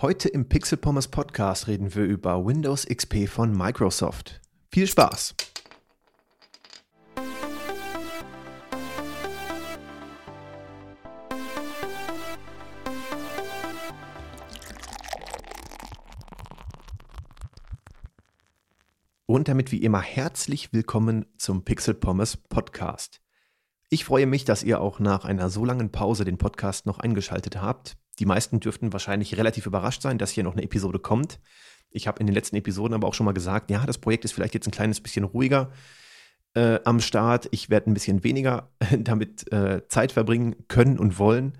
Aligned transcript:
Heute 0.00 0.28
im 0.28 0.48
Pixel 0.48 0.78
Pommes 0.78 1.06
Podcast 1.06 1.68
reden 1.68 1.94
wir 1.94 2.02
über 2.04 2.44
Windows 2.44 2.86
XP 2.86 3.28
von 3.28 3.56
Microsoft. 3.56 4.40
Viel 4.72 4.88
Spaß! 4.88 5.36
Und 19.26 19.46
damit 19.46 19.70
wie 19.70 19.82
immer 19.82 20.00
herzlich 20.00 20.72
willkommen 20.72 21.26
zum 21.38 21.64
Pixel 21.64 21.94
Pommes 21.94 22.36
Podcast. 22.36 23.20
Ich 23.88 24.04
freue 24.04 24.26
mich, 24.26 24.44
dass 24.44 24.64
ihr 24.64 24.80
auch 24.80 24.98
nach 24.98 25.24
einer 25.24 25.48
so 25.48 25.64
langen 25.64 25.92
Pause 25.92 26.24
den 26.24 26.38
Podcast 26.38 26.86
noch 26.86 26.98
eingeschaltet 26.98 27.60
habt. 27.60 27.96
Die 28.18 28.26
meisten 28.26 28.60
dürften 28.60 28.92
wahrscheinlich 28.92 29.36
relativ 29.36 29.66
überrascht 29.66 30.02
sein, 30.02 30.18
dass 30.18 30.30
hier 30.30 30.44
noch 30.44 30.52
eine 30.52 30.62
Episode 30.62 30.98
kommt. 30.98 31.40
Ich 31.90 32.06
habe 32.06 32.20
in 32.20 32.26
den 32.26 32.34
letzten 32.34 32.56
Episoden 32.56 32.94
aber 32.94 33.08
auch 33.08 33.14
schon 33.14 33.26
mal 33.26 33.32
gesagt, 33.32 33.70
ja, 33.70 33.84
das 33.86 33.98
Projekt 33.98 34.24
ist 34.24 34.32
vielleicht 34.32 34.54
jetzt 34.54 34.66
ein 34.66 34.72
kleines 34.72 35.00
bisschen 35.00 35.24
ruhiger 35.24 35.70
äh, 36.54 36.80
am 36.84 37.00
Start. 37.00 37.48
Ich 37.50 37.70
werde 37.70 37.90
ein 37.90 37.94
bisschen 37.94 38.24
weniger 38.24 38.70
damit 38.98 39.50
äh, 39.52 39.86
Zeit 39.88 40.12
verbringen 40.12 40.56
können 40.68 40.98
und 40.98 41.18
wollen. 41.18 41.58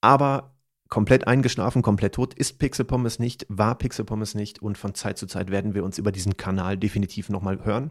Aber 0.00 0.56
komplett 0.88 1.26
eingeschlafen, 1.26 1.82
komplett 1.82 2.16
tot 2.16 2.34
ist 2.34 2.58
Pixel 2.58 2.84
Pommes 2.84 3.18
nicht, 3.18 3.46
war 3.48 3.78
Pixel 3.78 4.04
Pommes 4.04 4.34
nicht 4.34 4.60
und 4.60 4.76
von 4.76 4.94
Zeit 4.94 5.16
zu 5.16 5.26
Zeit 5.26 5.50
werden 5.50 5.74
wir 5.74 5.84
uns 5.84 5.96
über 5.96 6.12
diesen 6.12 6.36
Kanal 6.36 6.76
definitiv 6.76 7.30
nochmal 7.30 7.64
hören. 7.64 7.90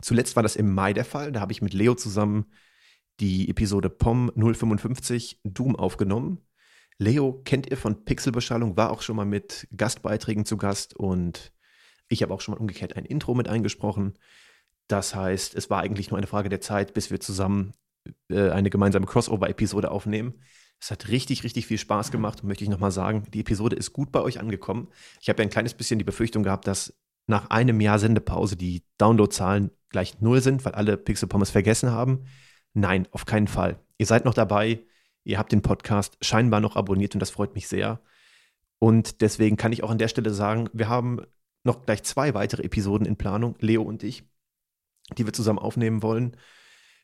Zuletzt 0.00 0.34
war 0.34 0.42
das 0.42 0.56
im 0.56 0.74
Mai 0.74 0.94
der 0.94 1.04
Fall. 1.04 1.30
Da 1.32 1.40
habe 1.40 1.52
ich 1.52 1.62
mit 1.62 1.74
Leo 1.74 1.94
zusammen 1.94 2.46
die 3.20 3.48
Episode 3.48 3.88
POM 3.88 4.32
055 4.34 5.40
Doom 5.44 5.76
aufgenommen. 5.76 6.38
Leo 6.98 7.40
kennt 7.44 7.70
ihr 7.70 7.76
von 7.76 8.04
Pixelbeschallung, 8.04 8.76
war 8.76 8.90
auch 8.90 9.02
schon 9.02 9.16
mal 9.16 9.24
mit 9.24 9.68
Gastbeiträgen 9.76 10.44
zu 10.44 10.56
Gast 10.56 10.94
und 10.94 11.52
ich 12.08 12.22
habe 12.22 12.32
auch 12.34 12.40
schon 12.40 12.54
mal 12.54 12.60
umgekehrt 12.60 12.96
ein 12.96 13.04
Intro 13.04 13.34
mit 13.34 13.48
eingesprochen. 13.48 14.14
Das 14.88 15.14
heißt, 15.14 15.54
es 15.54 15.70
war 15.70 15.80
eigentlich 15.80 16.10
nur 16.10 16.18
eine 16.18 16.26
Frage 16.26 16.48
der 16.48 16.60
Zeit, 16.60 16.94
bis 16.94 17.10
wir 17.10 17.20
zusammen 17.20 17.72
äh, 18.28 18.50
eine 18.50 18.70
gemeinsame 18.70 19.06
Crossover-Episode 19.06 19.90
aufnehmen. 19.90 20.34
Es 20.80 20.90
hat 20.90 21.08
richtig, 21.08 21.44
richtig 21.44 21.66
viel 21.66 21.78
Spaß 21.78 22.10
gemacht 22.10 22.42
und 22.42 22.48
möchte 22.48 22.64
ich 22.64 22.70
nochmal 22.70 22.90
sagen, 22.90 23.24
die 23.32 23.40
Episode 23.40 23.76
ist 23.76 23.92
gut 23.92 24.10
bei 24.10 24.20
euch 24.20 24.40
angekommen. 24.40 24.88
Ich 25.20 25.28
habe 25.28 25.40
ja 25.40 25.46
ein 25.46 25.50
kleines 25.50 25.74
bisschen 25.74 25.98
die 25.98 26.04
Befürchtung 26.04 26.42
gehabt, 26.42 26.66
dass 26.66 26.94
nach 27.26 27.50
einem 27.50 27.80
Jahr 27.80 27.98
Sendepause 27.98 28.56
die 28.56 28.82
Downloadzahlen 28.98 29.70
gleich 29.90 30.20
null 30.20 30.40
sind, 30.40 30.64
weil 30.64 30.72
alle 30.72 30.96
Pixel 30.96 31.28
Pommes 31.28 31.50
vergessen 31.50 31.92
haben. 31.92 32.24
Nein, 32.74 33.06
auf 33.12 33.26
keinen 33.26 33.46
Fall. 33.46 33.78
Ihr 33.98 34.06
seid 34.06 34.24
noch 34.24 34.34
dabei. 34.34 34.84
Ihr 35.24 35.38
habt 35.38 35.52
den 35.52 35.62
Podcast 35.62 36.16
scheinbar 36.20 36.60
noch 36.60 36.76
abonniert 36.76 37.14
und 37.14 37.20
das 37.20 37.30
freut 37.30 37.54
mich 37.54 37.68
sehr. 37.68 38.00
Und 38.78 39.20
deswegen 39.20 39.56
kann 39.56 39.72
ich 39.72 39.84
auch 39.84 39.90
an 39.90 39.98
der 39.98 40.08
Stelle 40.08 40.30
sagen, 40.30 40.68
wir 40.72 40.88
haben 40.88 41.20
noch 41.64 41.86
gleich 41.86 42.02
zwei 42.02 42.34
weitere 42.34 42.64
Episoden 42.64 43.06
in 43.06 43.16
Planung, 43.16 43.54
Leo 43.60 43.82
und 43.82 44.02
ich, 44.02 44.24
die 45.16 45.24
wir 45.24 45.32
zusammen 45.32 45.60
aufnehmen 45.60 46.02
wollen. 46.02 46.36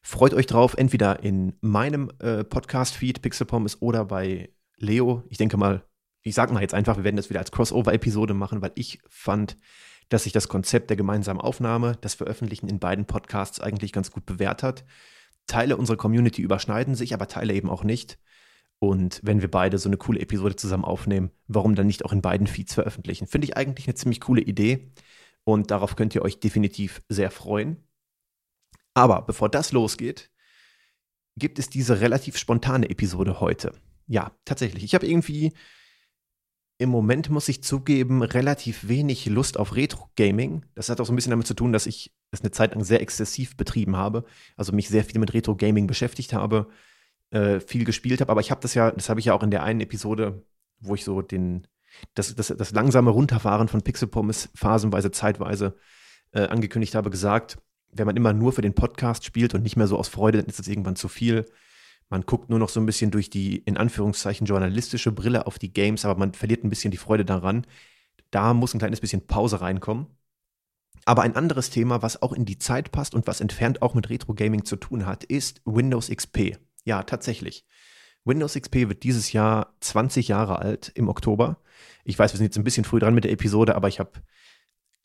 Freut 0.02 0.34
euch 0.34 0.46
drauf, 0.46 0.74
entweder 0.76 1.22
in 1.22 1.54
meinem 1.60 2.10
äh, 2.18 2.44
Podcast-Feed 2.44 3.22
Pixel 3.22 3.46
Pommes 3.46 3.80
oder 3.82 4.04
bei 4.04 4.50
Leo. 4.76 5.22
Ich 5.28 5.38
denke 5.38 5.56
mal, 5.56 5.84
ich 6.22 6.34
sage 6.34 6.52
mal 6.52 6.62
jetzt 6.62 6.74
einfach, 6.74 6.96
wir 6.96 7.04
werden 7.04 7.16
das 7.16 7.30
wieder 7.30 7.40
als 7.40 7.52
Crossover-Episode 7.52 8.34
machen, 8.34 8.62
weil 8.62 8.72
ich 8.74 9.00
fand, 9.08 9.56
dass 10.08 10.24
sich 10.24 10.32
das 10.32 10.48
Konzept 10.48 10.90
der 10.90 10.96
gemeinsamen 10.96 11.40
Aufnahme, 11.40 11.96
das 12.00 12.14
Veröffentlichen 12.14 12.68
in 12.68 12.78
beiden 12.78 13.04
Podcasts 13.04 13.60
eigentlich 13.60 13.92
ganz 13.92 14.10
gut 14.10 14.26
bewährt 14.26 14.62
hat. 14.62 14.84
Teile 15.48 15.76
unserer 15.76 15.96
Community 15.96 16.42
überschneiden 16.42 16.94
sich, 16.94 17.12
aber 17.12 17.26
Teile 17.26 17.54
eben 17.54 17.68
auch 17.68 17.82
nicht. 17.82 18.18
Und 18.78 19.20
wenn 19.24 19.40
wir 19.40 19.50
beide 19.50 19.78
so 19.78 19.88
eine 19.88 19.96
coole 19.96 20.20
Episode 20.20 20.54
zusammen 20.54 20.84
aufnehmen, 20.84 21.32
warum 21.48 21.74
dann 21.74 21.88
nicht 21.88 22.04
auch 22.04 22.12
in 22.12 22.22
beiden 22.22 22.46
Feeds 22.46 22.74
veröffentlichen? 22.74 23.26
Finde 23.26 23.46
ich 23.46 23.56
eigentlich 23.56 23.88
eine 23.88 23.96
ziemlich 23.96 24.20
coole 24.20 24.40
Idee 24.40 24.92
und 25.42 25.72
darauf 25.72 25.96
könnt 25.96 26.14
ihr 26.14 26.22
euch 26.22 26.38
definitiv 26.38 27.02
sehr 27.08 27.32
freuen. 27.32 27.82
Aber 28.94 29.22
bevor 29.22 29.48
das 29.48 29.72
losgeht, 29.72 30.30
gibt 31.36 31.58
es 31.58 31.70
diese 31.70 32.00
relativ 32.00 32.36
spontane 32.36 32.88
Episode 32.90 33.40
heute. 33.40 33.72
Ja, 34.06 34.32
tatsächlich. 34.44 34.84
Ich 34.84 34.94
habe 34.94 35.06
irgendwie 35.06 35.52
im 36.78 36.90
Moment, 36.90 37.28
muss 37.28 37.48
ich 37.48 37.62
zugeben, 37.64 38.22
relativ 38.22 38.86
wenig 38.86 39.26
Lust 39.26 39.58
auf 39.58 39.74
Retro-Gaming. 39.74 40.64
Das 40.76 40.88
hat 40.88 41.00
auch 41.00 41.06
so 41.06 41.12
ein 41.12 41.16
bisschen 41.16 41.30
damit 41.30 41.46
zu 41.46 41.54
tun, 41.54 41.72
dass 41.72 41.86
ich 41.86 42.14
es 42.30 42.40
eine 42.40 42.52
Zeit 42.52 42.74
lang 42.74 42.84
sehr 42.84 43.02
exzessiv 43.02 43.56
betrieben 43.56 43.96
habe. 43.96 44.24
Also 44.56 44.72
mich 44.72 44.88
sehr 44.88 45.04
viel 45.04 45.18
mit 45.18 45.34
Retro-Gaming 45.34 45.88
beschäftigt 45.88 46.32
habe, 46.32 46.68
äh, 47.30 47.58
viel 47.58 47.84
gespielt 47.84 48.20
habe. 48.20 48.30
Aber 48.30 48.40
ich 48.40 48.52
habe 48.52 48.60
das 48.60 48.74
ja, 48.74 48.92
das 48.92 49.08
habe 49.08 49.18
ich 49.18 49.26
ja 49.26 49.34
auch 49.34 49.42
in 49.42 49.50
der 49.50 49.64
einen 49.64 49.80
Episode, 49.80 50.46
wo 50.78 50.94
ich 50.94 51.04
so 51.04 51.20
den, 51.20 51.66
das, 52.14 52.32
das, 52.36 52.54
das 52.56 52.70
langsame 52.70 53.10
Runterfahren 53.10 53.66
von 53.66 53.82
Pixel 53.82 54.06
Pommes 54.06 54.48
phasenweise, 54.54 55.10
zeitweise 55.10 55.76
äh, 56.30 56.46
angekündigt 56.46 56.94
habe, 56.94 57.10
gesagt, 57.10 57.58
wenn 57.90 58.06
man 58.06 58.16
immer 58.16 58.32
nur 58.32 58.52
für 58.52 58.62
den 58.62 58.74
Podcast 58.74 59.24
spielt 59.24 59.52
und 59.52 59.62
nicht 59.62 59.76
mehr 59.76 59.88
so 59.88 59.98
aus 59.98 60.06
Freude, 60.06 60.38
dann 60.38 60.46
ist 60.46 60.60
das 60.60 60.68
irgendwann 60.68 60.94
zu 60.94 61.08
viel. 61.08 61.44
Man 62.10 62.22
guckt 62.22 62.48
nur 62.48 62.58
noch 62.58 62.68
so 62.70 62.80
ein 62.80 62.86
bisschen 62.86 63.10
durch 63.10 63.28
die, 63.30 63.58
in 63.58 63.76
Anführungszeichen, 63.76 64.46
journalistische 64.46 65.12
Brille 65.12 65.46
auf 65.46 65.58
die 65.58 65.72
Games, 65.72 66.04
aber 66.04 66.18
man 66.18 66.32
verliert 66.32 66.64
ein 66.64 66.70
bisschen 66.70 66.90
die 66.90 66.96
Freude 66.96 67.24
daran. 67.24 67.66
Da 68.30 68.54
muss 68.54 68.74
ein 68.74 68.78
kleines 68.78 69.00
bisschen 69.00 69.26
Pause 69.26 69.60
reinkommen. 69.60 70.06
Aber 71.04 71.22
ein 71.22 71.36
anderes 71.36 71.70
Thema, 71.70 72.02
was 72.02 72.22
auch 72.22 72.32
in 72.32 72.44
die 72.44 72.58
Zeit 72.58 72.92
passt 72.92 73.14
und 73.14 73.26
was 73.26 73.40
entfernt 73.40 73.82
auch 73.82 73.94
mit 73.94 74.10
Retro 74.10 74.34
Gaming 74.34 74.64
zu 74.64 74.76
tun 74.76 75.06
hat, 75.06 75.24
ist 75.24 75.60
Windows 75.64 76.08
XP. 76.08 76.58
Ja, 76.84 77.02
tatsächlich. 77.02 77.66
Windows 78.24 78.54
XP 78.54 78.88
wird 78.88 79.02
dieses 79.04 79.32
Jahr 79.32 79.74
20 79.80 80.28
Jahre 80.28 80.58
alt 80.58 80.92
im 80.94 81.08
Oktober. 81.08 81.62
Ich 82.04 82.18
weiß, 82.18 82.32
wir 82.32 82.38
sind 82.38 82.46
jetzt 82.46 82.58
ein 82.58 82.64
bisschen 82.64 82.84
früh 82.84 82.98
dran 82.98 83.14
mit 83.14 83.24
der 83.24 83.32
Episode, 83.32 83.74
aber 83.74 83.88
ich 83.88 84.00
habe 84.00 84.12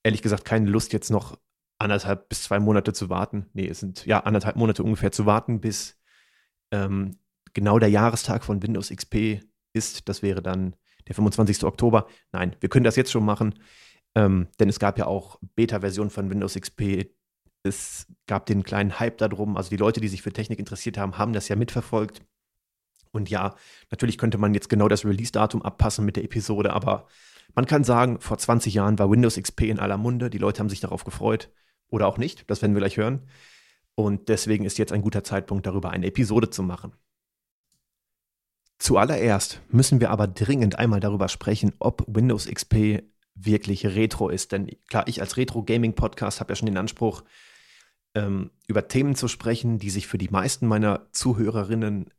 ehrlich 0.04 0.22
gesagt 0.22 0.46
keine 0.46 0.70
Lust, 0.70 0.94
jetzt 0.94 1.10
noch 1.10 1.38
anderthalb 1.78 2.30
bis 2.30 2.44
zwei 2.44 2.60
Monate 2.60 2.94
zu 2.94 3.10
warten. 3.10 3.48
Nee, 3.54 3.68
es 3.68 3.80
sind 3.80 4.06
ja 4.06 4.22
anderthalb 4.22 4.56
Monate 4.56 4.84
ungefähr 4.84 5.12
zu 5.12 5.26
warten, 5.26 5.62
bis 5.62 5.98
ähm, 6.74 7.18
genau 7.54 7.80
der 7.80 7.90
Jahrestag 7.90 8.44
von 8.44 8.62
Windows 8.62 8.90
XP 8.90 9.42
ist. 9.74 10.10
Das 10.10 10.22
wäre 10.22 10.42
dann 10.42 10.76
der 11.08 11.16
25. 11.16 11.64
Oktober. 11.64 12.08
Nein, 12.32 12.56
wir 12.60 12.70
können 12.70 12.84
das 12.84 12.96
jetzt 12.96 13.12
schon 13.12 13.24
machen, 13.24 13.54
ähm, 14.16 14.48
denn 14.60 14.70
es 14.70 14.80
gab 14.80 14.98
ja 14.98 15.06
auch 15.06 15.40
Beta-Versionen 15.56 16.10
von 16.10 16.30
Windows 16.30 16.56
XP. 16.56 17.12
Es 17.64 18.08
gab 18.28 18.46
den 18.48 18.64
kleinen 18.64 19.00
Hype 19.00 19.20
darum. 19.20 19.56
Also 19.56 19.70
die 19.70 19.78
Leute, 19.78 20.02
die 20.02 20.08
sich 20.08 20.22
für 20.22 20.34
Technik 20.34 20.60
interessiert 20.60 20.98
haben, 20.98 21.18
haben 21.18 21.34
das 21.34 21.48
ja 21.48 21.56
mitverfolgt. 21.56 22.22
Und 23.12 23.30
ja, 23.30 23.56
natürlich 23.92 24.18
könnte 24.18 24.40
man 24.40 24.54
jetzt 24.54 24.70
genau 24.70 24.88
das 24.88 25.06
Release-Datum 25.06 25.62
abpassen 25.62 26.04
mit 26.04 26.16
der 26.16 26.24
Episode, 26.24 26.74
aber 26.74 27.08
man 27.54 27.68
kann 27.68 27.84
sagen, 27.84 28.20
vor 28.20 28.40
20 28.40 28.74
Jahren 28.74 28.98
war 28.98 29.12
Windows 29.12 29.36
XP 29.36 29.62
in 29.62 29.80
aller 29.80 29.98
Munde. 29.98 30.32
Die 30.32 30.40
Leute 30.40 30.60
haben 30.60 30.70
sich 30.70 30.80
darauf 30.80 31.04
gefreut. 31.04 31.52
Oder 31.90 32.08
auch 32.08 32.18
nicht, 32.18 32.50
das 32.50 32.64
werden 32.64 32.74
wir 32.74 32.80
gleich 32.80 32.98
hören. 32.98 33.28
Und 33.96 34.30
deswegen 34.30 34.66
ist 34.66 34.78
jetzt 34.78 34.92
ein 34.92 35.02
guter 35.02 35.24
Zeitpunkt, 35.24 35.66
darüber 35.66 35.92
eine 35.92 36.08
Episode 36.08 36.50
zu 36.50 36.64
machen. 36.64 36.94
Zuallererst 38.80 39.62
müssen 39.70 40.02
wir 40.02 40.10
aber 40.10 40.28
dringend 40.28 40.78
einmal 40.78 41.00
darüber 41.00 41.30
sprechen, 41.30 41.74
ob 41.80 42.04
Windows 42.08 42.48
XP 42.48 43.04
wirklich 43.36 43.86
Retro 43.86 44.30
ist. 44.30 44.52
Denn 44.52 44.70
klar, 44.88 45.08
ich 45.08 45.22
als 45.22 45.38
Retro-Gaming-Podcast 45.38 46.40
habe 46.40 46.52
ja 46.52 46.56
schon 46.56 46.66
den 46.66 46.78
Anspruch, 46.78 47.24
ähm, 48.16 48.52
über 48.68 48.88
Themen 48.88 49.16
zu 49.16 49.28
sprechen, 49.28 49.80
die 49.80 49.90
sich 49.90 50.08
für 50.08 50.18
die 50.18 50.30
meisten 50.30 50.68
meiner 50.68 51.08
Zuhörerinnen 51.12 52.10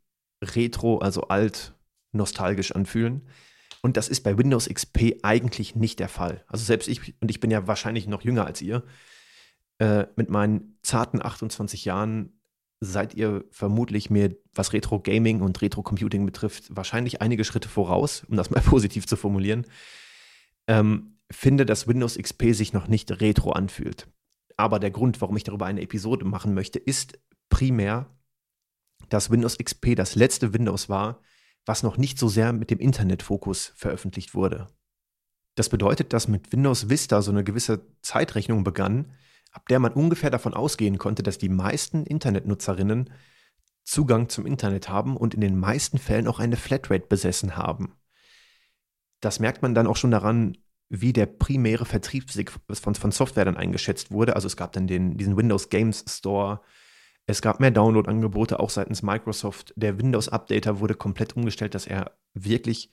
retro, 0.41 0.97
also 0.97 1.23
alt, 1.23 1.73
nostalgisch 2.11 2.73
anfühlen. 2.73 3.27
Und 3.81 3.97
das 3.97 4.09
ist 4.09 4.21
bei 4.21 4.37
Windows 4.37 4.67
XP 4.67 5.19
eigentlich 5.21 5.75
nicht 5.75 5.99
der 5.99 6.09
Fall. 6.09 6.43
Also 6.47 6.65
selbst 6.65 6.87
ich, 6.87 7.13
und 7.21 7.29
ich 7.29 7.39
bin 7.39 7.51
ja 7.51 7.67
wahrscheinlich 7.67 8.07
noch 8.07 8.23
jünger 8.23 8.45
als 8.45 8.61
ihr, 8.61 8.83
äh, 9.79 10.05
mit 10.15 10.29
meinen 10.29 10.77
zarten 10.83 11.23
28 11.23 11.85
Jahren 11.85 12.31
seid 12.79 13.13
ihr 13.15 13.45
vermutlich 13.51 14.09
mir, 14.09 14.35
was 14.53 14.73
Retro-Gaming 14.73 15.41
und 15.41 15.61
Retro-Computing 15.61 16.25
betrifft, 16.25 16.75
wahrscheinlich 16.75 17.21
einige 17.21 17.43
Schritte 17.43 17.69
voraus, 17.69 18.23
um 18.29 18.37
das 18.37 18.49
mal 18.49 18.61
positiv 18.65 19.07
zu 19.07 19.15
formulieren. 19.15 19.65
Ähm, 20.67 21.17
finde, 21.31 21.65
dass 21.65 21.87
Windows 21.87 22.17
XP 22.17 22.53
sich 22.53 22.73
noch 22.73 22.87
nicht 22.87 23.11
retro 23.21 23.51
anfühlt. 23.51 24.07
Aber 24.57 24.79
der 24.79 24.91
Grund, 24.91 25.21
warum 25.21 25.35
ich 25.37 25.43
darüber 25.43 25.65
eine 25.65 25.81
Episode 25.81 26.25
machen 26.25 26.53
möchte, 26.53 26.79
ist 26.79 27.19
primär, 27.49 28.09
dass 29.09 29.31
Windows 29.31 29.57
XP 29.57 29.95
das 29.95 30.15
letzte 30.15 30.53
Windows 30.53 30.89
war, 30.89 31.21
was 31.65 31.83
noch 31.83 31.97
nicht 31.97 32.19
so 32.19 32.27
sehr 32.27 32.53
mit 32.53 32.69
dem 32.71 32.79
Internetfokus 32.79 33.73
veröffentlicht 33.75 34.33
wurde. 34.33 34.67
Das 35.55 35.69
bedeutet, 35.69 36.13
dass 36.13 36.27
mit 36.27 36.51
Windows 36.51 36.89
Vista 36.89 37.21
so 37.21 37.31
eine 37.31 37.43
gewisse 37.43 37.85
Zeitrechnung 38.01 38.63
begann, 38.63 39.11
ab 39.55 39.67
der 39.69 39.79
man 39.79 39.93
ungefähr 39.93 40.29
davon 40.29 40.53
ausgehen 40.53 40.97
konnte, 40.97 41.23
dass 41.23 41.37
die 41.37 41.49
meisten 41.49 42.05
Internetnutzerinnen 42.05 43.09
Zugang 43.85 44.29
zum 44.29 44.45
Internet 44.45 44.89
haben 44.89 45.15
und 45.15 45.33
in 45.33 45.41
den 45.41 45.57
meisten 45.57 45.97
Fällen 45.97 46.27
auch 46.27 46.39
eine 46.39 46.57
Flatrate 46.57 47.07
besessen 47.07 47.55
haben. 47.55 47.95
Das 49.21 49.39
merkt 49.39 49.61
man 49.61 49.73
dann 49.73 49.87
auch 49.87 49.95
schon 49.95 50.11
daran, 50.11 50.57
wie 50.89 51.13
der 51.13 51.25
primäre 51.25 51.85
Vertriebsweg 51.85 52.51
von, 52.51 52.95
von 52.95 53.11
Software 53.11 53.45
dann 53.45 53.57
eingeschätzt 53.57 54.11
wurde. 54.11 54.35
Also 54.35 54.47
es 54.47 54.57
gab 54.57 54.73
dann 54.73 54.87
den, 54.87 55.17
diesen 55.17 55.37
Windows 55.37 55.69
Games 55.69 56.03
Store, 56.07 56.61
es 57.27 57.41
gab 57.41 57.59
mehr 57.59 57.71
Download-Angebote, 57.71 58.59
auch 58.59 58.69
seitens 58.69 59.01
Microsoft. 59.01 59.73
Der 59.75 59.97
Windows-Updater 59.99 60.79
wurde 60.79 60.93
komplett 60.93 61.35
umgestellt, 61.35 61.73
dass 61.73 61.87
er 61.87 62.11
wirklich 62.33 62.91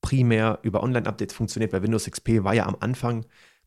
primär 0.00 0.60
über 0.62 0.82
Online-Updates 0.82 1.34
funktioniert. 1.34 1.72
Bei 1.72 1.82
Windows 1.82 2.08
XP 2.10 2.44
war 2.44 2.54
ja 2.54 2.66
am 2.66 2.76
Anfang 2.80 3.26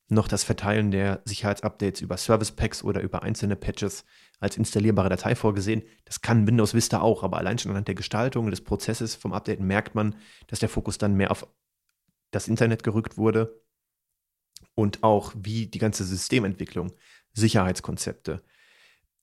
noch 0.09 0.27
das 0.27 0.43
Verteilen 0.43 0.91
der 0.91 1.21
Sicherheitsupdates 1.25 2.01
über 2.01 2.17
Service 2.17 2.51
Packs 2.51 2.83
oder 2.83 3.01
über 3.01 3.23
einzelne 3.23 3.55
Patches 3.55 4.05
als 4.39 4.57
installierbare 4.57 5.09
Datei 5.09 5.35
vorgesehen. 5.35 5.83
Das 6.05 6.21
kann 6.21 6.47
Windows 6.47 6.73
Vista 6.73 6.99
auch, 6.99 7.23
aber 7.23 7.37
allein 7.37 7.59
schon 7.59 7.71
anhand 7.71 7.87
der 7.87 7.95
Gestaltung 7.95 8.49
des 8.49 8.61
Prozesses 8.61 9.15
vom 9.15 9.33
Updaten 9.33 9.65
merkt 9.65 9.95
man, 9.95 10.15
dass 10.47 10.59
der 10.59 10.69
Fokus 10.69 10.97
dann 10.97 11.15
mehr 11.15 11.31
auf 11.31 11.47
das 12.31 12.47
Internet 12.47 12.83
gerückt 12.83 13.17
wurde 13.17 13.61
und 14.73 15.03
auch 15.03 15.33
wie 15.35 15.67
die 15.67 15.79
ganze 15.79 16.03
Systementwicklung, 16.03 16.91
Sicherheitskonzepte, 17.33 18.43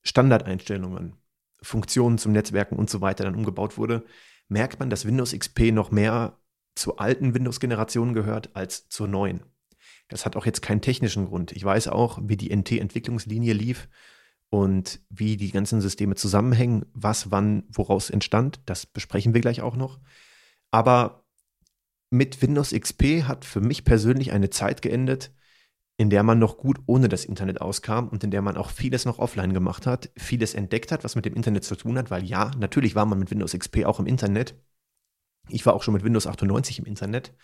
Standardeinstellungen, 0.02 1.16
Funktionen 1.62 2.18
zum 2.18 2.32
Netzwerken 2.32 2.76
und 2.76 2.90
so 2.90 3.00
weiter 3.00 3.24
dann 3.24 3.34
umgebaut 3.34 3.76
wurde, 3.76 4.04
merkt 4.48 4.78
man, 4.78 4.90
dass 4.90 5.04
Windows 5.04 5.36
XP 5.36 5.72
noch 5.72 5.90
mehr 5.90 6.38
zur 6.76 7.00
alten 7.00 7.34
Windows-Generation 7.34 8.14
gehört 8.14 8.54
als 8.54 8.88
zur 8.88 9.08
neuen. 9.08 9.42
Das 10.08 10.24
hat 10.24 10.36
auch 10.36 10.46
jetzt 10.46 10.62
keinen 10.62 10.80
technischen 10.80 11.26
Grund. 11.26 11.52
Ich 11.52 11.64
weiß 11.64 11.88
auch, 11.88 12.18
wie 12.22 12.36
die 12.36 12.54
NT-Entwicklungslinie 12.54 13.52
lief 13.52 13.88
und 14.50 15.00
wie 15.08 15.36
die 15.36 15.50
ganzen 15.50 15.80
Systeme 15.80 16.14
zusammenhängen, 16.14 16.86
was 16.92 17.30
wann 17.30 17.64
woraus 17.68 18.10
entstand. 18.10 18.60
Das 18.66 18.86
besprechen 18.86 19.34
wir 19.34 19.40
gleich 19.40 19.60
auch 19.60 19.76
noch. 19.76 19.98
Aber 20.70 21.24
mit 22.10 22.40
Windows 22.42 22.70
XP 22.70 23.24
hat 23.24 23.44
für 23.44 23.60
mich 23.60 23.84
persönlich 23.84 24.32
eine 24.32 24.50
Zeit 24.50 24.82
geendet, 24.82 25.32
in 25.96 26.10
der 26.10 26.22
man 26.22 26.38
noch 26.38 26.58
gut 26.58 26.78
ohne 26.86 27.08
das 27.08 27.24
Internet 27.24 27.60
auskam 27.60 28.08
und 28.08 28.22
in 28.22 28.30
der 28.30 28.42
man 28.42 28.56
auch 28.56 28.70
vieles 28.70 29.06
noch 29.06 29.18
offline 29.18 29.54
gemacht 29.54 29.86
hat, 29.86 30.10
vieles 30.16 30.54
entdeckt 30.54 30.92
hat, 30.92 31.04
was 31.04 31.16
mit 31.16 31.24
dem 31.24 31.34
Internet 31.34 31.64
zu 31.64 31.74
tun 31.74 31.96
hat, 31.98 32.10
weil 32.10 32.24
ja, 32.24 32.50
natürlich 32.58 32.94
war 32.94 33.06
man 33.06 33.18
mit 33.18 33.30
Windows 33.30 33.52
XP 33.52 33.84
auch 33.86 33.98
im 33.98 34.06
Internet. 34.06 34.54
Ich 35.48 35.64
war 35.64 35.74
auch 35.74 35.82
schon 35.82 35.94
mit 35.94 36.04
Windows 36.04 36.26
98 36.26 36.80
im 36.80 36.84
Internet. 36.84 37.34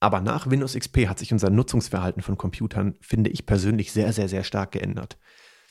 Aber 0.00 0.20
nach 0.20 0.50
Windows 0.50 0.74
XP 0.74 1.08
hat 1.08 1.18
sich 1.18 1.32
unser 1.32 1.50
Nutzungsverhalten 1.50 2.22
von 2.22 2.36
Computern, 2.36 2.96
finde 3.00 3.30
ich 3.30 3.46
persönlich, 3.46 3.92
sehr, 3.92 4.12
sehr, 4.12 4.28
sehr 4.28 4.44
stark 4.44 4.72
geändert. 4.72 5.18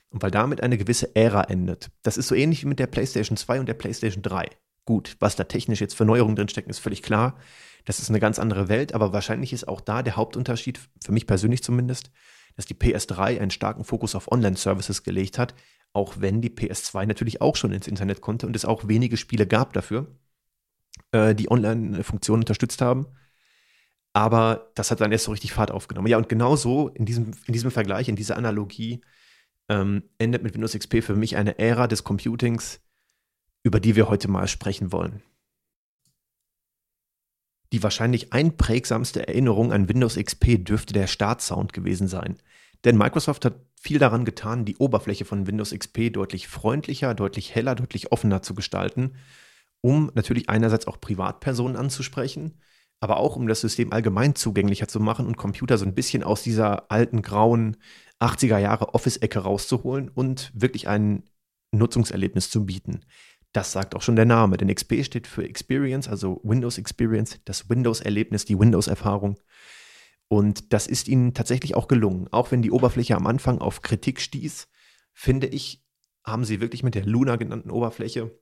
Und 0.09 0.23
weil 0.23 0.31
damit 0.31 0.61
eine 0.61 0.77
gewisse 0.77 1.15
Ära 1.15 1.43
endet. 1.43 1.91
Das 2.01 2.17
ist 2.17 2.27
so 2.27 2.35
ähnlich 2.35 2.63
wie 2.63 2.67
mit 2.67 2.79
der 2.79 2.87
PlayStation 2.87 3.37
2 3.37 3.59
und 3.59 3.65
der 3.67 3.73
PlayStation 3.73 4.23
3. 4.23 4.49
Gut, 4.85 5.17
was 5.19 5.35
da 5.35 5.43
technisch 5.43 5.81
jetzt 5.81 5.95
für 5.95 6.05
Neuerungen 6.05 6.35
drinstecken, 6.35 6.69
ist 6.69 6.79
völlig 6.79 7.03
klar. 7.03 7.37
Das 7.85 7.99
ist 7.99 8.09
eine 8.09 8.19
ganz 8.19 8.39
andere 8.39 8.67
Welt, 8.67 8.93
aber 8.93 9.13
wahrscheinlich 9.13 9.53
ist 9.53 9.67
auch 9.67 9.81
da 9.81 10.03
der 10.03 10.15
Hauptunterschied, 10.15 10.79
für 11.03 11.11
mich 11.11 11.27
persönlich 11.27 11.63
zumindest, 11.63 12.11
dass 12.55 12.65
die 12.65 12.75
PS3 12.75 13.39
einen 13.39 13.51
starken 13.51 13.83
Fokus 13.83 14.15
auf 14.15 14.31
Online-Services 14.31 15.03
gelegt 15.03 15.37
hat, 15.37 15.53
auch 15.93 16.15
wenn 16.19 16.41
die 16.41 16.49
PS2 16.49 17.05
natürlich 17.05 17.41
auch 17.41 17.55
schon 17.55 17.71
ins 17.71 17.87
Internet 17.87 18.21
konnte 18.21 18.47
und 18.47 18.55
es 18.55 18.65
auch 18.65 18.87
wenige 18.87 19.17
Spiele 19.17 19.47
gab 19.47 19.73
dafür, 19.73 20.07
äh, 21.11 21.35
die 21.35 21.49
Online-Funktionen 21.49 22.43
unterstützt 22.43 22.81
haben. 22.81 23.07
Aber 24.15 24.71
das 24.75 24.91
hat 24.91 25.01
dann 25.01 25.11
erst 25.11 25.25
so 25.25 25.31
richtig 25.31 25.51
Fahrt 25.51 25.71
aufgenommen. 25.71 26.07
Ja, 26.07 26.15
und 26.15 26.29
genau 26.29 26.55
so 26.55 26.87
in 26.87 27.05
diesem, 27.05 27.31
in 27.47 27.53
diesem 27.53 27.69
Vergleich, 27.69 28.07
in 28.07 28.15
dieser 28.15 28.37
Analogie, 28.37 29.01
ähm, 29.67 30.03
endet 30.19 30.41
mit 30.41 30.53
Windows 30.53 30.71
XP 30.71 31.03
für 31.03 31.17
mich 31.17 31.35
eine 31.35 31.59
Ära 31.59 31.87
des 31.87 32.05
Computings, 32.05 32.79
über 33.63 33.81
die 33.81 33.97
wir 33.97 34.07
heute 34.07 34.29
mal 34.29 34.47
sprechen 34.47 34.93
wollen. 34.93 35.21
Die 37.73 37.83
wahrscheinlich 37.83 38.31
einprägsamste 38.31 39.27
Erinnerung 39.27 39.73
an 39.73 39.89
Windows 39.89 40.15
XP 40.15 40.63
dürfte 40.63 40.93
der 40.93 41.07
Startsound 41.07 41.73
gewesen 41.73 42.07
sein. 42.07 42.37
Denn 42.85 42.97
Microsoft 42.97 43.43
hat 43.43 43.59
viel 43.75 43.99
daran 43.99 44.23
getan, 44.23 44.63
die 44.63 44.77
Oberfläche 44.77 45.25
von 45.25 45.45
Windows 45.45 45.71
XP 45.71 46.13
deutlich 46.13 46.47
freundlicher, 46.47 47.15
deutlich 47.15 47.53
heller, 47.53 47.75
deutlich 47.75 48.13
offener 48.13 48.41
zu 48.41 48.55
gestalten, 48.55 49.15
um 49.81 50.09
natürlich 50.15 50.49
einerseits 50.49 50.87
auch 50.87 51.01
Privatpersonen 51.01 51.75
anzusprechen, 51.75 52.53
aber 52.99 53.17
auch 53.17 53.35
um 53.35 53.47
das 53.47 53.61
System 53.61 53.91
allgemein 53.91 54.35
zugänglicher 54.35 54.87
zu 54.87 54.99
machen 54.99 55.27
und 55.27 55.37
Computer 55.37 55.77
so 55.77 55.85
ein 55.85 55.95
bisschen 55.95 56.23
aus 56.23 56.43
dieser 56.43 56.91
alten, 56.91 57.21
grauen 57.21 57.77
80er 58.19 58.57
Jahre 58.57 58.93
Office-Ecke 58.93 59.39
rauszuholen 59.39 60.09
und 60.09 60.51
wirklich 60.53 60.87
ein 60.87 61.23
Nutzungserlebnis 61.71 62.49
zu 62.49 62.65
bieten. 62.65 63.01
Das 63.51 63.71
sagt 63.71 63.95
auch 63.95 64.01
schon 64.01 64.15
der 64.15 64.25
Name, 64.25 64.57
denn 64.57 64.73
XP 64.73 65.03
steht 65.03 65.27
für 65.27 65.47
Experience, 65.47 66.07
also 66.07 66.41
Windows 66.43 66.77
Experience, 66.77 67.39
das 67.45 67.69
Windows-Erlebnis, 67.69 68.45
die 68.45 68.59
Windows-Erfahrung. 68.59 69.39
Und 70.27 70.73
das 70.73 70.87
ist 70.87 71.07
ihnen 71.07 71.33
tatsächlich 71.33 71.75
auch 71.75 71.87
gelungen. 71.87 72.27
Auch 72.31 72.51
wenn 72.51 72.61
die 72.61 72.71
Oberfläche 72.71 73.15
am 73.15 73.27
Anfang 73.27 73.59
auf 73.59 73.81
Kritik 73.81 74.19
stieß, 74.19 74.67
finde 75.13 75.47
ich, 75.47 75.85
haben 76.23 76.43
sie 76.43 76.59
wirklich 76.59 76.83
mit 76.83 76.95
der 76.95 77.05
Luna 77.05 77.35
genannten 77.35 77.69
Oberfläche 77.69 78.37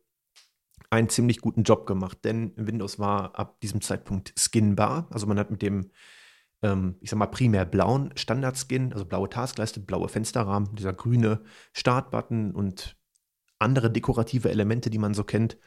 einen 0.94 1.10
ziemlich 1.10 1.42
guten 1.42 1.64
Job 1.64 1.88
gemacht, 1.88 2.20
denn 2.24 2.54
Windows 2.56 3.00
war 3.00 3.38
ab 3.38 3.60
diesem 3.62 3.82
Zeitpunkt 3.82 4.32
skinbar. 4.38 5.08
Also 5.10 5.26
man 5.26 5.40
hat 5.40 5.50
mit 5.50 5.64
dem, 5.64 5.90
ähm, 6.62 6.98
ich 7.02 7.10
sag 7.10 7.18
mal, 7.18 7.26
primär 7.26 7.66
blauen 7.66 8.12
Standard-Skin, 8.16 8.94
also 8.94 9.04
blaue 9.04 9.28
Taskleiste, 9.28 9.80
blaue 9.80 10.08
Fensterrahmen, 10.08 10.76
dieser 10.76 10.94
grüne 10.94 11.42
Startbutton 11.74 12.52
und 12.52 12.96
andere 13.58 13.90
dekorative 13.90 14.52
Elemente, 14.52 14.92
die 14.92 15.00
man 15.00 15.16
so 15.16 15.24
kennt, 15.24 15.58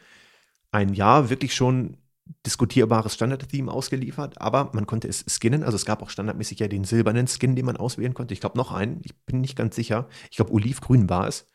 ein 0.71 0.95
Jahr 0.95 1.29
wirklich 1.29 1.57
schon 1.57 1.97
diskutierbares 2.45 3.15
Standard-Theme 3.15 3.73
ausgeliefert, 3.73 4.41
aber 4.41 4.71
man 4.75 4.87
konnte 4.87 5.09
es 5.09 5.25
skinnen. 5.29 5.65
Also 5.65 5.75
es 5.75 5.87
gab 5.87 6.03
auch 6.03 6.11
standardmäßig 6.11 6.61
ja 6.61 6.69
den 6.69 6.85
silbernen 6.85 7.27
Skin, 7.27 7.57
den 7.57 7.67
man 7.67 7.77
auswählen 7.77 8.15
konnte. 8.15 8.33
Ich 8.33 8.41
glaube 8.41 8.59
noch 8.59 8.71
einen, 8.71 9.01
ich 9.03 9.17
bin 9.25 9.41
nicht 9.41 9.57
ganz 9.57 9.75
sicher. 9.75 10.09
Ich 10.31 10.37
glaube, 10.37 10.53
olivgrün 10.53 11.09
war 11.09 11.27
es. 11.27 11.49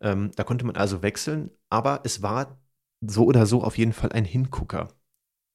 Ähm, 0.00 0.30
da 0.36 0.44
konnte 0.44 0.66
man 0.66 0.76
also 0.76 1.02
wechseln, 1.02 1.50
aber 1.70 2.02
es 2.04 2.22
war 2.22 2.58
so 3.00 3.24
oder 3.24 3.46
so 3.46 3.62
auf 3.62 3.78
jeden 3.78 3.92
Fall 3.92 4.12
ein 4.12 4.24
Hingucker. 4.24 4.88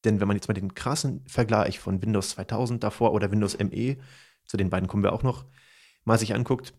Denn 0.04 0.19
wenn 0.19 0.28
man 0.28 0.38
jetzt 0.38 0.48
mal 0.48 0.54
den 0.54 0.74
krassen 0.74 1.25
Vergleich 1.28 1.80
von 1.80 2.01
Windows 2.01 2.30
2000 2.31 2.84
davor 2.84 3.13
oder 3.13 3.31
Windows 3.31 3.57
ME, 3.57 3.98
zu 4.45 4.57
den 4.57 4.69
beiden 4.69 4.88
kommen 4.88 5.04
wir 5.04 5.13
auch 5.13 5.24
noch, 5.24 5.45
mal 6.04 6.19
sich 6.19 6.34
anguckt, 6.34 6.74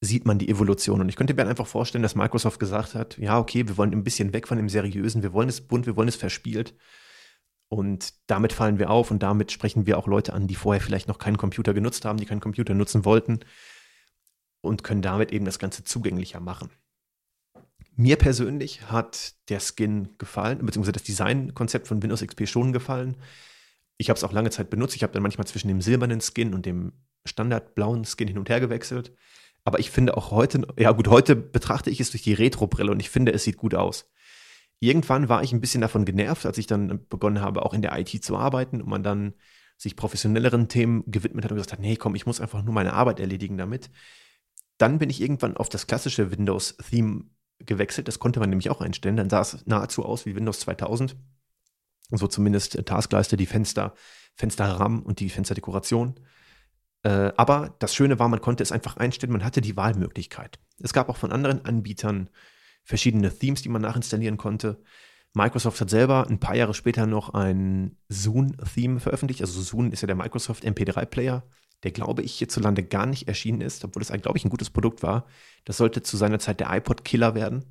sieht 0.00 0.26
man 0.26 0.38
die 0.38 0.48
Evolution. 0.48 1.00
Und 1.00 1.08
ich 1.08 1.16
könnte 1.16 1.34
mir 1.34 1.46
einfach 1.46 1.66
vorstellen, 1.66 2.02
dass 2.02 2.14
Microsoft 2.14 2.60
gesagt 2.60 2.94
hat, 2.94 3.18
ja, 3.18 3.38
okay, 3.38 3.66
wir 3.66 3.76
wollen 3.76 3.92
ein 3.92 4.04
bisschen 4.04 4.32
weg 4.32 4.46
von 4.46 4.56
dem 4.56 4.68
Seriösen, 4.68 5.22
wir 5.22 5.32
wollen 5.32 5.48
es 5.48 5.60
bunt, 5.60 5.86
wir 5.86 5.96
wollen 5.96 6.08
es 6.08 6.16
verspielt. 6.16 6.74
Und 7.68 8.14
damit 8.28 8.52
fallen 8.52 8.78
wir 8.78 8.90
auf 8.90 9.10
und 9.10 9.22
damit 9.22 9.52
sprechen 9.52 9.86
wir 9.86 9.98
auch 9.98 10.06
Leute 10.06 10.32
an, 10.32 10.46
die 10.46 10.54
vorher 10.54 10.80
vielleicht 10.80 11.08
noch 11.08 11.18
keinen 11.18 11.36
Computer 11.36 11.74
genutzt 11.74 12.04
haben, 12.04 12.18
die 12.18 12.26
keinen 12.26 12.40
Computer 12.40 12.74
nutzen 12.74 13.04
wollten 13.04 13.40
und 14.62 14.84
können 14.84 15.02
damit 15.02 15.32
eben 15.32 15.44
das 15.44 15.58
Ganze 15.58 15.84
zugänglicher 15.84 16.40
machen. 16.40 16.70
Mir 18.00 18.14
persönlich 18.14 18.82
hat 18.92 19.34
der 19.48 19.58
Skin 19.58 20.10
gefallen, 20.18 20.64
beziehungsweise 20.64 20.92
das 20.92 21.02
Designkonzept 21.02 21.88
von 21.88 22.00
Windows 22.00 22.24
XP 22.24 22.46
schon 22.46 22.72
gefallen. 22.72 23.16
Ich 23.96 24.08
habe 24.08 24.16
es 24.16 24.22
auch 24.22 24.30
lange 24.30 24.50
Zeit 24.50 24.70
benutzt. 24.70 24.94
Ich 24.94 25.02
habe 25.02 25.12
dann 25.12 25.22
manchmal 25.24 25.48
zwischen 25.48 25.66
dem 25.66 25.80
silbernen 25.80 26.20
Skin 26.20 26.54
und 26.54 26.64
dem 26.64 26.92
standardblauen 27.24 28.04
Skin 28.04 28.28
hin 28.28 28.38
und 28.38 28.48
her 28.48 28.60
gewechselt. 28.60 29.16
Aber 29.64 29.80
ich 29.80 29.90
finde 29.90 30.16
auch 30.16 30.30
heute, 30.30 30.64
ja 30.78 30.92
gut, 30.92 31.08
heute 31.08 31.34
betrachte 31.34 31.90
ich 31.90 31.98
es 31.98 32.12
durch 32.12 32.22
die 32.22 32.34
Retro-Brille 32.34 32.92
und 32.92 33.00
ich 33.00 33.10
finde, 33.10 33.32
es 33.32 33.42
sieht 33.42 33.56
gut 33.56 33.74
aus. 33.74 34.08
Irgendwann 34.78 35.28
war 35.28 35.42
ich 35.42 35.52
ein 35.52 35.60
bisschen 35.60 35.80
davon 35.80 36.04
genervt, 36.04 36.46
als 36.46 36.56
ich 36.56 36.68
dann 36.68 37.04
begonnen 37.08 37.40
habe, 37.40 37.64
auch 37.64 37.74
in 37.74 37.82
der 37.82 37.98
IT 37.98 38.22
zu 38.22 38.36
arbeiten 38.36 38.80
und 38.80 38.88
man 38.88 39.02
dann 39.02 39.34
sich 39.76 39.96
professionelleren 39.96 40.68
Themen 40.68 41.02
gewidmet 41.10 41.44
hat 41.44 41.50
und 41.50 41.56
gesagt 41.56 41.72
hat, 41.72 41.80
nee, 41.80 41.96
komm, 41.96 42.14
ich 42.14 42.26
muss 42.26 42.40
einfach 42.40 42.62
nur 42.62 42.74
meine 42.74 42.92
Arbeit 42.92 43.18
erledigen 43.18 43.58
damit. 43.58 43.90
Dann 44.76 45.00
bin 45.00 45.10
ich 45.10 45.20
irgendwann 45.20 45.56
auf 45.56 45.68
das 45.68 45.88
klassische 45.88 46.30
Windows-Theme 46.30 47.24
gewechselt. 47.60 48.08
Das 48.08 48.18
konnte 48.18 48.40
man 48.40 48.50
nämlich 48.50 48.70
auch 48.70 48.80
einstellen. 48.80 49.16
Dann 49.16 49.30
sah 49.30 49.40
es 49.40 49.66
nahezu 49.66 50.04
aus 50.04 50.26
wie 50.26 50.36
Windows 50.36 50.60
2000. 50.60 51.16
So 52.10 52.26
zumindest 52.26 52.84
Taskleiste, 52.86 53.36
die 53.36 53.46
Fenster, 53.46 53.94
Fensterrahmen 54.34 55.02
und 55.02 55.20
die 55.20 55.28
Fensterdekoration. 55.28 56.14
Äh, 57.02 57.32
aber 57.36 57.76
das 57.78 57.94
Schöne 57.94 58.18
war, 58.18 58.28
man 58.28 58.40
konnte 58.40 58.62
es 58.62 58.72
einfach 58.72 58.96
einstellen, 58.96 59.32
man 59.32 59.44
hatte 59.44 59.60
die 59.60 59.76
Wahlmöglichkeit. 59.76 60.58
Es 60.80 60.92
gab 60.92 61.08
auch 61.08 61.16
von 61.16 61.32
anderen 61.32 61.64
Anbietern 61.64 62.30
verschiedene 62.82 63.36
Themes, 63.36 63.62
die 63.62 63.68
man 63.68 63.82
nachinstallieren 63.82 64.38
konnte. 64.38 64.82
Microsoft 65.34 65.80
hat 65.80 65.90
selber 65.90 66.26
ein 66.28 66.40
paar 66.40 66.56
Jahre 66.56 66.74
später 66.74 67.06
noch 67.06 67.34
ein 67.34 67.96
Zoom-Theme 68.08 68.98
veröffentlicht. 68.98 69.42
Also 69.42 69.60
Zoom 69.60 69.92
ist 69.92 70.00
ja 70.00 70.06
der 70.06 70.16
Microsoft 70.16 70.64
MP3-Player 70.64 71.44
der 71.84 71.92
glaube 71.92 72.22
ich 72.22 72.34
hierzulande 72.34 72.82
gar 72.82 73.06
nicht 73.06 73.28
erschienen 73.28 73.60
ist, 73.60 73.84
obwohl 73.84 74.02
es, 74.02 74.08
glaube 74.08 74.36
ich, 74.36 74.44
ein 74.44 74.50
gutes 74.50 74.70
Produkt 74.70 75.02
war. 75.02 75.26
Das 75.64 75.76
sollte 75.76 76.02
zu 76.02 76.16
seiner 76.16 76.38
Zeit 76.38 76.60
der 76.60 76.70
iPod-Killer 76.70 77.34
werden. 77.34 77.64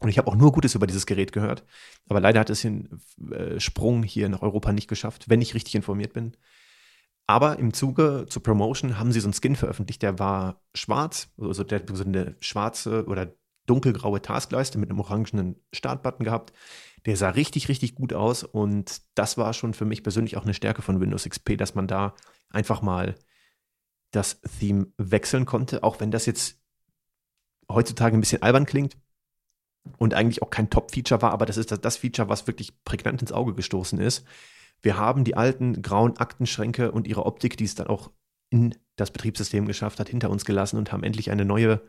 Und 0.00 0.08
ich 0.08 0.18
habe 0.18 0.28
auch 0.28 0.36
nur 0.36 0.52
Gutes 0.52 0.74
über 0.74 0.86
dieses 0.86 1.06
Gerät 1.06 1.32
gehört. 1.32 1.64
Aber 2.08 2.20
leider 2.20 2.40
hat 2.40 2.50
es 2.50 2.62
den 2.62 3.00
äh, 3.30 3.58
Sprung 3.58 4.02
hier 4.02 4.28
nach 4.28 4.42
Europa 4.42 4.72
nicht 4.72 4.88
geschafft, 4.88 5.28
wenn 5.28 5.42
ich 5.42 5.54
richtig 5.54 5.74
informiert 5.74 6.12
bin. 6.12 6.36
Aber 7.26 7.58
im 7.58 7.74
Zuge 7.74 8.24
zur 8.28 8.42
Promotion 8.42 8.98
haben 8.98 9.12
sie 9.12 9.20
so 9.20 9.26
einen 9.26 9.34
Skin 9.34 9.54
veröffentlicht, 9.54 10.00
der 10.00 10.18
war 10.18 10.62
schwarz, 10.74 11.28
also 11.36 11.62
der 11.62 11.80
hat 11.80 11.96
so 11.96 12.04
eine 12.04 12.36
schwarze 12.40 13.04
oder 13.04 13.34
dunkelgraue 13.66 14.22
Taskleiste 14.22 14.78
mit 14.78 14.88
einem 14.88 15.00
orangenen 15.00 15.56
Startbutton 15.74 16.24
gehabt. 16.24 16.54
Der 17.06 17.16
sah 17.16 17.30
richtig, 17.30 17.68
richtig 17.68 17.94
gut 17.94 18.12
aus 18.12 18.44
und 18.44 19.02
das 19.14 19.38
war 19.38 19.52
schon 19.54 19.74
für 19.74 19.84
mich 19.84 20.02
persönlich 20.02 20.36
auch 20.36 20.44
eine 20.44 20.54
Stärke 20.54 20.82
von 20.82 21.00
Windows 21.00 21.24
XP, 21.28 21.56
dass 21.56 21.74
man 21.74 21.86
da 21.86 22.14
einfach 22.50 22.82
mal 22.82 23.14
das 24.10 24.40
Theme 24.40 24.88
wechseln 24.96 25.44
konnte, 25.44 25.82
auch 25.82 26.00
wenn 26.00 26.10
das 26.10 26.26
jetzt 26.26 26.60
heutzutage 27.70 28.16
ein 28.16 28.20
bisschen 28.20 28.42
albern 28.42 28.66
klingt 28.66 28.96
und 29.98 30.14
eigentlich 30.14 30.42
auch 30.42 30.50
kein 30.50 30.70
Top-Feature 30.70 31.22
war, 31.22 31.32
aber 31.32 31.46
das 31.46 31.56
ist 31.56 31.72
das, 31.84 31.96
Feature, 31.96 32.28
was 32.28 32.46
wirklich 32.46 32.82
prägnant 32.84 33.20
ins 33.20 33.32
Auge 33.32 33.54
gestoßen 33.54 33.98
ist. 33.98 34.24
Wir 34.80 34.96
haben 34.96 35.24
die 35.24 35.36
alten 35.36 35.82
grauen 35.82 36.16
Aktenschränke 36.16 36.92
und 36.92 37.06
ihre 37.06 37.26
Optik, 37.26 37.56
die 37.56 37.64
es 37.64 37.74
dann 37.74 37.88
auch 37.88 38.10
in 38.50 38.74
das 38.96 39.10
Betriebssystem 39.10 39.66
geschafft 39.66 40.00
hat, 40.00 40.08
hinter 40.08 40.30
uns 40.30 40.44
gelassen 40.44 40.78
und 40.78 40.92
haben 40.92 41.02
endlich 41.02 41.30
eine 41.30 41.44
neue 41.44 41.82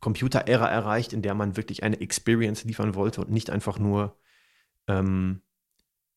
Computer-Ära 0.00 0.66
erreicht, 0.66 1.12
in 1.12 1.22
der 1.22 1.34
man 1.34 1.56
wirklich 1.56 1.82
eine 1.82 2.00
Experience 2.00 2.64
liefern 2.64 2.94
wollte 2.94 3.20
und 3.20 3.30
nicht 3.30 3.50
einfach 3.50 3.78
nur 3.78 4.18
ähm, 4.88 5.42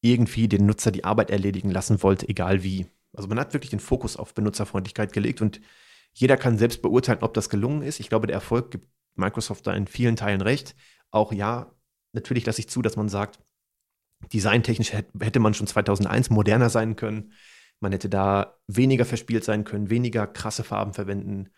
irgendwie 0.02 0.48
den 0.48 0.66
Nutzer 0.66 0.92
die 0.92 1.04
Arbeit 1.04 1.32
erledigen 1.32 1.72
lassen 1.72 2.02
wollte, 2.04 2.28
egal 2.30 2.64
wie. 2.64 2.88
Also 3.14 3.28
man 3.28 3.40
hat 3.40 3.54
wirklich 3.54 3.72
den 3.72 3.80
Fokus 3.80 4.18
auf 4.18 4.34
Benutzerfreundlichkeit 4.34 5.14
gelegt 5.14 5.42
und 5.42 5.62
jeder 6.14 6.38
kann 6.38 6.58
selbst 6.58 6.82
beurteilen, 6.82 7.20
ob 7.22 7.34
das 7.34 7.50
gelungen 7.50 7.82
ist. 7.82 8.00
Ich 8.00 8.10
glaube, 8.10 8.28
der 8.28 8.36
Erfolg 8.36 8.72
gibt 8.72 8.88
Microsoft 9.16 9.68
da 9.68 9.74
in 9.74 9.88
vielen 9.88 10.16
Teilen 10.16 10.42
recht. 10.42 10.76
Auch 11.12 11.32
ja, 11.32 11.76
natürlich 12.14 12.46
lasse 12.46 12.62
ich 12.62 12.70
zu, 12.70 12.82
dass 12.82 12.96
man 12.96 13.10
sagt, 13.10 13.40
designtechnisch 14.34 14.94
hätte 14.94 15.40
man 15.40 15.54
schon 15.54 15.68
2001 15.68 16.30
moderner 16.30 16.70
sein 16.70 16.96
können. 16.96 17.34
Man 17.80 17.92
hätte 17.92 18.10
da 18.10 18.58
weniger 18.68 19.06
verspielt 19.06 19.44
sein 19.44 19.64
können, 19.64 19.90
weniger 19.90 20.26
krasse 20.26 20.64
Farben 20.64 20.94
verwenden 20.94 21.50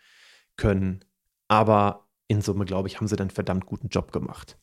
können. 0.56 1.04
Aber 1.48 2.08
in 2.28 2.42
Summe, 2.42 2.64
glaube 2.64 2.88
ich, 2.88 2.96
haben 2.96 3.08
sie 3.08 3.16
dann 3.16 3.28
einen 3.28 3.34
verdammt 3.34 3.66
guten 3.66 3.88
Job 3.88 4.12
gemacht. 4.12 4.58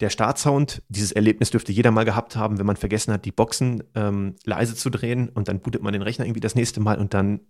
Der 0.00 0.10
Startsound, 0.10 0.82
dieses 0.88 1.12
Erlebnis 1.12 1.50
dürfte 1.50 1.72
jeder 1.72 1.90
mal 1.90 2.04
gehabt 2.04 2.36
haben, 2.36 2.58
wenn 2.58 2.66
man 2.66 2.76
vergessen 2.76 3.12
hat, 3.12 3.24
die 3.24 3.32
Boxen 3.32 3.82
ähm, 3.94 4.34
leise 4.44 4.74
zu 4.74 4.90
drehen 4.90 5.30
und 5.30 5.48
dann 5.48 5.60
bootet 5.60 5.82
man 5.82 5.92
den 5.92 6.02
Rechner 6.02 6.26
irgendwie 6.26 6.40
das 6.40 6.54
nächste 6.54 6.80
Mal 6.80 6.98
und 6.98 7.14
dann 7.14 7.40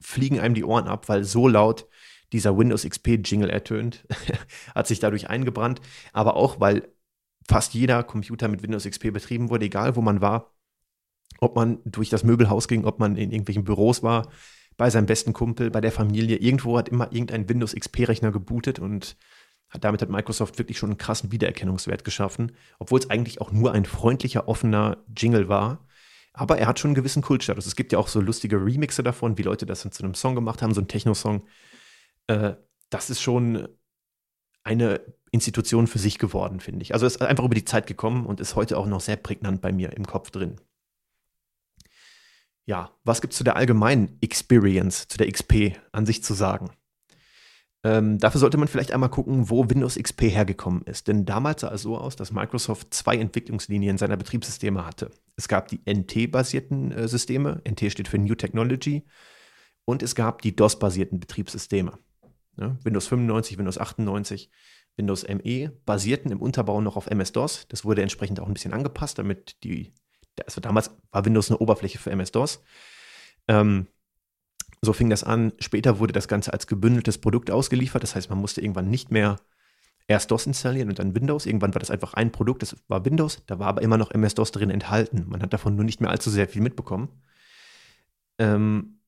fliegen 0.00 0.40
einem 0.40 0.54
die 0.54 0.64
Ohren 0.64 0.88
ab, 0.88 1.08
weil 1.08 1.24
so 1.24 1.48
laut 1.48 1.86
dieser 2.32 2.56
Windows 2.56 2.84
XP 2.84 3.20
Jingle 3.24 3.50
ertönt, 3.50 4.06
hat 4.74 4.86
sich 4.86 5.00
dadurch 5.00 5.28
eingebrannt, 5.28 5.80
aber 6.12 6.36
auch 6.36 6.60
weil 6.60 6.88
fast 7.48 7.74
jeder 7.74 8.02
Computer 8.02 8.48
mit 8.48 8.62
Windows 8.62 8.84
XP 8.84 9.12
betrieben 9.12 9.50
wurde, 9.50 9.64
egal 9.64 9.96
wo 9.96 10.02
man 10.02 10.20
war, 10.20 10.54
ob 11.40 11.56
man 11.56 11.78
durch 11.84 12.10
das 12.10 12.24
Möbelhaus 12.24 12.68
ging, 12.68 12.84
ob 12.84 13.00
man 13.00 13.16
in 13.16 13.30
irgendwelchen 13.30 13.64
Büros 13.64 14.02
war, 14.02 14.30
bei 14.76 14.88
seinem 14.88 15.06
besten 15.06 15.32
Kumpel, 15.32 15.70
bei 15.70 15.80
der 15.80 15.92
Familie, 15.92 16.36
irgendwo 16.36 16.78
hat 16.78 16.88
immer 16.88 17.12
irgendein 17.12 17.48
Windows 17.48 17.74
XP 17.74 18.08
Rechner 18.08 18.32
gebootet 18.32 18.78
und 18.78 19.16
damit 19.78 20.02
hat 20.02 20.08
Microsoft 20.08 20.58
wirklich 20.58 20.78
schon 20.78 20.90
einen 20.90 20.98
krassen 20.98 21.30
Wiedererkennungswert 21.30 22.04
geschaffen, 22.04 22.52
obwohl 22.78 22.98
es 22.98 23.10
eigentlich 23.10 23.40
auch 23.40 23.52
nur 23.52 23.72
ein 23.72 23.84
freundlicher, 23.84 24.48
offener 24.48 24.98
Jingle 25.16 25.48
war. 25.48 25.86
Aber 26.32 26.58
er 26.58 26.66
hat 26.66 26.78
schon 26.78 26.90
einen 26.90 26.96
gewissen 26.96 27.22
Kultstatus. 27.22 27.66
Es 27.66 27.76
gibt 27.76 27.92
ja 27.92 27.98
auch 27.98 28.08
so 28.08 28.20
lustige 28.20 28.56
Remixe 28.56 29.02
davon, 29.02 29.38
wie 29.38 29.42
Leute 29.42 29.66
das 29.66 29.82
dann 29.82 29.92
zu 29.92 30.02
einem 30.02 30.14
Song 30.14 30.34
gemacht 30.34 30.62
haben, 30.62 30.74
so 30.74 30.80
ein 30.80 30.88
Techno-Song. 30.88 31.46
Äh, 32.26 32.54
das 32.88 33.10
ist 33.10 33.20
schon 33.20 33.68
eine 34.64 35.00
Institution 35.30 35.86
für 35.86 35.98
sich 35.98 36.18
geworden, 36.18 36.60
finde 36.60 36.82
ich. 36.82 36.92
Also 36.94 37.06
es 37.06 37.16
ist 37.16 37.22
einfach 37.22 37.44
über 37.44 37.54
die 37.54 37.64
Zeit 37.64 37.86
gekommen 37.86 38.26
und 38.26 38.40
ist 38.40 38.56
heute 38.56 38.76
auch 38.76 38.86
noch 38.86 39.00
sehr 39.00 39.16
prägnant 39.16 39.60
bei 39.60 39.72
mir 39.72 39.92
im 39.96 40.06
Kopf 40.06 40.30
drin. 40.30 40.60
Ja, 42.66 42.90
was 43.04 43.20
gibt 43.20 43.32
es 43.32 43.38
zu 43.38 43.44
der 43.44 43.56
allgemeinen 43.56 44.18
Experience, 44.20 45.08
zu 45.08 45.18
der 45.18 45.30
XP 45.30 45.78
an 45.92 46.06
sich 46.06 46.22
zu 46.22 46.34
sagen? 46.34 46.70
Ähm, 47.82 48.18
dafür 48.18 48.40
sollte 48.40 48.58
man 48.58 48.68
vielleicht 48.68 48.92
einmal 48.92 49.08
gucken, 49.08 49.48
wo 49.48 49.68
Windows 49.68 49.96
XP 49.96 50.22
hergekommen 50.22 50.82
ist. 50.82 51.08
Denn 51.08 51.24
damals 51.24 51.62
sah 51.62 51.72
es 51.72 51.82
so 51.82 51.96
aus, 51.96 52.14
dass 52.14 52.32
Microsoft 52.32 52.92
zwei 52.92 53.16
Entwicklungslinien 53.16 53.96
seiner 53.96 54.18
Betriebssysteme 54.18 54.84
hatte. 54.84 55.10
Es 55.36 55.48
gab 55.48 55.68
die 55.68 55.80
NT-basierten 55.86 56.92
äh, 56.92 57.08
Systeme, 57.08 57.62
NT 57.66 57.90
steht 57.90 58.08
für 58.08 58.18
New 58.18 58.34
Technology, 58.34 59.04
und 59.86 60.02
es 60.02 60.14
gab 60.14 60.42
die 60.42 60.54
DOS-basierten 60.54 61.18
Betriebssysteme. 61.18 61.98
Ja, 62.58 62.76
Windows 62.84 63.08
95, 63.08 63.58
Windows 63.58 63.78
98, 63.78 64.50
Windows 64.96 65.26
ME 65.26 65.70
basierten 65.86 66.30
im 66.30 66.40
Unterbau 66.40 66.80
noch 66.80 66.96
auf 66.96 67.06
MS-DOS. 67.06 67.66
Das 67.68 67.84
wurde 67.84 68.02
entsprechend 68.02 68.40
auch 68.40 68.46
ein 68.46 68.52
bisschen 68.52 68.72
angepasst, 68.74 69.18
damit 69.18 69.56
die, 69.64 69.92
also 70.44 70.60
damals 70.60 70.90
war 71.10 71.24
Windows 71.24 71.50
eine 71.50 71.58
Oberfläche 71.58 71.98
für 71.98 72.10
MS-DOS. 72.10 72.62
Ähm, 73.48 73.86
so 74.82 74.92
fing 74.92 75.10
das 75.10 75.24
an. 75.24 75.52
Später 75.58 75.98
wurde 75.98 76.12
das 76.12 76.28
Ganze 76.28 76.52
als 76.52 76.66
gebündeltes 76.66 77.18
Produkt 77.18 77.50
ausgeliefert. 77.50 78.02
Das 78.02 78.14
heißt, 78.14 78.30
man 78.30 78.38
musste 78.38 78.60
irgendwann 78.60 78.88
nicht 78.88 79.10
mehr 79.10 79.36
erst 80.08 80.30
DOS 80.30 80.46
installieren 80.46 80.88
und 80.88 80.98
dann 80.98 81.14
Windows. 81.14 81.46
Irgendwann 81.46 81.74
war 81.74 81.78
das 81.80 81.90
einfach 81.90 82.14
ein 82.14 82.32
Produkt, 82.32 82.62
das 82.62 82.76
war 82.88 83.04
Windows. 83.04 83.42
Da 83.46 83.58
war 83.58 83.68
aber 83.68 83.82
immer 83.82 83.98
noch 83.98 84.10
MS-DOS 84.10 84.52
drin 84.52 84.70
enthalten. 84.70 85.26
Man 85.28 85.42
hat 85.42 85.52
davon 85.52 85.76
nur 85.76 85.84
nicht 85.84 86.00
mehr 86.00 86.10
allzu 86.10 86.30
sehr 86.30 86.48
viel 86.48 86.62
mitbekommen. 86.62 87.08
Ähm, 88.38 89.00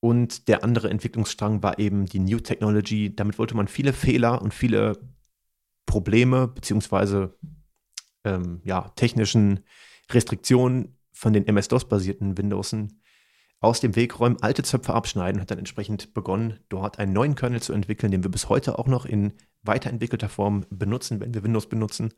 und 0.00 0.48
der 0.48 0.62
andere 0.62 0.90
Entwicklungsstrang 0.90 1.62
war 1.62 1.78
eben 1.78 2.04
die 2.04 2.18
New 2.18 2.38
Technology. 2.38 3.16
Damit 3.16 3.38
wollte 3.38 3.56
man 3.56 3.68
viele 3.68 3.94
Fehler 3.94 4.42
und 4.42 4.52
viele 4.52 4.98
Probleme 5.86 6.48
beziehungsweise 6.48 7.34
ähm, 8.24 8.60
ja, 8.64 8.90
technischen 8.96 9.60
Restriktionen 10.10 10.98
von 11.12 11.32
den 11.32 11.46
MS-DOS-basierten 11.46 12.36
Windowsen 12.36 13.00
aus 13.60 13.80
dem 13.80 13.96
Weg 13.96 14.20
räumen, 14.20 14.42
alte 14.42 14.62
Zöpfe 14.62 14.94
abschneiden, 14.94 15.40
hat 15.40 15.50
dann 15.50 15.58
entsprechend 15.58 16.12
begonnen, 16.14 16.60
dort 16.68 16.98
einen 16.98 17.12
neuen 17.12 17.34
Kernel 17.34 17.62
zu 17.62 17.72
entwickeln, 17.72 18.12
den 18.12 18.22
wir 18.22 18.30
bis 18.30 18.48
heute 18.48 18.78
auch 18.78 18.86
noch 18.86 19.06
in 19.06 19.32
weiterentwickelter 19.62 20.28
Form 20.28 20.66
benutzen, 20.70 21.20
wenn 21.20 21.32
wir 21.32 21.42
Windows 21.42 21.68
benutzen. 21.68 22.12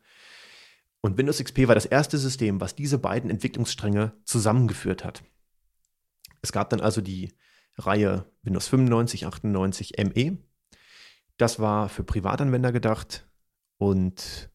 Und 1.00 1.18
Windows 1.18 1.38
XP 1.38 1.68
war 1.68 1.76
das 1.76 1.86
erste 1.86 2.18
System, 2.18 2.60
was 2.60 2.74
diese 2.74 2.98
beiden 2.98 3.30
Entwicklungsstränge 3.30 4.12
zusammengeführt 4.24 5.04
hat. 5.04 5.22
Es 6.42 6.52
gab 6.52 6.70
dann 6.70 6.80
also 6.80 7.00
die 7.00 7.32
Reihe 7.78 8.24
Windows 8.42 8.68
95, 8.68 9.26
98 9.26 9.92
ME. 9.98 10.38
Das 11.36 11.60
war 11.60 11.88
für 11.88 12.02
Privatanwender 12.02 12.72
gedacht 12.72 13.28
und 13.78 14.50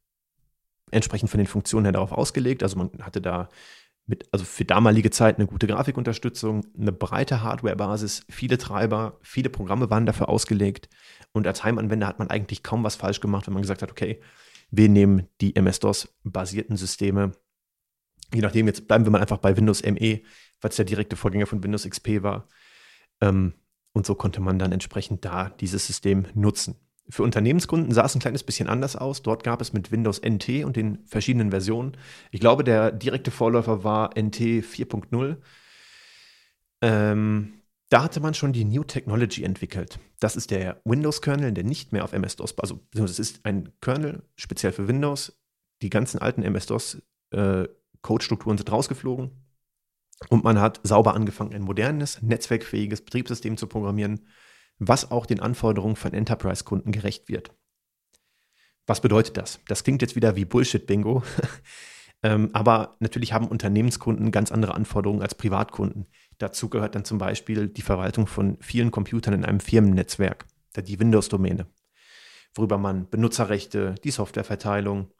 entsprechend 0.89 1.29
von 1.29 1.37
den 1.37 1.47
Funktionen 1.47 1.85
her 1.85 1.93
darauf 1.93 2.11
ausgelegt. 2.11 2.63
Also 2.63 2.77
man 2.77 2.91
hatte 3.01 3.21
da 3.21 3.49
mit, 4.05 4.27
also 4.31 4.45
für 4.45 4.65
damalige 4.65 5.11
Zeit 5.11 5.37
eine 5.37 5.47
gute 5.47 5.67
Grafikunterstützung, 5.67 6.65
eine 6.77 6.91
breite 6.91 7.43
Hardwarebasis, 7.43 8.25
viele 8.29 8.57
Treiber, 8.57 9.19
viele 9.21 9.49
Programme 9.49 9.89
waren 9.89 10.05
dafür 10.05 10.29
ausgelegt. 10.29 10.89
Und 11.31 11.47
als 11.47 11.63
Heimanwender 11.63 12.07
hat 12.07 12.19
man 12.19 12.29
eigentlich 12.29 12.63
kaum 12.63 12.83
was 12.83 12.95
falsch 12.95 13.21
gemacht, 13.21 13.47
wenn 13.47 13.53
man 13.53 13.61
gesagt 13.61 13.81
hat, 13.81 13.91
okay, 13.91 14.19
wir 14.69 14.89
nehmen 14.89 15.27
die 15.39 15.55
MS-DOS-basierten 15.55 16.77
Systeme. 16.77 17.33
Je 18.33 18.41
nachdem, 18.41 18.67
jetzt 18.67 18.87
bleiben 18.87 19.05
wir 19.05 19.11
mal 19.11 19.21
einfach 19.21 19.37
bei 19.37 19.55
Windows 19.55 19.83
ME, 19.83 20.21
weil 20.61 20.69
es 20.69 20.75
der 20.75 20.85
direkte 20.85 21.15
Vorgänger 21.15 21.45
von 21.45 21.63
Windows 21.63 21.87
XP 21.87 22.23
war. 22.23 22.47
Ähm, 23.19 23.53
und 23.93 24.05
so 24.05 24.15
konnte 24.15 24.41
man 24.41 24.59
dann 24.59 24.71
entsprechend 24.71 25.25
da 25.25 25.49
dieses 25.49 25.85
System 25.85 26.25
nutzen. 26.33 26.75
Für 27.11 27.21
Unternehmenskunden 27.23 27.93
sah 27.93 28.05
es 28.05 28.15
ein 28.15 28.21
kleines 28.21 28.43
bisschen 28.43 28.69
anders 28.69 28.95
aus. 28.95 29.21
Dort 29.21 29.43
gab 29.43 29.59
es 29.59 29.73
mit 29.73 29.91
Windows 29.91 30.21
NT 30.21 30.63
und 30.63 30.77
den 30.77 30.99
verschiedenen 31.05 31.51
Versionen, 31.51 31.97
ich 32.31 32.39
glaube, 32.39 32.63
der 32.63 32.93
direkte 32.93 33.31
Vorläufer 33.31 33.83
war 33.83 34.11
NT 34.17 34.63
4.0. 34.63 35.35
Ähm, 36.81 37.55
da 37.89 38.03
hatte 38.03 38.21
man 38.21 38.33
schon 38.33 38.53
die 38.53 38.63
New 38.63 38.85
Technology 38.85 39.43
entwickelt. 39.43 39.99
Das 40.21 40.37
ist 40.37 40.51
der 40.51 40.79
Windows-Kernel, 40.85 41.51
der 41.51 41.65
nicht 41.65 41.91
mehr 41.91 42.05
auf 42.05 42.13
MS-DOS, 42.13 42.57
also 42.57 42.79
es 42.93 43.19
ist 43.19 43.45
ein 43.45 43.73
Kernel 43.81 44.23
speziell 44.37 44.71
für 44.71 44.87
Windows. 44.87 45.37
Die 45.81 45.89
ganzen 45.89 46.19
alten 46.19 46.43
MS-DOS-Code-Strukturen 46.43 48.55
äh, 48.55 48.57
sind 48.57 48.71
rausgeflogen. 48.71 49.31
Und 50.29 50.45
man 50.45 50.61
hat 50.61 50.79
sauber 50.83 51.13
angefangen, 51.13 51.53
ein 51.53 51.63
modernes, 51.63 52.21
netzwerkfähiges 52.21 53.01
Betriebssystem 53.01 53.57
zu 53.57 53.67
programmieren 53.67 54.21
was 54.83 55.11
auch 55.11 55.27
den 55.27 55.39
Anforderungen 55.39 55.95
von 55.95 56.11
Enterprise-Kunden 56.11 56.91
gerecht 56.91 57.29
wird. 57.29 57.51
Was 58.87 58.99
bedeutet 58.99 59.37
das? 59.37 59.59
Das 59.67 59.83
klingt 59.83 60.01
jetzt 60.01 60.15
wieder 60.15 60.35
wie 60.35 60.43
Bullshit-Bingo, 60.43 61.21
ähm, 62.23 62.49
aber 62.53 62.97
natürlich 62.99 63.31
haben 63.31 63.47
Unternehmenskunden 63.47 64.31
ganz 64.31 64.51
andere 64.51 64.73
Anforderungen 64.73 65.21
als 65.21 65.35
Privatkunden. 65.35 66.07
Dazu 66.39 66.67
gehört 66.67 66.95
dann 66.95 67.05
zum 67.05 67.19
Beispiel 67.19 67.67
die 67.67 67.83
Verwaltung 67.83 68.25
von 68.25 68.57
vielen 68.59 68.89
Computern 68.89 69.35
in 69.35 69.45
einem 69.45 69.59
Firmennetzwerk, 69.59 70.47
die 70.75 70.99
Windows-Domäne, 70.99 71.67
worüber 72.55 72.79
man 72.79 73.07
Benutzerrechte, 73.07 73.93
die 74.03 74.09
Softwareverteilung, 74.09 75.11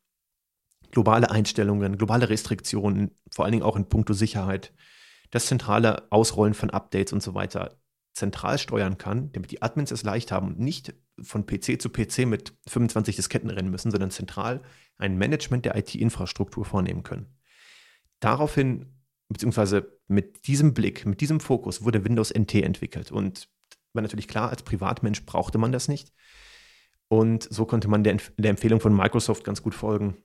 globale 0.90 1.30
Einstellungen, 1.30 2.00
globale 2.00 2.30
Restriktionen, 2.30 3.12
vor 3.30 3.46
allen 3.46 3.52
Dingen 3.52 3.64
auch 3.64 3.76
in 3.76 3.88
puncto 3.88 4.14
Sicherheit, 4.14 4.74
das 5.30 5.46
zentrale 5.46 6.12
Ausrollen 6.12 6.56
von 6.56 6.72
Updates 6.72 7.14
und 7.14 7.22
so 7.22 7.36
weiter 7.36 7.78
zentral 8.14 8.58
steuern 8.58 8.98
kann, 8.98 9.32
damit 9.32 9.52
die 9.52 9.62
Admins 9.62 9.92
es 9.92 10.04
leicht 10.04 10.32
haben 10.32 10.48
und 10.48 10.60
nicht 10.60 10.94
von 11.22 11.46
PC 11.46 11.82
zu 11.82 11.90
PC 11.90 12.26
mit 12.26 12.54
25 12.68 13.16
Disketten 13.16 13.50
rennen 13.50 13.72
müssen, 13.72 13.92
sondern 13.92 14.12
zentral 14.12 14.62
ein 14.98 15.18
Management 15.18 15.66
der 15.66 15.76
IT-Infrastruktur 15.78 16.66
vornehmen 16.66 17.04
können. 17.04 17.28
Daraufhin, 18.20 18.88
beziehungsweise 19.30 19.98
mit 20.08 20.48
diesem 20.48 20.74
Blick, 20.74 21.06
mit 21.06 21.22
diesem 21.22 21.40
Fokus 21.40 21.84
wurde 21.84 22.04
Windows 22.04 22.32
NT 22.32 22.56
entwickelt. 22.56 23.12
Und 23.12 23.50
war 23.94 24.02
natürlich 24.02 24.28
klar, 24.28 24.50
als 24.50 24.64
Privatmensch 24.64 25.26
brauchte 25.26 25.58
man 25.58 25.72
das 25.72 25.88
nicht. 25.88 26.14
Und 27.08 27.48
so 27.52 27.66
konnte 27.66 27.88
man 27.88 28.04
der, 28.04 28.18
der 28.38 28.52
Empfehlung 28.52 28.80
von 28.80 28.96
Microsoft 28.96 29.44
ganz 29.44 29.62
gut 29.62 29.76
folgen. 29.76 30.18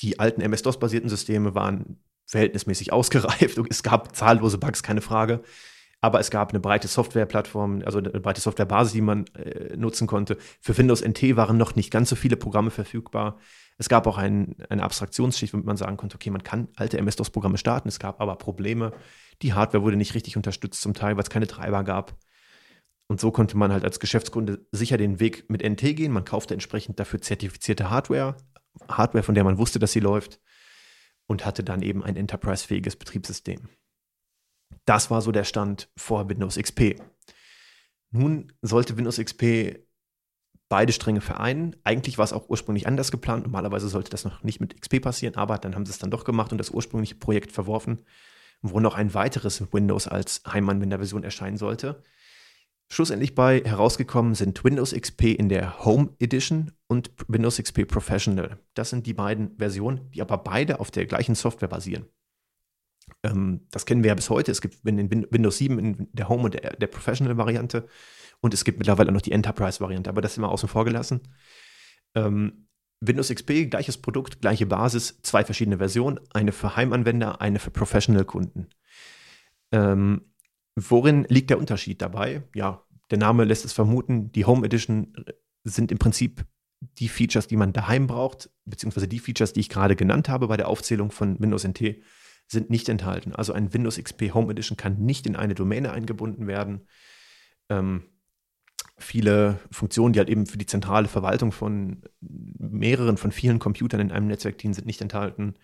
Die 0.00 0.18
alten 0.18 0.40
MS-DOS-basierten 0.40 1.08
Systeme 1.08 1.54
waren 1.54 2.02
verhältnismäßig 2.26 2.92
ausgereift 2.92 3.58
und 3.58 3.70
es 3.70 3.82
gab 3.82 4.14
zahllose 4.16 4.58
Bugs, 4.58 4.82
keine 4.82 5.00
Frage. 5.00 5.42
Aber 6.02 6.18
es 6.18 6.30
gab 6.30 6.50
eine 6.50 6.58
breite 6.58 6.88
Softwareplattform, 6.88 7.82
also 7.86 7.98
eine 7.98 8.10
breite 8.10 8.40
Softwarebasis, 8.40 8.92
die 8.92 9.00
man 9.00 9.24
äh, 9.36 9.76
nutzen 9.76 10.08
konnte. 10.08 10.36
Für 10.60 10.76
Windows 10.76 11.00
NT 11.00 11.36
waren 11.36 11.56
noch 11.56 11.76
nicht 11.76 11.92
ganz 11.92 12.10
so 12.10 12.16
viele 12.16 12.36
Programme 12.36 12.70
verfügbar. 12.70 13.38
Es 13.78 13.88
gab 13.88 14.08
auch 14.08 14.18
ein, 14.18 14.56
eine 14.68 14.82
Abstraktionsschicht, 14.82 15.54
womit 15.54 15.64
man 15.64 15.76
sagen 15.76 15.96
konnte, 15.96 16.16
okay, 16.16 16.30
man 16.30 16.42
kann 16.42 16.66
alte 16.74 16.98
MS-DOS-Programme 16.98 17.56
starten. 17.56 17.88
Es 17.88 18.00
gab 18.00 18.20
aber 18.20 18.34
Probleme. 18.34 18.92
Die 19.42 19.54
Hardware 19.54 19.84
wurde 19.84 19.96
nicht 19.96 20.14
richtig 20.14 20.36
unterstützt, 20.36 20.82
zum 20.82 20.92
Teil, 20.92 21.16
weil 21.16 21.22
es 21.22 21.30
keine 21.30 21.46
Treiber 21.46 21.84
gab. 21.84 22.16
Und 23.06 23.20
so 23.20 23.30
konnte 23.30 23.56
man 23.56 23.72
halt 23.72 23.84
als 23.84 24.00
Geschäftskunde 24.00 24.66
sicher 24.72 24.98
den 24.98 25.20
Weg 25.20 25.48
mit 25.48 25.62
NT 25.62 25.94
gehen. 25.94 26.10
Man 26.10 26.24
kaufte 26.24 26.52
entsprechend 26.52 26.98
dafür 26.98 27.20
zertifizierte 27.20 27.90
Hardware, 27.90 28.36
Hardware, 28.88 29.22
von 29.22 29.36
der 29.36 29.44
man 29.44 29.56
wusste, 29.56 29.78
dass 29.78 29.92
sie 29.92 30.00
läuft, 30.00 30.40
und 31.26 31.46
hatte 31.46 31.62
dann 31.62 31.80
eben 31.80 32.02
ein 32.02 32.16
enterprise-fähiges 32.16 32.96
Betriebssystem. 32.96 33.68
Das 34.84 35.10
war 35.10 35.22
so 35.22 35.32
der 35.32 35.44
Stand 35.44 35.90
vor 35.96 36.28
Windows 36.28 36.56
XP. 36.56 36.96
Nun 38.10 38.52
sollte 38.62 38.96
Windows 38.96 39.18
XP 39.18 39.78
beide 40.68 40.92
Stränge 40.92 41.20
vereinen. 41.20 41.76
Eigentlich 41.84 42.18
war 42.18 42.24
es 42.24 42.32
auch 42.32 42.48
ursprünglich 42.48 42.86
anders 42.86 43.10
geplant. 43.10 43.44
Normalerweise 43.44 43.88
sollte 43.88 44.10
das 44.10 44.24
noch 44.24 44.42
nicht 44.42 44.60
mit 44.60 44.80
XP 44.80 45.02
passieren, 45.02 45.34
aber 45.36 45.58
dann 45.58 45.74
haben 45.74 45.84
sie 45.84 45.92
es 45.92 45.98
dann 45.98 46.10
doch 46.10 46.24
gemacht 46.24 46.52
und 46.52 46.58
das 46.58 46.70
ursprüngliche 46.70 47.14
Projekt 47.14 47.52
verworfen, 47.52 48.04
wo 48.62 48.80
noch 48.80 48.94
ein 48.94 49.12
weiteres 49.12 49.72
Windows 49.72 50.08
als 50.08 50.42
Heimanwenderversion 50.50 51.24
erscheinen 51.24 51.58
sollte. 51.58 52.02
Schlussendlich 52.90 53.34
bei 53.34 53.62
herausgekommen 53.64 54.34
sind 54.34 54.64
Windows 54.64 54.92
XP 54.92 55.24
in 55.38 55.48
der 55.48 55.84
Home 55.84 56.10
Edition 56.18 56.72
und 56.88 57.10
Windows 57.26 57.56
XP 57.56 57.86
Professional. 57.86 58.58
Das 58.74 58.90
sind 58.90 59.06
die 59.06 59.14
beiden 59.14 59.56
Versionen, 59.56 60.10
die 60.10 60.20
aber 60.20 60.38
beide 60.38 60.78
auf 60.78 60.90
der 60.90 61.06
gleichen 61.06 61.34
Software 61.34 61.68
basieren. 61.68 62.06
Ähm, 63.22 63.66
das 63.70 63.86
kennen 63.86 64.02
wir 64.02 64.08
ja 64.08 64.14
bis 64.14 64.30
heute. 64.30 64.50
Es 64.50 64.60
gibt 64.60 64.86
in 64.86 65.10
Windows 65.10 65.58
7 65.58 65.78
in 65.78 66.08
der 66.12 66.28
Home 66.28 66.44
und 66.44 66.54
der, 66.54 66.76
der 66.76 66.86
Professional-Variante 66.86 67.86
und 68.40 68.54
es 68.54 68.64
gibt 68.64 68.78
mittlerweile 68.78 69.12
noch 69.12 69.20
die 69.20 69.32
Enterprise-Variante, 69.32 70.10
aber 70.10 70.20
das 70.20 70.36
immer 70.36 70.50
außen 70.50 70.68
vor 70.68 70.84
gelassen. 70.84 71.20
Ähm, 72.14 72.68
Windows 73.00 73.30
XP, 73.30 73.70
gleiches 73.70 73.98
Produkt, 73.98 74.40
gleiche 74.40 74.66
Basis, 74.66 75.20
zwei 75.22 75.44
verschiedene 75.44 75.78
Versionen, 75.78 76.20
eine 76.32 76.52
für 76.52 76.76
Heimanwender, 76.76 77.40
eine 77.40 77.58
für 77.58 77.70
Professional-Kunden. 77.70 78.68
Ähm, 79.72 80.32
worin 80.76 81.24
liegt 81.28 81.50
der 81.50 81.58
Unterschied 81.58 82.00
dabei? 82.00 82.44
Ja, 82.54 82.84
der 83.10 83.18
Name 83.18 83.44
lässt 83.44 83.64
es 83.64 83.72
vermuten, 83.72 84.30
die 84.32 84.44
Home 84.44 84.64
Edition 84.64 85.14
sind 85.64 85.92
im 85.92 85.98
Prinzip 85.98 86.44
die 86.98 87.08
Features, 87.08 87.46
die 87.46 87.56
man 87.56 87.72
daheim 87.72 88.06
braucht, 88.06 88.50
beziehungsweise 88.64 89.08
die 89.08 89.18
Features, 89.18 89.52
die 89.52 89.60
ich 89.60 89.68
gerade 89.68 89.96
genannt 89.96 90.28
habe 90.28 90.48
bei 90.48 90.56
der 90.56 90.68
Aufzählung 90.68 91.10
von 91.10 91.38
Windows 91.40 91.64
NT, 91.64 92.02
sind 92.52 92.70
nicht 92.70 92.88
enthalten. 92.88 93.34
Also 93.34 93.52
ein 93.52 93.74
Windows 93.74 93.96
XP 93.96 94.32
Home 94.34 94.52
Edition 94.52 94.76
kann 94.76 94.98
nicht 94.98 95.26
in 95.26 95.34
eine 95.36 95.54
Domäne 95.54 95.92
eingebunden 95.92 96.46
werden. 96.46 96.86
Ähm, 97.68 98.04
viele 98.98 99.58
Funktionen, 99.70 100.12
die 100.12 100.20
halt 100.20 100.28
eben 100.28 100.46
für 100.46 100.58
die 100.58 100.66
zentrale 100.66 101.08
Verwaltung 101.08 101.50
von 101.50 102.02
mehreren, 102.20 103.16
von 103.16 103.32
vielen 103.32 103.58
Computern 103.58 104.00
in 104.00 104.12
einem 104.12 104.28
Netzwerk 104.28 104.58
dienen, 104.58 104.74
sind 104.74 104.86
nicht 104.86 105.00
enthalten. 105.00 105.54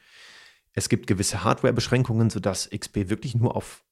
Es 0.73 0.89
gibt 0.89 1.07
gewisse 1.07 1.45
Hardware-Beschränkungen, 1.45 2.31
sodass 2.31 2.71
XP 2.71 3.09
wirklich 3.09 3.35
nur 3.35 3.55
auf 3.55 3.85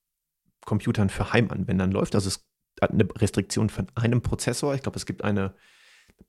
Computern 0.65 1.11
für 1.11 1.33
Heimanwendern 1.33 1.93
läuft. 1.93 2.15
Also 2.15 2.29
es 2.29 2.47
hat 2.81 2.91
eine 2.91 3.09
Restriktion 3.17 3.71
von 3.71 3.87
einem 3.95 4.23
Prozessor. 4.23 4.75
Ich 4.75 4.83
glaube, 4.83 4.99
es 4.99 5.07
gibt 5.07 5.23
eine 5.23 5.55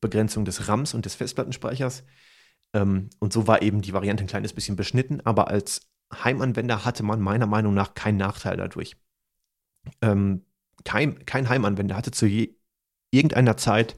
Begrenzung 0.02 0.46
des 0.46 0.68
RAMs 0.68 0.94
und 0.94 1.06
des 1.06 1.16
Festplattenspeichers. 1.16 2.04
Ähm, 2.74 3.10
und 3.20 3.34
so 3.34 3.48
war 3.48 3.62
eben 3.62 3.82
die 3.82 3.94
Variante 3.94 4.24
ein 4.24 4.28
kleines 4.28 4.54
bisschen 4.54 4.76
beschnitten, 4.76 5.22
aber 5.22 5.48
als 5.48 5.90
Heimanwender 6.14 6.86
hatte 6.86 7.04
man 7.04 7.22
meiner 7.22 7.48
Meinung 7.48 7.74
nach 7.74 7.94
keinen 7.94 8.18
Nachteil 8.18 8.58
dadurch. 8.58 8.96
Ähm, 10.02 10.46
kein, 10.84 11.26
kein 11.26 11.50
Heimanwender 11.50 11.96
hatte 11.96 12.12
zu 12.12 12.26
je, 12.26 12.56
irgendeiner 13.12 13.58
Zeit 13.58 13.98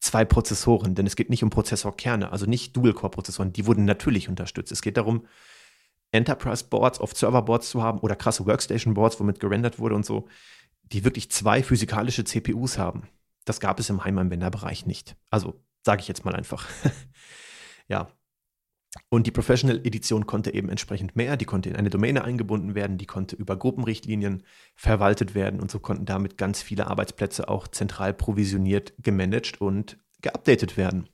zwei 0.00 0.24
Prozessoren, 0.24 0.94
denn 0.94 1.06
es 1.06 1.16
geht 1.16 1.30
nicht 1.30 1.42
um 1.42 1.50
Prozessorkerne, 1.50 2.30
also 2.30 2.46
nicht 2.46 2.76
Dual-Core-Prozessoren, 2.76 3.52
die 3.52 3.66
wurden 3.66 3.84
natürlich 3.84 4.28
unterstützt. 4.28 4.72
Es 4.72 4.82
geht 4.82 4.96
darum, 4.96 5.26
Enterprise-Boards 6.12 7.00
auf 7.00 7.16
Server-Boards 7.16 7.70
zu 7.70 7.82
haben 7.82 7.98
oder 8.00 8.14
krasse 8.14 8.46
Workstation-Boards, 8.46 9.18
womit 9.18 9.40
gerendert 9.40 9.78
wurde 9.78 9.94
und 9.94 10.04
so, 10.04 10.28
die 10.82 11.04
wirklich 11.04 11.30
zwei 11.30 11.62
physikalische 11.62 12.24
CPUs 12.24 12.78
haben. 12.78 13.08
Das 13.44 13.60
gab 13.60 13.80
es 13.80 13.90
im 13.90 14.04
Heimanwenderbereich 14.04 14.86
nicht. 14.86 15.16
Also 15.30 15.60
sage 15.82 16.02
ich 16.02 16.08
jetzt 16.08 16.24
mal 16.24 16.34
einfach. 16.34 16.68
ja, 17.88 18.08
und 19.08 19.26
die 19.26 19.32
Professional 19.32 19.78
Edition 19.84 20.26
konnte 20.26 20.54
eben 20.54 20.68
entsprechend 20.68 21.16
mehr, 21.16 21.36
die 21.36 21.44
konnte 21.44 21.68
in 21.68 21.76
eine 21.76 21.90
Domäne 21.90 22.24
eingebunden 22.24 22.74
werden, 22.74 22.98
die 22.98 23.06
konnte 23.06 23.36
über 23.36 23.56
Gruppenrichtlinien 23.56 24.44
verwaltet 24.76 25.34
werden 25.34 25.60
und 25.60 25.70
so 25.70 25.80
konnten 25.80 26.04
damit 26.04 26.38
ganz 26.38 26.62
viele 26.62 26.86
Arbeitsplätze 26.86 27.48
auch 27.48 27.66
zentral 27.68 28.14
provisioniert, 28.14 28.94
gemanagt 28.98 29.60
und 29.60 29.98
geupdatet 30.22 30.76
werden. 30.76 31.08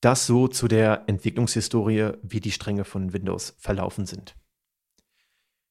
Das 0.00 0.26
so 0.26 0.48
zu 0.48 0.68
der 0.68 1.04
Entwicklungshistorie, 1.06 2.12
wie 2.22 2.40
die 2.40 2.52
Stränge 2.52 2.84
von 2.84 3.12
Windows 3.12 3.56
verlaufen 3.58 4.06
sind. 4.06 4.36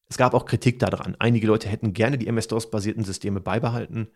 Es 0.10 0.17
gab 0.17 0.34
auch 0.34 0.46
Kritik 0.46 0.80
daran. 0.80 1.15
Einige 1.19 1.48
Leute 1.48 1.69
hätten 1.69 1.93
gerne 1.93 2.17
die 2.17 2.28
MS-DOS-basierten 2.28 3.04
Systeme 3.04 3.39
beibehalten. 3.41 4.10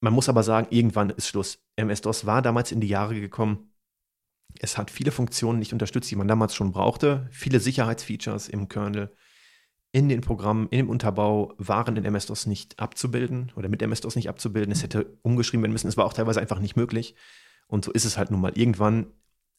Man 0.00 0.12
muss 0.12 0.28
aber 0.28 0.42
sagen, 0.42 0.68
irgendwann 0.70 1.10
ist 1.10 1.28
Schluss. 1.28 1.58
MS-DOS 1.76 2.26
war 2.26 2.42
damals 2.42 2.72
in 2.72 2.80
die 2.80 2.88
Jahre 2.88 3.20
gekommen 3.20 3.70
es 4.60 4.78
hat 4.78 4.90
viele 4.90 5.10
Funktionen 5.10 5.58
nicht 5.58 5.72
unterstützt, 5.72 6.10
die 6.10 6.16
man 6.16 6.28
damals 6.28 6.54
schon 6.54 6.72
brauchte. 6.72 7.28
Viele 7.30 7.60
Sicherheitsfeatures 7.60 8.48
im 8.48 8.68
Kernel, 8.68 9.12
in 9.92 10.08
den 10.08 10.20
Programmen, 10.20 10.68
in 10.70 10.78
dem 10.78 10.90
Unterbau 10.90 11.54
waren 11.58 11.96
in 11.96 12.04
MS-DOS 12.04 12.46
nicht 12.46 12.78
abzubilden 12.78 13.52
oder 13.56 13.68
mit 13.68 13.82
MS-DOS 13.82 14.16
nicht 14.16 14.28
abzubilden. 14.28 14.72
Es 14.72 14.82
hätte 14.82 15.18
umgeschrieben 15.22 15.62
werden 15.62 15.72
müssen. 15.72 15.88
Es 15.88 15.96
war 15.96 16.04
auch 16.04 16.12
teilweise 16.12 16.40
einfach 16.40 16.58
nicht 16.58 16.76
möglich. 16.76 17.14
Und 17.66 17.84
so 17.84 17.92
ist 17.92 18.04
es 18.04 18.18
halt 18.18 18.30
nun 18.30 18.40
mal. 18.40 18.56
Irgendwann 18.56 19.06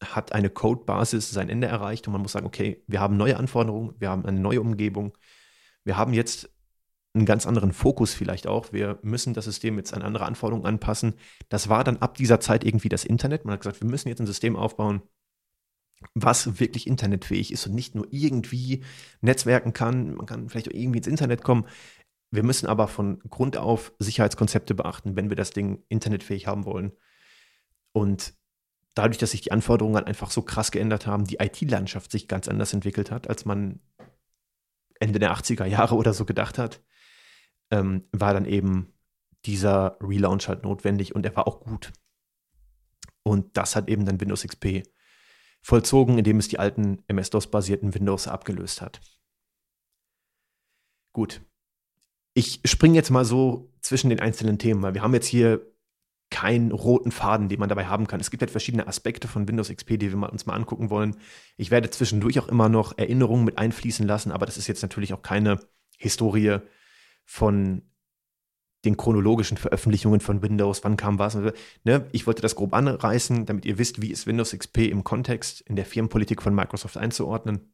hat 0.03 0.31
eine 0.33 0.49
Codebasis 0.49 1.31
sein 1.31 1.49
Ende 1.49 1.67
erreicht 1.67 2.07
und 2.07 2.13
man 2.13 2.21
muss 2.21 2.33
sagen, 2.33 2.45
okay, 2.45 2.83
wir 2.87 3.01
haben 3.01 3.17
neue 3.17 3.37
Anforderungen, 3.37 3.95
wir 3.97 4.09
haben 4.09 4.25
eine 4.25 4.39
neue 4.39 4.61
Umgebung. 4.61 5.17
Wir 5.83 5.97
haben 5.97 6.13
jetzt 6.13 6.49
einen 7.13 7.25
ganz 7.25 7.47
anderen 7.47 7.73
Fokus 7.73 8.13
vielleicht 8.13 8.47
auch. 8.47 8.73
Wir 8.73 8.99
müssen 9.01 9.33
das 9.33 9.45
System 9.45 9.77
jetzt 9.77 9.93
an 9.93 10.01
andere 10.01 10.25
Anforderungen 10.25 10.65
anpassen. 10.65 11.15
Das 11.49 11.69
war 11.69 11.83
dann 11.83 11.97
ab 11.97 12.15
dieser 12.15 12.39
Zeit 12.39 12.63
irgendwie 12.63 12.89
das 12.89 13.05
Internet. 13.05 13.45
Man 13.45 13.53
hat 13.53 13.61
gesagt, 13.61 13.81
wir 13.81 13.89
müssen 13.89 14.09
jetzt 14.09 14.19
ein 14.19 14.27
System 14.27 14.55
aufbauen, 14.55 15.01
was 16.13 16.59
wirklich 16.59 16.85
internetfähig 16.85 17.51
ist 17.51 17.65
und 17.65 17.73
nicht 17.73 17.95
nur 17.95 18.07
irgendwie 18.11 18.83
netzwerken 19.21 19.73
kann. 19.73 20.15
Man 20.15 20.25
kann 20.25 20.49
vielleicht 20.49 20.69
auch 20.69 20.75
irgendwie 20.75 20.99
ins 20.99 21.07
Internet 21.07 21.43
kommen. 21.43 21.65
Wir 22.29 22.43
müssen 22.43 22.67
aber 22.67 22.87
von 22.87 23.19
Grund 23.29 23.57
auf 23.57 23.93
Sicherheitskonzepte 23.99 24.75
beachten, 24.75 25.15
wenn 25.15 25.29
wir 25.29 25.37
das 25.37 25.51
Ding 25.51 25.83
internetfähig 25.89 26.45
haben 26.45 26.65
wollen. 26.65 26.91
Und 27.93 28.33
dadurch, 28.93 29.17
dass 29.17 29.31
sich 29.31 29.41
die 29.41 29.51
Anforderungen 29.51 30.03
einfach 30.03 30.29
so 30.29 30.41
krass 30.41 30.71
geändert 30.71 31.07
haben, 31.07 31.23
die 31.25 31.37
IT-Landschaft 31.39 32.11
sich 32.11 32.27
ganz 32.27 32.47
anders 32.47 32.73
entwickelt 32.73 33.11
hat, 33.11 33.29
als 33.29 33.45
man 33.45 33.79
Ende 34.99 35.19
der 35.19 35.33
80er 35.33 35.65
Jahre 35.65 35.95
oder 35.95 36.13
so 36.13 36.25
gedacht 36.25 36.57
hat, 36.57 36.83
ähm, 37.71 38.07
war 38.11 38.33
dann 38.33 38.45
eben 38.45 38.93
dieser 39.45 39.97
Relaunch 40.01 40.47
halt 40.47 40.63
notwendig 40.63 41.15
und 41.15 41.25
er 41.25 41.35
war 41.35 41.47
auch 41.47 41.61
gut. 41.61 41.93
Und 43.23 43.57
das 43.57 43.75
hat 43.75 43.89
eben 43.89 44.05
dann 44.05 44.19
Windows 44.21 44.43
XP 44.43 44.83
vollzogen, 45.61 46.17
indem 46.17 46.37
es 46.37 46.47
die 46.47 46.59
alten 46.59 47.03
MS-DOS-basierten 47.07 47.93
Windows 47.93 48.27
abgelöst 48.27 48.81
hat. 48.81 49.01
Gut. 51.13 51.41
Ich 52.33 52.61
springe 52.65 52.95
jetzt 52.95 53.09
mal 53.09 53.25
so 53.25 53.73
zwischen 53.81 54.09
den 54.09 54.19
einzelnen 54.19 54.59
Themen, 54.59 54.81
weil 54.81 54.93
wir 54.93 55.01
haben 55.01 55.13
jetzt 55.13 55.27
hier 55.27 55.65
keinen 56.29 56.71
roten 56.71 57.11
Faden, 57.11 57.49
den 57.49 57.59
man 57.59 57.69
dabei 57.69 57.85
haben 57.85 58.05
kann. 58.05 58.19
Es 58.19 58.29
gibt 58.29 58.41
halt 58.41 58.51
verschiedene 58.51 58.87
Aspekte 58.87 59.27
von 59.27 59.47
Windows 59.47 59.69
XP, 59.69 59.97
die 59.97 60.13
wir 60.13 60.31
uns 60.31 60.45
mal 60.45 60.53
angucken 60.53 60.89
wollen. 60.89 61.15
Ich 61.55 61.71
werde 61.71 61.89
zwischendurch 61.89 62.39
auch 62.39 62.47
immer 62.47 62.69
noch 62.69 62.97
Erinnerungen 62.97 63.45
mit 63.45 63.57
einfließen 63.57 64.05
lassen, 64.05 64.31
aber 64.31 64.45
das 64.45 64.57
ist 64.57 64.67
jetzt 64.67 64.81
natürlich 64.81 65.13
auch 65.13 65.21
keine 65.21 65.59
Historie, 65.97 66.59
von 67.27 67.83
den 68.85 68.97
chronologischen 68.97 69.57
Veröffentlichungen 69.57 70.21
von 70.21 70.41
Windows, 70.41 70.83
wann 70.83 70.97
kam 70.97 71.19
was. 71.19 71.35
Ne? 71.83 72.07
Ich 72.13 72.25
wollte 72.25 72.41
das 72.41 72.55
grob 72.55 72.73
anreißen, 72.73 73.45
damit 73.45 73.65
ihr 73.65 73.77
wisst, 73.77 74.01
wie 74.01 74.11
ist 74.11 74.25
Windows 74.25 74.57
XP 74.57 74.89
im 74.89 75.03
Kontext 75.03 75.61
in 75.61 75.75
der 75.75 75.85
Firmenpolitik 75.85 76.41
von 76.41 76.55
Microsoft 76.55 76.97
einzuordnen. 76.97 77.73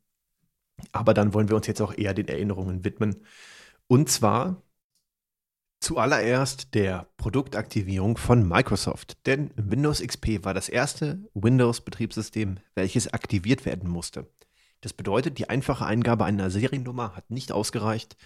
Aber 0.92 1.13
dann 1.13 1.34
wollen 1.34 1.50
wir 1.50 1.56
uns 1.56 1.68
jetzt 1.68 1.82
auch 1.82 1.96
eher 1.96 2.16
den 2.16 2.28
Erinnerungen 2.28 2.84
widmen. 2.84 3.24
Und 3.88 4.10
zwar 4.10 4.63
zuallererst 5.82 6.74
der 6.74 7.08
Produktaktivierung 7.18 8.18
von 8.18 8.48
Microsoft. 8.48 9.18
Denn 9.28 9.52
Windows 9.56 10.02
XP 10.02 10.44
war 10.44 10.56
das 10.56 10.68
erste 10.68 11.30
Windows-Betriebssystem, 11.36 12.58
welches 12.74 13.13
aktiviert 13.13 13.66
werden 13.66 13.89
musste. 13.89 14.28
Das 14.82 14.94
bedeutet, 14.94 15.38
die 15.38 15.50
einfache 15.50 15.86
Eingabe 15.86 16.26
einer 16.26 16.50
Seriennummer 16.50 17.16
hat 17.16 17.30
nicht 17.30 17.52
ausgereicht, 17.52 18.18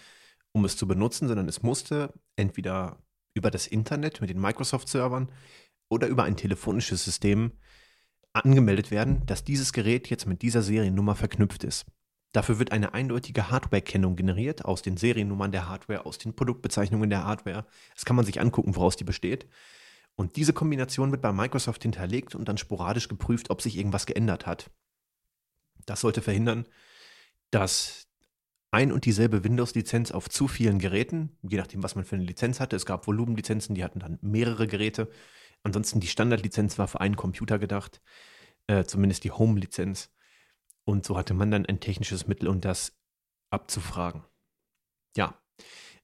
um 0.58 0.66
es 0.66 0.76
zu 0.76 0.88
benutzen, 0.88 1.28
sondern 1.28 1.48
es 1.48 1.62
musste 1.62 2.14
entweder 2.36 2.98
über 3.36 3.52
das 3.52 3.68
Internet 3.68 4.20
mit 4.22 4.30
den 4.30 4.42
Microsoft-Servern 4.42 5.32
oder 5.90 6.08
über 6.08 6.24
ein 6.24 6.36
telefonisches 6.36 7.04
System 7.06 7.52
angemeldet 8.34 8.92
werden, 8.92 9.26
dass 9.26 9.44
dieses 9.44 9.72
Gerät 9.72 10.10
jetzt 10.10 10.26
mit 10.26 10.42
dieser 10.42 10.64
Seriennummer 10.64 11.16
verknüpft 11.16 11.64
ist. 11.64 11.86
Dafür 12.34 12.60
wird 12.60 12.72
eine 12.72 12.94
eindeutige 12.94 13.50
Hardware-Kennung 13.50 14.16
generiert 14.16 14.66
aus 14.66 14.82
den 14.82 14.98
Seriennummern 14.98 15.52
der 15.52 15.70
Hardware, 15.70 16.06
aus 16.06 16.18
den 16.18 16.36
Produktbezeichnungen 16.36 17.10
der 17.10 17.24
Hardware. 17.24 17.66
Das 17.94 18.06
kann 18.06 18.16
man 18.16 18.26
sich 18.26 18.42
angucken, 18.42 18.76
woraus 18.76 18.96
die 18.98 19.06
besteht. 19.06 19.48
Und 20.16 20.36
diese 20.36 20.54
Kombination 20.54 21.12
wird 21.12 21.22
bei 21.22 21.32
Microsoft 21.32 21.84
hinterlegt 21.84 22.36
und 22.36 22.50
dann 22.50 22.58
sporadisch 22.58 23.08
geprüft, 23.08 23.50
ob 23.52 23.62
sich 23.62 23.78
irgendwas 23.78 24.08
geändert 24.08 24.46
hat. 24.46 24.72
Das 25.86 26.02
sollte 26.02 26.22
verhindern, 26.22 26.68
dass 27.52 28.07
ein 28.72 28.92
und 28.92 29.06
dieselbe 29.06 29.44
Windows-Lizenz 29.44 30.12
auf 30.12 30.30
zu 30.30 30.48
vielen 30.48 30.80
Geräten, 30.80 31.38
je 31.42 31.58
nachdem, 31.58 31.84
was 31.84 31.96
man 31.96 32.06
für 32.06 32.16
eine 32.16 32.26
Lizenz 32.26 32.60
hatte, 32.60 32.76
es 32.76 32.86
gab 32.86 33.08
Volumenlizenzen, 33.08 33.76
die 33.76 33.84
hatten 33.84 34.00
dann 34.00 34.20
mehrere 34.22 34.68
Geräte. 34.68 35.10
Ansonsten 35.64 36.00
die 36.00 36.08
Standardlizenz 36.08 36.78
war 36.78 36.88
für 36.88 37.02
einen 37.02 37.16
Computer 37.16 37.60
gedacht, 37.60 38.02
äh, 38.68 38.84
zumindest 38.84 39.24
die 39.24 39.32
Home-Lizenz. 39.32 40.14
Und 40.84 41.06
so 41.06 41.18
hatte 41.18 41.34
man 41.34 41.52
dann 41.52 41.66
ein 41.66 41.80
technisches 41.80 42.28
Mittel, 42.28 42.48
um 42.48 42.62
das 42.62 42.98
abzufragen. 43.50 44.24
Ja, 45.16 45.42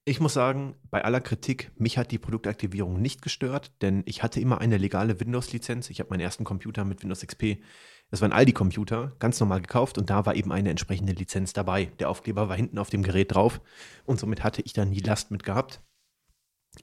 ich 0.05 0.19
muss 0.19 0.33
sagen, 0.33 0.75
bei 0.89 1.03
aller 1.05 1.21
Kritik, 1.21 1.71
mich 1.77 1.97
hat 1.97 2.11
die 2.11 2.19
Produktaktivierung 2.19 3.01
nicht 3.01 3.21
gestört, 3.21 3.71
denn 3.81 4.03
ich 4.05 4.21
hatte 4.21 4.41
immer 4.41 4.59
eine 4.59 4.77
legale 4.77 5.19
Windows-Lizenz. 5.19 5.89
Ich 5.89 5.99
habe 6.01 6.09
meinen 6.09 6.19
ersten 6.19 6.43
Computer 6.43 6.83
mit 6.83 7.01
Windows 7.03 7.25
XP, 7.25 7.63
das 8.13 8.21
war 8.21 8.29
ein 8.29 8.33
Aldi-Computer, 8.33 9.11
ganz 9.17 9.39
normal 9.39 9.61
gekauft 9.61 9.97
und 9.97 10.11
da 10.11 10.23
war 10.27 10.35
eben 10.35 10.51
eine 10.51 10.69
entsprechende 10.69 11.13
Lizenz 11.13 11.51
dabei. 11.51 11.85
Der 11.97 12.11
Aufkleber 12.11 12.47
war 12.47 12.55
hinten 12.55 12.77
auf 12.77 12.91
dem 12.91 13.01
Gerät 13.01 13.33
drauf 13.33 13.59
und 14.05 14.19
somit 14.19 14.43
hatte 14.43 14.61
ich 14.61 14.71
da 14.73 14.85
nie 14.85 14.99
Last 14.99 15.31
mit 15.31 15.43
gehabt. 15.43 15.81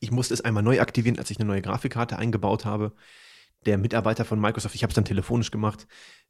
Ich 0.00 0.10
musste 0.10 0.34
es 0.34 0.40
einmal 0.40 0.64
neu 0.64 0.80
aktivieren, 0.80 1.20
als 1.20 1.30
ich 1.30 1.38
eine 1.38 1.46
neue 1.46 1.62
Grafikkarte 1.62 2.18
eingebaut 2.18 2.64
habe. 2.64 2.94
Der 3.64 3.78
Mitarbeiter 3.78 4.24
von 4.24 4.40
Microsoft, 4.40 4.74
ich 4.74 4.82
habe 4.82 4.90
es 4.90 4.96
dann 4.96 5.04
telefonisch 5.04 5.52
gemacht, 5.52 5.86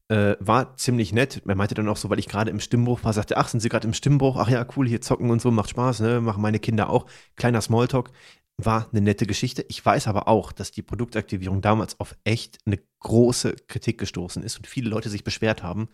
äh, 0.08 0.36
war 0.38 0.76
ziemlich 0.76 1.14
nett. 1.14 1.40
Er 1.46 1.54
meinte 1.54 1.74
dann 1.74 1.88
auch 1.88 1.96
so, 1.96 2.10
weil 2.10 2.18
ich 2.18 2.28
gerade 2.28 2.50
im 2.50 2.60
Stimmbruch 2.60 3.02
war, 3.02 3.14
sagte, 3.14 3.38
ach, 3.38 3.48
sind 3.48 3.60
Sie 3.60 3.70
gerade 3.70 3.88
im 3.88 3.94
Stimmbruch? 3.94 4.36
Ach 4.36 4.50
ja, 4.50 4.66
cool, 4.76 4.86
hier 4.86 5.00
zocken 5.00 5.30
und 5.30 5.40
so, 5.40 5.50
macht 5.50 5.70
Spaß, 5.70 6.00
ne? 6.00 6.20
Machen 6.20 6.42
meine 6.42 6.58
Kinder 6.58 6.90
auch. 6.90 7.06
Kleiner 7.36 7.62
Smalltalk. 7.62 8.10
War 8.62 8.88
eine 8.90 9.00
nette 9.00 9.26
Geschichte. 9.26 9.64
Ich 9.68 9.84
weiß 9.84 10.06
aber 10.08 10.28
auch, 10.28 10.52
dass 10.52 10.72
die 10.72 10.82
Produktaktivierung 10.82 11.60
damals 11.60 11.98
auf 12.00 12.16
echt 12.24 12.58
eine 12.66 12.78
große 13.00 13.54
Kritik 13.68 13.98
gestoßen 13.98 14.42
ist 14.42 14.56
und 14.58 14.66
viele 14.66 14.90
Leute 14.90 15.08
sich 15.08 15.24
beschwert 15.24 15.62
haben. 15.62 15.88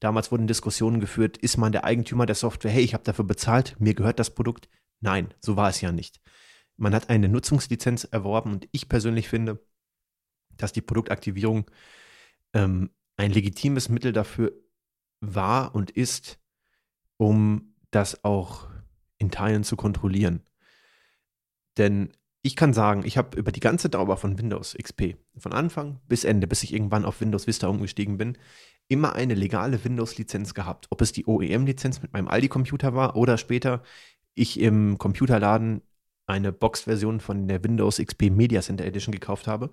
Damals 0.00 0.30
wurden 0.30 0.46
Diskussionen 0.46 1.00
geführt, 1.00 1.36
ist 1.36 1.56
man 1.56 1.72
der 1.72 1.84
Eigentümer 1.84 2.24
der 2.24 2.36
Software? 2.36 2.70
Hey, 2.70 2.82
ich 2.84 2.94
habe 2.94 3.04
dafür 3.04 3.24
bezahlt, 3.24 3.76
mir 3.80 3.94
gehört 3.94 4.18
das 4.18 4.34
Produkt. 4.34 4.68
Nein, 5.00 5.34
so 5.40 5.56
war 5.56 5.68
es 5.68 5.80
ja 5.80 5.92
nicht. 5.92 6.20
Man 6.76 6.94
hat 6.94 7.10
eine 7.10 7.28
Nutzungslizenz 7.28 8.04
erworben 8.04 8.52
und 8.52 8.68
ich 8.70 8.88
persönlich 8.88 9.28
finde, 9.28 9.60
dass 10.56 10.72
die 10.72 10.82
Produktaktivierung 10.82 11.68
ähm, 12.52 12.90
ein 13.16 13.32
legitimes 13.32 13.88
Mittel 13.88 14.12
dafür 14.12 14.52
war 15.20 15.74
und 15.74 15.90
ist, 15.90 16.38
um 17.16 17.74
das 17.90 18.24
auch 18.24 18.68
in 19.18 19.30
Teilen 19.30 19.64
zu 19.64 19.76
kontrollieren. 19.76 20.47
Denn 21.78 22.10
ich 22.42 22.56
kann 22.56 22.72
sagen, 22.72 23.02
ich 23.04 23.18
habe 23.18 23.36
über 23.36 23.52
die 23.52 23.60
ganze 23.60 23.88
Dauer 23.88 24.16
von 24.16 24.38
Windows 24.38 24.76
XP, 24.80 25.16
von 25.38 25.52
Anfang 25.52 26.00
bis 26.08 26.24
Ende, 26.24 26.46
bis 26.46 26.62
ich 26.62 26.72
irgendwann 26.72 27.04
auf 27.04 27.20
Windows 27.20 27.46
Vista 27.46 27.66
umgestiegen 27.68 28.18
bin, 28.18 28.38
immer 28.88 29.14
eine 29.14 29.34
legale 29.34 29.82
Windows-Lizenz 29.84 30.54
gehabt. 30.54 30.86
Ob 30.90 31.00
es 31.00 31.12
die 31.12 31.26
OEM-Lizenz 31.26 32.02
mit 32.02 32.12
meinem 32.12 32.28
Aldi-Computer 32.28 32.94
war 32.94 33.16
oder 33.16 33.38
später 33.38 33.82
ich 34.34 34.60
im 34.60 34.98
Computerladen 34.98 35.82
eine 36.26 36.52
Box-Version 36.52 37.20
von 37.20 37.48
der 37.48 37.64
Windows 37.64 37.98
XP 37.98 38.30
Media 38.30 38.60
Center 38.60 38.84
Edition 38.84 39.12
gekauft 39.12 39.46
habe. 39.46 39.70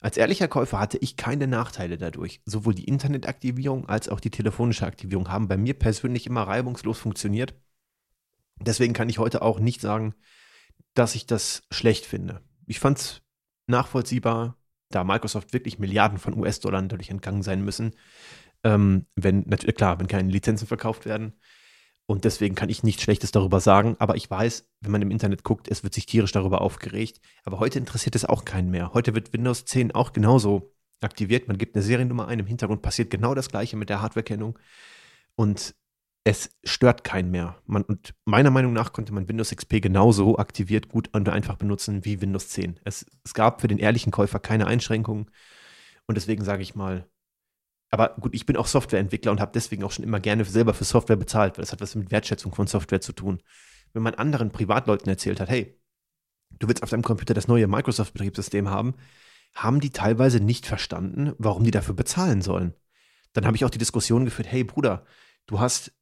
Als 0.00 0.16
ehrlicher 0.16 0.48
Käufer 0.48 0.78
hatte 0.78 0.98
ich 0.98 1.16
keine 1.16 1.46
Nachteile 1.46 1.96
dadurch. 1.96 2.40
Sowohl 2.44 2.74
die 2.74 2.84
Internetaktivierung 2.84 3.88
als 3.88 4.08
auch 4.08 4.20
die 4.20 4.30
telefonische 4.30 4.86
Aktivierung 4.86 5.28
haben 5.30 5.48
bei 5.48 5.56
mir 5.56 5.74
persönlich 5.74 6.26
immer 6.26 6.42
reibungslos 6.42 6.98
funktioniert. 6.98 7.54
Deswegen 8.60 8.92
kann 8.92 9.08
ich 9.08 9.18
heute 9.18 9.42
auch 9.42 9.58
nicht 9.58 9.80
sagen, 9.80 10.14
dass 10.98 11.14
ich 11.14 11.26
das 11.26 11.62
schlecht 11.70 12.06
finde. 12.06 12.40
Ich 12.66 12.80
fand 12.80 12.98
es 12.98 13.22
nachvollziehbar, 13.66 14.56
da 14.90 15.04
Microsoft 15.04 15.52
wirklich 15.52 15.78
Milliarden 15.78 16.18
von 16.18 16.36
US-Dollar 16.36 16.82
dadurch 16.82 17.10
entgangen 17.10 17.42
sein 17.42 17.64
müssen. 17.64 17.94
Ähm, 18.64 19.06
wenn, 19.14 19.44
natürlich, 19.46 19.76
klar, 19.76 19.98
wenn 20.00 20.06
keine 20.06 20.30
Lizenzen 20.30 20.66
verkauft 20.66 21.04
werden. 21.04 21.34
Und 22.06 22.24
deswegen 22.24 22.54
kann 22.54 22.68
ich 22.68 22.84
nichts 22.84 23.02
Schlechtes 23.02 23.32
darüber 23.32 23.60
sagen. 23.60 23.96
Aber 23.98 24.16
ich 24.16 24.30
weiß, 24.30 24.68
wenn 24.80 24.92
man 24.92 25.02
im 25.02 25.10
Internet 25.10 25.42
guckt, 25.42 25.68
es 25.68 25.82
wird 25.82 25.92
sich 25.92 26.06
tierisch 26.06 26.32
darüber 26.32 26.60
aufgeregt. 26.60 27.20
Aber 27.44 27.58
heute 27.58 27.78
interessiert 27.78 28.14
es 28.14 28.24
auch 28.24 28.44
keinen 28.44 28.70
mehr. 28.70 28.94
Heute 28.94 29.14
wird 29.14 29.32
Windows 29.32 29.64
10 29.64 29.92
auch 29.92 30.12
genauso 30.12 30.72
aktiviert. 31.00 31.48
Man 31.48 31.58
gibt 31.58 31.74
eine 31.74 31.82
Seriennummer 31.82 32.28
ein, 32.28 32.38
im 32.38 32.46
Hintergrund 32.46 32.80
passiert 32.80 33.10
genau 33.10 33.34
das 33.34 33.48
Gleiche 33.48 33.76
mit 33.76 33.90
der 33.90 34.00
Hardwarekennung. 34.00 34.56
Und 35.34 35.74
es 36.26 36.50
stört 36.64 37.04
keinen 37.04 37.30
mehr. 37.30 37.56
Man, 37.66 37.84
und 37.84 38.12
meiner 38.24 38.50
Meinung 38.50 38.72
nach 38.72 38.92
konnte 38.92 39.14
man 39.14 39.28
Windows 39.28 39.54
XP 39.54 39.80
genauso 39.80 40.38
aktiviert, 40.38 40.88
gut 40.88 41.08
und 41.12 41.28
einfach 41.28 41.54
benutzen 41.54 42.04
wie 42.04 42.20
Windows 42.20 42.48
10. 42.48 42.80
Es, 42.82 43.06
es 43.22 43.32
gab 43.32 43.60
für 43.60 43.68
den 43.68 43.78
ehrlichen 43.78 44.10
Käufer 44.10 44.40
keine 44.40 44.66
Einschränkungen. 44.66 45.30
Und 46.08 46.16
deswegen 46.16 46.42
sage 46.42 46.64
ich 46.64 46.74
mal, 46.74 47.08
aber 47.90 48.16
gut, 48.20 48.34
ich 48.34 48.44
bin 48.44 48.56
auch 48.56 48.66
Softwareentwickler 48.66 49.30
und 49.30 49.38
habe 49.38 49.52
deswegen 49.54 49.84
auch 49.84 49.92
schon 49.92 50.04
immer 50.04 50.18
gerne 50.18 50.44
selber 50.44 50.74
für 50.74 50.82
Software 50.82 51.14
bezahlt, 51.14 51.56
weil 51.56 51.62
das 51.62 51.70
hat 51.70 51.80
was 51.80 51.94
mit 51.94 52.10
Wertschätzung 52.10 52.52
von 52.52 52.66
Software 52.66 53.00
zu 53.00 53.12
tun. 53.12 53.40
Wenn 53.92 54.02
man 54.02 54.16
anderen 54.16 54.50
Privatleuten 54.50 55.08
erzählt 55.08 55.38
hat, 55.38 55.48
hey, 55.48 55.80
du 56.58 56.66
willst 56.66 56.82
auf 56.82 56.90
deinem 56.90 57.04
Computer 57.04 57.34
das 57.34 57.46
neue 57.46 57.68
Microsoft-Betriebssystem 57.68 58.68
haben, 58.68 58.94
haben 59.54 59.78
die 59.78 59.90
teilweise 59.90 60.40
nicht 60.40 60.66
verstanden, 60.66 61.34
warum 61.38 61.62
die 61.62 61.70
dafür 61.70 61.94
bezahlen 61.94 62.42
sollen. 62.42 62.74
Dann 63.32 63.46
habe 63.46 63.56
ich 63.56 63.64
auch 63.64 63.70
die 63.70 63.78
Diskussion 63.78 64.24
geführt, 64.24 64.50
hey 64.50 64.64
Bruder, 64.64 65.06
du 65.46 65.60
hast 65.60 65.92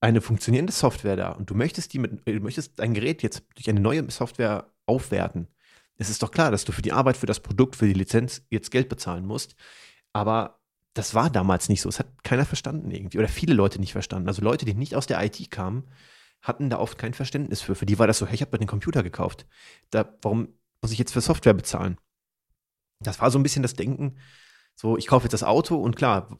eine 0.00 0.20
funktionierende 0.20 0.72
Software 0.72 1.16
da 1.16 1.30
und 1.30 1.50
du 1.50 1.54
möchtest 1.54 1.92
die 1.92 1.98
mit, 1.98 2.26
du 2.26 2.40
möchtest 2.40 2.78
dein 2.78 2.94
Gerät 2.94 3.22
jetzt 3.22 3.42
durch 3.54 3.68
eine 3.68 3.80
neue 3.80 4.08
Software 4.10 4.72
aufwerten. 4.86 5.48
Es 5.96 6.08
ist 6.08 6.22
doch 6.22 6.30
klar, 6.30 6.50
dass 6.50 6.64
du 6.64 6.72
für 6.72 6.82
die 6.82 6.92
Arbeit, 6.92 7.16
für 7.16 7.26
das 7.26 7.40
Produkt, 7.40 7.74
für 7.74 7.86
die 7.86 7.92
Lizenz 7.92 8.42
jetzt 8.50 8.70
Geld 8.70 8.88
bezahlen 8.88 9.26
musst. 9.26 9.56
Aber 10.12 10.60
das 10.94 11.14
war 11.14 11.28
damals 11.28 11.68
nicht 11.68 11.80
so. 11.80 11.88
Es 11.88 11.98
hat 11.98 12.22
keiner 12.22 12.44
verstanden 12.44 12.90
irgendwie. 12.90 13.18
Oder 13.18 13.28
viele 13.28 13.54
Leute 13.54 13.80
nicht 13.80 13.92
verstanden. 13.92 14.28
Also 14.28 14.42
Leute, 14.42 14.64
die 14.64 14.74
nicht 14.74 14.94
aus 14.94 15.06
der 15.06 15.22
IT 15.24 15.50
kamen, 15.50 15.84
hatten 16.40 16.70
da 16.70 16.78
oft 16.78 16.98
kein 16.98 17.14
Verständnis 17.14 17.60
für. 17.60 17.74
Für 17.74 17.86
die 17.86 17.98
war 17.98 18.06
das 18.06 18.18
so, 18.18 18.26
hey, 18.26 18.34
ich 18.34 18.42
habe 18.42 18.52
mir 18.52 18.58
den 18.58 18.68
Computer 18.68 19.02
gekauft. 19.02 19.46
Da, 19.90 20.08
warum 20.22 20.48
muss 20.80 20.92
ich 20.92 20.98
jetzt 20.98 21.12
für 21.12 21.20
Software 21.20 21.54
bezahlen? 21.54 21.98
Das 23.00 23.20
war 23.20 23.30
so 23.30 23.38
ein 23.38 23.42
bisschen 23.42 23.62
das 23.62 23.74
Denken, 23.74 24.18
so, 24.74 24.96
ich 24.96 25.08
kaufe 25.08 25.24
jetzt 25.24 25.32
das 25.32 25.42
Auto 25.42 25.76
und 25.76 25.96
klar, 25.96 26.38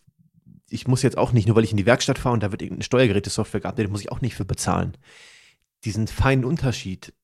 ich 0.70 0.87
muss 0.87 1.02
jetzt 1.02 1.18
auch 1.18 1.33
nicht, 1.33 1.46
nur 1.46 1.57
weil 1.57 1.64
ich 1.64 1.70
in 1.70 1.76
die 1.76 1.87
Werkstatt 1.87 2.18
fahre 2.18 2.35
und 2.35 2.42
da 2.42 2.50
wird 2.50 2.62
irgendeine 2.62 2.85
Steuergeräte-Software 2.85 3.61
geupdatet, 3.61 3.90
muss 3.90 4.00
ich 4.00 4.12
auch 4.12 4.20
nicht 4.20 4.35
für 4.35 4.44
bezahlen. 4.44 4.96
Diesen 5.85 6.07
feinen 6.07 6.44
Unterschied 6.44 7.14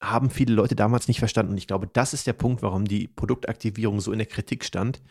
haben 0.00 0.30
viele 0.30 0.54
Leute 0.54 0.76
damals 0.76 1.08
nicht 1.08 1.18
verstanden. 1.18 1.52
Und 1.52 1.58
ich 1.58 1.66
glaube, 1.66 1.86
das 1.86 2.14
ist 2.14 2.26
der 2.26 2.32
Punkt, 2.32 2.62
warum 2.62 2.84
die 2.84 3.08
Produktaktivierung 3.08 4.00
so 4.00 4.12
in 4.12 4.18
der 4.18 4.26
Kritik 4.26 4.64
stand, 4.64 5.02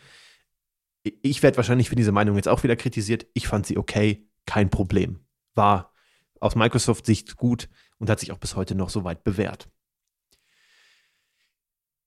ich 1.04 1.42
werde 1.42 1.58
wahrscheinlich 1.58 1.90
für 1.90 1.96
diese 1.96 2.12
Meinung 2.12 2.36
jetzt 2.36 2.48
auch 2.48 2.62
wieder 2.62 2.76
kritisiert. 2.76 3.26
Ich 3.34 3.46
fand 3.46 3.66
sie 3.66 3.76
okay, 3.76 4.26
kein 4.46 4.70
Problem. 4.70 5.20
War 5.54 5.92
aus 6.40 6.56
Microsoft-Sicht 6.56 7.36
gut 7.36 7.68
und 7.98 8.08
hat 8.08 8.20
sich 8.20 8.32
auch 8.32 8.38
bis 8.38 8.56
heute 8.56 8.74
noch 8.74 8.88
so 8.88 9.04
weit 9.04 9.22
bewährt. 9.22 9.68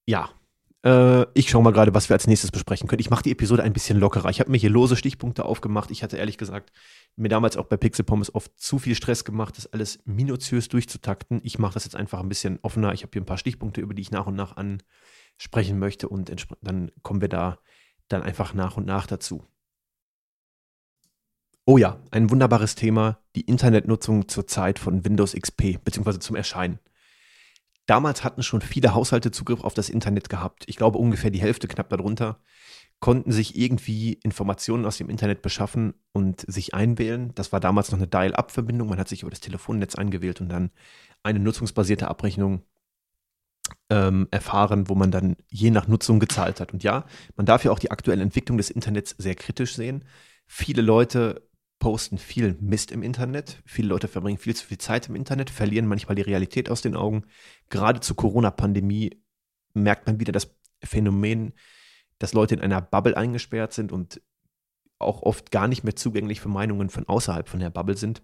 Ja, 0.05 0.31
äh, 0.84 1.26
ich 1.34 1.50
schaue 1.50 1.63
mal 1.63 1.72
gerade, 1.72 1.94
was 1.94 2.10
wir 2.10 2.13
als 2.13 2.28
nächstes 2.28 2.52
besprechen 2.52 2.88
können. 2.88 3.00
Ich 3.00 3.10
mache 3.10 3.24
die 3.24 3.32
Episode 3.32 3.63
ein 3.63 3.74
bisschen 3.74 4.00
lockerer. 4.00 4.30
Ich 4.30 4.40
habe 4.40 4.52
mir 4.52 4.58
hier 4.58 4.70
lose 4.70 4.96
Stichpunkte 4.96 5.46
aufgemacht. 5.46 5.92
Ich 5.92 6.04
hatte 6.04 6.18
ehrlich 6.18 6.38
gesagt 6.38 6.72
mir 7.16 7.30
damals 7.30 7.58
auch 7.58 7.66
bei 7.66 7.78
Pixel 7.78 8.06
Pommes 8.06 8.34
oft 8.34 8.52
zu 8.60 8.78
viel 8.80 8.96
Stress 8.96 9.26
gemacht, 9.26 9.58
das 9.58 9.72
alles 9.74 10.00
minutiös 10.06 10.68
durchzutakten. 10.70 11.42
Ich 11.44 11.58
mache 11.58 11.74
das 11.74 11.86
jetzt 11.86 11.96
einfach 11.96 12.20
ein 12.20 12.30
bisschen 12.30 12.60
offener. 12.62 12.94
Ich 12.94 13.02
habe 13.02 13.12
hier 13.13 13.22
ein 13.22 13.26
paar 13.26 13.40
Stichpunkte, 13.40 13.82
über 13.82 13.94
die 13.94 14.04
ich 14.04 14.12
nach 14.12 14.28
und 14.28 14.36
nach 14.36 14.56
ansprechen 14.56 15.80
möchte 15.80 16.10
und 16.10 16.32
dann 16.62 16.92
kommen 17.02 17.22
wir 17.22 17.30
da 17.30 17.58
dann 18.08 18.24
einfach 18.24 18.54
nach 18.54 18.78
und 18.78 18.86
nach 18.86 19.08
dazu. 19.08 19.44
Oh 21.66 21.78
ja, 21.78 22.00
ein 22.12 22.30
wunderbares 22.30 22.76
Thema, 22.76 23.20
die 23.36 23.42
Internetnutzung 23.42 24.30
zur 24.30 24.48
Zeit 24.48 24.80
von 24.80 25.04
Windows 25.04 25.34
XP 25.34 25.84
bzw. 25.84 26.20
zum 26.20 26.38
Erscheinen. 26.38 26.80
Damals 27.88 28.23
hatten 28.23 28.43
schon 28.43 28.62
viele 28.62 28.93
Haushalte 28.93 29.32
Zugriff 29.32 29.63
auf 29.63 29.73
das 29.73 29.89
Internet 29.89 30.30
gehabt. 30.30 30.65
Ich 30.67 30.76
glaube 30.76 31.00
ungefähr 31.00 31.32
die 31.32 31.41
Hälfte 31.41 31.67
knapp 31.67 31.89
darunter 31.89 32.39
konnten 33.00 33.32
sich 33.32 33.58
irgendwie 33.58 34.13
Informationen 34.13 34.86
aus 34.86 34.97
dem 34.97 35.10
Internet 35.10 35.41
beschaffen 35.41 35.93
und 36.13 36.41
sich 36.41 36.73
einwählen. 36.73 37.32
Das 37.36 37.52
war 37.52 37.60
damals 37.60 37.91
noch 37.91 38.00
eine 38.00 38.08
Dial-up-Verbindung. 38.08 38.89
Man 38.89 39.00
hat 39.00 39.08
sich 39.08 39.21
über 39.21 39.30
das 39.30 39.39
Telefonnetz 39.39 39.95
eingewählt 39.95 40.41
und 40.41 40.50
dann 40.50 40.71
eine 41.21 41.39
nutzungsbasierte 41.39 42.08
Abrechnung 42.08 42.63
ähm, 43.89 44.28
erfahren, 44.32 44.89
wo 44.89 44.95
man 44.95 45.12
dann 45.12 45.36
je 45.50 45.69
nach 45.69 45.88
Nutzung 45.88 46.19
gezahlt 46.19 46.60
hat. 46.60 46.73
Und 46.73 46.84
ja, 46.84 47.06
man 47.36 47.45
darf 47.45 47.63
ja 47.63 47.71
auch 47.71 47.80
die 47.80 47.91
aktuelle 47.91 48.23
Entwicklung 48.23 48.58
des 48.58 48.71
Internets 48.71 49.15
sehr 49.17 49.36
kritisch 49.36 49.76
sehen. 49.76 50.04
Viele 50.47 50.82
Leute 50.82 51.46
posten 51.80 52.18
viel 52.18 52.58
Mist 52.60 52.92
im 52.92 53.04
Internet. 53.04 53.62
Viele 53.66 53.90
Leute 53.90 54.08
verbringen 54.08 54.38
viel 54.38 54.56
zu 54.56 54.66
viel 54.66 54.78
Zeit 54.78 55.10
im 55.10 55.16
Internet, 55.16 55.50
verlieren 55.50 55.88
manchmal 55.88 56.16
die 56.16 56.24
Realität 56.24 56.70
aus 56.70 56.82
den 56.82 56.96
Augen. 56.96 57.26
Gerade 57.70 58.00
zur 58.00 58.16
Corona-Pandemie 58.16 59.22
merkt 59.74 60.08
man 60.08 60.20
wieder 60.20 60.32
das 60.32 60.56
Phänomen, 60.84 61.54
dass 62.20 62.34
Leute 62.34 62.56
in 62.56 62.62
einer 62.62 62.82
Bubble 62.82 63.16
eingesperrt 63.16 63.74
sind 63.74 63.92
und 63.92 64.22
auch 65.00 65.22
oft 65.22 65.52
gar 65.52 65.68
nicht 65.68 65.84
mehr 65.84 65.96
zugänglich 65.96 66.42
für 66.42 66.50
Meinungen 66.50 66.90
von 66.90 67.08
außerhalb 67.08 67.48
von 67.48 67.60
der 67.60 67.70
Bubble 67.70 67.98
sind. 67.98 68.24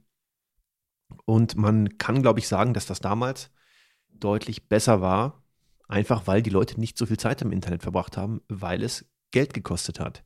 Und 1.25 1.55
man 1.55 1.97
kann, 1.99 2.21
glaube 2.23 2.39
ich, 2.39 2.47
sagen, 2.47 2.73
dass 2.73 2.87
das 2.87 2.99
damals 2.99 3.51
deutlich 4.09 4.67
besser 4.67 5.01
war, 5.01 5.43
einfach 5.87 6.25
weil 6.25 6.41
die 6.41 6.49
Leute 6.49 6.79
nicht 6.79 6.97
so 6.97 7.05
viel 7.05 7.17
Zeit 7.17 7.41
im 7.43 7.51
Internet 7.51 7.83
verbracht 7.83 8.17
haben, 8.17 8.41
weil 8.47 8.81
es 8.81 9.05
Geld 9.31 9.53
gekostet 9.53 9.99
hat. 9.99 10.23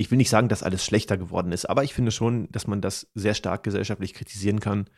Ich 0.00 0.10
will 0.10 0.16
nicht 0.16 0.30
sagen, 0.30 0.48
dass 0.48 0.62
alles 0.62 0.82
schlechter 0.82 1.18
geworden 1.18 1.52
ist, 1.52 1.66
aber 1.66 1.84
ich 1.84 1.92
finde 1.92 2.10
schon, 2.10 2.50
dass 2.52 2.66
man 2.66 2.80
das 2.80 3.10
sehr 3.12 3.34
stark 3.34 3.64
gesellschaftlich 3.64 4.14
kritisieren 4.14 4.58
kann, 4.58 4.88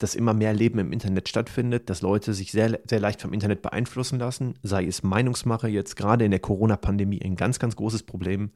dass 0.00 0.16
immer 0.16 0.34
mehr 0.34 0.52
Leben 0.52 0.80
im 0.80 0.92
Internet 0.92 1.28
stattfindet, 1.28 1.88
dass 1.88 2.02
Leute 2.02 2.34
sich 2.34 2.50
sehr, 2.50 2.80
sehr 2.84 2.98
leicht 2.98 3.22
vom 3.22 3.32
Internet 3.32 3.62
beeinflussen 3.62 4.18
lassen, 4.18 4.58
sei 4.64 4.86
es 4.86 5.04
Meinungsmache, 5.04 5.68
jetzt 5.68 5.94
gerade 5.94 6.24
in 6.24 6.32
der 6.32 6.40
Corona-Pandemie 6.40 7.22
ein 7.22 7.36
ganz, 7.36 7.60
ganz 7.60 7.76
großes 7.76 8.02
Problem, 8.02 8.50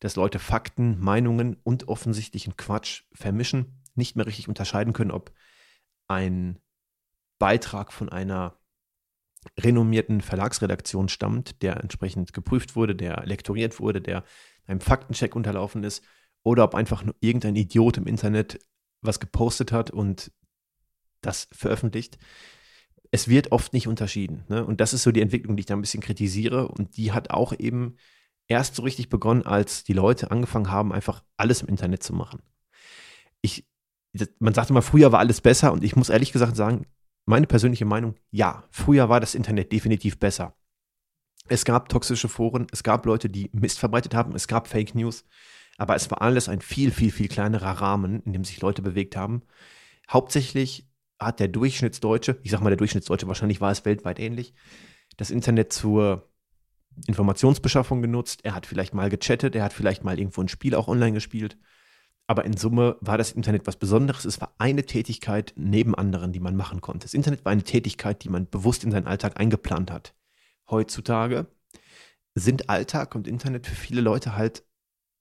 dass 0.00 0.16
Leute 0.16 0.38
Fakten, 0.38 0.98
Meinungen 0.98 1.58
und 1.62 1.88
offensichtlichen 1.88 2.56
Quatsch 2.56 3.02
vermischen, 3.12 3.82
nicht 3.94 4.16
mehr 4.16 4.24
richtig 4.24 4.48
unterscheiden 4.48 4.94
können, 4.94 5.10
ob 5.10 5.30
ein 6.08 6.58
Beitrag 7.38 7.92
von 7.92 8.08
einer 8.08 8.58
renommierten 9.60 10.22
Verlagsredaktion 10.22 11.10
stammt, 11.10 11.62
der 11.62 11.82
entsprechend 11.82 12.32
geprüft 12.32 12.76
wurde, 12.76 12.94
der 12.94 13.26
lektoriert 13.26 13.78
wurde, 13.78 14.00
der 14.00 14.24
einem 14.66 14.80
Faktencheck 14.80 15.36
unterlaufen 15.36 15.84
ist, 15.84 16.02
oder 16.44 16.64
ob 16.64 16.74
einfach 16.74 17.02
nur 17.02 17.16
irgendein 17.20 17.56
Idiot 17.56 17.96
im 17.96 18.06
Internet 18.06 18.60
was 19.00 19.18
gepostet 19.18 19.72
hat 19.72 19.90
und 19.90 20.30
das 21.20 21.48
veröffentlicht. 21.52 22.18
Es 23.10 23.28
wird 23.28 23.52
oft 23.52 23.72
nicht 23.72 23.88
unterschieden. 23.88 24.44
Ne? 24.48 24.64
Und 24.64 24.80
das 24.80 24.92
ist 24.92 25.02
so 25.02 25.12
die 25.12 25.22
Entwicklung, 25.22 25.56
die 25.56 25.60
ich 25.60 25.66
da 25.66 25.74
ein 25.74 25.80
bisschen 25.80 26.02
kritisiere. 26.02 26.68
Und 26.68 26.96
die 26.96 27.12
hat 27.12 27.30
auch 27.30 27.52
eben 27.58 27.96
erst 28.46 28.76
so 28.76 28.82
richtig 28.82 29.08
begonnen, 29.08 29.42
als 29.42 29.84
die 29.84 29.92
Leute 29.92 30.30
angefangen 30.30 30.70
haben, 30.70 30.92
einfach 30.92 31.22
alles 31.36 31.62
im 31.62 31.68
Internet 31.68 32.02
zu 32.02 32.12
machen. 32.12 32.42
Ich, 33.40 33.66
man 34.38 34.54
sagte 34.54 34.72
mal, 34.72 34.82
früher 34.82 35.12
war 35.12 35.20
alles 35.20 35.40
besser 35.40 35.72
und 35.72 35.84
ich 35.84 35.96
muss 35.96 36.10
ehrlich 36.10 36.32
gesagt 36.32 36.56
sagen, 36.56 36.86
meine 37.24 37.46
persönliche 37.46 37.86
Meinung, 37.86 38.16
ja, 38.30 38.64
früher 38.70 39.08
war 39.08 39.20
das 39.20 39.34
Internet 39.34 39.72
definitiv 39.72 40.18
besser. 40.18 40.56
Es 41.48 41.64
gab 41.64 41.90
toxische 41.90 42.28
Foren, 42.28 42.66
es 42.72 42.82
gab 42.82 43.04
Leute, 43.04 43.28
die 43.28 43.50
Mist 43.52 43.78
verbreitet 43.78 44.14
haben, 44.14 44.34
es 44.34 44.48
gab 44.48 44.66
Fake 44.66 44.94
News, 44.94 45.24
aber 45.76 45.94
es 45.94 46.10
war 46.10 46.22
alles 46.22 46.48
ein 46.48 46.62
viel, 46.62 46.90
viel, 46.90 47.10
viel 47.10 47.28
kleinerer 47.28 47.80
Rahmen, 47.82 48.22
in 48.22 48.32
dem 48.32 48.44
sich 48.44 48.60
Leute 48.62 48.80
bewegt 48.80 49.14
haben. 49.16 49.42
Hauptsächlich 50.10 50.88
hat 51.18 51.40
der 51.40 51.48
Durchschnittsdeutsche, 51.48 52.38
ich 52.42 52.50
sag 52.50 52.60
mal 52.60 52.70
der 52.70 52.78
Durchschnittsdeutsche, 52.78 53.28
wahrscheinlich 53.28 53.60
war 53.60 53.70
es 53.70 53.84
weltweit 53.84 54.18
ähnlich, 54.18 54.54
das 55.16 55.30
Internet 55.30 55.72
zur 55.72 56.30
Informationsbeschaffung 57.06 58.02
genutzt. 58.02 58.40
Er 58.44 58.54
hat 58.54 58.66
vielleicht 58.66 58.94
mal 58.94 59.10
gechattet, 59.10 59.54
er 59.54 59.64
hat 59.64 59.72
vielleicht 59.72 60.04
mal 60.04 60.18
irgendwo 60.18 60.40
ein 60.40 60.48
Spiel 60.48 60.74
auch 60.74 60.88
online 60.88 61.12
gespielt. 61.12 61.58
Aber 62.26 62.44
in 62.44 62.56
Summe 62.56 62.96
war 63.00 63.18
das 63.18 63.32
Internet 63.32 63.66
was 63.66 63.76
Besonderes. 63.76 64.24
Es 64.24 64.40
war 64.40 64.54
eine 64.58 64.86
Tätigkeit 64.86 65.52
neben 65.56 65.94
anderen, 65.94 66.32
die 66.32 66.40
man 66.40 66.56
machen 66.56 66.80
konnte. 66.80 67.04
Das 67.04 67.14
Internet 67.14 67.44
war 67.44 67.52
eine 67.52 67.64
Tätigkeit, 67.64 68.24
die 68.24 68.30
man 68.30 68.48
bewusst 68.48 68.82
in 68.84 68.90
seinen 68.90 69.06
Alltag 69.06 69.38
eingeplant 69.38 69.90
hat. 69.90 70.14
Heutzutage 70.70 71.46
sind 72.34 72.68
Alltag 72.68 73.14
und 73.14 73.28
Internet 73.28 73.66
für 73.66 73.74
viele 73.74 74.00
Leute 74.00 74.36
halt 74.36 74.64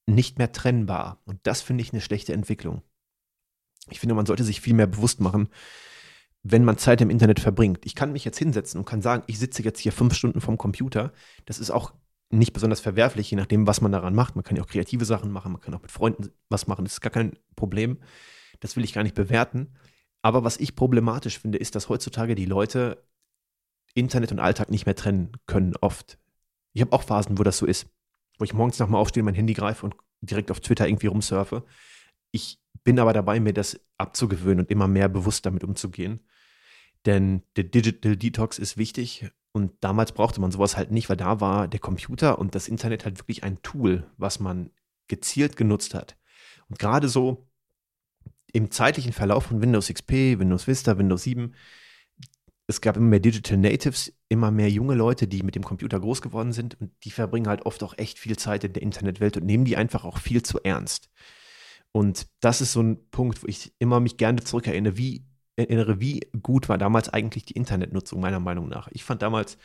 nicht 0.06 0.38
mehr 0.38 0.52
trennbar. 0.52 1.22
Und 1.26 1.40
das 1.44 1.62
finde 1.62 1.82
ich 1.84 1.94
eine 1.94 2.02
schlechte 2.02 2.34
Entwicklung. 2.34 2.82
Ich 3.90 4.00
finde, 4.00 4.16
man 4.16 4.26
sollte 4.26 4.44
sich 4.44 4.62
viel 4.62 4.74
mehr 4.74 4.88
bewusst 4.88 5.20
machen, 5.20 5.50
wenn 6.42 6.66
man 6.66 6.78
Zeit 6.78 7.02
im 7.02 7.10
Internet 7.10 7.40
verbringt. 7.40 7.86
Ich 7.86 7.96
kann 7.96 8.12
mich 8.12 8.26
jetzt 8.26 8.40
hinsetzen 8.40 8.80
und 8.80 8.86
kann 8.86 9.02
sagen, 9.02 9.24
ich 9.28 9.40
sitze 9.40 9.64
jetzt 9.64 9.80
hier 9.80 9.92
fünf 9.92 10.14
Stunden 10.14 10.42
vorm 10.42 10.58
Computer. 10.58 11.14
Das 11.46 11.60
ist 11.60 11.72
auch 11.72 11.94
nicht 12.30 12.54
besonders 12.54 12.80
verwerflich, 12.80 13.30
je 13.30 13.38
nachdem, 13.38 13.68
was 13.68 13.82
man 13.82 13.92
daran 13.92 14.16
macht. 14.16 14.36
Man 14.36 14.44
kann 14.44 14.58
ja 14.58 14.64
auch 14.64 14.68
kreative 14.68 15.06
Sachen 15.06 15.32
machen, 15.32 15.52
man 15.52 15.62
kann 15.62 15.74
auch 15.74 15.82
mit 15.82 15.92
Freunden 15.92 16.30
was 16.50 16.68
machen. 16.68 16.84
Das 16.86 16.94
ist 16.94 17.02
gar 17.02 17.12
kein 17.12 17.38
Problem. 17.56 18.00
Das 18.60 18.76
will 18.76 18.84
ich 18.84 18.94
gar 18.94 19.04
nicht 19.04 19.16
bewerten. 19.16 19.76
Aber 20.22 20.44
was 20.44 20.58
ich 20.58 20.76
problematisch 20.76 21.40
finde, 21.40 21.58
ist, 21.58 21.76
dass 21.76 21.90
heutzutage 21.90 22.36
die 22.36 22.46
Leute 22.46 23.06
Internet 23.94 24.32
und 24.32 24.40
Alltag 24.40 24.70
nicht 24.70 24.86
mehr 24.86 24.96
trennen 24.96 25.32
können, 25.46 25.76
oft. 25.82 26.18
Ich 26.74 26.82
habe 26.82 26.94
auch 26.94 27.04
Phasen, 27.04 27.38
wo 27.38 27.44
das 27.44 27.58
so 27.58 27.66
ist, 27.66 27.88
wo 28.40 28.46
ich 28.46 28.54
morgens 28.54 28.80
nochmal 28.80 29.02
aufstehe, 29.02 29.24
mein 29.24 29.36
Handy 29.36 29.54
greife 29.54 29.86
und 29.86 29.96
direkt 30.22 30.52
auf 30.52 30.60
Twitter 30.60 30.88
irgendwie 30.88 31.08
rumsurfe. 31.08 31.64
Ich 32.32 32.60
bin 32.84 33.00
aber 33.00 33.14
dabei, 33.14 33.40
mir 33.40 33.54
das 33.54 33.80
abzugewöhnen 33.98 34.62
und 34.62 34.72
immer 34.72 34.88
mehr 34.88 35.10
bewusst 35.10 35.46
damit 35.46 35.64
umzugehen. 35.64 36.22
Denn 37.06 37.44
der 37.56 37.66
Digital 37.66 38.16
Detox 38.16 38.58
ist 38.58 38.78
wichtig 38.78 39.30
und 39.52 39.72
damals 39.82 40.14
brauchte 40.14 40.42
man 40.42 40.52
sowas 40.52 40.78
halt 40.78 40.92
nicht, 40.92 41.10
weil 41.10 41.18
da 41.18 41.40
war 41.40 41.68
der 41.68 41.80
Computer 41.80 42.40
und 42.40 42.56
das 42.56 42.68
Internet 42.68 43.06
halt 43.06 43.20
wirklich 43.20 43.44
ein 43.44 43.62
Tool, 43.62 44.10
was 44.18 44.40
man 44.40 44.72
gezielt 45.08 45.58
genutzt 45.58 45.94
hat. 45.94 46.18
Und 46.70 46.80
gerade 46.80 47.08
so 47.08 47.48
im 48.52 48.72
zeitlichen 48.72 49.14
Verlauf 49.14 49.46
von 49.46 49.62
Windows 49.62 49.90
XP, 49.90 50.40
Windows 50.40 50.68
Vista, 50.68 50.98
Windows 50.98 51.24
7, 51.24 51.54
es 52.68 52.82
gab 52.82 52.98
immer 52.98 53.08
mehr 53.08 53.20
Digital 53.20 53.58
Natives, 53.58 54.14
immer 54.30 54.52
mehr 54.52 54.70
junge 54.70 54.96
Leute, 54.96 55.28
die 55.28 55.44
mit 55.44 55.56
dem 55.56 55.64
Computer 55.64 56.00
groß 56.00 56.22
geworden 56.22 56.54
sind 56.54 56.80
und 56.80 56.92
die 57.04 57.12
verbringen 57.12 57.48
halt 57.48 57.66
oft 57.66 57.84
auch 57.84 57.98
echt 57.98 58.20
viel 58.20 58.38
Zeit 58.38 58.64
in 58.64 58.74
der 58.74 58.84
Internetwelt 58.84 59.38
und 59.38 59.46
nehmen 59.46 59.66
die 59.66 59.78
einfach 59.78 60.06
auch 60.06 60.18
viel 60.18 60.44
zu 60.44 60.60
ernst. 60.64 61.10
Und 61.92 62.28
das 62.40 62.62
ist 62.62 62.74
so 62.74 62.82
ein 62.82 63.10
Punkt, 63.12 63.44
wo 63.44 63.48
ich 63.48 63.74
immer 63.80 64.00
mich 64.00 64.18
gerne 64.18 64.44
zurückerinnere, 64.44 64.98
wie 64.98 65.26
erinnere, 65.56 66.00
wie 66.00 66.22
gut 66.42 66.70
war 66.70 66.78
damals 66.78 67.10
eigentlich 67.10 67.46
die 67.46 67.54
Internetnutzung, 67.54 68.20
meiner 68.20 68.40
Meinung 68.40 68.70
nach. 68.70 68.88
Ich 68.92 69.04
fand 69.04 69.22
damals 69.22 69.58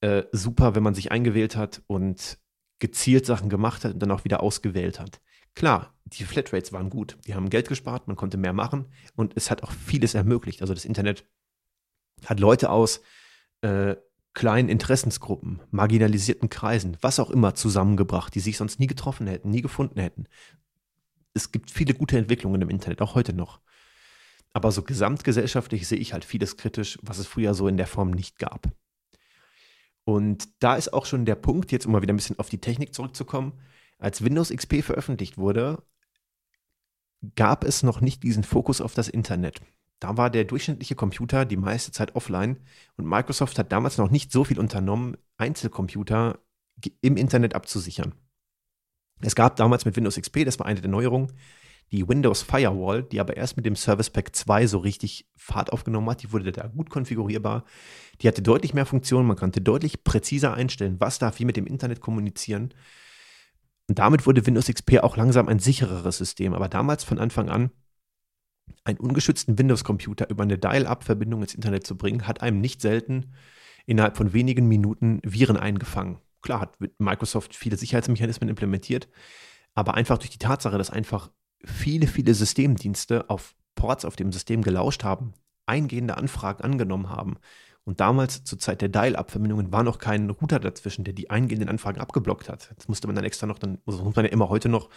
äh, 0.00 0.24
super, 0.32 0.74
wenn 0.74 0.82
man 0.82 0.94
sich 0.94 1.10
eingewählt 1.10 1.56
hat 1.56 1.82
und 1.86 2.38
gezielt 2.78 3.26
Sachen 3.26 3.48
gemacht 3.48 3.84
hat 3.84 3.94
und 3.94 4.00
dann 4.00 4.10
auch 4.10 4.24
wieder 4.24 4.42
ausgewählt 4.42 5.00
hat. 5.00 5.20
Klar, 5.54 5.94
die 6.04 6.24
Flatrates 6.24 6.72
waren 6.72 6.90
gut. 6.90 7.16
Die 7.26 7.34
haben 7.34 7.50
Geld 7.50 7.68
gespart, 7.68 8.06
man 8.06 8.16
konnte 8.16 8.36
mehr 8.36 8.52
machen 8.52 8.86
und 9.16 9.36
es 9.36 9.50
hat 9.50 9.62
auch 9.62 9.72
vieles 9.72 10.14
ermöglicht. 10.14 10.62
Also 10.62 10.74
das 10.74 10.84
Internet 10.84 11.24
hat 12.26 12.40
Leute 12.40 12.70
aus 12.70 13.00
äh, 13.62 13.96
kleinen 14.34 14.68
Interessensgruppen, 14.68 15.60
marginalisierten 15.70 16.48
Kreisen, 16.48 16.96
was 17.00 17.20
auch 17.20 17.30
immer 17.30 17.54
zusammengebracht, 17.54 18.34
die 18.34 18.40
sich 18.40 18.56
sonst 18.56 18.80
nie 18.80 18.86
getroffen 18.86 19.26
hätten, 19.26 19.50
nie 19.50 19.62
gefunden 19.62 20.00
hätten. 20.00 20.26
Es 21.34 21.52
gibt 21.52 21.70
viele 21.70 21.94
gute 21.94 22.18
Entwicklungen 22.18 22.62
im 22.62 22.70
Internet, 22.70 23.02
auch 23.02 23.14
heute 23.14 23.32
noch. 23.32 23.60
Aber 24.52 24.70
so 24.72 24.82
gesamtgesellschaftlich 24.82 25.86
sehe 25.86 25.98
ich 25.98 26.12
halt 26.12 26.24
vieles 26.24 26.56
kritisch, 26.56 26.98
was 27.02 27.18
es 27.18 27.26
früher 27.26 27.54
so 27.54 27.68
in 27.68 27.76
der 27.76 27.86
Form 27.86 28.10
nicht 28.10 28.38
gab. 28.38 28.68
Und 30.04 30.48
da 30.62 30.76
ist 30.76 30.92
auch 30.92 31.06
schon 31.06 31.24
der 31.24 31.36
Punkt, 31.36 31.72
jetzt 31.72 31.86
um 31.86 31.92
mal 31.92 32.02
wieder 32.02 32.12
ein 32.12 32.16
bisschen 32.16 32.38
auf 32.38 32.48
die 32.48 32.60
Technik 32.60 32.94
zurückzukommen, 32.94 33.52
als 33.98 34.24
Windows 34.24 34.50
XP 34.50 34.82
veröffentlicht 34.82 35.38
wurde, 35.38 35.82
gab 37.36 37.64
es 37.64 37.82
noch 37.82 38.00
nicht 38.00 38.22
diesen 38.22 38.42
Fokus 38.42 38.80
auf 38.80 38.94
das 38.94 39.08
Internet. 39.08 39.60
Da 40.02 40.16
war 40.16 40.30
der 40.30 40.42
durchschnittliche 40.42 40.96
Computer 40.96 41.44
die 41.44 41.56
meiste 41.56 41.92
Zeit 41.92 42.16
offline 42.16 42.58
und 42.96 43.06
Microsoft 43.06 43.56
hat 43.56 43.70
damals 43.70 43.98
noch 43.98 44.10
nicht 44.10 44.32
so 44.32 44.42
viel 44.42 44.58
unternommen, 44.58 45.16
Einzelcomputer 45.36 46.40
im 47.02 47.16
Internet 47.16 47.54
abzusichern. 47.54 48.12
Es 49.20 49.36
gab 49.36 49.54
damals 49.54 49.84
mit 49.84 49.94
Windows 49.94 50.16
XP, 50.16 50.44
das 50.44 50.58
war 50.58 50.66
eine 50.66 50.80
der 50.80 50.90
Neuerungen, 50.90 51.30
die 51.92 52.08
Windows 52.08 52.42
Firewall, 52.42 53.04
die 53.04 53.20
aber 53.20 53.36
erst 53.36 53.56
mit 53.56 53.64
dem 53.64 53.76
Service 53.76 54.10
Pack 54.10 54.34
2 54.34 54.66
so 54.66 54.78
richtig 54.78 55.30
Fahrt 55.36 55.72
aufgenommen 55.72 56.10
hat. 56.10 56.24
Die 56.24 56.32
wurde 56.32 56.50
da 56.50 56.66
gut 56.66 56.90
konfigurierbar. 56.90 57.64
Die 58.20 58.26
hatte 58.26 58.42
deutlich 58.42 58.74
mehr 58.74 58.86
Funktionen. 58.86 59.28
Man 59.28 59.36
konnte 59.36 59.60
deutlich 59.60 60.02
präziser 60.02 60.54
einstellen, 60.54 60.96
was 60.98 61.20
darf 61.20 61.38
wie 61.38 61.44
mit 61.44 61.56
dem 61.56 61.66
Internet 61.66 62.00
kommunizieren. 62.00 62.74
Und 63.88 64.00
damit 64.00 64.26
wurde 64.26 64.44
Windows 64.46 64.66
XP 64.66 64.98
auch 65.00 65.16
langsam 65.16 65.48
ein 65.48 65.60
sichereres 65.60 66.16
System. 66.16 66.54
Aber 66.54 66.68
damals 66.68 67.04
von 67.04 67.18
Anfang 67.18 67.50
an, 67.50 67.70
einen 68.84 68.98
ungeschützten 68.98 69.58
Windows-Computer 69.58 70.28
über 70.30 70.42
eine 70.42 70.58
Dial-Up-Verbindung 70.58 71.42
ins 71.42 71.54
Internet 71.54 71.86
zu 71.86 71.96
bringen, 71.96 72.26
hat 72.26 72.42
einem 72.42 72.60
nicht 72.60 72.80
selten 72.80 73.32
innerhalb 73.86 74.16
von 74.16 74.32
wenigen 74.32 74.68
Minuten 74.68 75.20
Viren 75.24 75.56
eingefangen. 75.56 76.18
Klar 76.40 76.60
hat 76.60 76.78
Microsoft 76.98 77.54
viele 77.54 77.76
Sicherheitsmechanismen 77.76 78.48
implementiert, 78.48 79.08
aber 79.74 79.94
einfach 79.94 80.18
durch 80.18 80.30
die 80.30 80.38
Tatsache, 80.38 80.78
dass 80.78 80.90
einfach 80.90 81.30
viele, 81.64 82.06
viele 82.06 82.34
Systemdienste 82.34 83.30
auf 83.30 83.54
Ports 83.74 84.04
auf 84.04 84.16
dem 84.16 84.32
System 84.32 84.62
gelauscht 84.62 85.04
haben, 85.04 85.34
eingehende 85.66 86.16
Anfragen 86.16 86.62
angenommen 86.62 87.10
haben. 87.10 87.36
Und 87.84 88.00
damals, 88.00 88.44
zur 88.44 88.58
Zeit 88.58 88.80
der 88.80 88.88
Dial-Up-Verbindungen, 88.88 89.72
war 89.72 89.82
noch 89.82 89.98
kein 89.98 90.30
Router 90.30 90.60
dazwischen, 90.60 91.04
der 91.04 91.14
die 91.14 91.30
eingehenden 91.30 91.68
Anfragen 91.68 92.00
abgeblockt 92.00 92.48
hat. 92.48 92.72
Das 92.76 92.88
musste 92.88 93.08
man 93.08 93.16
dann 93.16 93.24
extra 93.24 93.46
noch, 93.46 93.58
dann 93.58 93.78
muss 93.84 94.00
man 94.14 94.24
ja 94.24 94.30
immer 94.30 94.48
heute 94.48 94.68
noch, 94.68 94.88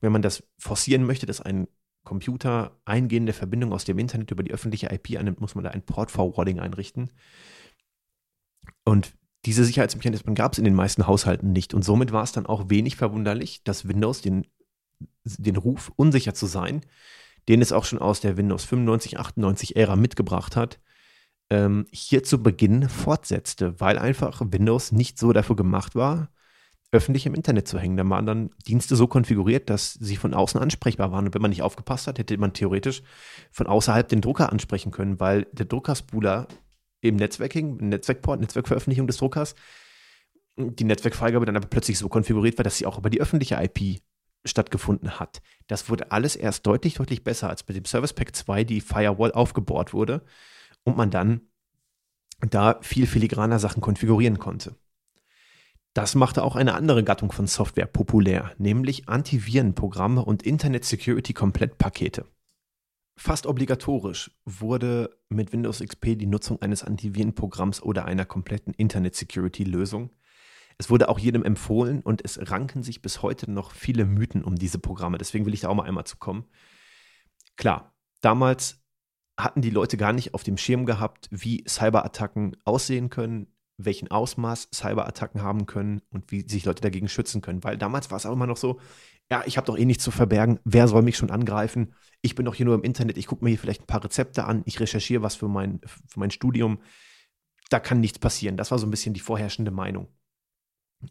wenn 0.00 0.12
man 0.12 0.22
das 0.22 0.42
forcieren 0.58 1.04
möchte, 1.04 1.26
dass 1.26 1.40
ein 1.40 1.68
Computer 2.04 2.78
eingehende 2.84 3.32
Verbindung 3.32 3.72
aus 3.72 3.84
dem 3.84 3.98
Internet 3.98 4.30
über 4.30 4.42
die 4.42 4.52
öffentliche 4.52 4.92
IP 4.92 5.18
annimmt, 5.18 5.40
muss 5.40 5.54
man 5.54 5.64
da 5.64 5.70
ein 5.70 5.82
Port-Forwarding 5.82 6.60
einrichten. 6.60 7.10
Und 8.84 9.14
diese 9.46 9.64
Sicherheitsmechanismen 9.64 10.34
gab 10.34 10.52
es 10.52 10.58
in 10.58 10.64
den 10.64 10.74
meisten 10.74 11.06
Haushalten 11.06 11.52
nicht. 11.52 11.74
Und 11.74 11.82
somit 11.82 12.12
war 12.12 12.22
es 12.22 12.32
dann 12.32 12.46
auch 12.46 12.70
wenig 12.70 12.96
verwunderlich, 12.96 13.62
dass 13.64 13.88
Windows 13.88 14.20
den 14.20 14.46
den 15.24 15.56
Ruf, 15.56 15.92
unsicher 15.96 16.34
zu 16.34 16.46
sein, 16.46 16.82
den 17.48 17.62
es 17.62 17.72
auch 17.72 17.84
schon 17.84 17.98
aus 17.98 18.20
der 18.20 18.36
Windows 18.36 18.64
95, 18.64 19.18
98 19.18 19.76
Ära 19.76 19.96
mitgebracht 19.96 20.56
hat, 20.56 20.80
ähm, 21.50 21.86
hier 21.90 22.22
zu 22.22 22.42
Beginn 22.42 22.88
fortsetzte, 22.88 23.80
weil 23.80 23.98
einfach 23.98 24.40
Windows 24.44 24.92
nicht 24.92 25.18
so 25.18 25.32
dafür 25.32 25.56
gemacht 25.56 25.94
war, 25.94 26.30
öffentlich 26.94 27.26
im 27.26 27.34
Internet 27.34 27.66
zu 27.66 27.78
hängen. 27.78 27.96
Da 27.96 28.08
waren 28.08 28.24
dann 28.24 28.50
Dienste 28.66 28.96
so 28.96 29.06
konfiguriert, 29.06 29.68
dass 29.68 29.94
sie 29.94 30.16
von 30.16 30.32
außen 30.32 30.60
ansprechbar 30.60 31.12
waren. 31.12 31.26
Und 31.26 31.34
wenn 31.34 31.42
man 31.42 31.50
nicht 31.50 31.62
aufgepasst 31.62 32.06
hat, 32.06 32.18
hätte 32.18 32.38
man 32.38 32.52
theoretisch 32.52 33.02
von 33.50 33.66
außerhalb 33.66 34.08
den 34.08 34.20
Drucker 34.20 34.52
ansprechen 34.52 34.92
können, 34.92 35.18
weil 35.20 35.46
der 35.52 35.66
Druckerspooler 35.66 36.46
im 37.00 37.16
Netzwerking, 37.16 37.76
Netzwerkport, 37.88 38.40
Netzwerkveröffentlichung 38.40 39.06
des 39.06 39.18
Druckers, 39.18 39.54
die 40.56 40.84
Netzwerkfreigabe 40.84 41.44
dann 41.44 41.56
aber 41.56 41.66
plötzlich 41.66 41.98
so 41.98 42.08
konfiguriert 42.08 42.56
war, 42.58 42.62
dass 42.62 42.78
sie 42.78 42.86
auch 42.86 42.98
über 42.98 43.10
die 43.10 43.20
öffentliche 43.20 43.56
IP 43.60 44.00
stattgefunden 44.44 45.18
hat. 45.18 45.42
Das 45.66 45.90
wurde 45.90 46.12
alles 46.12 46.36
erst 46.36 46.66
deutlich, 46.66 46.94
deutlich 46.94 47.24
besser, 47.24 47.50
als 47.50 47.66
mit 47.66 47.76
dem 47.76 47.84
Service 47.86 48.12
Pack 48.12 48.36
2 48.36 48.64
die 48.64 48.80
Firewall 48.80 49.32
aufgebohrt 49.32 49.92
wurde 49.92 50.24
und 50.84 50.96
man 50.96 51.10
dann 51.10 51.40
da 52.40 52.78
viel 52.82 53.06
filigraner 53.06 53.58
Sachen 53.58 53.80
konfigurieren 53.80 54.38
konnte. 54.38 54.76
Das 55.94 56.16
machte 56.16 56.42
auch 56.42 56.56
eine 56.56 56.74
andere 56.74 57.04
Gattung 57.04 57.30
von 57.30 57.46
Software 57.46 57.86
populär, 57.86 58.52
nämlich 58.58 59.08
Antivirenprogramme 59.08 60.24
und 60.24 60.42
Internet 60.42 60.84
Security 60.84 61.32
Komplettpakete. 61.32 62.26
Fast 63.16 63.46
obligatorisch 63.46 64.32
wurde 64.44 65.16
mit 65.28 65.52
Windows 65.52 65.78
XP 65.78 66.18
die 66.18 66.26
Nutzung 66.26 66.60
eines 66.60 66.82
Antivirenprogramms 66.82 67.80
oder 67.80 68.06
einer 68.06 68.24
kompletten 68.24 68.74
Internet 68.74 69.14
Security 69.14 69.62
Lösung. 69.62 70.10
Es 70.78 70.90
wurde 70.90 71.08
auch 71.08 71.20
jedem 71.20 71.44
empfohlen 71.44 72.00
und 72.00 72.24
es 72.24 72.50
ranken 72.50 72.82
sich 72.82 73.00
bis 73.00 73.22
heute 73.22 73.48
noch 73.48 73.70
viele 73.70 74.04
Mythen 74.04 74.42
um 74.42 74.56
diese 74.56 74.80
Programme. 74.80 75.18
Deswegen 75.18 75.46
will 75.46 75.54
ich 75.54 75.60
da 75.60 75.68
auch 75.68 75.76
mal 75.76 75.84
einmal 75.84 76.06
zu 76.06 76.16
kommen. 76.16 76.46
Klar, 77.56 77.94
damals 78.20 78.82
hatten 79.38 79.62
die 79.62 79.70
Leute 79.70 79.96
gar 79.96 80.12
nicht 80.12 80.34
auf 80.34 80.42
dem 80.42 80.56
Schirm 80.56 80.86
gehabt, 80.86 81.28
wie 81.30 81.64
Cyberattacken 81.68 82.56
aussehen 82.64 83.10
können, 83.10 83.53
welchen 83.76 84.10
Ausmaß 84.10 84.68
Cyberattacken 84.72 85.42
haben 85.42 85.66
können 85.66 86.00
und 86.10 86.30
wie 86.30 86.48
sich 86.48 86.64
Leute 86.64 86.82
dagegen 86.82 87.08
schützen 87.08 87.40
können. 87.40 87.64
Weil 87.64 87.76
damals 87.76 88.10
war 88.10 88.16
es 88.16 88.26
auch 88.26 88.32
immer 88.32 88.46
noch 88.46 88.56
so, 88.56 88.80
ja, 89.30 89.42
ich 89.46 89.56
habe 89.56 89.66
doch 89.66 89.78
eh 89.78 89.84
nichts 89.84 90.04
zu 90.04 90.10
verbergen, 90.10 90.60
wer 90.64 90.86
soll 90.86 91.02
mich 91.02 91.16
schon 91.16 91.30
angreifen? 91.30 91.94
Ich 92.20 92.34
bin 92.34 92.44
doch 92.44 92.54
hier 92.54 92.66
nur 92.66 92.74
im 92.74 92.82
Internet, 92.82 93.18
ich 93.18 93.26
gucke 93.26 93.44
mir 93.44 93.50
hier 93.50 93.58
vielleicht 93.58 93.82
ein 93.82 93.86
paar 93.86 94.04
Rezepte 94.04 94.44
an, 94.44 94.62
ich 94.66 94.80
recherchiere 94.80 95.22
was 95.22 95.34
für 95.34 95.48
mein, 95.48 95.80
für 95.84 96.20
mein 96.20 96.30
Studium. 96.30 96.80
Da 97.70 97.80
kann 97.80 98.00
nichts 98.00 98.18
passieren. 98.18 98.56
Das 98.56 98.70
war 98.70 98.78
so 98.78 98.86
ein 98.86 98.90
bisschen 98.90 99.14
die 99.14 99.20
vorherrschende 99.20 99.70
Meinung. 99.70 100.08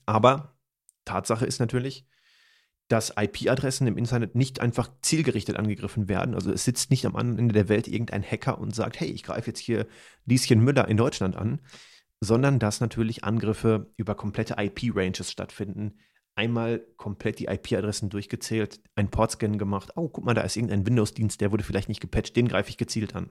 Aber 0.06 0.56
Tatsache 1.06 1.46
ist 1.46 1.60
natürlich, 1.60 2.06
dass 2.88 3.14
IP-Adressen 3.18 3.88
im 3.88 3.98
Internet 3.98 4.36
nicht 4.36 4.60
einfach 4.60 4.90
zielgerichtet 5.02 5.58
angegriffen 5.58 6.08
werden. 6.08 6.36
Also 6.36 6.52
es 6.52 6.64
sitzt 6.64 6.92
nicht 6.92 7.06
am 7.06 7.16
anderen 7.16 7.40
Ende 7.40 7.54
der 7.54 7.70
Welt 7.70 7.88
irgendein 7.88 8.24
Hacker 8.24 8.60
und 8.60 8.76
sagt, 8.76 9.00
hey, 9.00 9.10
ich 9.10 9.24
greife 9.24 9.48
jetzt 9.48 9.60
hier 9.60 9.88
Lieschen 10.26 10.64
Müller 10.64 10.88
in 10.88 10.98
Deutschland 10.98 11.36
an, 11.36 11.60
sondern 12.24 12.58
dass 12.58 12.80
natürlich 12.80 13.24
Angriffe 13.24 13.92
über 13.98 14.16
komplette 14.16 14.56
IP-Ranges 14.58 15.30
stattfinden. 15.30 16.00
Einmal 16.36 16.80
komplett 16.96 17.40
die 17.40 17.46
IP-Adressen 17.46 18.10
durchgezählt, 18.10 18.80
ein 18.96 19.12
Portscan 19.12 19.58
gemacht. 19.58 19.92
Oh, 19.96 20.08
guck 20.08 20.24
mal, 20.24 20.34
da 20.34 20.42
ist 20.42 20.56
irgendein 20.56 20.86
Windows-Dienst, 20.86 21.42
der 21.42 21.52
wurde 21.52 21.64
vielleicht 21.64 21.90
nicht 21.90 22.02
gepatcht, 22.02 22.36
den 22.36 22.48
greife 22.48 22.70
ich 22.70 22.78
gezielt 22.78 23.14
an. 23.14 23.30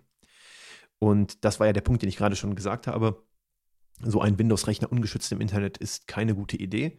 Und 0.99 1.45
das 1.45 1.59
war 1.59 1.67
ja 1.67 1.73
der 1.73 1.81
Punkt, 1.81 2.03
den 2.03 2.09
ich 2.09 2.17
gerade 2.17 2.37
schon 2.37 2.55
gesagt 2.55 2.87
habe. 2.87 3.25
So 4.01 4.21
ein 4.21 4.39
Windows-Rechner 4.39 4.93
ungeschützt 4.93 5.33
im 5.33 5.41
Internet 5.41 5.79
ist 5.79 6.07
keine 6.07 6.35
gute 6.35 6.57
Idee. 6.57 6.99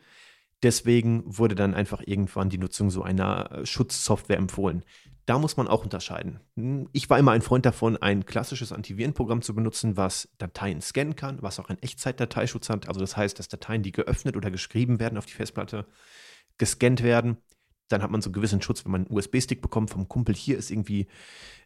Deswegen 0.63 1.23
wurde 1.25 1.55
dann 1.55 1.73
einfach 1.73 2.01
irgendwann 2.05 2.49
die 2.49 2.57
Nutzung 2.57 2.89
so 2.89 3.03
einer 3.03 3.51
äh, 3.51 3.65
Schutzsoftware 3.65 4.37
empfohlen. 4.37 4.83
Da 5.25 5.37
muss 5.37 5.57
man 5.57 5.67
auch 5.67 5.83
unterscheiden. 5.83 6.39
Hm, 6.55 6.89
ich 6.93 7.09
war 7.09 7.19
immer 7.19 7.31
ein 7.31 7.41
Freund 7.41 7.65
davon, 7.65 7.97
ein 7.97 8.25
klassisches 8.25 8.71
Antivirenprogramm 8.71 9.41
zu 9.41 9.53
benutzen, 9.53 9.97
was 9.97 10.29
Dateien 10.37 10.81
scannen 10.81 11.15
kann, 11.15 11.41
was 11.41 11.59
auch 11.59 11.69
einen 11.69 11.81
Echtzeit-Dateischutz 11.81 12.69
hat. 12.69 12.87
Also 12.87 13.01
das 13.01 13.17
heißt, 13.17 13.37
dass 13.39 13.49
Dateien, 13.49 13.83
die 13.83 13.91
geöffnet 13.91 14.37
oder 14.37 14.51
geschrieben 14.51 14.99
werden 14.99 15.17
auf 15.17 15.25
die 15.25 15.33
Festplatte, 15.33 15.85
gescannt 16.57 17.03
werden. 17.03 17.37
Dann 17.89 18.01
hat 18.01 18.11
man 18.11 18.21
so 18.21 18.29
einen 18.29 18.33
gewissen 18.33 18.61
Schutz, 18.61 18.85
wenn 18.85 18.91
man 18.93 19.05
einen 19.05 19.15
USB-Stick 19.15 19.61
bekommt 19.61 19.89
vom 19.89 20.07
Kumpel. 20.07 20.33
Hier 20.33 20.57
ist 20.57 20.71
irgendwie, 20.71 21.07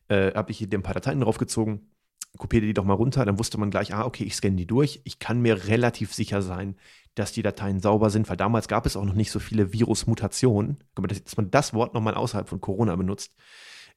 äh, 0.07 0.33
habe 0.33 0.51
ich 0.51 0.57
hier 0.57 0.67
ein 0.71 0.83
paar 0.83 0.95
Dateien 0.95 1.21
draufgezogen 1.21 1.91
kopiere 2.37 2.65
die 2.65 2.73
doch 2.73 2.83
mal 2.83 2.93
runter, 2.93 3.25
dann 3.25 3.39
wusste 3.39 3.57
man 3.57 3.71
gleich, 3.71 3.93
ah, 3.93 4.05
okay, 4.05 4.23
ich 4.23 4.35
scanne 4.35 4.55
die 4.55 4.67
durch. 4.67 5.01
Ich 5.03 5.19
kann 5.19 5.41
mir 5.41 5.67
relativ 5.67 6.13
sicher 6.13 6.41
sein, 6.41 6.75
dass 7.15 7.31
die 7.31 7.41
Dateien 7.41 7.79
sauber 7.79 8.09
sind, 8.09 8.29
weil 8.29 8.37
damals 8.37 8.67
gab 8.67 8.85
es 8.85 8.95
auch 8.95 9.05
noch 9.05 9.13
nicht 9.13 9.31
so 9.31 9.39
viele 9.39 9.73
Virusmutationen. 9.73 10.77
Dass 10.95 11.37
man 11.37 11.51
das 11.51 11.73
Wort 11.73 11.93
nochmal 11.93 12.13
außerhalb 12.13 12.47
von 12.47 12.61
Corona 12.61 12.95
benutzt, 12.95 13.35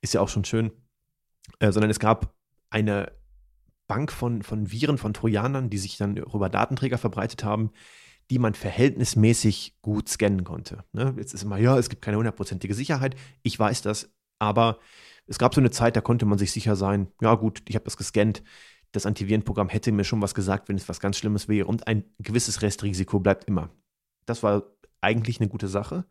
ist 0.00 0.14
ja 0.14 0.20
auch 0.20 0.28
schon 0.28 0.44
schön. 0.44 0.72
Äh, 1.58 1.72
sondern 1.72 1.90
es 1.90 1.98
gab 1.98 2.34
eine 2.70 3.12
Bank 3.88 4.12
von, 4.12 4.42
von 4.42 4.70
Viren, 4.70 4.98
von 4.98 5.12
Trojanern, 5.12 5.68
die 5.68 5.78
sich 5.78 5.96
dann 5.96 6.16
über 6.16 6.48
Datenträger 6.48 6.96
verbreitet 6.96 7.42
haben, 7.42 7.70
die 8.30 8.38
man 8.38 8.54
verhältnismäßig 8.54 9.78
gut 9.82 10.08
scannen 10.08 10.44
konnte. 10.44 10.84
Ne? 10.92 11.14
Jetzt 11.18 11.34
ist 11.34 11.42
immer, 11.42 11.58
ja, 11.58 11.76
es 11.76 11.88
gibt 11.88 12.00
keine 12.00 12.16
hundertprozentige 12.16 12.74
Sicherheit. 12.74 13.16
Ich 13.42 13.58
weiß 13.58 13.82
das, 13.82 14.08
aber 14.40 14.78
es 15.26 15.38
gab 15.38 15.54
so 15.54 15.60
eine 15.60 15.70
Zeit, 15.70 15.94
da 15.94 16.00
konnte 16.00 16.26
man 16.26 16.38
sich 16.38 16.50
sicher 16.50 16.74
sein, 16.74 17.06
ja 17.20 17.36
gut, 17.36 17.62
ich 17.68 17.76
habe 17.76 17.84
das 17.84 17.96
gescannt. 17.96 18.42
Das 18.90 19.06
Antivirenprogramm 19.06 19.68
hätte 19.68 19.92
mir 19.92 20.02
schon 20.02 20.20
was 20.20 20.34
gesagt, 20.34 20.68
wenn 20.68 20.76
es 20.76 20.88
was 20.88 20.98
ganz 20.98 21.18
Schlimmes 21.18 21.46
wäre. 21.46 21.68
Und 21.68 21.86
ein 21.86 22.04
gewisses 22.18 22.62
Restrisiko 22.62 23.20
bleibt 23.20 23.44
immer. 23.44 23.70
Das 24.26 24.42
war 24.42 24.64
eigentlich 25.00 25.38
eine 25.38 25.48
gute 25.48 25.68
Sache. 25.68 26.04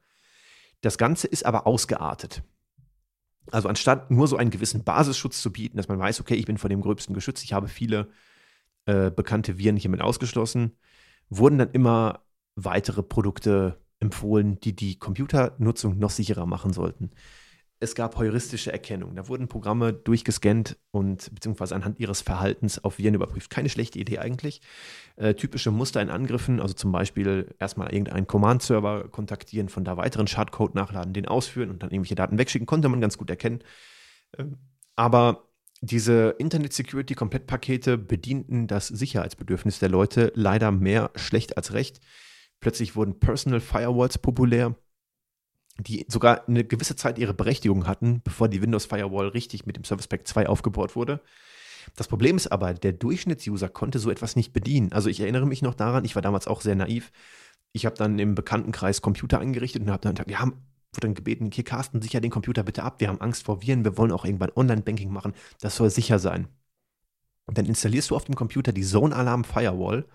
Das 0.80 0.98
Ganze 0.98 1.28
ist 1.28 1.46
aber 1.46 1.68
ausgeartet. 1.68 2.44
Also 3.52 3.68
anstatt 3.68 4.10
nur 4.10 4.28
so 4.28 4.38
einen 4.38 4.52
gewissen 4.52 4.86
Basisschutz 4.86 5.42
zu 5.42 5.52
bieten, 5.52 5.76
dass 5.76 5.90
man 5.90 6.00
weiß, 6.00 6.22
okay, 6.22 6.36
ich 6.36 6.46
bin 6.46 6.58
vor 6.58 6.70
dem 6.70 6.82
Gröbsten 6.82 7.14
geschützt, 7.14 7.44
ich 7.44 7.52
habe 7.52 7.68
viele 7.68 8.10
äh, 8.86 9.12
bekannte 9.12 9.58
Viren 9.58 9.76
hiermit 9.76 10.02
ausgeschlossen, 10.02 10.78
wurden 11.30 11.58
dann 11.58 11.72
immer 11.72 12.24
weitere 12.56 13.04
Produkte 13.04 13.82
empfohlen, 14.00 14.60
die 14.62 14.76
die 14.76 14.98
Computernutzung 14.98 15.98
noch 15.98 16.12
sicherer 16.12 16.46
machen 16.46 16.72
sollten 16.72 17.12
es 17.82 17.96
gab 17.96 18.18
heuristische 18.18 18.72
Erkennung. 18.72 19.16
Da 19.16 19.28
wurden 19.28 19.48
Programme 19.48 19.94
durchgescannt 19.94 20.78
und 20.92 21.34
beziehungsweise 21.34 21.76
anhand 21.76 22.00
ihres 22.00 22.22
Verhaltens 22.22 22.84
auf 22.84 22.98
Viren 22.98 23.14
überprüft. 23.14 23.50
Keine 23.50 23.70
schlechte 23.70 24.00
Idee 24.00 24.20
eigentlich. 24.20 24.62
Äh, 25.16 25.34
typische 25.36 25.72
Muster 25.72 26.02
in 26.02 26.10
Angriffen, 26.10 26.60
also 26.60 26.74
zum 26.74 26.92
Beispiel 26.92 27.56
erstmal 27.58 27.94
irgendeinen 27.94 28.28
Command-Server 28.28 29.08
kontaktieren, 29.10 29.70
von 29.70 29.86
da 29.86 29.96
weiteren 29.96 30.28
Schadcode 30.28 30.76
nachladen, 30.76 31.14
den 31.14 31.28
ausführen 31.28 31.70
und 31.70 31.82
dann 31.82 31.92
irgendwelche 31.92 32.16
Daten 32.16 32.38
wegschicken, 32.38 32.66
konnte 32.66 32.90
man 32.90 33.00
ganz 33.00 33.18
gut 33.18 33.30
erkennen. 33.30 33.60
Ähm, 34.38 34.58
aber 34.98 35.46
diese 35.82 36.36
Internet-Security-Komplettpakete 36.38 37.98
bedienten 37.98 38.68
das 38.68 38.88
Sicherheitsbedürfnis 38.88 39.80
der 39.80 39.88
Leute 39.88 40.34
leider 40.36 40.72
mehr 40.72 41.12
schlecht 41.16 41.56
als 41.56 41.72
recht. 41.72 42.02
Plötzlich 42.60 42.98
wurden 42.98 43.20
Personal 43.20 43.62
Firewalls 43.62 44.18
populär 44.18 44.76
die 45.80 46.06
sogar 46.10 46.48
eine 46.48 46.64
gewisse 46.64 46.96
Zeit 46.96 47.18
ihre 47.18 47.34
Berechtigung 47.34 47.88
hatten, 47.88 48.22
bevor 48.24 48.50
die 48.50 48.62
Windows 48.62 48.86
Firewall 48.86 49.30
richtig 49.30 49.66
mit 49.66 49.76
dem 49.76 49.84
Service 49.84 50.08
Pack 50.08 50.28
2 50.28 50.48
aufgebaut 50.48 50.96
wurde. 50.96 51.22
Das 51.96 52.08
Problem 52.08 52.36
ist 52.36 52.52
aber, 52.52 52.74
der 52.74 52.94
Durchschnittsuser 52.94 53.70
konnte 53.70 54.00
so 54.00 54.12
etwas 54.12 54.36
nicht 54.36 54.54
bedienen. 54.54 54.92
Also 54.92 55.10
ich 55.10 55.20
erinnere 55.20 55.46
mich 55.46 55.62
noch 55.62 55.74
daran, 55.74 56.06
ich 56.06 56.16
war 56.16 56.22
damals 56.22 56.48
auch 56.48 56.62
sehr 56.62 56.76
naiv. 56.76 57.12
Ich 57.72 57.86
habe 57.86 57.96
dann 57.96 58.20
im 58.20 58.36
Bekanntenkreis 58.36 59.02
Computer 59.02 59.40
eingerichtet 59.40 59.82
und 59.82 59.92
habe 59.92 60.02
dann 60.02 60.16
gesagt, 60.16 60.32
ja, 60.32 60.46
wurde 60.46 61.02
dann 61.02 61.14
gebeten, 61.14 61.52
hier 61.54 61.64
Carsten, 61.64 62.02
sicher 62.02 62.20
den 62.20 62.32
Computer 62.32 62.64
bitte 62.64 62.84
ab. 62.84 63.00
Wir 63.00 63.08
haben 63.08 63.22
Angst 63.22 63.44
vor 63.44 63.62
Viren, 63.62 63.84
wir 63.84 63.98
wollen 63.98 64.12
auch 64.12 64.26
irgendwann 64.26 64.52
Online-Banking 64.56 65.12
machen. 65.12 65.34
Das 65.62 65.76
soll 65.76 65.90
sicher 65.90 66.20
sein. 66.20 66.48
Und 67.46 67.58
dann 67.58 67.66
installierst 67.66 68.10
du 68.12 68.16
auf 68.16 68.26
dem 68.26 68.36
Computer 68.36 68.72
die 68.72 68.84
Zone 68.84 69.16
Alarm 69.16 69.44
Firewall 69.44 70.06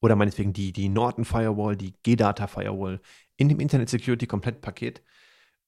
oder 0.00 0.16
meinetwegen 0.16 0.52
die, 0.52 0.72
die 0.72 0.88
Norton 0.88 1.24
Firewall, 1.24 1.76
die 1.76 1.94
G-Data 2.02 2.46
Firewall 2.46 3.00
in 3.36 3.48
dem 3.48 3.60
Internet 3.60 3.88
Security 3.88 4.26
Komplettpaket 4.26 5.02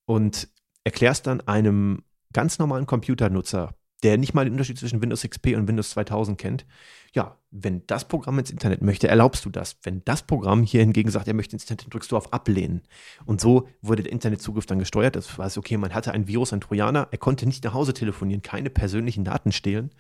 und 0.05 0.49
erklärst 0.85 1.27
dann 1.27 1.41
einem 1.43 2.05
ganz 2.33 2.59
normalen 2.59 2.87
Computernutzer, 2.87 3.75
der 4.03 4.19
nicht 4.19 4.35
mal 4.35 4.45
den 4.45 4.53
Unterschied 4.53 4.79
zwischen 4.79 5.01
Windows 5.01 5.23
XP 5.23 5.57
und 5.57 5.69
Windows 5.69 5.91
2000 5.91 6.39
kennt, 6.39 6.67
ja, 7.15 7.39
wenn 7.51 7.83
das 7.87 8.07
Programm 8.07 8.39
ins 8.39 8.51
Internet 8.51 8.83
möchte, 8.83 9.09
erlaubst 9.09 9.45
du 9.45 9.51
das. 9.51 9.79
Wenn 9.83 10.03
das 10.05 10.23
Programm 10.23 10.63
hier 10.63 10.81
hingegen 10.81 11.11
sagt, 11.11 11.27
er 11.29 11.35
möchte 11.35 11.57
ins 11.57 11.69
Internet, 11.69 11.93
drückst 11.95 12.13
du 12.13 12.17
auf 12.17 12.33
Ablehnen. 12.33 12.83
Und 13.25 13.41
so 13.41 13.69
wurde 13.81 14.03
der 14.03 14.13
Internetzugriff 14.13 14.67
dann 14.67 14.79
gesteuert. 14.79 15.17
Das 15.17 15.39
war 15.39 15.47
es 15.47 15.57
okay, 15.57 15.79
man 15.79 15.95
hatte 15.95 16.13
ein 16.13 16.29
Virus, 16.29 16.53
ein 16.53 16.61
Trojaner, 16.61 17.09
er 17.11 17.19
konnte 17.19 17.47
nicht 17.47 17.65
nach 17.65 17.73
Hause 17.73 17.95
telefonieren, 17.95 18.43
keine 18.43 18.69
persönlichen 18.69 19.25
Daten 19.25 19.51
stehlen, 19.51 19.91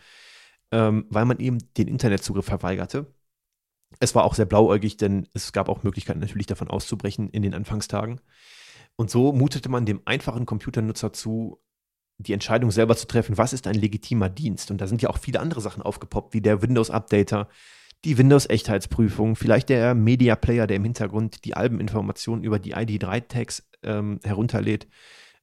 ähm, 0.72 1.06
weil 1.08 1.24
man 1.24 1.38
ihm 1.38 1.58
den 1.78 1.88
Internetzugriff 1.88 2.44
verweigerte. 2.44 3.06
Es 4.00 4.14
war 4.14 4.24
auch 4.24 4.34
sehr 4.34 4.46
blauäugig, 4.46 4.96
denn 4.96 5.28
es 5.32 5.52
gab 5.52 5.68
auch 5.68 5.82
Möglichkeiten 5.82 6.20
natürlich 6.20 6.46
davon 6.46 6.68
auszubrechen 6.68 7.30
in 7.30 7.42
den 7.42 7.54
Anfangstagen. 7.54 8.20
Und 8.96 9.10
so 9.10 9.32
mutete 9.32 9.68
man 9.68 9.86
dem 9.86 10.00
einfachen 10.04 10.46
Computernutzer 10.46 11.12
zu, 11.12 11.60
die 12.18 12.32
Entscheidung 12.32 12.70
selber 12.70 12.96
zu 12.96 13.06
treffen, 13.06 13.36
was 13.38 13.52
ist 13.52 13.66
ein 13.66 13.74
legitimer 13.74 14.28
Dienst. 14.28 14.70
Und 14.70 14.80
da 14.80 14.86
sind 14.86 15.02
ja 15.02 15.10
auch 15.10 15.18
viele 15.18 15.40
andere 15.40 15.60
Sachen 15.60 15.82
aufgepoppt, 15.82 16.34
wie 16.34 16.40
der 16.40 16.62
Windows-Updater, 16.62 17.48
die 18.04 18.18
Windows-Echtheitsprüfung, 18.18 19.36
vielleicht 19.36 19.68
der 19.68 19.94
Media 19.94 20.36
Player, 20.36 20.66
der 20.66 20.76
im 20.76 20.84
Hintergrund 20.84 21.44
die 21.44 21.54
Albeninformationen 21.54 22.44
über 22.44 22.58
die 22.58 22.74
ID3-Tags 22.74 23.68
ähm, 23.82 24.20
herunterlädt, 24.24 24.86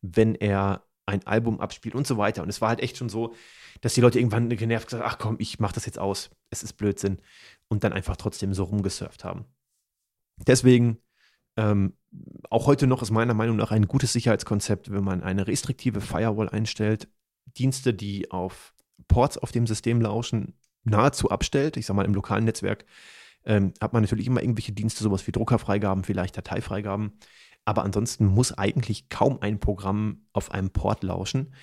wenn 0.01 0.35
er 0.35 0.83
ein 1.05 1.25
Album 1.27 1.59
abspielt 1.59 1.95
und 1.95 2.07
so 2.07 2.17
weiter. 2.17 2.43
Und 2.43 2.49
es 2.49 2.61
war 2.61 2.69
halt 2.69 2.79
echt 2.79 2.97
schon 2.97 3.09
so, 3.09 3.33
dass 3.81 3.93
die 3.93 4.01
Leute 4.01 4.19
irgendwann 4.19 4.49
genervt 4.49 4.87
gesagt 4.87 5.03
haben, 5.03 5.11
ach 5.11 5.17
komm, 5.17 5.35
ich 5.39 5.59
mach 5.59 5.73
das 5.73 5.85
jetzt 5.85 5.99
aus. 5.99 6.31
Es 6.49 6.63
ist 6.63 6.73
Blödsinn 6.73 7.19
und 7.73 7.83
dann 7.83 7.93
einfach 7.93 8.17
trotzdem 8.17 8.53
so 8.53 8.63
rumgesurft 8.65 9.25
haben. 9.25 9.45
Deswegen 10.47 10.99
Ähm, 11.55 11.93
auch 12.49 12.65
heute 12.67 12.87
noch 12.87 13.01
ist 13.03 13.11
meiner 13.11 13.35
Meinung 13.35 13.57
nach 13.57 13.71
ein 13.71 13.87
gutes 13.87 14.13
Sicherheitskonzept, 14.13 14.91
wenn 14.91 15.03
man 15.03 15.21
eine 15.23 15.45
restriktive 15.47 16.01
Firewall 16.01 16.49
einstellt, 16.49 17.09
Dienste, 17.57 17.93
die 17.93 18.31
auf 18.31 18.73
Ports 19.07 19.37
auf 19.37 19.51
dem 19.51 19.67
System 19.67 20.01
lauschen, 20.01 20.57
nahezu 20.83 21.29
abstellt. 21.29 21.77
Ich 21.77 21.85
sage 21.85 21.97
mal, 21.97 22.05
im 22.05 22.15
lokalen 22.15 22.45
Netzwerk 22.45 22.85
ähm, 23.45 23.73
hat 23.81 23.93
man 23.93 24.01
natürlich 24.01 24.27
immer 24.27 24.41
irgendwelche 24.41 24.73
Dienste, 24.73 25.03
sowas 25.03 25.27
wie 25.27 25.31
Druckerfreigaben, 25.31 26.03
vielleicht 26.03 26.37
Dateifreigaben. 26.37 27.13
Aber 27.65 27.83
ansonsten 27.83 28.25
muss 28.25 28.57
eigentlich 28.57 29.09
kaum 29.09 29.39
ein 29.41 29.59
Programm 29.59 30.25
auf 30.33 30.51
einem 30.51 30.71
Port 30.71 31.03
lauschen. 31.03 31.53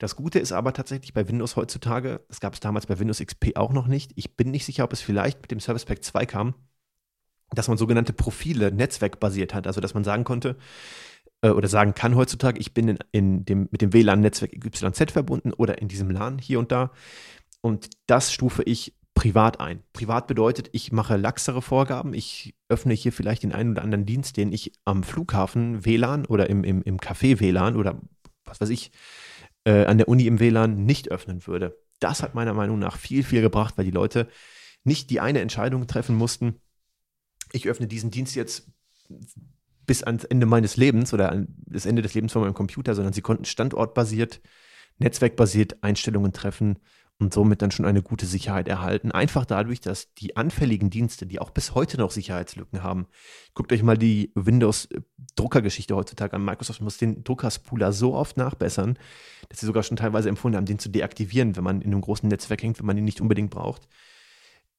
Das 0.00 0.16
Gute 0.16 0.38
ist 0.38 0.50
aber 0.50 0.72
tatsächlich 0.72 1.12
bei 1.12 1.28
Windows 1.28 1.56
heutzutage, 1.56 2.24
das 2.28 2.40
gab 2.40 2.54
es 2.54 2.60
damals 2.60 2.86
bei 2.86 2.98
Windows 2.98 3.20
XP 3.20 3.56
auch 3.56 3.74
noch 3.74 3.86
nicht. 3.86 4.12
Ich 4.14 4.34
bin 4.34 4.50
nicht 4.50 4.64
sicher, 4.64 4.84
ob 4.84 4.94
es 4.94 5.02
vielleicht 5.02 5.42
mit 5.42 5.50
dem 5.50 5.60
Service 5.60 5.84
Pack 5.84 6.02
2 6.02 6.24
kam, 6.24 6.54
dass 7.50 7.68
man 7.68 7.76
sogenannte 7.76 8.14
Profile 8.14 8.72
netzwerkbasiert 8.72 9.52
hat. 9.52 9.66
Also, 9.66 9.82
dass 9.82 9.92
man 9.92 10.02
sagen 10.02 10.24
konnte, 10.24 10.56
äh, 11.42 11.50
oder 11.50 11.68
sagen 11.68 11.92
kann 11.92 12.16
heutzutage, 12.16 12.58
ich 12.58 12.72
bin 12.72 12.88
in, 12.88 12.98
in 13.12 13.44
dem, 13.44 13.68
mit 13.70 13.82
dem 13.82 13.92
WLAN-Netzwerk 13.92 14.52
YZ 14.54 15.12
verbunden 15.12 15.52
oder 15.52 15.82
in 15.82 15.88
diesem 15.88 16.10
LAN 16.10 16.38
hier 16.38 16.58
und 16.58 16.72
da. 16.72 16.92
Und 17.60 17.90
das 18.06 18.32
stufe 18.32 18.62
ich 18.62 18.94
privat 19.12 19.60
ein. 19.60 19.82
Privat 19.92 20.26
bedeutet, 20.28 20.70
ich 20.72 20.92
mache 20.92 21.18
laxere 21.18 21.60
Vorgaben. 21.60 22.14
Ich 22.14 22.54
öffne 22.70 22.94
hier 22.94 23.12
vielleicht 23.12 23.42
den 23.42 23.52
einen 23.52 23.72
oder 23.72 23.82
anderen 23.82 24.06
Dienst, 24.06 24.38
den 24.38 24.50
ich 24.50 24.72
am 24.86 25.02
Flughafen 25.02 25.84
WLAN 25.84 26.24
oder 26.24 26.48
im, 26.48 26.64
im, 26.64 26.80
im 26.84 26.96
Café 26.96 27.38
WLAN 27.38 27.76
oder 27.76 28.00
was 28.46 28.62
weiß 28.62 28.70
ich, 28.70 28.92
äh, 29.64 29.84
an 29.84 29.98
der 29.98 30.08
Uni 30.08 30.26
im 30.26 30.40
WLAN 30.40 30.84
nicht 30.84 31.10
öffnen 31.10 31.46
würde. 31.46 31.78
Das 31.98 32.22
hat 32.22 32.34
meiner 32.34 32.54
Meinung 32.54 32.78
nach 32.78 32.96
viel, 32.96 33.22
viel 33.22 33.42
gebracht, 33.42 33.76
weil 33.76 33.84
die 33.84 33.90
Leute 33.90 34.28
nicht 34.84 35.10
die 35.10 35.20
eine 35.20 35.40
Entscheidung 35.40 35.86
treffen 35.86 36.16
mussten, 36.16 36.60
ich 37.52 37.68
öffne 37.68 37.86
diesen 37.86 38.10
Dienst 38.10 38.34
jetzt 38.34 38.70
bis 39.86 40.02
ans 40.02 40.24
Ende 40.24 40.46
meines 40.46 40.76
Lebens 40.76 41.12
oder 41.12 41.32
an 41.32 41.48
das 41.66 41.86
Ende 41.86 42.02
des 42.02 42.14
Lebens 42.14 42.32
von 42.32 42.42
meinem 42.42 42.54
Computer, 42.54 42.94
sondern 42.94 43.12
sie 43.12 43.22
konnten 43.22 43.44
standortbasiert, 43.44 44.40
netzwerkbasiert 44.98 45.82
Einstellungen 45.82 46.32
treffen 46.32 46.78
und 47.20 47.34
somit 47.34 47.60
dann 47.60 47.70
schon 47.70 47.84
eine 47.84 48.02
gute 48.02 48.24
Sicherheit 48.24 48.66
erhalten. 48.66 49.12
Einfach 49.12 49.44
dadurch, 49.44 49.80
dass 49.80 50.14
die 50.14 50.36
anfälligen 50.36 50.88
Dienste, 50.88 51.26
die 51.26 51.38
auch 51.38 51.50
bis 51.50 51.74
heute 51.74 51.98
noch 51.98 52.10
Sicherheitslücken 52.10 52.82
haben, 52.82 53.06
guckt 53.52 53.72
euch 53.72 53.82
mal 53.82 53.98
die 53.98 54.32
Windows-Druckergeschichte 54.34 55.94
heutzutage 55.94 56.34
an. 56.34 56.44
Microsoft 56.44 56.80
muss 56.80 56.96
den 56.96 57.22
Druckerspooler 57.22 57.92
so 57.92 58.14
oft 58.14 58.38
nachbessern, 58.38 58.98
dass 59.50 59.60
sie 59.60 59.66
sogar 59.66 59.82
schon 59.82 59.98
teilweise 59.98 60.30
empfohlen 60.30 60.56
haben, 60.56 60.64
den 60.64 60.78
zu 60.78 60.88
deaktivieren, 60.88 61.56
wenn 61.56 61.64
man 61.64 61.82
in 61.82 61.92
einem 61.92 62.00
großen 62.00 62.28
Netzwerk 62.28 62.62
hängt, 62.62 62.78
wenn 62.78 62.86
man 62.86 62.96
ihn 62.96 63.04
nicht 63.04 63.20
unbedingt 63.20 63.50
braucht. 63.50 63.86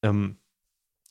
Ähm, 0.02 0.38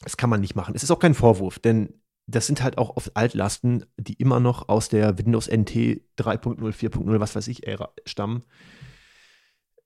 das 0.01 0.17
kann 0.17 0.29
man 0.29 0.41
nicht 0.41 0.55
machen. 0.55 0.75
Es 0.75 0.83
ist 0.83 0.91
auch 0.91 0.99
kein 0.99 1.13
Vorwurf, 1.13 1.59
denn 1.59 1.93
das 2.27 2.45
sind 2.45 2.61
halt 2.61 2.77
auch 2.77 2.97
oft 2.97 3.15
Altlasten, 3.15 3.85
die 3.97 4.13
immer 4.13 4.41
noch 4.41 4.67
aus 4.67 4.89
der 4.89 5.17
Windows 5.17 5.47
NT 5.47 6.01
3.0, 6.17 6.59
4.0, 6.59 7.19
was 7.19 7.35
weiß 7.35 7.47
ich, 7.47 7.65
Ära 7.67 7.93
stammen. 8.05 8.43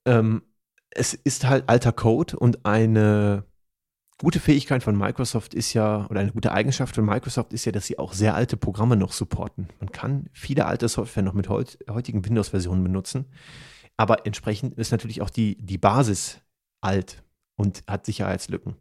Ähm, 0.04 0.42
es 0.90 1.14
ist 1.14 1.46
halt 1.46 1.68
alter 1.68 1.92
Code 1.92 2.36
und 2.38 2.64
eine 2.64 3.44
gute 4.18 4.40
Fähigkeit 4.40 4.82
von 4.82 4.96
Microsoft 4.96 5.54
ist 5.54 5.74
ja, 5.74 6.06
oder 6.08 6.20
eine 6.20 6.32
gute 6.32 6.52
Eigenschaft 6.52 6.94
von 6.94 7.04
Microsoft 7.04 7.52
ist 7.52 7.64
ja, 7.64 7.72
dass 7.72 7.86
sie 7.86 7.98
auch 7.98 8.14
sehr 8.14 8.34
alte 8.34 8.56
Programme 8.56 8.96
noch 8.96 9.12
supporten. 9.12 9.68
Man 9.78 9.92
kann 9.92 10.28
viele 10.32 10.66
alte 10.66 10.88
Software 10.88 11.22
noch 11.22 11.34
mit 11.34 11.48
heut, 11.48 11.78
heutigen 11.90 12.24
Windows-Versionen 12.24 12.82
benutzen, 12.82 13.26
aber 13.96 14.26
entsprechend 14.26 14.78
ist 14.78 14.90
natürlich 14.90 15.20
auch 15.20 15.30
die, 15.30 15.56
die 15.58 15.78
Basis 15.78 16.40
alt 16.80 17.22
und 17.56 17.82
hat 17.86 18.06
Sicherheitslücken. 18.06 18.76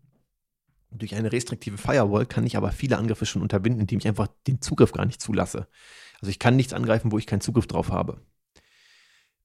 Durch 0.91 1.15
eine 1.15 1.31
restriktive 1.31 1.77
Firewall 1.77 2.25
kann 2.25 2.45
ich 2.45 2.55
aber 2.55 2.71
viele 2.71 2.97
Angriffe 2.97 3.25
schon 3.25 3.41
unterbinden, 3.41 3.81
indem 3.81 3.99
ich 3.99 4.07
einfach 4.07 4.27
den 4.47 4.61
Zugriff 4.61 4.93
gar 4.93 5.05
nicht 5.05 5.21
zulasse. 5.21 5.67
Also 6.21 6.29
ich 6.29 6.39
kann 6.39 6.55
nichts 6.55 6.73
angreifen, 6.73 7.11
wo 7.11 7.17
ich 7.17 7.27
keinen 7.27 7.41
Zugriff 7.41 7.67
drauf 7.67 7.91
habe. 7.91 8.21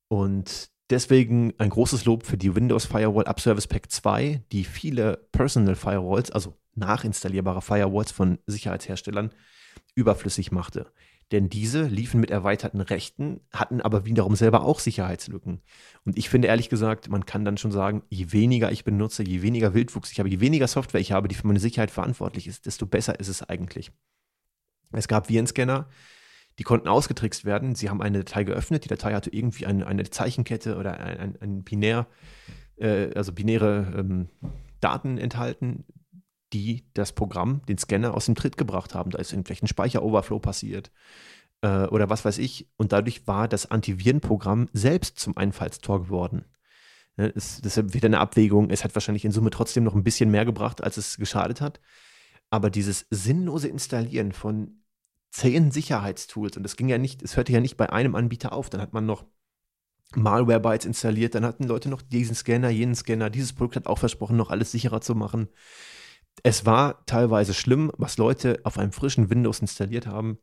Und 0.07 0.71
Deswegen 0.91 1.55
ein 1.59 1.71
großes 1.71 2.05
Lob 2.05 2.27
für 2.27 2.37
die 2.37 2.55
Windows 2.57 2.85
Firewall 2.85 3.27
Up 3.27 3.41
Service 3.41 3.69
Pack 3.69 3.93
2, 3.93 4.43
die 4.51 4.65
viele 4.65 5.29
Personal 5.31 5.77
Firewalls, 5.77 6.33
also 6.33 6.57
nachinstallierbare 6.75 7.63
Firewalls 7.63 8.11
von 8.11 8.39
Sicherheitsherstellern, 8.47 9.31
überflüssig 9.95 10.51
machte. 10.51 10.93
Denn 11.31 11.49
diese 11.49 11.85
liefen 11.85 12.21
mit 12.21 12.33
erweiterten 12.33 12.81
Rechten, 12.81 13.41
hatten 13.53 13.81
aber 13.81 14.05
wiederum 14.05 14.35
selber 14.35 14.65
auch 14.65 14.81
Sicherheitslücken. 14.81 15.63
Und 16.05 16.19
ich 16.19 16.29
finde 16.29 16.49
ehrlich 16.49 16.69
gesagt, 16.69 17.09
man 17.09 17.25
kann 17.25 17.45
dann 17.45 17.57
schon 17.57 17.71
sagen, 17.71 18.03
je 18.09 18.33
weniger 18.33 18.73
ich 18.73 18.83
benutze, 18.83 19.23
je 19.23 19.43
weniger 19.43 19.75
Wildwuchs 19.75 20.11
ich 20.11 20.19
habe, 20.19 20.29
je 20.29 20.41
weniger 20.41 20.67
Software 20.67 21.01
ich 21.01 21.13
habe, 21.13 21.29
die 21.29 21.37
für 21.37 21.47
meine 21.47 21.61
Sicherheit 21.61 21.93
verantwortlich 21.93 22.49
ist, 22.49 22.67
desto 22.67 22.85
besser 22.85 23.21
ist 23.21 23.29
es 23.29 23.49
eigentlich. 23.49 23.93
Es 24.91 25.07
gab 25.07 25.29
Virenscanner, 25.29 25.89
die 26.61 26.65
konnten 26.65 26.89
ausgetrickst 26.89 27.47
werden. 27.47 27.75
Sie 27.75 27.89
haben 27.89 28.03
eine 28.03 28.19
Datei 28.19 28.45
geöffnet. 28.45 28.85
Die 28.85 28.89
Datei 28.89 29.15
hatte 29.15 29.31
irgendwie 29.31 29.65
eine, 29.65 29.87
eine 29.87 30.09
Zeichenkette 30.11 30.77
oder 30.77 31.01
ein, 31.01 31.19
ein, 31.19 31.39
ein 31.41 31.65
binär, 31.65 32.07
äh, 32.77 33.15
also 33.15 33.33
binäre 33.33 33.95
ähm, 33.97 34.29
Daten 34.79 35.17
enthalten, 35.17 35.87
die 36.53 36.85
das 36.93 37.13
Programm, 37.13 37.63
den 37.67 37.79
Scanner 37.79 38.13
aus 38.13 38.27
dem 38.27 38.35
Tritt 38.35 38.59
gebracht 38.59 38.95
haben. 38.95 39.11
Da 39.11 39.19
ist 39.19 39.31
vielleicht 39.31 39.63
ein 39.63 39.69
Speicheroverflow 39.69 40.39
passiert 40.39 40.91
äh, 41.63 41.87
oder 41.87 42.11
was 42.11 42.27
weiß 42.27 42.37
ich. 42.37 42.69
Und 42.77 42.93
dadurch 42.93 43.27
war 43.27 43.49
das 43.49 43.71
Antivirenprogramm 43.71 44.69
selbst 44.75 45.19
zum 45.19 45.39
Einfallstor 45.39 46.03
geworden. 46.03 46.45
Ne, 47.17 47.33
es, 47.35 47.63
deshalb 47.63 47.95
wieder 47.95 48.05
eine 48.07 48.21
Abwägung. 48.21 48.69
Es 48.69 48.85
hat 48.85 48.95
wahrscheinlich 48.95 49.25
in 49.25 49.33
Summe 49.33 49.49
trotzdem 49.49 49.85
noch 49.85 49.95
ein 49.95 50.05
bisschen 50.05 50.31
mehr 50.31 50.45
gebracht, 50.45 50.85
als 50.85 50.99
es 50.99 51.17
geschadet 51.17 51.63
hat. 51.63 51.81
Aber 52.51 52.69
dieses 52.69 53.07
sinnlose 53.09 53.69
Installieren 53.69 54.33
von 54.33 54.80
zehn 55.31 55.71
Sicherheitstools 55.71 56.57
und 56.57 56.63
das 56.63 56.77
ging 56.77 56.89
ja 56.89 56.99
nicht, 56.99 57.23
es 57.23 57.37
hörte 57.37 57.53
ja 57.53 57.61
nicht 57.61 57.77
bei 57.77 57.91
einem 57.91 58.15
Anbieter 58.15 58.53
auf. 58.53 58.69
Dann 58.71 58.81
hat 58.81 58.93
man 58.93 59.07
noch 59.07 59.25
Malware-Bytes 60.17 60.87
installiert, 60.87 61.35
dann 61.35 61.45
hatten 61.45 61.65
Leute 61.65 61.89
noch 61.89 62.03
diesen 62.03 62.35
Scanner, 62.35 62.71
jenen 62.71 62.97
Scanner. 62.97 63.31
Dieses 63.31 63.53
Produkt 63.53 63.77
hat 63.77 63.87
auch 63.87 63.99
versprochen, 63.99 64.37
noch 64.37 64.51
alles 64.51 64.73
sicherer 64.73 65.01
zu 65.01 65.15
machen. 65.15 65.49
Es 66.43 66.67
war 66.67 67.05
teilweise 67.07 67.55
schlimm, 67.55 67.93
was 67.97 68.19
Leute 68.19 68.61
auf 68.65 68.79
einem 68.79 68.93
frischen 68.93 69.31
Windows 69.31 69.61
installiert 69.61 70.07
haben, 70.07 70.39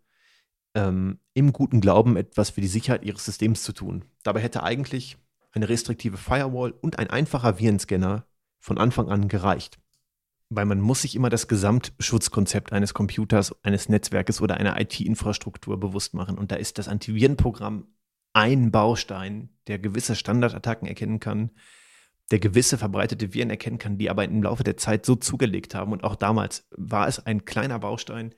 ähm, 0.74 1.20
im 1.34 1.54
guten 1.54 1.82
Glauben 1.82 2.16
etwas 2.16 2.52
für 2.52 2.62
die 2.62 2.68
Sicherheit 2.68 3.04
ihres 3.04 3.26
Systems 3.26 3.64
zu 3.64 3.74
tun. 3.74 4.06
Dabei 4.24 4.42
hätte 4.42 4.64
eigentlich 4.64 5.18
eine 5.52 5.68
restriktive 5.70 6.18
Firewall 6.18 6.72
und 6.72 7.00
ein 7.00 7.10
einfacher 7.10 7.60
Virenscanner 7.60 8.26
von 8.60 8.78
Anfang 8.78 9.10
an 9.10 9.28
gereicht 9.28 9.80
weil 10.50 10.66
man 10.66 10.80
muss 10.80 11.02
sich 11.02 11.16
immer 11.16 11.30
das 11.30 11.48
Gesamtschutzkonzept 11.48 12.72
eines 12.72 12.94
Computers, 12.94 13.56
eines 13.64 13.90
Netzwerkes 13.90 14.42
oder 14.42 14.58
einer 14.58 14.80
IT-Infrastruktur 14.80 15.80
bewusst 15.80 16.14
machen. 16.14 16.38
Und 16.38 16.52
da 16.52 16.56
ist 16.56 16.78
das 16.78 16.88
Antivirenprogramm 16.88 17.88
ein 18.34 18.72
Baustein, 18.72 19.50
der 19.68 19.80
gewisse 19.80 20.16
Standardattacken 20.16 20.88
erkennen 20.88 21.20
kann, 21.20 21.52
der 22.32 22.40
gewisse 22.40 22.78
verbreitete 22.78 23.34
Viren 23.34 23.50
erkennen 23.50 23.78
kann, 23.78 23.98
die 23.98 24.10
aber 24.10 24.26
im 24.26 24.44
Laufe 24.44 24.64
der 24.64 24.78
Zeit 24.78 25.06
so 25.06 25.16
zugelegt 25.16 25.76
haben. 25.76 25.92
Und 25.92 26.04
auch 26.04 26.16
damals 26.16 26.68
war 26.72 27.08
es 27.08 27.26
ein 27.26 27.46
kleiner 27.46 27.80
Baustein, 27.80 28.34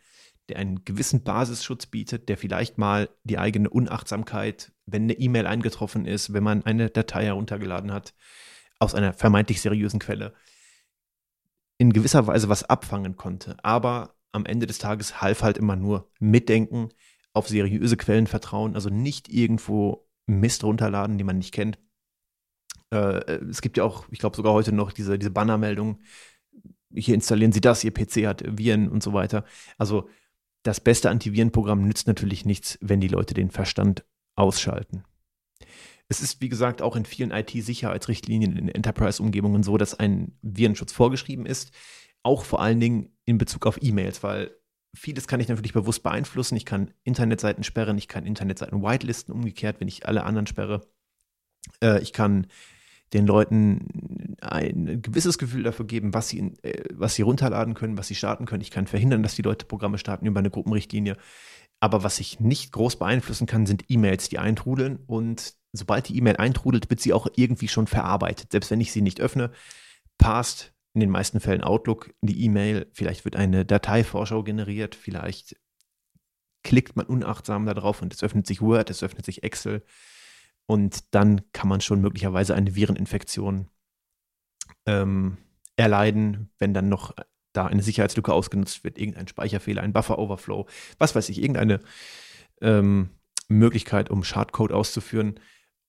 der 0.48 0.58
einen 0.58 0.84
gewissen 0.86 1.24
Basisschutz 1.24 1.86
bietet, 1.86 2.30
der 2.30 2.38
vielleicht 2.38 2.78
mal 2.78 3.10
die 3.24 3.38
eigene 3.38 3.70
Unachtsamkeit, 3.70 4.72
wenn 4.86 5.04
eine 5.04 5.14
E-Mail 5.14 5.46
eingetroffen 5.46 6.06
ist, 6.06 6.34
wenn 6.34 6.44
man 6.44 6.64
eine 6.66 6.90
Datei 6.90 7.26
heruntergeladen 7.26 7.92
hat, 7.92 8.16
aus 8.80 8.96
einer 8.96 9.14
vermeintlich 9.14 9.62
seriösen 9.62 10.00
Quelle, 10.00 10.34
in 11.80 11.94
gewisser 11.94 12.28
Weise 12.28 12.50
was 12.50 12.64
abfangen 12.64 13.16
konnte. 13.16 13.58
Aber 13.64 14.16
am 14.32 14.46
Ende 14.46 14.68
des 14.68 14.78
Tages 14.78 15.22
half 15.22 15.42
halt 15.42 15.58
immer 15.58 15.76
nur 15.76 16.12
mitdenken, 16.20 16.90
auf 17.34 17.48
seriöse 17.48 17.98
Quellen 17.98 18.28
vertrauen, 18.28 18.76
also 18.76 18.90
nicht 18.90 19.30
irgendwo 19.30 20.08
Mist 20.28 20.64
runterladen, 20.64 21.18
die 21.18 21.24
man 21.24 21.38
nicht 21.38 21.54
kennt. 21.54 21.80
Äh, 22.92 23.40
es 23.50 23.62
gibt 23.62 23.78
ja 23.78 23.84
auch, 23.84 24.06
ich 24.12 24.20
glaube 24.20 24.36
sogar 24.36 24.54
heute 24.54 24.72
noch 24.72 24.92
diese, 24.92 25.18
diese 25.18 25.32
Bannermeldung, 25.32 26.02
hier 26.94 27.16
installieren 27.16 27.52
Sie 27.52 27.62
das, 27.62 27.84
Ihr 27.84 27.94
PC 27.94 28.28
hat 28.28 28.44
Viren 28.46 28.90
und 28.90 29.02
so 29.02 29.14
weiter. 29.14 29.46
Also 29.78 30.10
das 30.64 30.80
beste 30.80 31.10
Antivirenprogramm 31.10 31.88
nützt 31.88 32.08
natürlich 32.08 32.46
nichts, 32.46 32.78
wenn 32.82 33.00
die 33.00 33.08
Leute 33.08 33.34
den 33.34 33.52
Verstand 33.52 34.06
ausschalten. 34.36 35.04
Es 36.10 36.22
ist, 36.22 36.42
wie 36.42 36.50
gesagt, 36.50 36.82
auch 36.82 36.96
in 36.96 37.06
vielen 37.06 37.32
IT-Sicherheitsrichtlinien 37.32 38.58
in 38.58 38.68
Enterprise-Umgebungen 38.68 39.62
so, 39.64 39.78
dass 39.78 39.94
ein 39.94 40.38
Virenschutz 40.42 40.92
vorgeschrieben 40.92 41.46
ist. 41.46 41.72
Auch 42.24 42.44
vor 42.44 42.62
allen 42.62 42.80
Dingen 42.80 43.16
in 43.26 43.38
Bezug 43.38 43.68
auf 43.68 43.82
E-Mails, 43.82 44.24
weil 44.24 44.52
vieles 44.96 45.28
kann 45.28 45.40
ich 45.40 45.48
natürlich 45.48 45.74
bewusst 45.74 46.02
beeinflussen. 46.02 46.56
Ich 46.56 46.66
kann 46.66 46.92
Internetseiten 47.04 47.64
sperren, 47.64 47.98
ich 47.98 48.08
kann 48.08 48.26
Internetseiten 48.26 48.82
whitelisten, 48.82 49.34
umgekehrt, 49.34 49.80
wenn 49.80 49.88
ich 49.88 50.08
alle 50.08 50.24
anderen 50.24 50.48
sperre. 50.48 50.82
Äh, 51.82 52.02
ich 52.02 52.12
kann 52.12 52.48
den 53.14 53.26
Leuten 53.26 54.36
ein 54.42 55.02
gewisses 55.02 55.38
Gefühl 55.38 55.64
dafür 55.64 55.86
geben, 55.86 56.14
was 56.14 56.30
sie, 56.30 56.54
äh, 56.64 56.84
was 56.94 57.16
sie 57.16 57.22
runterladen 57.22 57.74
können, 57.74 57.98
was 57.98 58.08
sie 58.08 58.16
starten 58.16 58.46
können. 58.46 58.62
Ich 58.62 58.72
kann 58.72 58.88
verhindern, 58.88 59.24
dass 59.24 59.36
die 59.36 59.42
Leute 59.42 59.66
Programme 59.66 59.98
starten 59.98 60.26
über 60.26 60.40
eine 60.40 60.52
Gruppenrichtlinie. 60.52 61.18
Aber 61.80 62.04
was 62.04 62.20
ich 62.20 62.40
nicht 62.40 62.72
groß 62.72 62.98
beeinflussen 62.98 63.48
kann, 63.48 63.66
sind 63.66 63.86
E-Mails, 63.88 64.30
die 64.30 64.40
eintrudeln 64.40 65.00
und 65.08 65.54
sobald 65.74 66.10
die 66.10 66.18
E-Mail 66.18 66.38
eintrudelt, 66.38 66.90
wird 66.90 67.00
sie 67.00 67.14
auch 67.14 67.28
irgendwie 67.36 67.68
schon 67.68 67.88
verarbeitet. 67.88 68.52
Selbst 68.52 68.72
wenn 68.72 68.82
ich 68.82 68.92
sie 68.92 69.02
nicht 69.02 69.22
öffne, 69.22 69.52
passt 70.18 70.74
in 70.94 71.02
den 71.02 71.10
meisten 71.10 71.40
Fällen 71.40 71.64
Outlook 71.64 72.14
in 72.22 72.28
die 72.28 72.44
E-Mail. 72.44 72.88
Vielleicht 72.92 73.26
wird 73.26 73.36
eine 73.36 73.66
Dateivorschau 73.66 74.44
generiert, 74.44 74.96
vielleicht 74.96 75.56
klickt 76.64 76.96
man 76.96 77.06
unachtsam 77.06 77.66
da 77.66 77.74
drauf 77.74 78.02
und 78.02 78.14
es 78.14 78.24
öffnet 78.24 78.46
sich 78.46 78.62
Word, 78.62 78.90
es 78.90 79.04
öffnet 79.04 79.26
sich 79.26 79.44
Excel 79.44 79.84
und 80.66 81.16
dann 81.16 81.42
kann 81.52 81.68
man 81.68 81.82
schon 81.82 82.02
möglicherweise 82.02 82.54
eine 82.54 82.76
Vireninfektion 82.76 83.70
ähm, 84.86 85.38
erleiden, 85.78 86.52
wenn 86.60 86.74
dann 86.74 86.90
noch 86.90 87.16
da 87.54 87.66
eine 87.66 87.82
Sicherheitslücke 87.82 88.32
ausgenutzt 88.32 88.84
wird, 88.84 89.00
irgendein 89.00 89.28
Speicherfehler, 89.28 89.82
ein 89.82 89.94
Buffer-Overflow, 89.94 90.68
was 91.00 91.16
weiß 91.16 91.30
ich, 91.30 91.42
irgendeine 91.42 91.80
ähm, 92.62 93.10
Möglichkeit, 93.48 94.12
um 94.12 94.24
Schadcode 94.24 94.72
auszuführen. 94.72 95.40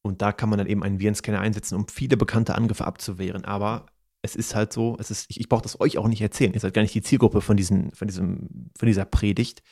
Und 0.03 0.23
da 0.23 0.33
kann 0.33 0.49
man 0.49 0.59
dann 0.59 0.67
eben 0.67 0.83
einen 0.83 0.99
Virenscanner 0.99 1.41
einsetzen, 1.41 1.77
um 1.77 1.89
viele 1.89 2.17
bekannte 2.17 2.55
Angriffe 2.55 2.87
abzuwehren. 2.87 3.45
Aber 3.45 3.87
es 4.23 4.37
ist 4.37 4.55
halt 4.55 4.73
so, 4.73 4.97
es 4.99 5.11
ist, 5.11 5.27
ich, 5.31 5.41
ich 5.41 5.49
brauche 5.49 5.63
das 5.63 5.81
euch 5.81 5.99
auch 5.99 6.09
nicht 6.09 6.21
erzählen. 6.21 6.53
Ihr 6.55 6.61
seid 6.61 6.75
gar 6.75 6.83
nicht 6.83 6.95
die 6.95 7.03
Zielgruppe 7.03 7.41
von, 7.41 7.57
diesen, 7.57 7.91
von, 7.93 8.09
diesem, 8.09 8.71
von 8.79 8.87
dieser 8.87 9.05
Predigt. 9.05 9.63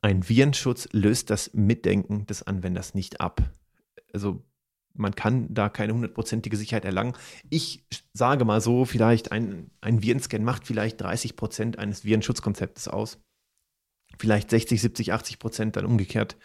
Ein 0.00 0.28
Virenschutz 0.28 0.88
löst 0.92 1.30
das 1.30 1.52
Mitdenken 1.54 2.26
des 2.26 2.42
Anwenders 2.42 2.94
nicht 2.94 3.20
ab. 3.20 3.42
Also 4.12 4.44
man 4.94 5.14
kann 5.14 5.52
da 5.52 5.68
keine 5.68 5.94
hundertprozentige 5.94 6.56
Sicherheit 6.56 6.84
erlangen. 6.84 7.14
Ich 7.50 7.84
sage 8.12 8.44
mal 8.44 8.60
so, 8.60 8.84
vielleicht 8.84 9.32
ein, 9.32 9.70
ein 9.80 10.02
Virenscan 10.02 10.44
macht 10.44 10.66
vielleicht 10.66 11.00
30 11.00 11.36
Prozent 11.36 11.78
eines 11.78 12.04
Virenschutzkonzeptes 12.04 12.88
aus. 12.88 13.18
Vielleicht 14.18 14.50
60, 14.50 14.80
70, 14.80 15.12
80 15.12 15.38
Prozent 15.38 15.76
dann 15.76 15.84
umgekehrt, 15.84 16.36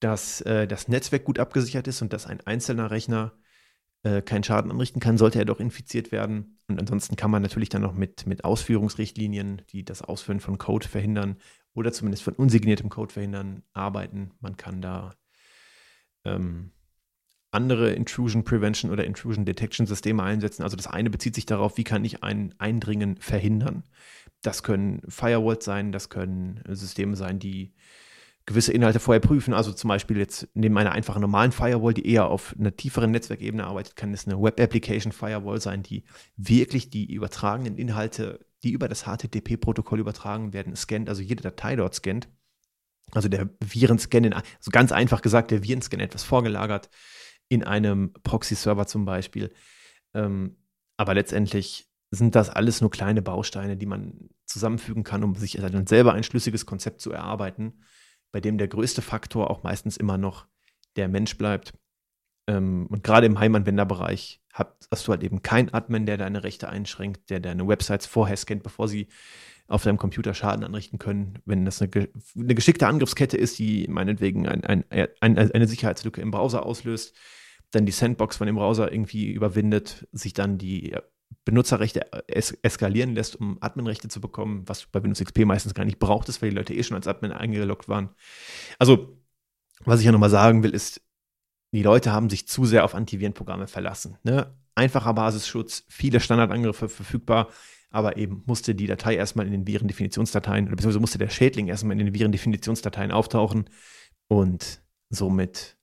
dass 0.00 0.40
äh, 0.42 0.66
das 0.66 0.88
Netzwerk 0.88 1.24
gut 1.24 1.38
abgesichert 1.38 1.88
ist 1.88 2.02
und 2.02 2.12
dass 2.12 2.26
ein 2.26 2.40
einzelner 2.46 2.90
Rechner 2.90 3.32
äh, 4.02 4.22
keinen 4.22 4.44
Schaden 4.44 4.70
anrichten 4.70 5.00
kann, 5.00 5.18
sollte 5.18 5.38
er 5.38 5.44
doch 5.44 5.60
infiziert 5.60 6.12
werden. 6.12 6.58
Und 6.68 6.78
ansonsten 6.78 7.16
kann 7.16 7.30
man 7.30 7.42
natürlich 7.42 7.70
dann 7.70 7.82
noch 7.82 7.94
mit, 7.94 8.26
mit 8.26 8.44
Ausführungsrichtlinien, 8.44 9.62
die 9.70 9.84
das 9.84 10.02
Ausführen 10.02 10.40
von 10.40 10.58
Code 10.58 10.86
verhindern 10.86 11.36
oder 11.74 11.92
zumindest 11.92 12.22
von 12.22 12.34
unsigniertem 12.34 12.88
Code 12.88 13.12
verhindern, 13.12 13.62
arbeiten. 13.72 14.32
Man 14.40 14.56
kann 14.56 14.80
da 14.80 15.14
ähm, 16.24 16.72
andere 17.50 17.92
Intrusion 17.92 18.44
Prevention 18.44 18.90
oder 18.90 19.04
Intrusion 19.04 19.44
Detection 19.44 19.86
Systeme 19.86 20.22
einsetzen. 20.22 20.62
Also 20.62 20.76
das 20.76 20.86
eine 20.86 21.10
bezieht 21.10 21.34
sich 21.34 21.46
darauf, 21.46 21.76
wie 21.78 21.84
kann 21.84 22.04
ich 22.04 22.22
ein 22.22 22.54
Eindringen 22.58 23.16
verhindern. 23.16 23.84
Das 24.42 24.62
können 24.62 25.02
Firewalls 25.08 25.64
sein, 25.64 25.90
das 25.90 26.10
können 26.10 26.62
Systeme 26.68 27.16
sein, 27.16 27.38
die 27.38 27.72
gewisse 28.46 28.72
Inhalte 28.72 29.00
vorher 29.00 29.20
prüfen. 29.20 29.52
Also 29.52 29.72
zum 29.72 29.88
Beispiel 29.88 30.18
jetzt 30.18 30.48
neben 30.54 30.78
einer 30.78 30.92
einfachen 30.92 31.20
normalen 31.20 31.52
Firewall, 31.52 31.94
die 31.94 32.08
eher 32.08 32.28
auf 32.28 32.54
einer 32.58 32.74
tieferen 32.74 33.10
Netzwerkebene 33.10 33.64
arbeitet, 33.64 33.96
kann 33.96 34.14
es 34.14 34.26
eine 34.26 34.40
Web 34.40 34.60
Application 34.60 35.12
Firewall 35.12 35.60
sein, 35.60 35.82
die 35.82 36.04
wirklich 36.36 36.88
die 36.88 37.12
übertragenen 37.12 37.76
Inhalte, 37.76 38.46
die 38.62 38.70
über 38.70 38.88
das 38.88 39.04
HTTP-Protokoll 39.04 39.98
übertragen 39.98 40.52
werden, 40.52 40.76
scannt, 40.76 41.08
also 41.08 41.22
jede 41.22 41.42
Datei 41.42 41.76
dort 41.76 41.94
scannt. 41.94 42.28
Also 43.12 43.28
der 43.28 43.50
Virenscan, 43.60 44.32
also 44.32 44.70
ganz 44.70 44.92
einfach 44.92 45.22
gesagt, 45.22 45.50
der 45.50 45.62
Virenscan 45.62 46.00
etwas 46.00 46.22
vorgelagert 46.22 46.88
in 47.48 47.64
einem 47.64 48.12
Proxy-Server 48.22 48.86
zum 48.86 49.04
Beispiel. 49.04 49.52
Ähm, 50.14 50.56
aber 50.96 51.14
letztendlich 51.14 51.88
sind 52.10 52.34
das 52.34 52.50
alles 52.50 52.80
nur 52.80 52.90
kleine 52.90 53.22
Bausteine, 53.22 53.76
die 53.76 53.86
man 53.86 54.30
zusammenfügen 54.46 55.04
kann, 55.04 55.24
um 55.24 55.34
sich 55.34 55.52
dann 55.52 55.86
selber 55.86 56.14
ein 56.14 56.22
schlüssiges 56.22 56.66
Konzept 56.66 57.00
zu 57.00 57.12
erarbeiten, 57.12 57.82
bei 58.32 58.40
dem 58.40 58.58
der 58.58 58.68
größte 58.68 59.02
Faktor 59.02 59.50
auch 59.50 59.62
meistens 59.62 59.96
immer 59.96 60.18
noch 60.18 60.46
der 60.96 61.08
Mensch 61.08 61.36
bleibt. 61.36 61.74
Ähm, 62.48 62.86
und 62.90 63.02
gerade 63.02 63.26
im 63.26 63.38
Heimanwenderbereich 63.38 64.40
hast 64.52 65.06
du 65.06 65.12
halt 65.12 65.22
eben 65.22 65.42
keinen 65.42 65.72
Admin, 65.74 66.06
der 66.06 66.16
deine 66.16 66.42
Rechte 66.42 66.68
einschränkt, 66.68 67.28
der 67.28 67.40
deine 67.40 67.68
Websites 67.68 68.06
vorher 68.06 68.36
scannt, 68.36 68.62
bevor 68.62 68.88
sie 68.88 69.08
auf 69.68 69.82
deinem 69.82 69.98
Computer 69.98 70.32
Schaden 70.32 70.64
anrichten 70.64 70.98
können. 70.98 71.40
Wenn 71.44 71.64
das 71.64 71.82
eine, 71.82 72.08
eine 72.36 72.54
geschickte 72.54 72.86
Angriffskette 72.86 73.36
ist, 73.36 73.58
die 73.58 73.86
meinetwegen 73.88 74.46
ein, 74.48 74.64
ein, 74.64 74.84
ein, 74.90 75.38
eine 75.38 75.66
Sicherheitslücke 75.66 76.20
im 76.20 76.30
Browser 76.30 76.64
auslöst, 76.64 77.14
dann 77.72 77.84
die 77.84 77.92
Sandbox 77.92 78.36
von 78.36 78.46
dem 78.46 78.56
Browser 78.56 78.92
irgendwie 78.92 79.30
überwindet, 79.32 80.06
sich 80.12 80.32
dann 80.32 80.56
die 80.56 80.96
Benutzerrechte 81.46 82.10
es 82.26 82.50
eskalieren 82.62 83.14
lässt, 83.14 83.36
um 83.36 83.56
Adminrechte 83.60 84.08
zu 84.08 84.20
bekommen, 84.20 84.64
was 84.66 84.86
bei 84.86 85.02
Windows 85.02 85.24
XP 85.24 85.46
meistens 85.46 85.74
gar 85.74 85.84
nicht 85.84 86.00
braucht 86.00 86.28
ist, 86.28 86.42
weil 86.42 86.50
die 86.50 86.56
Leute 86.56 86.74
eh 86.74 86.82
schon 86.82 86.96
als 86.96 87.06
Admin 87.06 87.30
eingeloggt 87.32 87.88
waren. 87.88 88.10
Also, 88.78 89.16
was 89.84 90.00
ich 90.00 90.06
ja 90.06 90.12
nochmal 90.12 90.28
sagen 90.28 90.64
will, 90.64 90.74
ist, 90.74 91.00
die 91.72 91.84
Leute 91.84 92.12
haben 92.12 92.28
sich 92.28 92.48
zu 92.48 92.64
sehr 92.64 92.84
auf 92.84 92.96
Antivirenprogramme 92.96 93.68
verlassen. 93.68 94.18
Ne? 94.24 94.54
Einfacher 94.74 95.14
Basisschutz, 95.14 95.84
viele 95.88 96.18
Standardangriffe 96.18 96.88
verfügbar, 96.88 97.48
aber 97.90 98.16
eben 98.16 98.42
musste 98.46 98.74
die 98.74 98.88
Datei 98.88 99.14
erstmal 99.14 99.46
in 99.46 99.52
den 99.52 99.68
Virendefinitionsdateien, 99.68 100.66
oder 100.66 100.74
beziehungsweise 100.74 101.00
musste 101.00 101.18
der 101.18 101.30
Schädling 101.30 101.68
erstmal 101.68 101.98
in 101.98 102.04
den 102.04 102.14
Virendefinitionsdateien 102.14 103.12
auftauchen 103.12 103.70
und 104.26 104.82
somit 105.10 105.78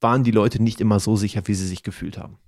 waren 0.00 0.24
die 0.24 0.30
Leute 0.30 0.62
nicht 0.62 0.80
immer 0.80 0.98
so 0.98 1.14
sicher, 1.14 1.42
wie 1.44 1.54
sie 1.54 1.66
sich 1.66 1.82
gefühlt 1.82 2.16
haben. 2.16 2.38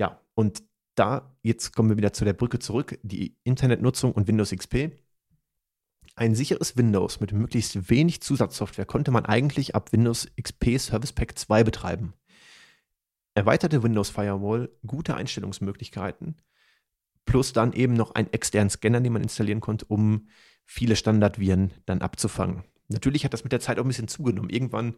Ja, 0.00 0.18
und 0.34 0.62
da, 0.94 1.36
jetzt 1.42 1.76
kommen 1.76 1.90
wir 1.90 1.98
wieder 1.98 2.14
zu 2.14 2.24
der 2.24 2.32
Brücke 2.32 2.58
zurück, 2.58 2.98
die 3.02 3.36
Internetnutzung 3.44 4.12
und 4.12 4.26
Windows 4.28 4.50
XP. 4.50 4.92
Ein 6.16 6.34
sicheres 6.34 6.78
Windows 6.78 7.20
mit 7.20 7.32
möglichst 7.32 7.90
wenig 7.90 8.22
Zusatzsoftware 8.22 8.86
konnte 8.86 9.10
man 9.10 9.26
eigentlich 9.26 9.74
ab 9.74 9.92
Windows 9.92 10.26
XP 10.40 10.78
Service 10.78 11.12
Pack 11.12 11.38
2 11.38 11.64
betreiben. 11.64 12.14
Erweiterte 13.34 13.82
Windows 13.82 14.08
Firewall, 14.08 14.70
gute 14.86 15.14
Einstellungsmöglichkeiten, 15.16 16.40
plus 17.26 17.52
dann 17.52 17.74
eben 17.74 17.92
noch 17.92 18.14
einen 18.14 18.32
externen 18.32 18.70
Scanner, 18.70 19.02
den 19.02 19.12
man 19.12 19.22
installieren 19.22 19.60
konnte, 19.60 19.84
um 19.84 20.28
viele 20.64 20.96
Standardviren 20.96 21.72
dann 21.84 22.00
abzufangen. 22.00 22.64
Natürlich 22.88 23.26
hat 23.26 23.34
das 23.34 23.44
mit 23.44 23.52
der 23.52 23.60
Zeit 23.60 23.78
auch 23.78 23.84
ein 23.84 23.88
bisschen 23.88 24.08
zugenommen. 24.08 24.48
Irgendwann 24.48 24.96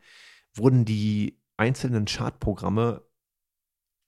wurden 0.55 0.84
die 0.84 1.40
einzelnen 1.57 2.05
Chartprogramme 2.05 3.03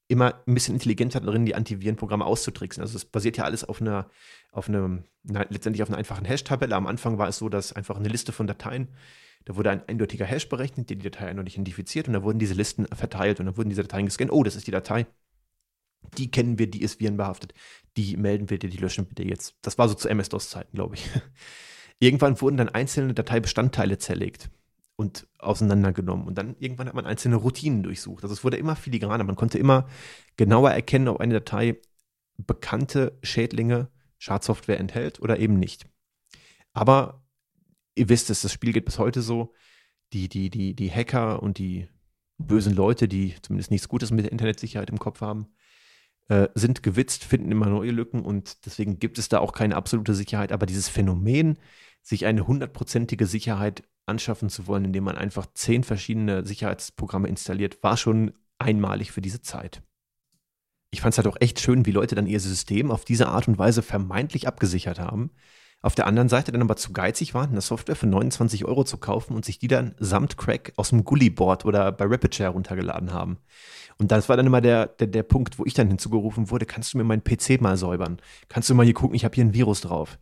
immer 0.09 0.43
ein 0.47 0.55
bisschen 0.55 0.75
intelligenter 0.75 1.21
darin, 1.21 1.47
die 1.47 1.55
Antivirenprogramme 1.55 2.25
auszutricksen. 2.25 2.83
Also 2.83 2.97
es 2.97 3.05
basiert 3.05 3.37
ja 3.37 3.45
alles 3.45 3.65
auf 3.65 3.81
einer, 3.81 4.11
auf 4.53 4.69
einem, 4.69 5.05
letztendlich 5.23 5.83
auf 5.83 5.89
einer 5.89 5.99
einfachen 5.99 6.25
Hash-Tabelle. 6.25 6.77
Am 6.77 6.87
Anfang 6.87 7.19
war 7.19 7.29
es 7.29 7.39
so, 7.39 7.49
dass 7.49 7.73
einfach 7.73 7.97
eine 7.97 8.09
Liste 8.09 8.33
von 8.33 8.47
Dateien, 8.47 8.89
da 9.47 9.57
wurde 9.57 9.71
ein 9.71 9.87
eindeutiger 9.89 10.25
Hash 10.25 10.49
berechnet, 10.49 10.89
der 10.89 10.97
die 10.97 11.11
Datei 11.11 11.27
eindeutig 11.27 11.55
identifiziert 11.55 12.09
und 12.09 12.15
da 12.15 12.23
wurden 12.23 12.39
diese 12.39 12.55
Listen 12.55 12.87
verteilt 12.87 13.41
und 13.41 13.47
dann 13.47 13.57
wurden 13.57 13.69
diese 13.69 13.83
Dateien 13.83 14.07
gescannt. 14.07 14.33
Oh, 14.33 14.43
das 14.43 14.57
ist 14.57 14.67
die 14.67 14.71
Datei. 14.71 15.07
Die 16.19 16.31
kennen 16.31 16.59
wir, 16.59 16.71
die 16.71 16.83
ist 16.83 17.01
virenbehaftet. 17.01 17.55
Die 17.97 18.17
melden 18.17 18.51
wir 18.51 18.59
dir, 18.59 18.69
die 18.69 18.77
löschen 18.77 19.07
bitte 19.07 19.23
jetzt. 19.23 19.57
Das 19.63 19.79
war 19.79 19.89
so 19.89 19.95
zu 19.95 20.09
MS-DOS-Zeiten, 20.09 20.75
glaube 20.75 20.97
ich. 20.97 21.09
Irgendwann 21.99 22.41
wurden 22.41 22.57
dann 22.57 22.69
einzelne 22.69 23.15
Dateibestandteile 23.15 23.99
zerlegt 23.99 24.51
und 24.97 25.27
auseinandergenommen. 25.39 26.27
Und 26.27 26.39
dann 26.39 26.57
irgendwann 26.59 26.87
hat 26.87 26.95
man 26.95 27.07
einzelne 27.07 27.37
Routinen 27.37 27.83
durchsucht. 27.83 28.23
Also 28.23 28.33
es 28.33 28.45
wurde 28.45 28.57
immer 28.57 28.77
filigraner. 28.77 29.25
Man 29.25 29.37
konnte 29.37 29.59
immer 29.59 29.89
genauer 30.37 30.71
erkennen, 30.71 31.09
ob 31.09 31.21
eine 31.21 31.35
Datei 31.35 31.81
bekannte 32.37 33.19
Schädlinge, 33.23 33.89
Schadsoftware 34.19 34.81
enthält 34.81 35.21
oder 35.21 35.39
eben 35.39 35.59
nicht. 35.59 35.87
Aber 36.73 37.25
ihr 37.95 38.09
wisst 38.09 38.31
es, 38.31 38.43
das 38.43 38.53
Spiel 38.53 38.73
geht 38.73 38.85
bis 38.85 38.99
heute 38.99 39.23
so. 39.23 39.53
Die, 40.13 40.29
die, 40.29 40.51
die, 40.51 40.75
die 40.75 40.91
Hacker 40.91 41.43
und 41.43 41.59
die 41.59 41.89
bösen 42.39 42.75
Leute, 42.75 43.09
die 43.09 43.35
zumindest 43.43 43.71
nichts 43.71 43.89
Gutes 43.89 44.11
mit 44.11 44.25
der 44.25 44.33
Internetsicherheit 44.33 44.91
im 44.91 44.99
Kopf 44.99 45.21
haben, 45.21 45.49
äh, 46.29 46.49
sind 46.55 46.83
gewitzt, 46.83 47.25
finden 47.25 47.51
immer 47.51 47.67
neue 47.67 47.91
Lücken 47.91 48.23
und 48.25 48.65
deswegen 48.65 48.99
gibt 48.99 49.19
es 49.19 49.29
da 49.29 49.41
auch 49.41 49.53
keine 49.53 49.77
absolute 49.77 50.15
Sicherheit. 50.15 50.53
Aber 50.53 50.67
dieses 50.67 50.89
Phänomen, 50.89 51.59
sich 52.03 52.27
eine 52.27 52.47
hundertprozentige 52.47 53.27
Sicherheit 53.27 53.83
anschaffen 54.07 54.49
zu 54.49 54.67
wollen, 54.67 54.85
indem 54.85 55.05
man 55.05 55.17
einfach 55.17 55.47
zehn 55.55 55.85
verschiedene 55.85 56.45
Sicherheitsprogramme 56.45 57.29
installiert, 57.29 57.83
war 57.83 57.97
schon 57.97 58.33
einmalig 58.59 59.13
für 59.13 59.21
diese 59.21 59.43
Zeit. 59.43 59.83
Ich 60.91 61.01
fand 61.01 61.13
es 61.13 61.19
halt 61.19 61.27
auch 61.27 61.41
echt 61.41 61.61
schön, 61.61 61.87
wie 61.87 61.91
Leute 61.91 62.15
dann 62.15 62.27
ihr 62.27 62.39
System 62.39 62.91
auf 62.91 63.05
diese 63.05 63.29
Art 63.29 63.49
und 63.49 63.59
Weise 63.59 63.83
vermeintlich 63.83 64.47
abgesichert 64.47 65.01
haben. 65.01 65.31
Auf 65.83 65.95
der 65.95 66.07
anderen 66.07 66.29
Seite 66.29 66.53
dann 66.53 66.63
aber 66.63 66.77
zu 66.77 66.93
geizig 66.93 67.35
waren, 67.35 67.51
eine 67.51 67.61
Software 67.61 67.97
für 67.97 68.07
29 68.07 68.65
Euro 68.65 68.85
zu 68.85 68.97
kaufen 68.97 69.35
und 69.35 69.45
sich 69.45 69.59
die 69.59 69.69
dann 69.69 69.95
samt 69.99 70.39
Crack 70.39 70.73
aus 70.77 70.91
dem 70.91 71.05
Gully-Board 71.05 71.65
oder 71.65 71.93
bei 71.93 72.07
RapidShare 72.07 72.53
runtergeladen 72.53 73.13
haben. 73.13 73.39
Und 73.99 74.11
das 74.11 74.29
war 74.29 74.37
dann 74.37 74.47
immer 74.47 74.61
der, 74.61 74.87
der, 74.87 75.09
der 75.09 75.25
Punkt, 75.25 75.59
wo 75.59 75.65
ich 75.67 75.75
dann 75.75 75.89
hinzugerufen 75.89 76.49
wurde, 76.51 76.65
kannst 76.65 76.95
du 76.95 76.99
mir 76.99 77.05
meinen 77.05 77.23
PC 77.23 77.61
mal 77.61 77.77
säubern? 77.77 78.19
Kannst 78.49 78.71
du 78.71 78.75
mal 78.75 78.85
hier 78.85 78.95
gucken, 78.95 79.15
ich 79.15 79.25
habe 79.25 79.35
hier 79.35 79.45
ein 79.45 79.53
Virus 79.53 79.83
drauf. 79.83 80.19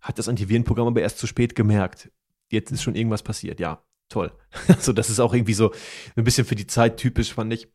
Hat 0.00 0.18
das 0.18 0.28
Antivirenprogramm 0.28 0.88
aber 0.88 1.02
erst 1.02 1.18
zu 1.18 1.26
spät 1.26 1.54
gemerkt 1.54 2.10
jetzt 2.50 2.70
ist 2.72 2.82
schon 2.82 2.94
irgendwas 2.94 3.22
passiert. 3.22 3.60
Ja, 3.60 3.82
toll. 4.08 4.32
Also 4.68 4.92
das 4.92 5.10
ist 5.10 5.20
auch 5.20 5.34
irgendwie 5.34 5.54
so 5.54 5.72
ein 6.16 6.24
bisschen 6.24 6.46
für 6.46 6.54
die 6.54 6.66
Zeit 6.66 6.96
typisch, 6.96 7.34
fand 7.34 7.52
ich. 7.52 7.68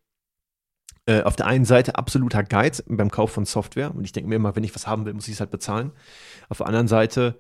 Äh, 1.06 1.24
auf 1.24 1.36
der 1.36 1.48
einen 1.48 1.66
Seite 1.66 1.96
absoluter 1.96 2.44
Geiz 2.44 2.84
beim 2.88 3.12
Kauf 3.12 3.32
von 3.32 3.46
Software. 3.46 3.94
Und 3.94 4.04
ich 4.06 4.12
denke 4.12 4.30
mir 4.30 4.36
immer, 4.36 4.56
wenn 4.56 4.64
ich 4.64 4.76
was 4.76 4.88
haben 4.88 5.06
will, 5.06 5.14
muss 5.14 5.28
ich 5.28 5.34
es 5.34 5.40
halt 5.40 5.52
bezahlen. 5.52 5.92
Auf 6.50 6.58
der 6.58 6.68
anderen 6.68 6.88
Seite 6.88 7.40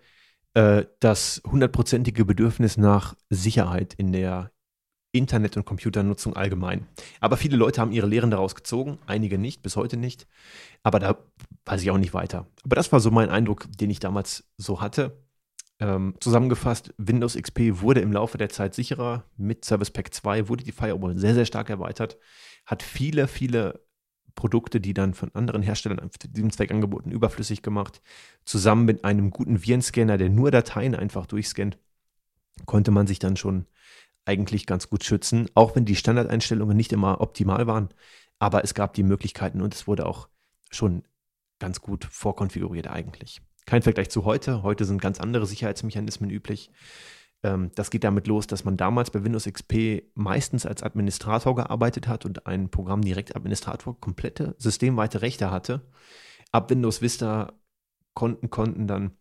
äh, 0.53 0.85
das 0.99 1.41
hundertprozentige 1.45 2.25
Bedürfnis 2.25 2.77
nach 2.77 3.15
Sicherheit 3.29 3.93
in 3.93 4.11
der 4.11 4.51
Internet- 5.11 5.57
und 5.57 5.65
Computernutzung 5.65 6.35
allgemein. 6.35 6.87
Aber 7.19 7.37
viele 7.37 7.57
Leute 7.57 7.81
haben 7.81 7.91
ihre 7.91 8.07
Lehren 8.07 8.31
daraus 8.31 8.55
gezogen, 8.55 8.99
einige 9.07 9.37
nicht, 9.37 9.61
bis 9.61 9.75
heute 9.75 9.97
nicht. 9.97 10.27
Aber 10.83 10.99
da 10.99 11.17
weiß 11.65 11.81
ich 11.81 11.91
auch 11.91 11.97
nicht 11.97 12.13
weiter. 12.13 12.47
Aber 12.63 12.75
das 12.75 12.91
war 12.91 12.99
so 12.99 13.11
mein 13.11 13.29
Eindruck, 13.29 13.67
den 13.77 13.89
ich 13.89 13.99
damals 13.99 14.49
so 14.57 14.81
hatte. 14.81 15.23
Ähm, 15.79 16.15
zusammengefasst, 16.19 16.93
Windows 16.97 17.35
XP 17.35 17.81
wurde 17.81 18.01
im 18.01 18.11
Laufe 18.11 18.37
der 18.37 18.49
Zeit 18.49 18.73
sicherer. 18.73 19.23
Mit 19.37 19.63
Service 19.63 19.91
Pack 19.91 20.13
2 20.13 20.49
wurde 20.49 20.63
die 20.63 20.73
Firewall 20.73 21.17
sehr, 21.17 21.33
sehr 21.33 21.45
stark 21.45 21.69
erweitert. 21.69 22.17
Hat 22.65 22.83
viele, 22.83 23.27
viele 23.27 23.81
Produkte, 24.35 24.81
die 24.81 24.93
dann 24.93 25.13
von 25.13 25.33
anderen 25.33 25.61
Herstellern 25.61 26.09
für 26.11 26.27
diesen 26.27 26.51
Zweck 26.51 26.71
angeboten, 26.71 27.11
überflüssig 27.11 27.61
gemacht. 27.61 28.01
Zusammen 28.45 28.85
mit 28.85 29.05
einem 29.05 29.31
guten 29.31 29.63
Virenscanner, 29.63 30.17
der 30.17 30.29
nur 30.29 30.51
Dateien 30.51 30.95
einfach 30.95 31.25
durchscannt, 31.25 31.77
konnte 32.65 32.91
man 32.91 33.07
sich 33.07 33.19
dann 33.19 33.37
schon 33.37 33.65
eigentlich 34.25 34.65
ganz 34.65 34.89
gut 34.89 35.03
schützen, 35.03 35.49
auch 35.55 35.75
wenn 35.75 35.85
die 35.85 35.95
Standardeinstellungen 35.95 36.75
nicht 36.75 36.91
immer 36.91 37.21
optimal 37.21 37.67
waren. 37.67 37.89
Aber 38.37 38.63
es 38.63 38.73
gab 38.73 38.93
die 38.93 39.03
Möglichkeiten 39.03 39.61
und 39.61 39.73
es 39.73 39.87
wurde 39.87 40.05
auch 40.05 40.29
schon 40.69 41.03
ganz 41.59 41.81
gut 41.81 42.05
vorkonfiguriert 42.05 42.87
eigentlich. 42.87 43.41
Kein 43.69 43.83
Vergleich 43.83 44.09
zu 44.09 44.25
heute. 44.25 44.63
Heute 44.63 44.83
sind 44.83 44.99
ganz 44.99 45.19
andere 45.19 45.45
Sicherheitsmechanismen 45.45 46.31
üblich. 46.31 46.71
Ähm, 47.43 47.69
das 47.75 47.91
geht 47.91 48.03
damit 48.03 48.25
los, 48.25 48.47
dass 48.47 48.63
man 48.65 48.77
damals 48.77 49.11
bei 49.11 49.23
Windows 49.23 49.45
XP 49.45 50.09
meistens 50.15 50.65
als 50.65 50.81
Administrator 50.81 51.53
gearbeitet 51.53 52.07
hat 52.07 52.25
und 52.25 52.47
ein 52.47 52.71
Programm 52.71 53.03
direkt 53.03 53.35
Administrator 53.35 53.95
komplette 53.99 54.55
systemweite 54.57 55.21
Rechte 55.21 55.51
hatte. 55.51 55.85
Ab 56.51 56.71
Windows 56.71 57.03
Vista 57.03 57.53
konnten, 58.15 58.49
konnten 58.49 58.87
dann 58.87 59.11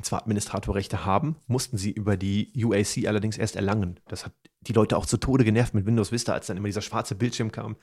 zwar 0.00 0.22
Administratorrechte 0.22 1.04
haben, 1.04 1.36
mussten 1.46 1.78
sie 1.78 1.92
über 1.92 2.16
die 2.16 2.52
UAC 2.56 3.06
allerdings 3.06 3.38
erst 3.38 3.54
erlangen. 3.54 4.00
Das 4.08 4.24
hat 4.26 4.32
die 4.62 4.72
Leute 4.72 4.96
auch 4.96 5.06
zu 5.06 5.18
Tode 5.18 5.44
genervt 5.44 5.72
mit 5.72 5.86
Windows 5.86 6.10
Vista, 6.10 6.32
als 6.32 6.48
dann 6.48 6.56
immer 6.56 6.66
dieser 6.66 6.82
schwarze 6.82 7.14
Bildschirm 7.14 7.52
kam. 7.52 7.76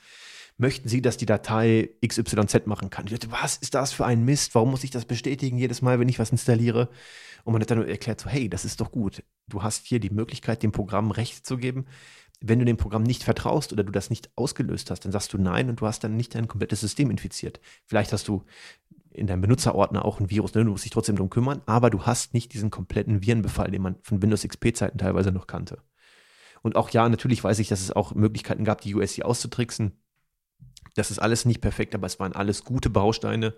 Möchten 0.61 0.89
Sie, 0.89 1.01
dass 1.01 1.15
die 1.15 1.25
Datei 1.25 1.91
XYZ 2.05 2.65
machen 2.65 2.89
kann? 2.89 3.05
Die 3.05 3.13
Leute, 3.13 3.31
was 3.31 3.55
ist 3.55 3.75
das 3.75 3.93
für 3.93 4.05
ein 4.05 4.25
Mist? 4.25 4.53
Warum 4.55 4.71
muss 4.71 4.83
ich 4.83 4.91
das 4.91 5.05
bestätigen 5.05 5.57
jedes 5.57 5.81
Mal, 5.81 6.01
wenn 6.01 6.09
ich 6.09 6.19
was 6.19 6.31
installiere? 6.31 6.89
Und 7.45 7.53
man 7.53 7.61
hat 7.61 7.71
dann 7.71 7.87
erklärt, 7.87 8.19
so, 8.19 8.29
hey, 8.29 8.49
das 8.49 8.65
ist 8.65 8.81
doch 8.81 8.91
gut. 8.91 9.23
Du 9.47 9.63
hast 9.63 9.85
hier 9.85 10.01
die 10.01 10.09
Möglichkeit, 10.09 10.61
dem 10.61 10.73
Programm 10.73 11.11
Recht 11.11 11.47
zu 11.47 11.55
geben. 11.55 11.85
Wenn 12.41 12.59
du 12.59 12.65
dem 12.65 12.75
Programm 12.75 13.03
nicht 13.03 13.23
vertraust 13.23 13.71
oder 13.71 13.85
du 13.85 13.93
das 13.93 14.09
nicht 14.09 14.31
ausgelöst 14.35 14.91
hast, 14.91 15.05
dann 15.05 15.13
sagst 15.13 15.31
du 15.31 15.37
nein 15.37 15.69
und 15.69 15.79
du 15.79 15.87
hast 15.87 16.03
dann 16.03 16.17
nicht 16.17 16.35
dein 16.35 16.49
komplettes 16.49 16.81
System 16.81 17.09
infiziert. 17.09 17.61
Vielleicht 17.85 18.11
hast 18.11 18.27
du 18.27 18.43
in 19.11 19.27
deinem 19.27 19.41
Benutzerordner 19.41 20.03
auch 20.03 20.19
ein 20.19 20.29
Virus, 20.29 20.53
ne? 20.55 20.65
du 20.65 20.71
musst 20.71 20.83
dich 20.83 20.91
trotzdem 20.91 21.15
darum 21.15 21.29
kümmern, 21.29 21.61
aber 21.67 21.89
du 21.89 22.05
hast 22.05 22.33
nicht 22.33 22.53
diesen 22.53 22.69
kompletten 22.69 23.21
Virenbefall, 23.21 23.71
den 23.71 23.81
man 23.81 23.95
von 24.01 24.21
Windows 24.21 24.45
XP-Zeiten 24.45 24.97
teilweise 24.97 25.31
noch 25.31 25.47
kannte. 25.47 25.81
Und 26.61 26.75
auch 26.75 26.89
ja, 26.89 27.07
natürlich 27.07 27.45
weiß 27.45 27.59
ich, 27.59 27.69
dass 27.69 27.79
es 27.79 27.93
auch 27.93 28.13
Möglichkeiten 28.13 28.65
gab, 28.65 28.81
die 28.81 28.93
USC 28.93 29.23
auszutricksen. 29.23 29.93
Das 30.99 31.11
ist 31.11 31.19
alles 31.19 31.45
nicht 31.45 31.61
perfekt, 31.61 31.95
aber 31.95 32.07
es 32.07 32.19
waren 32.19 32.33
alles 32.33 32.63
gute 32.63 32.89
Bausteine, 32.89 33.55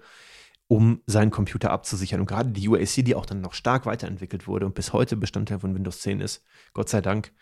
um 0.68 1.02
seinen 1.06 1.32
Computer 1.32 1.72
abzusichern. 1.72 2.22
Und 2.22 2.28
gerade 2.28 2.52
die 2.52 2.70
UAC, 2.70 3.04
die 3.04 3.16
auch 3.16 3.26
dann 3.26 3.42
noch 3.42 3.54
stark 3.54 3.86
weiterentwickelt 3.86 4.48
wurde 4.48 4.66
und 4.66 4.76
bis 4.76 4.94
heute 4.94 5.18
Bestandteil 5.18 5.60
von 5.60 5.76
Windows 5.76 6.02
10 6.02 6.22
ist, 6.22 6.44
Gott 6.74 6.88
sei 6.88 7.02
Dank, 7.02 7.34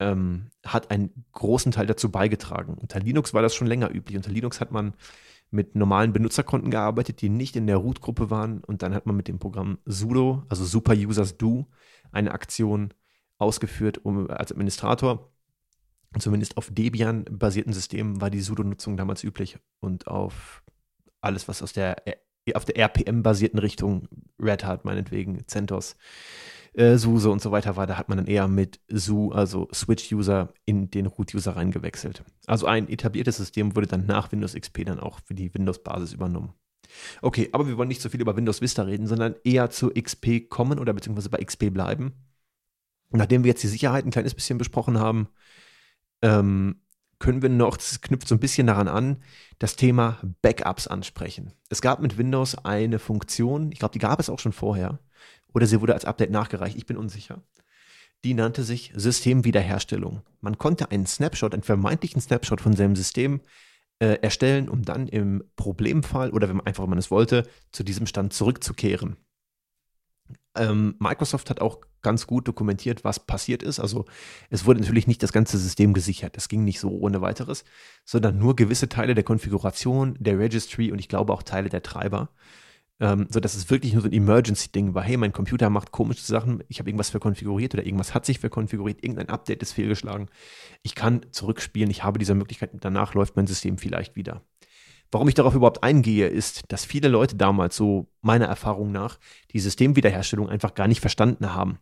ähm, 0.00 0.50
hat 0.64 0.90
einen 0.90 1.24
großen 1.32 1.72
Teil 1.72 1.86
dazu 1.86 2.10
beigetragen. 2.10 2.74
Unter 2.74 3.00
Linux 3.00 3.34
war 3.34 3.42
das 3.42 3.54
schon 3.54 3.66
länger 3.66 3.92
üblich. 3.92 4.16
Unter 4.16 4.30
Linux 4.30 4.60
hat 4.60 4.70
man 4.70 4.94
mit 5.50 5.74
normalen 5.74 6.12
Benutzerkonten 6.12 6.70
gearbeitet, 6.70 7.20
die 7.20 7.28
nicht 7.28 7.56
in 7.56 7.66
der 7.66 7.78
Root-Gruppe 7.78 8.30
waren. 8.30 8.62
Und 8.64 8.82
dann 8.82 8.94
hat 8.94 9.06
man 9.06 9.16
mit 9.16 9.28
dem 9.28 9.38
Programm 9.38 9.78
sudo, 9.84 10.44
also 10.48 10.64
Super 10.64 10.94
Users 10.94 11.36
Do, 11.36 11.66
eine 12.12 12.32
Aktion 12.32 12.94
ausgeführt, 13.38 14.04
um 14.04 14.30
als 14.30 14.52
Administrator, 14.52 15.32
zumindest 16.18 16.56
auf 16.56 16.70
Debian-basierten 16.70 17.72
Systemen, 17.72 18.20
war 18.20 18.30
die 18.30 18.40
sudo-Nutzung 18.40 18.96
damals 18.96 19.24
üblich. 19.24 19.58
Und 19.80 20.06
auf 20.06 20.62
alles, 21.20 21.48
was 21.48 21.62
aus 21.62 21.72
der 21.72 21.96
auf 22.54 22.64
der 22.64 22.76
RPM-basierten 22.78 23.58
Richtung, 23.58 24.08
Red 24.40 24.64
Hat 24.64 24.84
meinetwegen, 24.84 25.46
CentOS, 25.46 25.96
äh, 26.74 26.96
SUSE 26.96 27.30
und 27.30 27.42
so 27.42 27.50
weiter 27.50 27.76
war, 27.76 27.86
da 27.86 27.98
hat 27.98 28.08
man 28.08 28.18
dann 28.18 28.26
eher 28.26 28.48
mit 28.48 28.80
SU, 28.88 29.32
also 29.32 29.68
Switch-User, 29.72 30.52
in 30.64 30.90
den 30.90 31.06
Root-User 31.06 31.56
reingewechselt. 31.56 32.24
Also 32.46 32.66
ein 32.66 32.88
etabliertes 32.88 33.36
System 33.36 33.74
wurde 33.74 33.86
dann 33.86 34.06
nach 34.06 34.30
Windows 34.32 34.54
XP 34.54 34.84
dann 34.84 35.00
auch 35.00 35.20
für 35.24 35.34
die 35.34 35.52
Windows-Basis 35.52 36.12
übernommen. 36.12 36.54
Okay, 37.20 37.50
aber 37.52 37.66
wir 37.68 37.76
wollen 37.76 37.88
nicht 37.88 38.00
so 38.00 38.08
viel 38.08 38.20
über 38.20 38.36
Windows 38.36 38.60
Vista 38.60 38.82
reden, 38.82 39.06
sondern 39.06 39.34
eher 39.44 39.70
zu 39.70 39.90
XP 39.90 40.48
kommen 40.48 40.78
oder 40.78 40.94
beziehungsweise 40.94 41.28
bei 41.28 41.38
XP 41.38 41.70
bleiben. 41.70 42.12
Nachdem 43.10 43.44
wir 43.44 43.50
jetzt 43.50 43.62
die 43.62 43.68
Sicherheit 43.68 44.04
ein 44.04 44.10
kleines 44.10 44.34
bisschen 44.34 44.58
besprochen 44.58 44.98
haben, 44.98 45.28
ähm, 46.22 46.80
können 47.18 47.42
wir 47.42 47.48
noch, 47.48 47.76
das 47.76 48.00
knüpft 48.00 48.28
so 48.28 48.34
ein 48.34 48.40
bisschen 48.40 48.66
daran 48.66 48.88
an, 48.88 49.22
das 49.58 49.76
Thema 49.76 50.18
Backups 50.42 50.86
ansprechen. 50.86 51.52
Es 51.68 51.82
gab 51.82 52.00
mit 52.00 52.16
Windows 52.16 52.56
eine 52.64 52.98
Funktion, 52.98 53.72
ich 53.72 53.80
glaube, 53.80 53.92
die 53.92 53.98
gab 53.98 54.20
es 54.20 54.30
auch 54.30 54.38
schon 54.38 54.52
vorher, 54.52 55.00
oder 55.52 55.66
sie 55.66 55.80
wurde 55.80 55.94
als 55.94 56.04
Update 56.04 56.30
nachgereicht, 56.30 56.76
ich 56.76 56.86
bin 56.86 56.96
unsicher. 56.96 57.42
Die 58.24 58.34
nannte 58.34 58.64
sich 58.64 58.92
Systemwiederherstellung. 58.94 60.22
Man 60.40 60.58
konnte 60.58 60.90
einen 60.90 61.06
Snapshot, 61.06 61.54
einen 61.54 61.62
vermeintlichen 61.62 62.20
Snapshot 62.20 62.60
von 62.60 62.74
seinem 62.74 62.96
System 62.96 63.40
äh, 64.00 64.18
erstellen, 64.22 64.68
um 64.68 64.82
dann 64.82 65.06
im 65.08 65.44
Problemfall 65.56 66.30
oder 66.30 66.48
wenn 66.48 66.56
man 66.56 66.66
einfach, 66.66 66.86
man 66.86 66.98
es 66.98 67.10
wollte, 67.10 67.48
zu 67.72 67.84
diesem 67.84 68.06
Stand 68.06 68.32
zurückzukehren. 68.32 69.16
Ähm, 70.54 70.96
Microsoft 70.98 71.50
hat 71.50 71.60
auch 71.60 71.80
ganz 72.02 72.26
gut 72.26 72.48
dokumentiert, 72.48 73.04
was 73.04 73.20
passiert 73.20 73.62
ist. 73.62 73.80
Also 73.80 74.04
es 74.50 74.66
wurde 74.66 74.80
natürlich 74.80 75.06
nicht 75.06 75.22
das 75.22 75.32
ganze 75.32 75.58
System 75.58 75.94
gesichert. 75.94 76.36
Das 76.36 76.48
ging 76.48 76.64
nicht 76.64 76.80
so 76.80 76.90
ohne 76.90 77.20
weiteres, 77.20 77.64
sondern 78.04 78.38
nur 78.38 78.56
gewisse 78.56 78.88
Teile 78.88 79.14
der 79.14 79.24
Konfiguration, 79.24 80.16
der 80.18 80.38
Registry 80.38 80.92
und 80.92 80.98
ich 80.98 81.08
glaube 81.08 81.32
auch 81.32 81.42
Teile 81.42 81.68
der 81.68 81.82
Treiber. 81.82 82.30
Ähm, 83.00 83.28
so 83.30 83.38
dass 83.38 83.54
es 83.54 83.70
wirklich 83.70 83.92
nur 83.92 84.02
so 84.02 84.08
ein 84.08 84.12
Emergency-Ding 84.12 84.94
war. 84.94 85.04
Hey, 85.04 85.16
mein 85.16 85.32
Computer 85.32 85.70
macht 85.70 85.92
komische 85.92 86.22
Sachen, 86.22 86.64
ich 86.68 86.80
habe 86.80 86.90
irgendwas 86.90 87.10
verkonfiguriert 87.10 87.72
oder 87.74 87.86
irgendwas 87.86 88.12
hat 88.12 88.26
sich 88.26 88.40
verkonfiguriert, 88.40 89.04
irgendein 89.04 89.28
Update 89.28 89.62
ist 89.62 89.72
fehlgeschlagen. 89.72 90.28
Ich 90.82 90.96
kann 90.96 91.24
zurückspielen, 91.30 91.90
ich 91.90 92.02
habe 92.02 92.18
diese 92.18 92.34
Möglichkeit, 92.34 92.70
danach 92.80 93.14
läuft 93.14 93.36
mein 93.36 93.46
System 93.46 93.78
vielleicht 93.78 94.16
wieder. 94.16 94.42
Warum 95.10 95.28
ich 95.28 95.34
darauf 95.34 95.54
überhaupt 95.54 95.82
eingehe, 95.82 96.28
ist, 96.28 96.64
dass 96.68 96.84
viele 96.84 97.08
Leute 97.08 97.36
damals, 97.36 97.76
so 97.76 98.08
meiner 98.20 98.46
Erfahrung 98.46 98.92
nach, 98.92 99.18
die 99.52 99.60
Systemwiederherstellung 99.60 100.48
einfach 100.48 100.74
gar 100.74 100.86
nicht 100.86 101.00
verstanden 101.00 101.54
haben. 101.54 101.78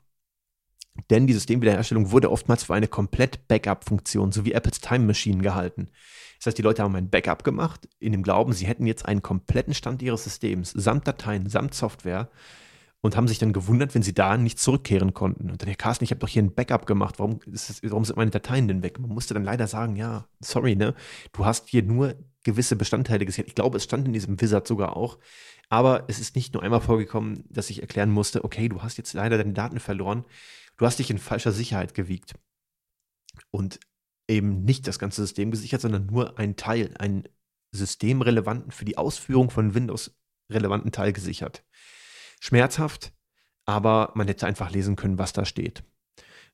Denn 1.10 1.26
die 1.26 1.32
Systemwiederherstellung 1.32 2.10
wurde 2.10 2.30
oftmals 2.30 2.64
für 2.64 2.74
eine 2.74 2.88
komplett 2.88 3.48
Backup-Funktion, 3.48 4.32
so 4.32 4.44
wie 4.44 4.52
Apples 4.52 4.80
Time 4.80 5.04
Machine 5.06 5.42
gehalten. 5.42 5.90
Das 6.38 6.46
heißt, 6.46 6.58
die 6.58 6.62
Leute 6.62 6.82
haben 6.82 6.96
ein 6.96 7.10
Backup 7.10 7.44
gemacht, 7.44 7.88
in 7.98 8.12
dem 8.12 8.22
Glauben, 8.22 8.52
sie 8.52 8.66
hätten 8.66 8.86
jetzt 8.86 9.06
einen 9.06 9.22
kompletten 9.22 9.74
Stand 9.74 10.02
ihres 10.02 10.24
Systems, 10.24 10.70
samt 10.70 11.06
Dateien, 11.06 11.48
samt 11.48 11.74
Software, 11.74 12.30
und 13.00 13.16
haben 13.16 13.28
sich 13.28 13.38
dann 13.38 13.52
gewundert, 13.52 13.94
wenn 13.94 14.02
sie 14.02 14.14
da 14.14 14.36
nicht 14.36 14.58
zurückkehren 14.58 15.14
konnten. 15.14 15.50
Und 15.50 15.62
dann, 15.62 15.68
Herr 15.68 15.76
Carsten, 15.76 16.04
ich 16.04 16.10
habe 16.10 16.18
doch 16.18 16.28
hier 16.28 16.42
ein 16.42 16.54
Backup 16.54 16.86
gemacht, 16.86 17.18
warum, 17.18 17.40
das, 17.46 17.80
warum 17.82 18.04
sind 18.04 18.16
meine 18.16 18.30
Dateien 18.30 18.68
denn 18.68 18.82
weg? 18.82 18.98
Man 18.98 19.10
musste 19.10 19.34
dann 19.34 19.44
leider 19.44 19.66
sagen, 19.66 19.96
ja, 19.96 20.26
sorry, 20.40 20.76
ne, 20.76 20.94
du 21.32 21.44
hast 21.44 21.68
hier 21.68 21.82
nur 21.82 22.14
gewisse 22.46 22.76
Bestandteile 22.76 23.26
gesehen. 23.26 23.44
Ich 23.46 23.56
glaube, 23.56 23.76
es 23.76 23.84
stand 23.84 24.06
in 24.06 24.12
diesem 24.12 24.40
Wizard 24.40 24.66
sogar 24.66 24.96
auch. 24.96 25.18
Aber 25.68 26.04
es 26.06 26.20
ist 26.20 26.36
nicht 26.36 26.54
nur 26.54 26.62
einmal 26.62 26.80
vorgekommen, 26.80 27.44
dass 27.50 27.70
ich 27.70 27.82
erklären 27.82 28.10
musste, 28.10 28.44
okay, 28.44 28.68
du 28.68 28.82
hast 28.82 28.96
jetzt 28.96 29.12
leider 29.12 29.36
deine 29.36 29.52
Daten 29.52 29.80
verloren. 29.80 30.24
Du 30.76 30.86
hast 30.86 31.00
dich 31.00 31.10
in 31.10 31.18
falscher 31.18 31.50
Sicherheit 31.50 31.92
gewiegt. 31.92 32.34
Und 33.50 33.80
eben 34.28 34.64
nicht 34.64 34.86
das 34.86 34.98
ganze 34.98 35.22
System 35.22 35.50
gesichert, 35.50 35.80
sondern 35.80 36.06
nur 36.06 36.38
ein 36.38 36.56
Teil, 36.56 36.94
einen 36.98 37.24
systemrelevanten, 37.72 38.70
für 38.70 38.84
die 38.84 38.96
Ausführung 38.96 39.50
von 39.50 39.74
Windows 39.74 40.16
relevanten 40.48 40.92
Teil 40.92 41.12
gesichert. 41.12 41.64
Schmerzhaft, 42.40 43.12
aber 43.64 44.12
man 44.14 44.28
hätte 44.28 44.46
einfach 44.46 44.70
lesen 44.70 44.94
können, 44.94 45.18
was 45.18 45.32
da 45.32 45.44
steht. 45.44 45.82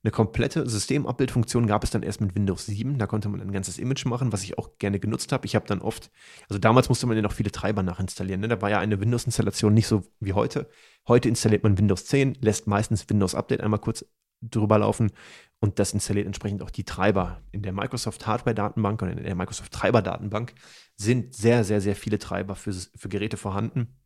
Eine 0.04 0.10
komplette 0.10 0.68
Systemabbildfunktion 0.68 1.68
gab 1.68 1.84
es 1.84 1.90
dann 1.90 2.02
erst 2.02 2.20
mit 2.20 2.34
Windows 2.34 2.66
7. 2.66 2.98
Da 2.98 3.06
konnte 3.06 3.28
man 3.28 3.40
ein 3.40 3.52
ganzes 3.52 3.78
Image 3.78 4.04
machen, 4.04 4.32
was 4.32 4.42
ich 4.42 4.58
auch 4.58 4.78
gerne 4.78 4.98
genutzt 4.98 5.30
habe. 5.30 5.46
Ich 5.46 5.54
habe 5.54 5.66
dann 5.66 5.80
oft, 5.80 6.10
also 6.48 6.58
damals 6.58 6.88
musste 6.88 7.06
man 7.06 7.16
ja 7.16 7.22
noch 7.22 7.32
viele 7.32 7.52
Treiber 7.52 7.84
nachinstallieren. 7.84 8.40
Ne? 8.40 8.48
Da 8.48 8.60
war 8.60 8.70
ja 8.70 8.80
eine 8.80 9.00
Windows-Installation 9.00 9.72
nicht 9.72 9.86
so 9.86 10.02
wie 10.18 10.32
heute. 10.32 10.68
Heute 11.06 11.28
installiert 11.28 11.62
man 11.62 11.78
Windows 11.78 12.06
10, 12.06 12.38
lässt 12.40 12.66
meistens 12.66 13.08
Windows 13.08 13.36
Update 13.36 13.60
einmal 13.60 13.78
kurz 13.78 14.04
drüber 14.42 14.78
laufen 14.78 15.12
und 15.60 15.78
das 15.78 15.92
installiert 15.92 16.26
entsprechend 16.26 16.62
auch 16.62 16.70
die 16.70 16.84
Treiber. 16.84 17.40
In 17.52 17.62
der 17.62 17.72
Microsoft 17.72 18.26
Hardware-Datenbank 18.26 19.02
und 19.02 19.08
in 19.10 19.22
der 19.22 19.36
Microsoft 19.36 19.72
Treiber-Datenbank 19.72 20.54
sind 20.96 21.32
sehr, 21.32 21.62
sehr, 21.62 21.80
sehr 21.80 21.94
viele 21.94 22.18
Treiber 22.18 22.56
für, 22.56 22.72
für 22.72 23.08
Geräte 23.08 23.36
vorhanden. 23.36 23.96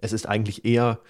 Es 0.00 0.12
ist 0.12 0.26
eigentlich 0.26 0.66
eher 0.66 1.00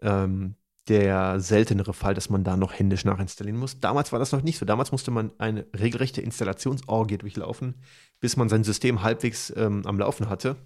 ähm, 0.00 0.56
der 0.88 1.40
seltenere 1.40 1.92
Fall, 1.92 2.14
dass 2.14 2.30
man 2.30 2.44
da 2.44 2.56
noch 2.56 2.72
händisch 2.72 3.04
nachinstallieren 3.04 3.58
muss. 3.58 3.80
Damals 3.80 4.12
war 4.12 4.18
das 4.18 4.32
noch 4.32 4.42
nicht 4.42 4.58
so. 4.58 4.64
Damals 4.64 4.92
musste 4.92 5.10
man 5.10 5.32
eine 5.38 5.66
regelrechte 5.76 6.20
Installationsorgie 6.20 7.18
durchlaufen, 7.18 7.74
bis 8.20 8.36
man 8.36 8.48
sein 8.48 8.64
System 8.64 9.02
halbwegs 9.02 9.52
ähm, 9.56 9.82
am 9.84 9.98
Laufen 9.98 10.28
hatte. 10.28 10.56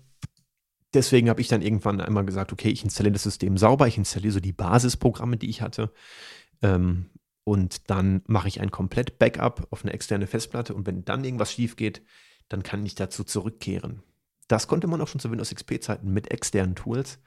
Deswegen 0.92 1.30
habe 1.30 1.40
ich 1.40 1.48
dann 1.48 1.62
irgendwann 1.62 2.00
einmal 2.00 2.24
gesagt, 2.24 2.52
okay, 2.52 2.68
ich 2.68 2.84
installiere 2.84 3.12
das 3.12 3.22
System 3.22 3.56
sauber, 3.56 3.86
ich 3.86 3.96
installiere 3.96 4.32
so 4.32 4.40
die 4.40 4.52
Basisprogramme, 4.52 5.36
die 5.36 5.48
ich 5.48 5.62
hatte. 5.62 5.92
Ähm, 6.62 7.10
und 7.44 7.88
dann 7.88 8.22
mache 8.26 8.48
ich 8.48 8.60
ein 8.60 8.70
komplett 8.70 9.18
Backup 9.18 9.68
auf 9.70 9.84
eine 9.84 9.92
externe 9.92 10.26
Festplatte 10.26 10.74
und 10.74 10.86
wenn 10.86 11.04
dann 11.04 11.24
irgendwas 11.24 11.52
schief 11.52 11.76
geht, 11.76 12.02
dann 12.48 12.62
kann 12.62 12.84
ich 12.84 12.94
dazu 12.94 13.24
zurückkehren. 13.24 14.02
Das 14.48 14.66
konnte 14.66 14.88
man 14.88 15.00
auch 15.00 15.08
schon 15.08 15.20
zu 15.20 15.30
Windows 15.30 15.54
XP-Zeiten 15.54 16.12
mit 16.12 16.30
externen 16.30 16.74
Tools. 16.74 17.20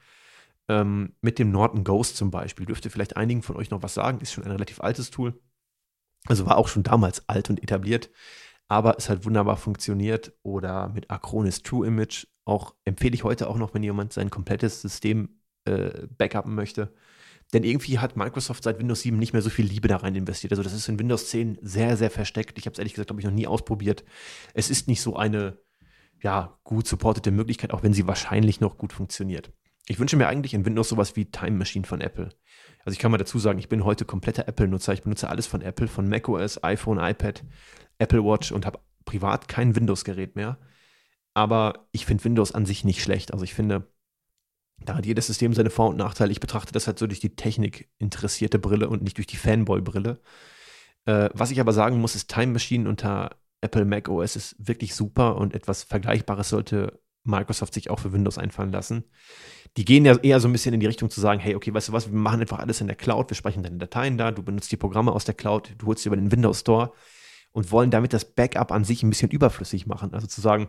Ähm, 0.68 1.14
mit 1.20 1.38
dem 1.38 1.50
Norton 1.50 1.84
Ghost 1.84 2.16
zum 2.16 2.30
Beispiel. 2.30 2.66
Dürfte 2.66 2.90
vielleicht 2.90 3.16
einigen 3.16 3.42
von 3.42 3.56
euch 3.56 3.70
noch 3.70 3.82
was 3.82 3.94
sagen, 3.94 4.20
ist 4.20 4.32
schon 4.32 4.44
ein 4.44 4.50
relativ 4.50 4.80
altes 4.80 5.10
Tool. 5.10 5.40
Also 6.26 6.46
war 6.46 6.56
auch 6.56 6.68
schon 6.68 6.82
damals 6.82 7.28
alt 7.28 7.50
und 7.50 7.62
etabliert, 7.62 8.10
aber 8.68 8.96
es 8.96 9.10
hat 9.10 9.24
wunderbar 9.24 9.56
funktioniert. 9.56 10.32
Oder 10.42 10.88
mit 10.88 11.10
Acronis 11.10 11.62
True 11.62 11.86
Image, 11.86 12.26
auch 12.44 12.74
empfehle 12.84 13.14
ich 13.14 13.24
heute 13.24 13.48
auch 13.48 13.58
noch, 13.58 13.74
wenn 13.74 13.82
jemand 13.82 14.12
sein 14.12 14.30
komplettes 14.30 14.80
System 14.80 15.40
äh, 15.64 16.06
backuppen 16.16 16.54
möchte. 16.54 16.94
Denn 17.52 17.62
irgendwie 17.62 17.98
hat 17.98 18.16
Microsoft 18.16 18.64
seit 18.64 18.78
Windows 18.78 19.02
7 19.02 19.18
nicht 19.18 19.32
mehr 19.32 19.42
so 19.42 19.50
viel 19.50 19.66
Liebe 19.66 19.86
da 19.86 19.98
rein 19.98 20.14
investiert. 20.14 20.52
Also 20.52 20.62
das 20.62 20.72
ist 20.72 20.88
in 20.88 20.98
Windows 20.98 21.28
10 21.28 21.58
sehr, 21.60 21.96
sehr 21.96 22.10
versteckt. 22.10 22.58
Ich 22.58 22.66
habe 22.66 22.72
es 22.72 22.78
ehrlich 22.78 22.94
gesagt, 22.94 23.08
glaube 23.08 23.20
ich, 23.20 23.26
noch 23.26 23.32
nie 23.32 23.46
ausprobiert. 23.46 24.04
Es 24.54 24.70
ist 24.70 24.88
nicht 24.88 25.02
so 25.02 25.16
eine, 25.16 25.58
ja, 26.22 26.58
gut 26.64 26.88
supportete 26.88 27.30
Möglichkeit, 27.30 27.72
auch 27.72 27.82
wenn 27.82 27.92
sie 27.92 28.06
wahrscheinlich 28.06 28.60
noch 28.60 28.78
gut 28.78 28.92
funktioniert. 28.92 29.52
Ich 29.86 29.98
wünsche 29.98 30.16
mir 30.16 30.28
eigentlich 30.28 30.54
in 30.54 30.64
Windows 30.64 30.88
sowas 30.88 31.14
wie 31.16 31.26
Time 31.26 31.58
Machine 31.58 31.84
von 31.84 32.00
Apple. 32.00 32.30
Also 32.84 32.94
ich 32.94 32.98
kann 32.98 33.10
mal 33.10 33.18
dazu 33.18 33.38
sagen, 33.38 33.58
ich 33.58 33.68
bin 33.68 33.84
heute 33.84 34.04
kompletter 34.04 34.48
Apple-Nutzer. 34.48 34.92
Ich 34.94 35.02
benutze 35.02 35.28
alles 35.28 35.46
von 35.46 35.60
Apple, 35.60 35.88
von 35.88 36.08
macOS, 36.08 36.62
iPhone, 36.62 36.98
iPad, 36.98 37.44
Apple 37.98 38.24
Watch 38.24 38.52
und 38.52 38.66
habe 38.66 38.80
privat 39.04 39.48
kein 39.48 39.76
Windows-Gerät 39.76 40.36
mehr. 40.36 40.58
Aber 41.34 41.88
ich 41.92 42.06
finde 42.06 42.24
Windows 42.24 42.52
an 42.52 42.64
sich 42.64 42.84
nicht 42.84 43.02
schlecht. 43.02 43.32
Also 43.32 43.44
ich 43.44 43.54
finde, 43.54 43.92
da 44.78 44.96
hat 44.96 45.06
jedes 45.06 45.26
System 45.26 45.52
seine 45.52 45.70
Vor- 45.70 45.90
und 45.90 45.96
Nachteile. 45.96 46.32
Ich 46.32 46.40
betrachte 46.40 46.72
das 46.72 46.86
halt 46.86 46.98
so 46.98 47.06
durch 47.06 47.20
die 47.20 47.36
Technik 47.36 47.90
interessierte 47.98 48.58
Brille 48.58 48.88
und 48.88 49.02
nicht 49.02 49.18
durch 49.18 49.26
die 49.26 49.36
Fanboy-Brille. 49.36 50.20
Äh, 51.06 51.30
was 51.34 51.50
ich 51.50 51.60
aber 51.60 51.72
sagen 51.72 52.00
muss, 52.00 52.14
ist 52.14 52.30
Time 52.30 52.52
Machine 52.52 52.88
unter 52.88 53.36
Apple 53.60 53.84
Mac 53.86 54.08
OS 54.08 54.36
ist 54.36 54.56
wirklich 54.58 54.94
super 54.94 55.36
und 55.36 55.54
etwas 55.54 55.84
Vergleichbares 55.84 56.50
sollte 56.50 57.00
Microsoft 57.24 57.74
sich 57.74 57.90
auch 57.90 57.98
für 57.98 58.12
Windows 58.12 58.38
einfallen 58.38 58.72
lassen. 58.72 59.04
Die 59.76 59.84
gehen 59.84 60.04
ja 60.04 60.16
eher 60.16 60.40
so 60.40 60.48
ein 60.48 60.52
bisschen 60.52 60.74
in 60.74 60.80
die 60.80 60.86
Richtung 60.86 61.10
zu 61.10 61.20
sagen, 61.20 61.40
hey, 61.40 61.54
okay, 61.54 61.74
weißt 61.74 61.88
du 61.88 61.92
was, 61.92 62.10
wir 62.10 62.18
machen 62.18 62.40
einfach 62.40 62.60
alles 62.60 62.80
in 62.80 62.86
der 62.86 62.96
Cloud, 62.96 63.30
wir 63.30 63.36
speichern 63.36 63.62
deine 63.62 63.78
Dateien 63.78 64.18
da, 64.18 64.30
du 64.30 64.42
benutzt 64.42 64.70
die 64.70 64.76
Programme 64.76 65.12
aus 65.12 65.24
der 65.24 65.34
Cloud, 65.34 65.74
du 65.78 65.86
holst 65.86 66.02
sie 66.02 66.08
über 66.08 66.16
den 66.16 66.30
Windows 66.30 66.60
Store 66.60 66.92
und 67.52 67.72
wollen 67.72 67.90
damit 67.90 68.12
das 68.12 68.24
Backup 68.24 68.70
an 68.70 68.84
sich 68.84 69.02
ein 69.02 69.10
bisschen 69.10 69.30
überflüssig 69.30 69.86
machen. 69.86 70.12
Also 70.12 70.26
zu 70.26 70.40
sagen, 70.40 70.68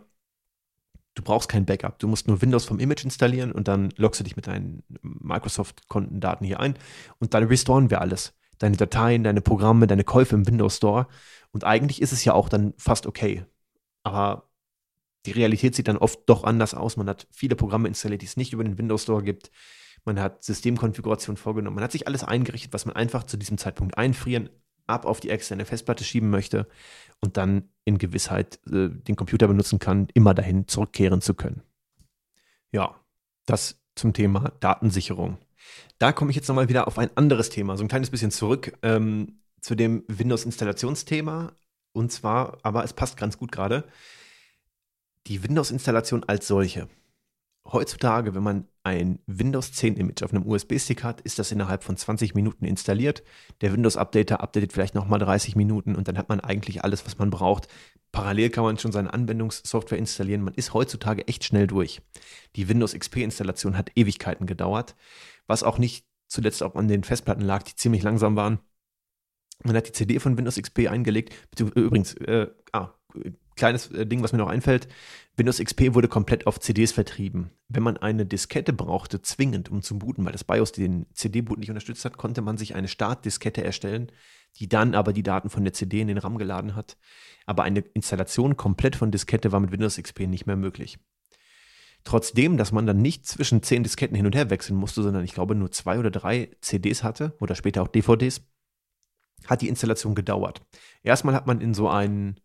du 1.16 1.24
brauchst 1.24 1.50
kein 1.50 1.66
Backup. 1.66 2.00
Du 2.00 2.08
musst 2.08 2.28
nur 2.28 2.42
Windows 2.42 2.66
vom 2.66 2.80
Image 2.80 3.04
installieren 3.04 3.52
und 3.52 3.68
dann 3.68 3.90
loggst 3.98 4.20
du 4.20 4.24
dich 4.24 4.36
mit 4.36 4.48
deinen 4.48 4.84
Microsoft-Kontendaten 5.02 6.46
hier 6.46 6.60
ein 6.60 6.76
und 7.20 7.34
dann 7.34 7.44
restoren 7.46 7.90
wir 7.90 8.02
alles. 8.02 8.34
Deine 8.60 8.78
Dateien, 8.78 9.24
deine 9.24 9.42
Programme, 9.42 9.88
deine 9.88 10.04
Käufe 10.04 10.36
im 10.36 10.48
Windows 10.48 10.78
Store. 10.78 11.08
Und 11.52 11.64
eigentlich 11.64 12.02
ist 12.02 12.14
es 12.14 12.24
ja 12.24 12.34
auch 12.34 12.48
dann 12.48 12.74
fast 12.78 13.06
okay. 13.06 13.46
Aber 14.04 14.50
die 15.26 15.32
Realität 15.32 15.76
sieht 15.76 15.88
dann 15.88 15.98
oft 15.98 16.20
doch 16.28 16.44
anders 16.44 16.74
aus. 16.74 16.98
Man 16.98 17.10
hat 17.10 17.28
viele 17.32 17.56
Programme 17.56 17.88
installiert, 17.88 18.22
die 18.22 18.28
es 18.28 18.38
nicht 18.38 18.54
über 18.54 18.64
den 18.64 18.78
Windows 18.78 19.04
Store 19.04 19.24
gibt. 19.24 19.52
Man 20.06 20.20
hat 20.20 20.44
Systemkonfiguration 20.44 21.38
vorgenommen. 21.38 21.76
Man 21.76 21.84
hat 21.84 21.92
sich 21.92 22.08
alles 22.08 22.24
eingerichtet, 22.24 22.74
was 22.74 22.86
man 22.86 22.96
einfach 22.96 23.24
zu 23.24 23.38
diesem 23.38 23.58
Zeitpunkt 23.58 23.98
einfrieren, 23.98 24.50
ab 24.88 25.06
auf 25.06 25.20
die 25.20 25.30
externe 25.30 25.66
Festplatte 25.66 26.04
schieben 26.04 26.30
möchte 26.30 26.68
und 27.22 27.38
dann 27.38 27.70
in 27.86 27.98
Gewissheit 27.98 28.60
äh, 28.68 28.90
den 28.90 29.16
Computer 29.16 29.48
benutzen 29.48 29.80
kann, 29.80 30.08
immer 30.14 30.34
dahin 30.34 30.68
zurückkehren 30.68 31.22
zu 31.22 31.34
können. 31.34 31.64
Ja, 32.72 32.96
das 33.46 33.82
zum 33.96 34.14
Thema 34.14 34.52
Datensicherung. 34.60 35.38
Da 35.98 36.12
komme 36.12 36.30
ich 36.30 36.36
jetzt 36.36 36.48
nochmal 36.48 36.70
wieder 36.70 36.88
auf 36.88 37.00
ein 37.00 37.10
anderes 37.16 37.50
Thema, 37.50 37.78
so 37.78 37.84
ein 37.84 37.88
kleines 37.88 38.12
bisschen 38.12 38.32
zurück 38.32 38.78
ähm, 38.84 39.40
zu 39.62 39.76
dem 39.76 40.04
Windows-Installationsthema. 40.08 41.54
Und 41.94 42.12
zwar, 42.12 42.58
aber 42.62 42.84
es 42.84 42.94
passt 42.94 43.18
ganz 43.18 43.38
gut 43.38 43.52
gerade, 43.52 43.86
die 45.28 45.44
Windows-Installation 45.44 46.24
als 46.24 46.48
solche 46.48 46.88
heutzutage, 47.72 48.36
wenn 48.36 48.44
man 48.44 48.68
ein 48.84 49.20
Windows 49.26 49.72
10 49.72 49.98
Image 49.98 50.24
auf 50.24 50.32
einem 50.32 50.46
USB-Stick 50.46 51.04
hat, 51.04 51.22
ist 51.22 51.40
das 51.40 51.52
innerhalb 51.52 51.84
von 51.84 51.98
20 51.98 52.36
Minuten 52.36 52.66
installiert. 52.66 53.24
Der 53.62 53.74
Windows-Updater 53.74 54.42
updatet 54.42 54.74
vielleicht 54.74 54.96
nochmal 54.96 55.20
30 55.20 55.56
Minuten 55.56 55.96
und 55.96 56.08
dann 56.08 56.18
hat 56.18 56.30
man 56.30 56.40
eigentlich 56.40 56.84
alles, 56.84 57.06
was 57.06 57.18
man 57.18 57.32
braucht. 57.32 57.68
Parallel 58.12 58.50
kann 58.50 58.64
man 58.64 58.78
schon 58.78 58.92
seine 58.92 59.14
Anwendungssoftware 59.14 59.98
installieren. 59.98 60.42
Man 60.42 60.54
ist 60.54 60.74
heutzutage 60.74 61.28
echt 61.28 61.44
schnell 61.44 61.68
durch. 61.68 62.02
Die 62.56 62.70
Windows 62.70 62.94
XP-Installation 62.94 63.78
hat 63.78 63.92
Ewigkeiten 63.96 64.46
gedauert, 64.46 64.96
was 65.48 65.64
auch 65.64 65.78
nicht 65.78 66.06
zuletzt 66.28 66.62
auch 66.64 66.76
an 66.76 66.88
den 66.88 67.04
Festplatten 67.04 67.44
lag, 67.44 67.64
die 67.64 67.76
ziemlich 67.76 68.04
langsam 68.04 68.36
waren. 68.36 68.60
Man 69.64 69.76
hat 69.76 69.88
die 69.88 69.94
CD 69.94 70.20
von 70.20 70.38
Windows 70.38 70.62
XP 70.62 70.88
eingelegt. 70.88 71.34
Übrigens, 71.58 72.14
äh, 72.16 72.48
ah, 72.72 72.94
kleines 73.56 73.92
äh, 73.92 74.06
Ding, 74.06 74.24
was 74.24 74.32
mir 74.32 74.40
noch 74.40 74.50
einfällt. 74.50 74.88
Windows 75.38 75.60
XP 75.60 75.94
wurde 75.94 76.08
komplett 76.08 76.48
auf 76.48 76.60
CDs 76.60 76.92
vertrieben. 76.92 77.52
Wenn 77.68 77.84
man 77.84 77.98
eine 77.98 78.26
Diskette 78.26 78.74
brauchte, 78.74 79.22
zwingend, 79.22 79.70
um 79.70 79.82
zu 79.82 80.00
booten, 80.00 80.24
weil 80.26 80.32
das 80.32 80.44
BIOS 80.44 80.72
den 80.72 81.08
CD-Boot 81.14 81.60
nicht 81.60 81.70
unterstützt 81.70 82.06
hat, 82.06 82.18
konnte 82.18 82.42
man 82.42 82.58
sich 82.58 82.76
eine 82.76 82.88
Startdiskette 82.88 83.64
erstellen, 83.64 84.12
die 84.58 84.70
dann 84.70 84.96
aber 84.96 85.12
die 85.12 85.24
Daten 85.24 85.50
von 85.50 85.64
der 85.64 85.74
CD 85.74 86.00
in 86.02 86.08
den 86.08 86.18
RAM 86.18 86.38
geladen 86.38 86.76
hat. 86.76 86.98
Aber 87.46 87.64
eine 87.64 87.80
Installation 87.80 88.56
komplett 88.56 88.96
von 88.96 89.12
Diskette 89.12 89.52
war 89.52 89.60
mit 89.60 89.72
Windows 89.72 89.98
XP 89.98 90.22
nicht 90.22 90.46
mehr 90.46 90.56
möglich. 90.56 91.00
Trotzdem, 92.06 92.56
dass 92.56 92.72
man 92.72 92.86
dann 92.86 93.02
nicht 93.02 93.26
zwischen 93.26 93.64
zehn 93.64 93.84
Disketten 93.84 94.16
hin 94.16 94.28
und 94.28 94.36
her 94.36 94.52
wechseln 94.52 94.78
musste, 94.78 95.02
sondern 95.02 95.24
ich 95.24 95.34
glaube 95.34 95.56
nur 95.56 95.72
zwei 95.72 95.98
oder 95.98 96.12
drei 96.12 96.52
CDs 96.62 97.04
hatte 97.04 97.36
oder 97.40 97.56
später 97.56 97.82
auch 97.82 97.88
DVDs, 97.88 98.42
hat 99.48 99.62
die 99.62 99.68
Installation 99.68 100.16
gedauert. 100.16 100.62
Erstmal 101.04 101.36
hat 101.36 101.48
man 101.48 101.62
in 101.62 101.74
so 101.74 101.90
einen 101.90 102.40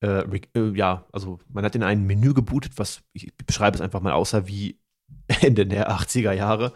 äh, 0.00 0.22
äh, 0.54 0.76
ja, 0.76 1.06
also 1.12 1.38
man 1.48 1.64
hat 1.64 1.74
in 1.74 1.82
ein 1.82 2.06
Menü 2.06 2.34
gebootet, 2.34 2.72
was 2.76 3.02
ich 3.12 3.36
beschreibe 3.36 3.76
es 3.76 3.80
einfach 3.80 4.00
mal 4.00 4.12
außer 4.12 4.46
wie 4.46 4.80
Ende 5.42 5.66
der 5.66 5.90
80er 5.90 6.32
Jahre. 6.32 6.72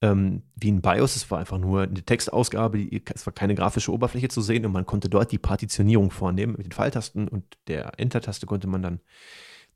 Ähm, 0.00 0.42
wie 0.54 0.70
ein 0.70 0.80
BIOS, 0.80 1.16
es 1.16 1.30
war 1.30 1.40
einfach 1.40 1.58
nur 1.58 1.82
eine 1.82 2.04
Textausgabe, 2.04 2.78
die, 2.78 3.02
es 3.12 3.26
war 3.26 3.32
keine 3.32 3.56
grafische 3.56 3.92
Oberfläche 3.92 4.28
zu 4.28 4.40
sehen 4.42 4.64
und 4.64 4.70
man 4.70 4.86
konnte 4.86 5.08
dort 5.08 5.32
die 5.32 5.38
Partitionierung 5.38 6.12
vornehmen. 6.12 6.52
Mit 6.56 6.66
den 6.66 6.72
Pfeiltasten 6.72 7.26
und 7.26 7.58
der 7.66 7.98
Enter-Taste 7.98 8.46
konnte 8.46 8.68
man 8.68 8.82
dann 8.82 9.00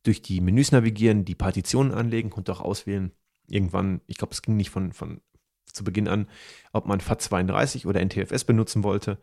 durch 0.05 0.23
die 0.23 0.41
Menüs 0.41 0.71
navigieren, 0.71 1.25
die 1.25 1.35
Partitionen 1.35 1.93
anlegen, 1.93 2.31
konnte 2.31 2.53
auch 2.53 2.61
auswählen. 2.61 3.13
Irgendwann, 3.49 4.01
ich 4.07 4.17
glaube, 4.17 4.33
es 4.33 4.43
ging 4.43 4.57
nicht 4.57 4.71
von, 4.71 4.93
von 4.93 5.21
zu 5.67 5.85
Beginn 5.85 6.07
an, 6.07 6.29
ob 6.73 6.87
man 6.87 7.01
FAT32 7.01 7.87
oder 7.87 8.05
NTFS 8.05 8.45
benutzen 8.45 8.85
wollte. 8.85 9.19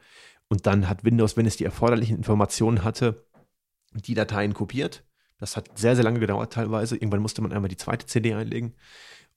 Und 0.50 0.66
dann 0.66 0.90
hat 0.90 1.04
Windows, 1.04 1.38
wenn 1.38 1.46
es 1.46 1.58
die 1.58 1.66
erforderlichen 1.66 2.18
Informationen 2.18 2.84
hatte, 2.84 3.26
die 3.94 4.14
Dateien 4.14 4.54
kopiert. 4.54 5.04
Das 5.38 5.56
hat 5.56 5.78
sehr, 5.78 5.96
sehr 5.96 6.04
lange 6.04 6.20
gedauert 6.20 6.54
teilweise. 6.54 6.96
Irgendwann 6.96 7.22
musste 7.22 7.42
man 7.42 7.54
einmal 7.54 7.70
die 7.70 7.78
zweite 7.78 8.06
CD 8.06 8.34
einlegen. 8.34 8.76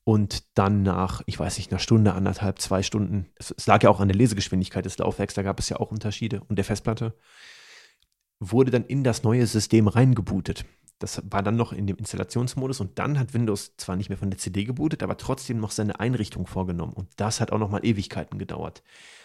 Und 0.04 0.44
dann 0.58 0.82
nach, 0.82 1.22
ich 1.26 1.38
weiß 1.38 1.58
nicht, 1.58 1.70
einer 1.70 1.78
Stunde, 1.78 2.14
anderthalb, 2.14 2.58
zwei 2.58 2.82
Stunden, 2.82 3.28
es, 3.36 3.54
es, 3.56 3.66
lag 3.66 3.82
ja 3.84 3.90
auch 3.90 4.00
an 4.00 4.08
der 4.08 4.16
Lesegeschwindigkeit 4.16 4.84
des 4.84 4.98
Laufwerks, 4.98 5.34
da 5.34 5.42
gab 5.42 5.60
es 5.60 5.68
ja 5.68 5.78
auch 5.78 5.92
Unterschiede 5.92 6.42
und 6.48 6.56
der 6.56 6.64
Festplatte, 6.64 7.14
wurde 8.40 8.72
dann 8.72 8.84
in 8.84 9.04
das 9.04 9.22
neue 9.22 9.46
System 9.46 9.86
reingebootet. 9.86 10.64
Das 10.98 11.22
war 11.30 11.42
dann 11.42 11.56
noch 11.56 11.72
in 11.72 11.86
dem 11.86 11.96
Installationsmodus 11.96 12.80
und 12.80 12.98
dann 12.98 13.18
hat 13.18 13.32
Windows 13.32 13.76
zwar 13.76 13.96
nicht 13.96 14.08
mehr 14.08 14.18
von 14.18 14.30
der 14.30 14.38
CD 14.38 14.64
gebootet, 14.64 15.04
aber 15.04 15.16
trotzdem 15.16 15.58
noch 15.58 15.70
seine 15.70 16.00
Einrichtung 16.00 16.48
vorgenommen. 16.48 16.92
Und 16.92 17.08
das 17.16 17.40
hat 17.40 17.52
auch 17.52 17.58
nochmal 17.58 17.84
Ewigkeiten 17.84 18.38
gedauert. 18.38 18.82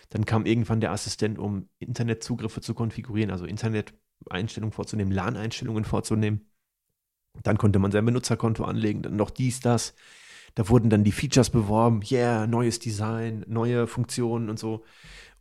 Dann 0.10 0.26
kam 0.26 0.46
irgendwann 0.46 0.80
der 0.80 0.92
Assistent, 0.92 1.40
um 1.40 1.70
Internetzugriffe 1.80 2.62
zu 2.62 2.74
konfigurieren, 2.74 3.32
also 3.32 3.46
Internet 3.46 3.94
Einstellungen 4.30 4.74
vorzunehmen, 4.74 5.12
LAN-Einstellungen 5.12 5.86
vorzunehmen. 5.86 6.50
Dann 7.44 7.58
konnte 7.58 7.80
man 7.80 7.92
sein 7.92 8.06
Benutzerkonto 8.06 8.64
anlegen, 8.64 9.02
dann 9.02 9.16
noch 9.16 9.30
dies, 9.30 9.60
das. 9.60 9.94
Da 10.56 10.70
wurden 10.70 10.90
dann 10.90 11.04
die 11.04 11.12
Features 11.12 11.50
beworben, 11.50 12.02
yeah, 12.10 12.48
neues 12.48 12.80
Design, 12.80 13.46
neue 13.48 13.86
Funktionen 13.86 14.50
und 14.50 14.58
so. 14.58 14.84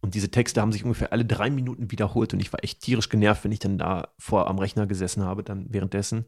Und 0.01 0.15
diese 0.15 0.31
Texte 0.31 0.61
haben 0.61 0.73
sich 0.73 0.85
ungefähr 0.85 1.13
alle 1.13 1.25
drei 1.25 1.49
Minuten 1.49 1.91
wiederholt 1.91 2.35
und 2.35 2.41
ich 2.41 2.53
war 2.53 2.63
echt 2.63 2.81
tierisch 2.81 3.09
genervt, 3.09 3.45
wenn 3.45 3.53
ich 3.53 3.59
dann 3.59 3.79
da 3.79 4.09
vor 4.19 4.47
am 4.47 4.59
Rechner 4.59 4.87
gesessen 4.87 5.25
habe, 5.25 5.43
dann 5.43 5.67
währenddessen. 5.71 6.27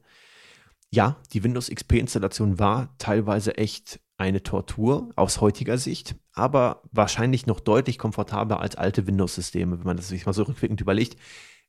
Ja, 0.91 1.17
die 1.35 1.45
Windows 1.45 1.69
XP-Installation 1.69 2.59
war 2.59 2.95
teilweise 2.97 3.59
echt 3.59 4.01
eine 4.17 4.43
Tortur 4.43 5.11
aus 5.17 5.43
heutiger 5.43 5.77
Sicht, 5.77 6.17
aber 6.33 6.83
wahrscheinlich 6.91 7.47
noch 7.47 7.61
deutlich 7.61 7.99
komfortabler 7.99 8.59
als 8.59 8.75
alte 8.75 9.07
Windows-Systeme, 9.07 9.79
wenn 9.79 9.87
man 9.87 9.99
das 9.99 10.09
sich 10.09 10.25
mal 10.25 10.33
so 10.33 10.45
rückwirkend 10.45 10.81
überlegt 10.81 11.19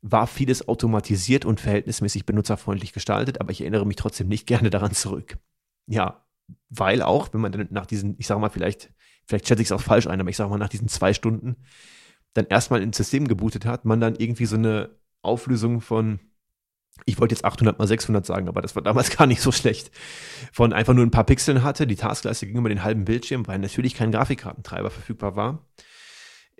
war 0.01 0.27
vieles 0.27 0.67
automatisiert 0.67 1.45
und 1.45 1.59
verhältnismäßig 1.59 2.25
benutzerfreundlich 2.25 2.93
gestaltet, 2.93 3.41
aber 3.41 3.51
ich 3.51 3.61
erinnere 3.61 3.85
mich 3.85 3.97
trotzdem 3.97 4.27
nicht 4.27 4.47
gerne 4.47 4.69
daran 4.69 4.93
zurück. 4.93 5.37
Ja, 5.87 6.25
weil 6.69 7.01
auch, 7.01 7.33
wenn 7.33 7.41
man 7.41 7.51
dann 7.51 7.67
nach 7.71 7.85
diesen, 7.85 8.15
ich 8.17 8.27
sage 8.27 8.39
mal, 8.39 8.49
vielleicht, 8.49 8.91
vielleicht 9.25 9.47
schätze 9.47 9.61
ich 9.61 9.67
es 9.67 9.71
auch 9.71 9.81
falsch 9.81 10.07
ein, 10.07 10.19
aber 10.19 10.29
ich 10.29 10.37
sage 10.37 10.49
mal, 10.49 10.57
nach 10.57 10.69
diesen 10.69 10.87
zwei 10.87 11.13
Stunden 11.13 11.57
dann 12.33 12.45
erstmal 12.47 12.81
ins 12.81 12.97
System 12.97 13.27
gebootet 13.27 13.65
hat, 13.65 13.85
man 13.85 13.99
dann 13.99 14.15
irgendwie 14.15 14.45
so 14.45 14.55
eine 14.55 14.91
Auflösung 15.21 15.81
von, 15.81 16.19
ich 17.05 17.19
wollte 17.19 17.35
jetzt 17.35 17.43
800 17.43 17.77
mal 17.77 17.87
600 17.87 18.25
sagen, 18.25 18.47
aber 18.47 18.61
das 18.61 18.75
war 18.75 18.83
damals 18.83 19.09
gar 19.17 19.27
nicht 19.27 19.41
so 19.41 19.51
schlecht, 19.51 19.91
von 20.53 20.73
einfach 20.73 20.93
nur 20.93 21.05
ein 21.05 21.11
paar 21.11 21.25
Pixeln 21.25 21.63
hatte. 21.63 21.87
Die 21.87 21.95
Taskleiste 21.95 22.47
ging 22.47 22.57
über 22.57 22.69
den 22.69 22.83
halben 22.83 23.05
Bildschirm, 23.05 23.47
weil 23.47 23.59
natürlich 23.59 23.95
kein 23.95 24.11
Grafikkartentreiber 24.11 24.91
verfügbar 24.91 25.35
war. 25.35 25.67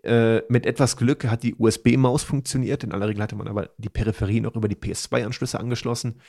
Äh, 0.04 0.43
mit 0.50 0.66
etwas 0.66 0.97
Glück 0.97 1.26
hat 1.26 1.43
die 1.43 1.56
USB-Maus 1.56 2.24
funktioniert. 2.24 2.84
In 2.84 2.91
aller 2.91 3.08
Regel 3.08 3.22
hatte 3.24 3.36
man 3.36 3.47
aber 3.47 3.70
die 3.78 3.89
Peripherie 3.89 4.41
noch 4.41 4.56
über 4.56 4.68
die 4.68 4.76
PS2-Anschlüsse 4.76 5.60
angeschlossen. 5.60 6.22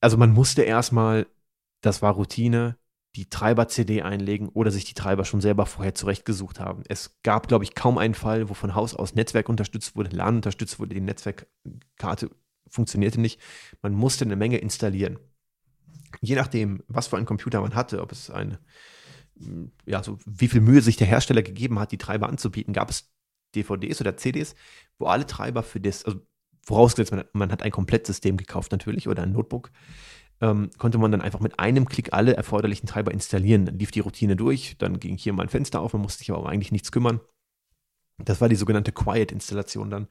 Also 0.00 0.16
man 0.16 0.32
musste 0.32 0.62
erstmal, 0.62 1.26
das 1.80 2.02
war 2.02 2.12
Routine, 2.12 2.76
die 3.16 3.28
Treiber-CD 3.28 4.02
einlegen 4.02 4.48
oder 4.48 4.70
sich 4.70 4.84
die 4.84 4.94
Treiber 4.94 5.24
schon 5.24 5.40
selber 5.40 5.66
vorher 5.66 5.94
zurechtgesucht 5.94 6.58
haben. 6.58 6.82
Es 6.88 7.20
gab, 7.22 7.46
glaube 7.46 7.64
ich, 7.64 7.74
kaum 7.74 7.96
einen 7.96 8.14
Fall, 8.14 8.48
wo 8.48 8.54
von 8.54 8.74
Haus 8.74 8.94
aus 8.94 9.14
Netzwerk 9.14 9.48
unterstützt 9.48 9.94
wurde, 9.94 10.16
LAN 10.16 10.36
unterstützt 10.36 10.80
wurde, 10.80 10.94
die 10.94 11.00
Netzwerkkarte 11.00 12.30
funktionierte 12.68 13.20
nicht. 13.20 13.40
Man 13.82 13.92
musste 13.94 14.24
eine 14.24 14.36
Menge 14.36 14.58
installieren. 14.58 15.18
Je 16.20 16.34
nachdem, 16.34 16.82
was 16.88 17.06
für 17.06 17.16
einen 17.16 17.26
Computer 17.26 17.60
man 17.60 17.74
hatte, 17.74 18.00
ob 18.00 18.10
es 18.12 18.30
eine, 18.30 18.58
ja, 19.86 20.02
so 20.02 20.18
wie 20.26 20.48
viel 20.48 20.60
Mühe 20.60 20.80
sich 20.80 20.96
der 20.96 21.06
Hersteller 21.06 21.42
gegeben 21.42 21.78
hat, 21.78 21.92
die 21.92 21.98
Treiber 21.98 22.28
anzubieten, 22.28 22.72
gab 22.72 22.90
es 22.90 23.12
DVDs 23.54 24.00
oder 24.00 24.16
CDs, 24.16 24.54
wo 24.98 25.06
alle 25.06 25.26
Treiber 25.26 25.62
für 25.62 25.80
das, 25.80 26.04
also 26.04 26.20
vorausgesetzt, 26.62 27.12
man 27.12 27.20
hat, 27.20 27.34
man 27.34 27.52
hat 27.52 27.62
ein 27.62 27.70
Komplettsystem 27.70 28.36
gekauft 28.36 28.72
natürlich 28.72 29.08
oder 29.08 29.22
ein 29.22 29.32
Notebook, 29.32 29.70
ähm, 30.40 30.70
konnte 30.78 30.98
man 30.98 31.12
dann 31.12 31.20
einfach 31.20 31.40
mit 31.40 31.58
einem 31.58 31.86
Klick 31.86 32.12
alle 32.12 32.36
erforderlichen 32.36 32.86
Treiber 32.86 33.12
installieren. 33.12 33.66
Dann 33.66 33.78
lief 33.78 33.90
die 33.90 34.00
Routine 34.00 34.36
durch, 34.36 34.76
dann 34.78 34.98
ging 34.98 35.16
hier 35.16 35.32
mal 35.32 35.44
ein 35.44 35.48
Fenster 35.48 35.80
auf, 35.80 35.92
man 35.92 36.02
musste 36.02 36.18
sich 36.18 36.30
aber 36.30 36.40
auch 36.40 36.46
eigentlich 36.46 36.72
nichts 36.72 36.92
kümmern. 36.92 37.20
Das 38.18 38.40
war 38.40 38.48
die 38.48 38.56
sogenannte 38.56 38.92
Quiet-Installation 38.92 39.90
dann 39.90 40.08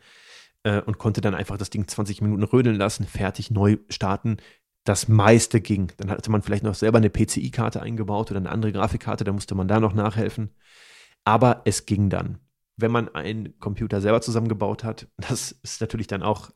äh, 0.64 0.82
und 0.82 0.98
konnte 0.98 1.22
dann 1.22 1.36
einfach 1.36 1.58
das 1.58 1.70
Ding 1.70 1.88
20 1.88 2.22
Minuten 2.22 2.44
rödeln 2.44 2.76
lassen, 2.76 3.06
fertig, 3.06 3.52
neu 3.52 3.78
starten. 3.90 4.38
Das 4.84 5.08
meiste 5.08 5.62
ging. 5.62 5.92
Dann 5.98 6.10
hatte 6.10 6.30
man 6.32 6.42
vielleicht 6.42 6.64
noch 6.64 6.76
selber 6.76 6.98
eine 6.98 7.10
PCI-Karte 7.10 7.82
eingebaut 7.82 8.32
oder 8.32 8.40
eine 8.40 8.50
andere 8.50 8.72
Grafikkarte, 8.72 9.24
da 9.24 9.32
musste 9.32 9.56
man 9.56 9.68
da 9.68 9.80
noch 9.80 9.94
nachhelfen. 9.94 10.52
Aber 11.24 11.62
es 11.66 11.86
ging 11.86 12.10
dann. 12.10 12.40
Wenn 12.76 12.92
man 12.92 13.14
einen 13.14 13.60
Computer 13.60 14.02
selber 14.02 14.22
zusammengebaut 14.22 14.84
hat, 14.84 15.08
das 15.18 15.52
ist 15.64 15.82
natürlich 15.82 16.08
dann 16.08 16.24
auch 16.24 16.52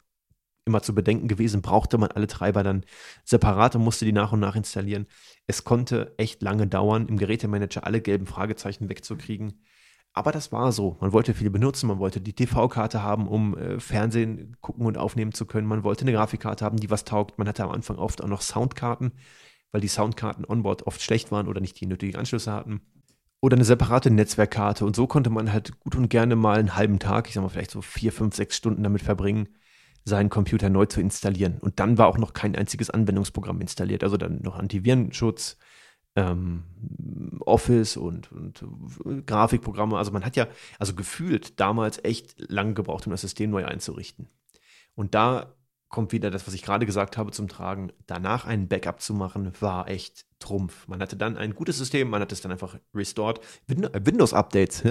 immer 0.66 0.82
zu 0.82 0.94
bedenken 0.94 1.28
gewesen, 1.30 1.62
brauchte 1.62 1.98
man 1.98 2.12
alle 2.12 2.28
Treiber 2.28 2.62
dann 2.62 2.84
separat 3.24 3.76
und 3.76 3.84
musste 3.84 4.04
die 4.04 4.12
nach 4.12 4.34
und 4.34 4.42
nach 4.42 4.56
installieren. 4.56 5.08
Es 5.48 5.64
konnte 5.64 6.14
echt 6.18 6.42
lange 6.42 6.68
dauern, 6.68 7.08
im 7.08 7.18
Gerätemanager 7.18 7.86
alle 7.86 8.02
gelben 8.02 8.28
Fragezeichen 8.28 8.90
wegzukriegen. 8.90 9.62
Aber 10.18 10.32
das 10.32 10.52
war 10.52 10.72
so. 10.72 10.98
Man 11.00 11.14
wollte 11.14 11.36
viel 11.36 11.52
benutzen, 11.52 11.86
man 11.86 12.00
wollte 12.00 12.20
die 12.20 12.34
TV-Karte 12.34 13.04
haben, 13.04 13.28
um 13.28 13.56
äh, 13.56 13.80
Fernsehen 13.80 14.58
gucken 14.62 14.88
und 14.88 14.98
aufnehmen 14.98 15.32
zu 15.32 15.46
können. 15.46 15.68
Man 15.68 15.84
wollte 15.84 16.02
eine 16.02 16.12
Grafikkarte 16.12 16.66
haben, 16.66 16.78
die 16.78 16.90
was 16.90 17.06
taugt. 17.06 17.38
Man 17.38 17.48
hatte 17.48 17.64
am 17.64 17.70
Anfang 17.70 18.00
oft 18.00 18.24
auch 18.24 18.28
noch 18.28 18.42
Soundkarten, 18.42 19.12
weil 19.72 19.82
die 19.82 19.88
Soundkarten 19.88 20.44
onboard 20.44 20.88
oft 20.88 21.04
schlecht 21.04 21.32
waren 21.32 21.48
oder 21.48 21.62
nicht 21.62 21.80
die 21.80 21.86
nötigen 21.86 22.18
Anschlüsse 22.18 22.52
hatten. 22.52 22.82
Oder 23.42 23.58
eine 23.58 23.64
separate 23.64 24.10
Netzwerkkarte. 24.10 24.86
Und 24.86 24.96
so 24.96 25.06
konnte 25.06 25.30
man 25.30 25.54
halt 25.54 25.80
gut 25.82 25.96
und 25.96 26.10
gerne 26.10 26.36
mal 26.36 26.58
einen 26.58 26.76
halben 26.76 26.98
Tag, 26.98 27.28
ich 27.28 27.36
sag 27.36 27.44
mal 27.44 27.50
vielleicht 27.50 27.70
so 27.70 27.84
vier, 27.84 28.12
fünf, 28.12 28.36
sechs 28.36 28.58
Stunden 28.58 28.82
damit 28.82 29.04
verbringen, 29.04 29.50
seinen 30.04 30.32
Computer 30.32 30.72
neu 30.72 30.88
zu 30.88 31.00
installieren. 31.00 31.60
Und 31.60 31.80
dann 31.80 32.00
war 32.00 32.08
auch 32.08 32.18
noch 32.18 32.34
kein 32.34 32.56
einziges 32.56 32.90
Anwendungsprogramm 32.90 33.62
installiert. 33.62 34.04
Also 34.04 34.18
dann 34.18 34.42
noch 34.42 34.58
Antivirenschutz, 34.58 35.60
ähm, 36.18 36.64
Office 37.46 37.96
und, 37.96 38.32
und 38.32 38.66
Grafikprogramme. 39.26 39.98
Also 39.98 40.12
man 40.12 40.26
hat 40.26 40.36
ja, 40.36 40.48
also 40.80 40.96
gefühlt 40.96 41.60
damals 41.60 42.04
echt 42.04 42.36
lang 42.50 42.74
gebraucht, 42.74 43.06
um 43.06 43.12
das 43.12 43.22
System 43.22 43.52
neu 43.52 43.66
einzurichten. 43.66 44.28
Und 44.96 45.14
da 45.14 45.54
kommt 45.90 46.12
wieder 46.12 46.30
das, 46.30 46.46
was 46.48 46.54
ich 46.54 46.64
gerade 46.64 46.86
gesagt 46.86 47.18
habe, 47.18 47.32
zum 47.32 47.48
Tragen. 47.48 47.92
Danach 48.08 48.46
ein 48.46 48.68
Backup 48.68 49.02
zu 49.02 49.14
machen, 49.14 49.54
war 49.62 49.88
echt 49.88 50.26
Trumpf. 50.40 50.88
Man 50.88 51.02
hatte 51.02 51.16
dann 51.16 51.38
ein 51.38 51.56
gutes 51.56 51.78
System, 51.78 52.10
man 52.10 52.22
hat 52.22 52.32
es 52.32 52.42
dann 52.42 52.52
einfach 52.52 52.78
restored. 52.94 53.40
Windows-Updates, 53.68 54.84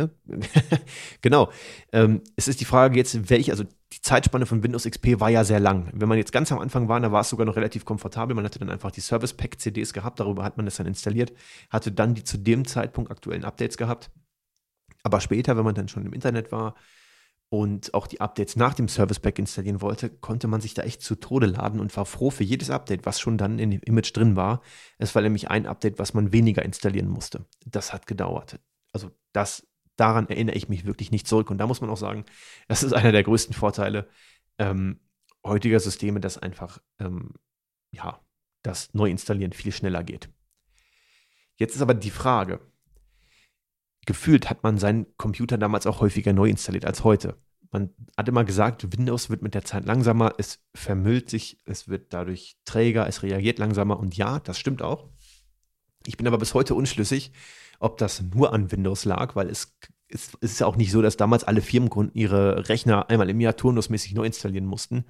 genau. 1.21 1.51
Ähm, 1.93 2.23
es 2.35 2.49
ist 2.49 2.61
die 2.61 2.65
Frage 2.65 2.97
jetzt, 2.97 3.31
welche, 3.31 3.53
also 3.53 3.65
die 3.65 4.01
Zeitspanne 4.01 4.47
von 4.47 4.63
Windows 4.63 4.85
XP 4.85 5.21
war 5.21 5.31
ja 5.31 5.45
sehr 5.45 5.61
lang. 5.61 5.91
Wenn 5.93 6.09
man 6.09 6.19
jetzt 6.19 6.33
ganz 6.33 6.51
am 6.51 6.59
Anfang 6.59 6.89
war, 6.89 6.99
da 6.99 7.13
war 7.13 7.21
es 7.21 7.29
sogar 7.29 7.47
noch 7.47 7.57
relativ 7.57 7.85
komfortabel. 7.85 8.35
Man 8.35 8.45
hatte 8.45 8.59
dann 8.59 8.71
einfach 8.71 8.91
die 8.91 9.01
Service 9.01 9.35
Pack 9.35 9.61
CDs 9.61 9.93
gehabt, 9.93 10.19
darüber 10.19 10.45
hat 10.45 10.57
man 10.57 10.67
das 10.67 10.77
dann 10.77 10.87
installiert, 10.87 11.33
hatte 11.71 11.93
dann 11.93 12.15
die 12.15 12.25
zu 12.25 12.39
dem 12.39 12.67
Zeitpunkt 12.67 13.11
aktuellen 13.11 13.45
Updates 13.45 13.77
gehabt. 13.77 14.11
Aber 15.03 15.21
später, 15.21 15.57
wenn 15.57 15.65
man 15.65 15.75
dann 15.75 15.89
schon 15.89 16.05
im 16.05 16.13
Internet 16.13 16.51
war, 16.51 16.75
und 17.49 17.95
auch 17.95 18.07
die 18.07 18.21
Updates 18.21 18.57
nach 18.57 18.75
dem 18.75 18.89
Service 18.89 19.21
Pack 19.21 19.39
installieren 19.39 19.81
wollte, 19.81 20.11
konnte 20.11 20.49
man 20.49 20.61
sich 20.61 20.75
da 20.75 20.83
echt 20.83 21.03
zu 21.03 21.15
Tode 21.15 21.47
laden 21.47 21.79
und 21.79 21.97
war 21.97 22.05
froh 22.05 22.31
für 22.31 22.43
jedes 22.43 22.71
Update, 22.71 23.07
was 23.07 23.21
schon 23.21 23.39
dann 23.39 23.59
in 23.59 23.71
dem 23.71 23.83
Image 23.83 24.17
drin 24.17 24.35
war. 24.35 24.63
Es 24.99 25.15
war 25.15 25.23
nämlich 25.23 25.49
ein 25.49 25.67
Update, 25.67 25.99
was 25.99 26.13
man 26.13 26.33
weniger 26.33 26.65
installieren 26.65 27.09
musste. 27.09 27.47
Das 27.65 27.93
hat 27.93 28.07
gedauert. 28.07 28.59
Also 28.93 29.11
das, 29.33 29.67
daran 29.97 30.29
erinnere 30.29 30.57
ich 30.57 30.69
mich 30.69 30.87
wirklich 30.87 31.13
nicht 31.13 31.29
zurück. 31.29 31.51
Und 31.51 31.59
da 31.59 31.67
muss 31.67 31.81
man 31.81 31.91
auch 31.91 31.97
sagen, 31.97 32.25
das 32.67 32.83
ist 32.83 32.93
einer 32.93 33.13
der 33.13 33.23
größten 33.23 33.55
Vorteile 33.55 34.09
ähm, 34.59 35.01
heutiger 35.45 35.79
Systeme, 35.79 36.19
dass 36.19 36.39
einfach 36.39 36.79
ähm, 36.99 37.35
ja, 37.93 38.21
das 38.63 38.93
Neuinstallieren 38.93 39.53
viel 39.53 39.73
schneller 39.73 40.03
geht. 40.03 40.29
Jetzt 41.57 41.77
ist 41.77 41.83
aber 41.83 41.95
die 41.95 42.11
Frage, 42.11 42.61
gefühlt 44.07 44.49
hat 44.49 44.63
man 44.63 44.79
seinen 44.79 45.07
Computer 45.17 45.59
damals 45.59 45.87
auch 45.87 46.01
häufiger 46.01 46.33
neu 46.33 46.49
installiert 46.49 46.87
als 46.87 47.05
heute. 47.05 47.37
Man 47.73 47.91
hat 48.17 48.29
immer 48.29 48.45
gesagt, 48.45 48.97
Windows 48.97 49.29
wird 49.29 49.43
mit 49.43 49.55
der 49.55 49.65
Zeit 49.65 49.85
langsamer, 49.85 50.35
es 50.39 50.61
vermüllt 50.75 51.29
sich, 51.29 51.59
es 51.65 51.89
wird 51.89 52.15
dadurch 52.15 52.57
träger, 52.65 53.07
es 53.07 53.23
reagiert 53.23 53.59
langsamer 53.59 53.99
und 53.99 54.17
ja, 54.17 54.39
das 54.39 54.59
stimmt 54.59 54.83
auch. 54.83 55.09
Ich 56.07 56.17
bin 56.17 56.27
aber 56.27 56.39
bis 56.39 56.55
heute 56.55 56.75
unschlüssig, 56.75 57.33
ob 57.81 57.99
das 57.99 58.23
nur 58.23 58.53
an 58.53 58.71
Windows 58.71 59.05
lag, 59.05 59.35
weil 59.35 59.51
es, 59.51 59.77
es, 60.09 60.35
ist 60.41 60.61
ja 60.61 60.67
auch 60.67 60.77
nicht 60.77 60.93
so, 60.93 61.03
dass 61.03 61.17
damals 61.17 61.45
alle 61.45 61.61
Firmenkunden 61.61 62.15
ihre 62.15 62.69
Rechner 62.69 63.11
einmal 63.11 63.29
im 63.29 63.41
Jahr 63.41 63.57
turnusmäßig 63.57 64.15
neu 64.15 64.25
installieren 64.25 64.67
mussten. 64.67 65.05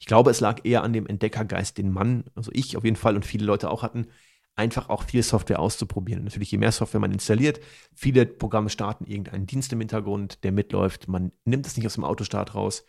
Ich 0.00 0.06
glaube, 0.06 0.32
es 0.32 0.40
lag 0.40 0.64
eher 0.64 0.82
an 0.82 0.92
dem 0.92 1.06
Entdeckergeist, 1.06 1.78
den 1.78 1.92
man, 1.92 2.24
also 2.34 2.50
ich 2.52 2.76
auf 2.76 2.84
jeden 2.84 2.96
Fall 2.96 3.14
und 3.14 3.24
viele 3.24 3.46
Leute 3.46 3.70
auch 3.70 3.84
hatten, 3.84 4.08
einfach 4.54 4.88
auch 4.88 5.04
viel 5.04 5.22
Software 5.22 5.60
auszuprobieren. 5.60 6.24
Natürlich, 6.24 6.50
je 6.50 6.58
mehr 6.58 6.72
Software 6.72 7.00
man 7.00 7.12
installiert, 7.12 7.60
viele 7.94 8.26
Programme 8.26 8.68
starten 8.68 9.06
irgendeinen 9.06 9.46
Dienst 9.46 9.72
im 9.72 9.80
Hintergrund, 9.80 10.44
der 10.44 10.52
mitläuft. 10.52 11.08
Man 11.08 11.32
nimmt 11.44 11.66
es 11.66 11.76
nicht 11.76 11.86
aus 11.86 11.94
dem 11.94 12.04
Autostart 12.04 12.54
raus. 12.54 12.84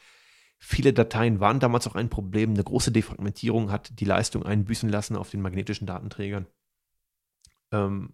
Viele 0.60 0.94
Dateien 0.94 1.40
waren 1.40 1.60
damals 1.60 1.88
auch 1.88 1.96
ein 1.96 2.10
Problem. 2.10 2.52
Eine 2.52 2.64
große 2.64 2.92
Defragmentierung 2.92 3.72
hat 3.72 4.00
die 4.00 4.06
Leistung 4.06 4.44
einbüßen 4.44 4.90
lassen 4.90 5.16
auf 5.16 5.30
den 5.30 5.42
magnetischen 5.42 5.88
Datenträgern. 5.88 6.48
Ähm, 7.72 8.14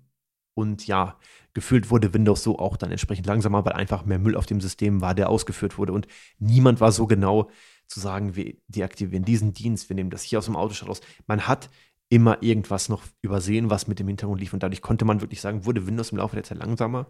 und 0.56 0.88
ja, 0.88 1.18
gefühlt 1.54 1.89
wurde 1.89 2.14
Windows 2.14 2.43
so 2.43 2.60
auch 2.60 2.76
dann 2.76 2.91
entsprechend 2.91 3.28
langsamer, 3.28 3.64
weil 3.66 3.74
einfach 3.74 4.06
mehr 4.06 4.20
Müll 4.20 4.36
auf 4.36 4.45
dem 4.45 4.62
System 4.62 5.00
war, 5.00 5.16
der 5.16 5.30
ausgeführt 5.30 5.78
wurde. 5.78 5.93
Und 5.93 6.08
niemand 6.38 6.82
war 6.82 6.91
so 6.91 7.08
genau 7.08 7.50
zu 7.88 8.00
sagen, 8.00 8.36
wir 8.36 8.56
deaktivieren 8.68 9.26
diesen 9.26 9.54
Dienst, 9.54 9.89
wir 9.89 9.95
nehmen 9.95 10.10
das 10.10 10.24
hier 10.24 10.39
aus 10.39 10.45
dem 10.45 10.56
Autostart 10.56 10.89
raus. 10.89 11.02
Man 11.28 11.47
hat 11.47 11.70
immer 12.10 12.41
irgendwas 12.41 12.89
noch 12.89 13.03
übersehen, 13.22 13.70
was 13.70 13.88
mit 13.88 13.99
dem 13.99 14.07
Hintergrund 14.07 14.41
lief. 14.41 14.53
Und 14.53 14.64
dadurch 14.64 14.82
konnte 14.82 15.05
man 15.05 15.22
wirklich 15.22 15.41
sagen, 15.41 15.66
wurde 15.66 15.86
Windows 15.86 16.12
im 16.12 16.18
Laufe 16.18 16.36
der 16.36 16.43
Zeit 16.43 16.57
langsamer. 16.57 17.07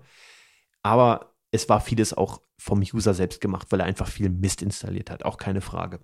Aber 0.83 1.33
es 1.51 1.67
war 1.69 1.81
vieles 1.81 2.13
auch 2.13 2.41
vom 2.57 2.79
User 2.79 3.13
selbst 3.13 3.41
gemacht, 3.41 3.67
weil 3.71 3.79
er 3.79 3.85
einfach 3.85 4.07
viel 4.07 4.29
Mist 4.29 4.61
installiert 4.61 5.09
hat, 5.09 5.23
auch 5.23 5.37
keine 5.37 5.61
Frage. 5.61 5.99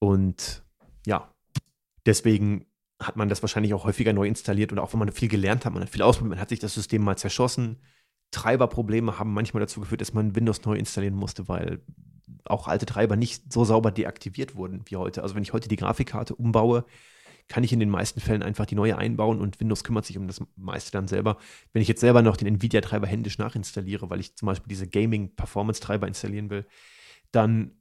Und 0.00 0.64
ja, 1.06 1.32
deswegen 2.06 2.66
hat 3.00 3.16
man 3.16 3.28
das 3.28 3.42
wahrscheinlich 3.42 3.72
auch 3.72 3.84
häufiger 3.84 4.12
neu 4.12 4.26
installiert 4.26 4.72
und 4.72 4.78
auch 4.78 4.92
wenn 4.92 4.98
man 4.98 5.12
viel 5.12 5.28
gelernt 5.28 5.64
hat, 5.64 5.72
man 5.72 5.82
hat 5.82 5.90
viel 5.90 6.02
ausprobiert, 6.02 6.30
man 6.30 6.40
hat 6.40 6.50
sich 6.50 6.58
das 6.58 6.74
System 6.74 7.02
mal 7.02 7.16
zerschossen. 7.16 7.78
Treiberprobleme 8.30 9.18
haben 9.18 9.32
manchmal 9.32 9.60
dazu 9.60 9.80
geführt, 9.80 10.00
dass 10.00 10.12
man 10.12 10.36
Windows 10.36 10.64
neu 10.64 10.74
installieren 10.74 11.14
musste, 11.14 11.48
weil 11.48 11.82
auch 12.44 12.68
alte 12.68 12.86
Treiber 12.86 13.16
nicht 13.16 13.52
so 13.52 13.64
sauber 13.64 13.90
deaktiviert 13.90 14.54
wurden 14.54 14.82
wie 14.86 14.96
heute. 14.96 15.22
Also 15.22 15.34
wenn 15.34 15.42
ich 15.42 15.52
heute 15.52 15.68
die 15.68 15.76
Grafikkarte 15.76 16.34
umbaue, 16.34 16.84
kann 17.50 17.64
ich 17.64 17.72
in 17.72 17.80
den 17.80 17.90
meisten 17.90 18.20
Fällen 18.20 18.44
einfach 18.44 18.64
die 18.64 18.76
neue 18.76 18.96
einbauen 18.96 19.40
und 19.40 19.58
Windows 19.58 19.82
kümmert 19.82 20.06
sich 20.06 20.16
um 20.16 20.28
das 20.28 20.40
meiste 20.56 20.92
dann 20.92 21.08
selber. 21.08 21.36
Wenn 21.72 21.82
ich 21.82 21.88
jetzt 21.88 22.00
selber 22.00 22.22
noch 22.22 22.36
den 22.36 22.46
Nvidia-Treiber 22.46 23.08
händisch 23.08 23.38
nachinstalliere, 23.38 24.08
weil 24.08 24.20
ich 24.20 24.36
zum 24.36 24.46
Beispiel 24.46 24.68
diese 24.68 24.86
Gaming-Performance-Treiber 24.86 26.06
installieren 26.06 26.48
will, 26.48 26.64
dann 27.32 27.72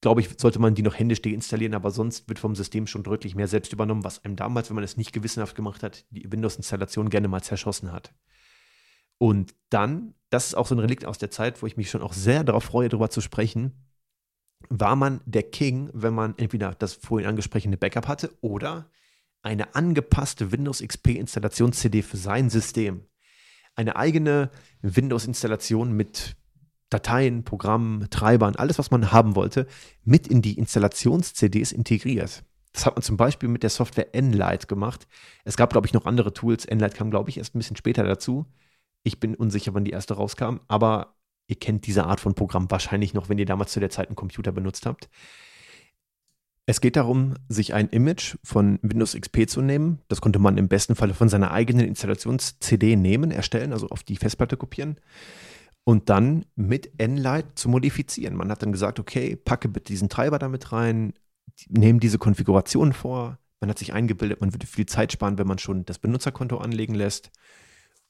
glaube 0.00 0.20
ich, 0.20 0.28
sollte 0.38 0.60
man 0.60 0.76
die 0.76 0.82
noch 0.82 0.96
händisch 0.96 1.22
deinstallieren, 1.22 1.74
aber 1.74 1.90
sonst 1.90 2.28
wird 2.28 2.38
vom 2.38 2.54
System 2.54 2.86
schon 2.86 3.02
deutlich 3.02 3.34
mehr 3.34 3.48
selbst 3.48 3.72
übernommen, 3.72 4.04
was 4.04 4.24
einem 4.24 4.36
damals, 4.36 4.70
wenn 4.70 4.76
man 4.76 4.84
es 4.84 4.96
nicht 4.96 5.12
gewissenhaft 5.12 5.56
gemacht 5.56 5.82
hat, 5.82 6.06
die 6.10 6.30
Windows-Installation 6.30 7.10
gerne 7.10 7.28
mal 7.28 7.42
zerschossen 7.42 7.90
hat. 7.92 8.14
Und 9.18 9.54
dann, 9.70 10.14
das 10.30 10.46
ist 10.46 10.54
auch 10.54 10.66
so 10.66 10.74
ein 10.76 10.80
Relikt 10.80 11.04
aus 11.04 11.18
der 11.18 11.30
Zeit, 11.30 11.62
wo 11.62 11.66
ich 11.66 11.76
mich 11.76 11.90
schon 11.90 12.02
auch 12.02 12.12
sehr 12.12 12.44
darauf 12.44 12.64
freue, 12.64 12.88
darüber 12.88 13.10
zu 13.10 13.20
sprechen, 13.20 13.91
war 14.74 14.96
man 14.96 15.20
der 15.26 15.42
King, 15.42 15.90
wenn 15.92 16.14
man 16.14 16.34
entweder 16.38 16.74
das 16.74 16.94
vorhin 16.94 17.28
angesprochene 17.28 17.76
Backup 17.76 18.08
hatte 18.08 18.30
oder 18.40 18.90
eine 19.42 19.74
angepasste 19.74 20.50
Windows 20.50 20.80
XP 20.80 21.08
Installations-CD 21.08 22.00
für 22.00 22.16
sein 22.16 22.48
System. 22.48 23.04
Eine 23.74 23.96
eigene 23.96 24.50
Windows-Installation 24.80 25.92
mit 25.92 26.36
Dateien, 26.88 27.44
Programmen, 27.44 28.08
Treibern, 28.08 28.56
alles, 28.56 28.78
was 28.78 28.90
man 28.90 29.12
haben 29.12 29.34
wollte, 29.34 29.66
mit 30.04 30.26
in 30.26 30.40
die 30.40 30.56
Installations-CDs 30.56 31.72
integriert. 31.72 32.42
Das 32.72 32.86
hat 32.86 32.94
man 32.96 33.02
zum 33.02 33.18
Beispiel 33.18 33.50
mit 33.50 33.62
der 33.62 33.70
Software 33.70 34.14
Enlight 34.14 34.68
gemacht. 34.68 35.06
Es 35.44 35.58
gab, 35.58 35.70
glaube 35.70 35.86
ich, 35.86 35.92
noch 35.92 36.06
andere 36.06 36.32
Tools. 36.32 36.64
Enlight 36.64 36.94
kam, 36.94 37.10
glaube 37.10 37.28
ich, 37.28 37.36
erst 37.36 37.54
ein 37.54 37.58
bisschen 37.58 37.76
später 37.76 38.04
dazu. 38.04 38.46
Ich 39.02 39.20
bin 39.20 39.34
unsicher, 39.34 39.74
wann 39.74 39.84
die 39.84 39.90
erste 39.90 40.14
rauskam, 40.14 40.60
aber 40.68 41.16
Ihr 41.46 41.56
kennt 41.56 41.86
diese 41.86 42.04
Art 42.04 42.20
von 42.20 42.34
Programm 42.34 42.70
wahrscheinlich 42.70 43.14
noch, 43.14 43.28
wenn 43.28 43.38
ihr 43.38 43.46
damals 43.46 43.72
zu 43.72 43.80
der 43.80 43.90
Zeit 43.90 44.08
einen 44.08 44.16
Computer 44.16 44.52
benutzt 44.52 44.86
habt. 44.86 45.08
Es 46.64 46.80
geht 46.80 46.96
darum, 46.96 47.34
sich 47.48 47.74
ein 47.74 47.88
Image 47.88 48.36
von 48.44 48.78
Windows 48.82 49.14
XP 49.14 49.48
zu 49.48 49.62
nehmen. 49.62 49.98
Das 50.08 50.20
konnte 50.20 50.38
man 50.38 50.58
im 50.58 50.68
besten 50.68 50.94
Falle 50.94 51.12
von 51.12 51.28
seiner 51.28 51.50
eigenen 51.50 51.86
Installations-CD 51.86 52.96
nehmen, 52.96 53.32
erstellen, 53.32 53.72
also 53.72 53.88
auf 53.88 54.04
die 54.04 54.16
Festplatte 54.16 54.56
kopieren 54.56 54.96
und 55.84 56.08
dann 56.08 56.44
mit 56.54 57.00
Nlight 57.00 57.58
zu 57.58 57.68
modifizieren. 57.68 58.36
Man 58.36 58.50
hat 58.50 58.62
dann 58.62 58.72
gesagt, 58.72 59.00
okay, 59.00 59.36
packe 59.36 59.68
bitte 59.68 59.92
diesen 59.92 60.08
Treiber 60.08 60.38
damit 60.38 60.72
rein, 60.72 61.14
nehme 61.68 61.98
diese 61.98 62.18
Konfiguration 62.18 62.92
vor. 62.92 63.38
Man 63.60 63.70
hat 63.70 63.78
sich 63.78 63.92
eingebildet, 63.92 64.40
man 64.40 64.52
würde 64.54 64.66
viel 64.66 64.86
Zeit 64.86 65.12
sparen, 65.12 65.38
wenn 65.38 65.46
man 65.46 65.58
schon 65.58 65.84
das 65.84 65.98
Benutzerkonto 65.98 66.58
anlegen 66.58 66.94
lässt. 66.94 67.30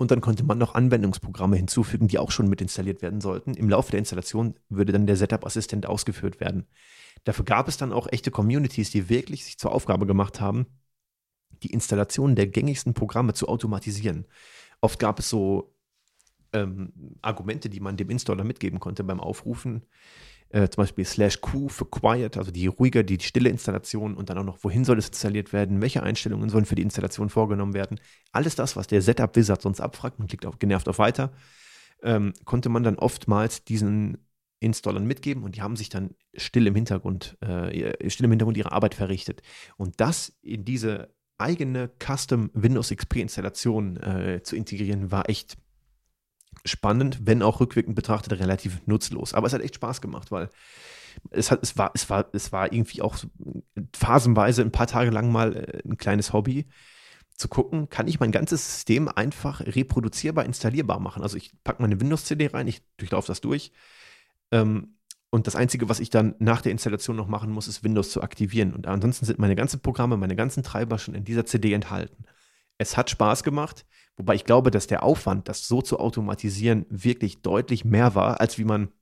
Und 0.02 0.10
dann 0.10 0.20
konnte 0.20 0.42
man 0.42 0.58
noch 0.58 0.74
Anwendungsprogramme 0.74 1.54
hinzufügen, 1.54 2.08
die 2.08 2.18
auch 2.18 2.32
schon 2.32 2.48
mit 2.48 2.60
installiert 2.60 3.02
werden 3.02 3.20
sollten. 3.20 3.54
Im 3.54 3.70
Laufe 3.70 3.92
der 3.92 4.00
Installation 4.00 4.54
würde 4.68 4.90
dann 4.90 5.06
der 5.06 5.16
Setup-Assistent 5.16 5.86
ausgeführt 5.86 6.40
werden. 6.40 6.66
Dafür 7.22 7.44
gab 7.44 7.68
es 7.68 7.76
dann 7.76 7.92
auch 7.92 8.08
echte 8.10 8.32
Communities, 8.32 8.90
die 8.90 9.08
wirklich 9.08 9.44
sich 9.44 9.58
zur 9.58 9.70
Aufgabe 9.70 10.04
gemacht 10.04 10.40
haben, 10.40 10.66
die 11.62 11.70
Installation 11.70 12.34
der 12.34 12.48
gängigsten 12.48 12.94
Programme 12.94 13.32
zu 13.32 13.46
automatisieren. 13.46 14.26
Oft 14.80 14.98
gab 14.98 15.20
es 15.20 15.28
so 15.28 15.72
ähm, 16.52 16.92
Argumente, 17.22 17.70
die 17.70 17.78
man 17.78 17.96
dem 17.96 18.10
Installer 18.10 18.42
mitgeben 18.42 18.80
konnte 18.80 19.04
beim 19.04 19.20
Aufrufen. 19.20 19.82
Äh, 20.52 20.68
zum 20.68 20.82
Beispiel 20.82 21.06
slash 21.06 21.40
Q 21.40 21.70
für 21.70 21.86
Quiet, 21.86 22.36
also 22.36 22.50
die 22.50 22.66
ruhige, 22.66 23.06
die, 23.06 23.16
die 23.16 23.24
stille 23.24 23.48
Installation 23.48 24.14
und 24.14 24.28
dann 24.28 24.36
auch 24.36 24.44
noch, 24.44 24.58
wohin 24.62 24.84
soll 24.84 24.98
es 24.98 25.08
installiert 25.08 25.54
werden, 25.54 25.80
welche 25.80 26.02
Einstellungen 26.02 26.50
sollen 26.50 26.66
für 26.66 26.74
die 26.74 26.82
Installation 26.82 27.30
vorgenommen 27.30 27.72
werden. 27.72 27.98
Alles 28.32 28.54
das, 28.54 28.76
was 28.76 28.86
der 28.86 29.00
Setup-Wizard 29.00 29.62
sonst 29.62 29.80
abfragt, 29.80 30.18
man 30.18 30.28
klickt 30.28 30.44
auf, 30.44 30.58
genervt 30.58 30.88
auf 30.88 30.98
Weiter, 30.98 31.32
ähm, 32.02 32.34
konnte 32.44 32.68
man 32.68 32.82
dann 32.82 32.96
oftmals 32.96 33.64
diesen 33.64 34.18
Installern 34.60 35.06
mitgeben 35.06 35.42
und 35.42 35.56
die 35.56 35.62
haben 35.62 35.74
sich 35.74 35.88
dann 35.88 36.10
still 36.34 36.66
im 36.66 36.74
Hintergrund, 36.74 37.38
äh, 37.40 38.10
still 38.10 38.26
im 38.26 38.32
Hintergrund 38.32 38.58
ihre 38.58 38.72
Arbeit 38.72 38.94
verrichtet. 38.94 39.40
Und 39.78 40.02
das 40.02 40.36
in 40.42 40.66
diese 40.66 41.14
eigene 41.38 41.90
Custom 41.98 42.50
Windows 42.52 42.90
XP 42.90 43.16
Installation 43.16 43.96
äh, 43.96 44.42
zu 44.42 44.54
integrieren, 44.54 45.10
war 45.10 45.30
echt 45.30 45.56
spannend, 46.64 47.20
wenn 47.24 47.42
auch 47.42 47.60
rückwirkend 47.60 47.94
betrachtet 47.94 48.38
relativ 48.38 48.80
nutzlos. 48.86 49.34
Aber 49.34 49.46
es 49.46 49.52
hat 49.52 49.62
echt 49.62 49.76
Spaß 49.76 50.00
gemacht, 50.00 50.30
weil 50.30 50.48
es, 51.30 51.50
hat, 51.50 51.62
es, 51.62 51.76
war, 51.76 51.90
es, 51.94 52.08
war, 52.08 52.26
es 52.32 52.52
war 52.52 52.72
irgendwie 52.72 53.02
auch 53.02 53.16
phasenweise 53.94 54.62
ein 54.62 54.72
paar 54.72 54.86
Tage 54.86 55.10
lang 55.10 55.30
mal 55.30 55.56
äh, 55.56 55.82
ein 55.86 55.96
kleines 55.96 56.32
Hobby 56.32 56.66
zu 57.36 57.48
gucken, 57.48 57.88
kann 57.88 58.08
ich 58.08 58.20
mein 58.20 58.30
ganzes 58.30 58.74
System 58.74 59.08
einfach 59.08 59.60
reproduzierbar 59.60 60.44
installierbar 60.44 61.00
machen. 61.00 61.22
Also 61.22 61.36
ich 61.36 61.52
packe 61.64 61.82
meine 61.82 62.00
Windows-CD 62.00 62.48
rein, 62.48 62.68
ich 62.68 62.82
durchlaufe 62.98 63.26
das 63.26 63.40
durch 63.40 63.72
ähm, 64.52 64.94
und 65.30 65.46
das 65.46 65.56
Einzige, 65.56 65.88
was 65.88 65.98
ich 65.98 66.10
dann 66.10 66.34
nach 66.38 66.60
der 66.60 66.72
Installation 66.72 67.16
noch 67.16 67.26
machen 67.26 67.50
muss, 67.50 67.66
ist 67.66 67.82
Windows 67.82 68.10
zu 68.10 68.20
aktivieren. 68.20 68.74
Und 68.74 68.86
ansonsten 68.86 69.24
sind 69.24 69.38
meine 69.38 69.56
ganzen 69.56 69.80
Programme, 69.80 70.18
meine 70.18 70.36
ganzen 70.36 70.62
Treiber 70.62 70.98
schon 70.98 71.14
in 71.14 71.24
dieser 71.24 71.46
CD 71.46 71.72
enthalten. 71.72 72.26
Es 72.78 72.96
hat 72.96 73.10
Spaß 73.10 73.42
gemacht, 73.42 73.86
wobei 74.16 74.34
ich 74.34 74.44
glaube, 74.44 74.70
dass 74.70 74.86
der 74.86 75.02
Aufwand, 75.02 75.48
das 75.48 75.66
so 75.66 75.82
zu 75.82 75.98
automatisieren, 75.98 76.86
wirklich 76.88 77.42
deutlich 77.42 77.84
mehr 77.84 78.14
war, 78.14 78.40
als 78.40 78.58
wie 78.58 78.64
man 78.64 78.92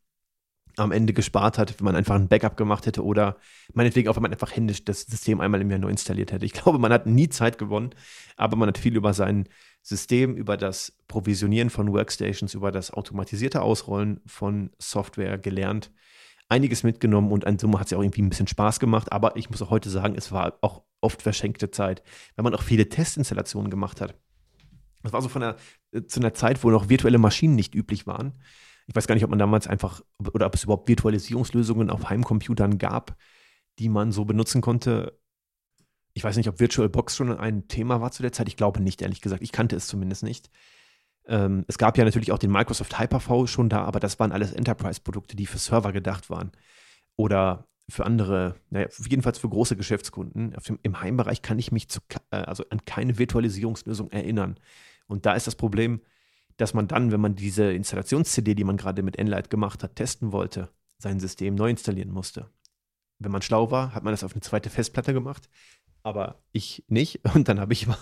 am 0.77 0.93
Ende 0.93 1.13
gespart 1.13 1.59
hat, 1.59 1.79
wenn 1.79 1.85
man 1.85 1.97
einfach 1.97 2.15
ein 2.15 2.29
Backup 2.29 2.57
gemacht 2.57 2.87
hätte 2.87 3.05
oder 3.05 3.37
meinetwegen 3.75 4.09
auch, 4.09 4.17
wenn 4.17 4.23
man 4.23 4.33
einfach 4.33 4.55
händisch 4.55 4.85
das 4.85 5.03
System 5.03 5.41
einmal 5.41 5.61
im 5.61 5.71
Jahr 5.71 5.79
neu 5.79 5.91
installiert 5.91 6.33
hätte. 6.33 6.47
Ich 6.47 6.53
glaube, 6.53 6.79
man 6.79 6.93
hat 6.93 7.07
nie 7.07 7.29
Zeit 7.29 7.59
gewonnen, 7.59 7.91
aber 8.37 8.57
man 8.57 8.69
hat 8.69 8.79
viel 8.79 8.97
über 8.97 9.13
sein 9.13 9.49
System, 9.83 10.37
über 10.37 10.57
das 10.57 10.93
Provisionieren 11.09 11.71
von 11.71 11.93
Workstations, 11.93 12.55
über 12.55 12.71
das 12.71 12.93
automatisierte 12.93 13.63
Ausrollen 13.63 14.21
von 14.27 14.71
Software 14.79 15.39
gelernt, 15.39 15.91
einiges 16.51 16.83
mitgenommen 16.83 17.33
und 17.33 17.45
in 17.45 17.59
Summe 17.59 17.79
hat 17.79 17.87
es 17.87 17.91
ja 17.91 17.99
auch 17.99 18.03
irgendwie 18.03 18.23
ein 18.23 18.29
bisschen 18.29 18.47
Spaß 18.47 18.81
gemacht. 18.81 19.13
Aber 19.13 19.37
ich 19.37 19.51
muss 19.51 19.63
auch 19.63 19.71
heute 19.71 19.91
sagen, 19.91 20.15
es 20.17 20.33
war 20.33 20.59
auch 20.61 20.83
oft 21.01 21.23
verschenkte 21.23 21.71
Zeit, 21.71 22.03
wenn 22.37 22.45
man 22.45 22.55
auch 22.55 22.63
viele 22.63 22.89
Testinstallationen 22.89 23.71
gemacht 23.71 24.01
hat. 24.01 24.15
Das 25.03 25.13
war 25.13 25.23
so 25.23 25.29
von 25.29 25.41
der, 25.41 25.57
äh, 25.93 26.03
zu 26.03 26.21
einer 26.21 26.35
Zeit, 26.35 26.63
wo 26.63 26.71
noch 26.71 26.89
virtuelle 26.89 27.19
Maschinen 27.19 27.55
nicht 27.55 27.75
üblich 27.75 28.07
waren. 28.07 28.35
Ich 28.87 28.95
weiß 28.95 29.07
gar 29.07 29.15
nicht, 29.15 29.25
ob 29.25 29.31
man 29.31 29.39
damals 29.39 29.67
einfach 29.67 30.03
oder 30.35 30.47
ob 30.47 30.55
es 30.55 30.65
überhaupt 30.65 30.89
Virtualisierungslösungen 30.89 31.91
auf 31.91 32.11
Heimcomputern 32.11 32.79
gab, 32.79 33.17
die 33.79 33.89
man 33.89 34.13
so 34.13 34.25
benutzen 34.25 34.61
konnte, 34.61 35.21
ich 36.13 36.25
weiß 36.25 36.37
nicht, 36.37 36.49
ob 36.49 36.59
VirtualBox 36.59 37.17
schon 37.17 37.37
ein 37.39 37.69
Thema 37.69 38.01
war 38.01 38.11
zu 38.11 38.23
der 38.23 38.33
Zeit. 38.33 38.49
Ich 38.49 38.57
glaube 38.57 38.81
nicht, 38.81 39.03
ehrlich 39.03 39.21
gesagt. 39.21 39.43
Ich 39.43 39.53
kannte 39.53 39.77
es 39.77 39.87
zumindest 39.87 40.23
nicht. 40.23 40.51
Ähm, 41.31 41.65
es 41.69 41.79
gab 41.79 41.97
ja 41.97 42.05
natürlich 42.05 42.33
auch 42.33 42.39
den 42.39 42.51
Microsoft 42.51 42.99
Hyper-V 42.99 43.47
schon 43.47 43.69
da, 43.69 43.85
aber 43.85 44.01
das 44.01 44.19
waren 44.19 44.33
alles 44.33 44.53
Enterprise-Produkte, 44.53 45.37
die 45.37 45.47
für 45.47 45.59
Server 45.59 45.93
gedacht 45.93 46.29
waren. 46.29 46.51
Oder 47.17 47.69
für 47.89 48.05
andere, 48.05 48.57
naja, 48.71 48.89
jedenfalls 49.09 49.39
für 49.39 49.49
große 49.49 49.77
Geschäftskunden. 49.77 50.57
Dem, 50.69 50.79
Im 50.83 51.01
Heimbereich 51.01 51.41
kann 51.41 51.59
ich 51.61 51.71
mich 51.71 51.89
zu, 51.89 52.01
äh, 52.31 52.37
also 52.37 52.65
an 52.71 52.85
keine 52.85 53.17
Virtualisierungslösung 53.17 54.11
erinnern. 54.11 54.59
Und 55.07 55.25
da 55.25 55.35
ist 55.35 55.47
das 55.47 55.55
Problem, 55.55 56.01
dass 56.57 56.75
man 56.75 56.89
dann, 56.89 57.13
wenn 57.13 57.21
man 57.21 57.37
diese 57.37 57.73
Installations-CD, 57.73 58.57
die 58.57 58.65
man 58.65 58.77
gerade 58.77 59.03
mit 59.03 59.17
Enlight 59.17 59.51
gemacht 59.51 59.85
hat, 59.85 59.97
testen 59.97 60.33
wollte, 60.33 60.69
sein 60.99 61.21
System 61.21 61.55
neu 61.55 61.71
installieren 61.71 62.11
musste. 62.11 62.51
Wenn 63.21 63.33
man 63.33 63.43
schlau 63.43 63.71
war, 63.71 63.95
hat 63.95 64.03
man 64.03 64.13
das 64.13 64.25
auf 64.25 64.33
eine 64.33 64.41
zweite 64.41 64.69
Festplatte 64.69 65.13
gemacht 65.13 65.49
aber 66.03 66.43
ich 66.53 66.85
nicht. 66.89 67.21
Und 67.35 67.49
dann 67.49 67.61
habe 67.61 67.73
ich 67.73 67.87
mal 67.87 67.99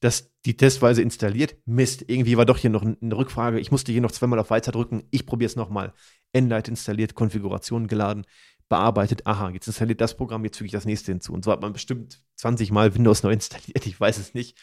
das, 0.00 0.32
die 0.44 0.56
testweise 0.56 1.02
installiert. 1.02 1.56
Mist, 1.64 2.04
irgendwie 2.08 2.36
war 2.36 2.46
doch 2.46 2.58
hier 2.58 2.70
noch 2.70 2.82
eine 2.82 3.16
Rückfrage. 3.16 3.60
Ich 3.60 3.70
musste 3.70 3.92
hier 3.92 4.00
noch 4.00 4.12
zweimal 4.12 4.38
auf 4.38 4.50
Weiter 4.50 4.72
drücken. 4.72 5.04
Ich 5.10 5.26
probiere 5.26 5.48
es 5.48 5.56
nochmal. 5.56 5.92
Enlight 6.32 6.68
installiert, 6.68 7.14
Konfiguration 7.14 7.86
geladen, 7.86 8.24
bearbeitet. 8.68 9.26
Aha, 9.26 9.50
jetzt 9.50 9.66
installiert 9.66 10.00
das 10.00 10.16
Programm, 10.16 10.44
jetzt 10.44 10.56
füge 10.56 10.66
ich 10.66 10.72
das 10.72 10.86
nächste 10.86 11.12
hinzu. 11.12 11.32
Und 11.32 11.44
so 11.44 11.52
hat 11.52 11.60
man 11.60 11.72
bestimmt 11.72 12.22
20 12.36 12.70
Mal 12.70 12.94
Windows 12.94 13.22
neu 13.22 13.32
installiert. 13.32 13.86
Ich 13.86 13.98
weiß 13.98 14.18
es 14.18 14.34
nicht 14.34 14.58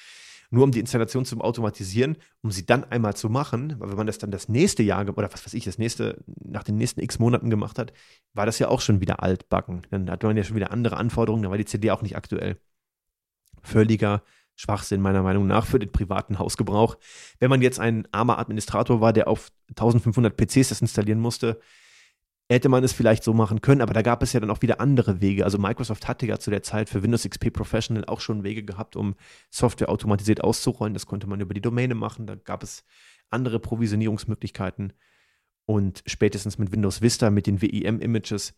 nur 0.52 0.64
um 0.64 0.72
die 0.72 0.80
Installation 0.80 1.26
zu 1.26 1.40
automatisieren, 1.40 2.18
um 2.42 2.52
sie 2.52 2.66
dann 2.66 2.84
einmal 2.84 3.16
zu 3.16 3.30
machen, 3.30 3.76
weil 3.80 3.90
wenn 3.90 3.98
man 3.98 4.08
das 4.08 4.18
dann 4.18 4.32
das 4.32 4.50
nächste 4.50 4.84
Jahr 4.84 5.08
oder 5.08 5.32
was 5.32 5.46
weiß 5.46 5.54
ich, 5.54 5.66
das 5.66 5.78
nächste, 5.78 6.24
nach 6.44 6.64
den 6.64 6.76
nächsten 6.76 7.02
x 7.02 7.20
Monaten 7.20 7.50
gemacht 7.50 7.78
hat, 7.78 7.94
war 8.34 8.46
das 8.46 8.60
ja 8.60 8.68
auch 8.68 8.82
schon 8.82 9.02
wieder 9.02 9.22
altbacken. 9.22 9.86
Dann 9.92 10.10
hat 10.10 10.24
man 10.24 10.38
ja 10.38 10.44
schon 10.44 10.56
wieder 10.56 10.72
andere 10.72 10.98
Anforderungen, 10.98 11.44
dann 11.44 11.52
war 11.52 11.58
die 11.58 11.66
CD 11.66 11.92
auch 11.92 12.02
nicht 12.02 12.18
aktuell. 12.18 12.58
Völliger 13.62 14.24
Schwachsinn 14.56 15.02
meiner 15.02 15.24
Meinung 15.24 15.48
nach 15.48 15.66
für 15.66 15.80
den 15.80 15.92
privaten 15.92 16.38
Hausgebrauch. 16.38 16.98
Wenn 17.40 17.50
man 17.50 17.62
jetzt 17.62 17.80
ein 17.80 18.08
armer 18.12 18.40
Administrator 18.40 19.00
war, 19.00 19.14
der 19.14 19.28
auf 19.28 19.52
1500 19.70 20.36
PCs 20.36 20.70
das 20.70 20.82
installieren 20.82 21.20
musste, 21.20 21.62
hätte 22.50 22.70
man 22.70 22.84
es 22.84 22.94
vielleicht 22.94 23.24
so 23.24 23.34
machen 23.34 23.62
können, 23.62 23.82
aber 23.82 23.94
da 23.94 24.02
gab 24.02 24.24
es 24.24 24.34
ja 24.34 24.40
dann 24.40 24.50
auch 24.50 24.62
wieder 24.62 24.82
andere 24.82 25.22
Wege. 25.22 25.46
Also 25.46 25.60
Microsoft 25.60 26.08
hatte 26.08 26.26
ja 26.26 26.40
zu 26.40 26.50
der 26.50 26.64
Zeit 26.64 26.90
für 26.90 27.04
Windows 27.04 27.24
XP 27.24 27.54
Professional 27.54 28.06
auch 28.06 28.22
schon 28.22 28.44
Wege 28.44 28.64
gehabt, 28.64 28.96
um 28.96 29.16
Software 29.52 29.90
automatisiert 29.90 30.44
auszurollen. 30.44 30.94
Das 30.96 31.06
konnte 31.06 31.28
man 31.28 31.42
über 31.42 31.54
die 31.54 31.62
Domäne 31.62 31.94
machen. 31.94 32.26
Da 32.26 32.36
gab 32.36 32.64
es 32.64 32.84
andere 33.30 33.60
Provisionierungsmöglichkeiten. 33.60 34.94
Und 35.66 36.02
spätestens 36.08 36.58
mit 36.58 36.72
Windows 36.72 37.02
Vista, 37.02 37.30
mit 37.30 37.46
den 37.46 37.62
WIM-Images, 37.62 38.56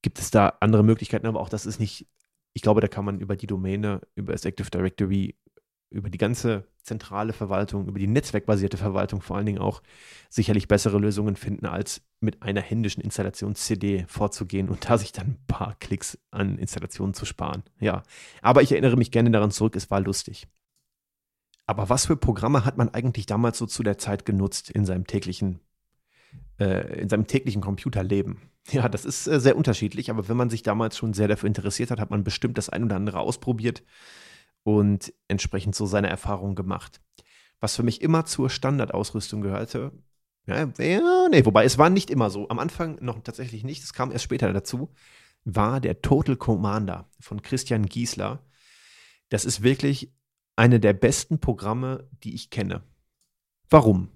gibt 0.00 0.18
es 0.18 0.30
da 0.30 0.56
andere 0.60 0.82
Möglichkeiten, 0.82 1.26
aber 1.26 1.40
auch 1.40 1.50
das 1.50 1.66
ist 1.66 1.78
nicht, 1.78 2.08
ich 2.54 2.62
glaube, 2.62 2.80
da 2.80 2.88
kann 2.88 3.04
man 3.04 3.20
über 3.20 3.36
die 3.36 3.46
Domäne, 3.46 4.00
über 4.14 4.32
das 4.32 4.46
Active 4.46 4.70
Directory 4.70 5.36
über 5.90 6.08
die 6.08 6.18
ganze 6.18 6.64
zentrale 6.82 7.32
Verwaltung, 7.32 7.86
über 7.86 7.98
die 7.98 8.06
netzwerkbasierte 8.06 8.76
Verwaltung 8.76 9.20
vor 9.20 9.36
allen 9.36 9.46
Dingen 9.46 9.58
auch 9.58 9.82
sicherlich 10.28 10.68
bessere 10.68 10.98
Lösungen 10.98 11.36
finden, 11.36 11.66
als 11.66 12.02
mit 12.20 12.42
einer 12.42 12.60
händischen 12.60 13.02
Installations-CD 13.02 14.06
vorzugehen 14.08 14.68
und 14.68 14.88
da 14.88 14.96
sich 14.96 15.12
dann 15.12 15.26
ein 15.26 15.46
paar 15.46 15.76
Klicks 15.80 16.18
an 16.30 16.58
Installationen 16.58 17.14
zu 17.14 17.26
sparen. 17.26 17.64
Ja, 17.80 18.02
aber 18.40 18.62
ich 18.62 18.72
erinnere 18.72 18.96
mich 18.96 19.10
gerne 19.10 19.30
daran 19.30 19.50
zurück, 19.50 19.76
es 19.76 19.90
war 19.90 20.00
lustig. 20.00 20.46
Aber 21.66 21.88
was 21.88 22.06
für 22.06 22.16
Programme 22.16 22.64
hat 22.64 22.78
man 22.78 22.88
eigentlich 22.88 23.26
damals 23.26 23.58
so 23.58 23.66
zu 23.66 23.82
der 23.82 23.98
Zeit 23.98 24.24
genutzt 24.24 24.70
in 24.70 24.84
seinem 24.84 25.06
täglichen, 25.06 25.60
äh, 26.58 27.00
in 27.00 27.08
seinem 27.08 27.26
täglichen 27.26 27.62
Computerleben? 27.62 28.38
Ja, 28.70 28.88
das 28.88 29.04
ist 29.04 29.26
äh, 29.26 29.40
sehr 29.40 29.56
unterschiedlich, 29.56 30.10
aber 30.10 30.28
wenn 30.28 30.36
man 30.36 30.50
sich 30.50 30.62
damals 30.62 30.96
schon 30.96 31.14
sehr 31.14 31.28
dafür 31.28 31.46
interessiert 31.46 31.90
hat, 31.90 32.00
hat 32.00 32.10
man 32.10 32.24
bestimmt 32.24 32.58
das 32.58 32.68
ein 32.68 32.84
oder 32.84 32.96
andere 32.96 33.20
ausprobiert 33.20 33.82
und 34.62 35.12
entsprechend 35.28 35.74
so 35.74 35.86
seine 35.86 36.08
Erfahrungen 36.08 36.54
gemacht. 36.54 37.00
Was 37.60 37.76
für 37.76 37.82
mich 37.82 38.00
immer 38.02 38.24
zur 38.24 38.50
Standardausrüstung 38.50 39.42
gehörte, 39.42 39.92
ja, 40.46 40.68
ja, 40.78 41.28
nee, 41.30 41.44
wobei 41.44 41.64
es 41.64 41.78
war 41.78 41.90
nicht 41.90 42.10
immer 42.10 42.30
so. 42.30 42.48
Am 42.48 42.58
Anfang 42.58 42.98
noch 43.00 43.20
tatsächlich 43.20 43.62
nicht, 43.62 43.82
es 43.82 43.92
kam 43.92 44.10
erst 44.10 44.24
später 44.24 44.52
dazu, 44.52 44.92
war 45.44 45.80
der 45.80 46.02
Total 46.02 46.36
Commander 46.36 47.08
von 47.20 47.42
Christian 47.42 47.86
Giesler. 47.86 48.44
Das 49.28 49.44
ist 49.44 49.62
wirklich 49.62 50.12
eine 50.56 50.80
der 50.80 50.92
besten 50.92 51.40
Programme, 51.40 52.08
die 52.24 52.34
ich 52.34 52.50
kenne. 52.50 52.82
Warum? 53.68 54.08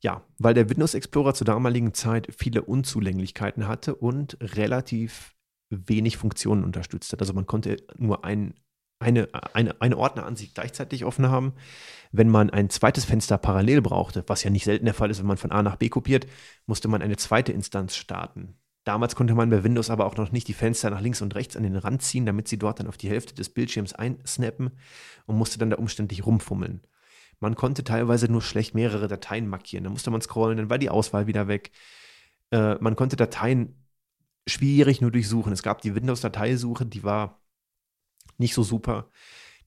Ja, 0.00 0.24
weil 0.38 0.54
der 0.54 0.68
Windows 0.70 0.94
Explorer 0.94 1.34
zur 1.34 1.44
damaligen 1.44 1.94
Zeit 1.94 2.28
viele 2.36 2.62
Unzulänglichkeiten 2.62 3.66
hatte 3.66 3.94
und 3.94 4.36
relativ 4.40 5.34
wenig 5.68 6.16
Funktionen 6.16 6.64
unterstützt 6.64 7.12
hat. 7.12 7.20
Also 7.20 7.32
man 7.32 7.46
konnte 7.46 7.76
nur 7.96 8.24
ein 8.24 8.54
eine, 8.98 9.28
eine, 9.52 9.80
eine 9.80 9.98
Ordneransicht 9.98 10.54
gleichzeitig 10.54 11.04
offen 11.04 11.28
haben. 11.28 11.52
Wenn 12.12 12.28
man 12.28 12.50
ein 12.50 12.70
zweites 12.70 13.04
Fenster 13.04 13.36
parallel 13.38 13.82
brauchte, 13.82 14.24
was 14.26 14.42
ja 14.42 14.50
nicht 14.50 14.64
selten 14.64 14.84
der 14.86 14.94
Fall 14.94 15.10
ist, 15.10 15.18
wenn 15.18 15.26
man 15.26 15.36
von 15.36 15.52
A 15.52 15.62
nach 15.62 15.76
B 15.76 15.88
kopiert, 15.88 16.26
musste 16.66 16.88
man 16.88 17.02
eine 17.02 17.16
zweite 17.16 17.52
Instanz 17.52 17.96
starten. 17.96 18.58
Damals 18.84 19.16
konnte 19.16 19.34
man 19.34 19.50
bei 19.50 19.64
Windows 19.64 19.90
aber 19.90 20.06
auch 20.06 20.16
noch 20.16 20.30
nicht 20.30 20.46
die 20.46 20.54
Fenster 20.54 20.90
nach 20.90 21.00
links 21.00 21.20
und 21.20 21.34
rechts 21.34 21.56
an 21.56 21.64
den 21.64 21.76
Rand 21.76 22.02
ziehen, 22.02 22.24
damit 22.24 22.46
sie 22.46 22.58
dort 22.58 22.78
dann 22.78 22.86
auf 22.86 22.96
die 22.96 23.10
Hälfte 23.10 23.34
des 23.34 23.48
Bildschirms 23.50 23.92
einsnappen 23.92 24.70
und 25.26 25.36
musste 25.36 25.58
dann 25.58 25.70
da 25.70 25.76
umständlich 25.76 26.24
rumfummeln. 26.24 26.82
Man 27.40 27.56
konnte 27.56 27.84
teilweise 27.84 28.30
nur 28.30 28.42
schlecht 28.42 28.74
mehrere 28.74 29.08
Dateien 29.08 29.48
markieren. 29.48 29.84
Da 29.84 29.90
musste 29.90 30.10
man 30.10 30.22
scrollen, 30.22 30.56
dann 30.56 30.70
war 30.70 30.78
die 30.78 30.88
Auswahl 30.88 31.26
wieder 31.26 31.48
weg. 31.48 31.72
Äh, 32.50 32.76
man 32.76 32.96
konnte 32.96 33.16
Dateien 33.16 33.84
schwierig 34.46 35.00
nur 35.00 35.10
durchsuchen. 35.10 35.52
Es 35.52 35.64
gab 35.64 35.82
die 35.82 35.94
Windows-Dateisuche, 35.94 36.86
die 36.86 37.02
war 37.02 37.42
nicht 38.38 38.54
so 38.54 38.62
super. 38.62 39.10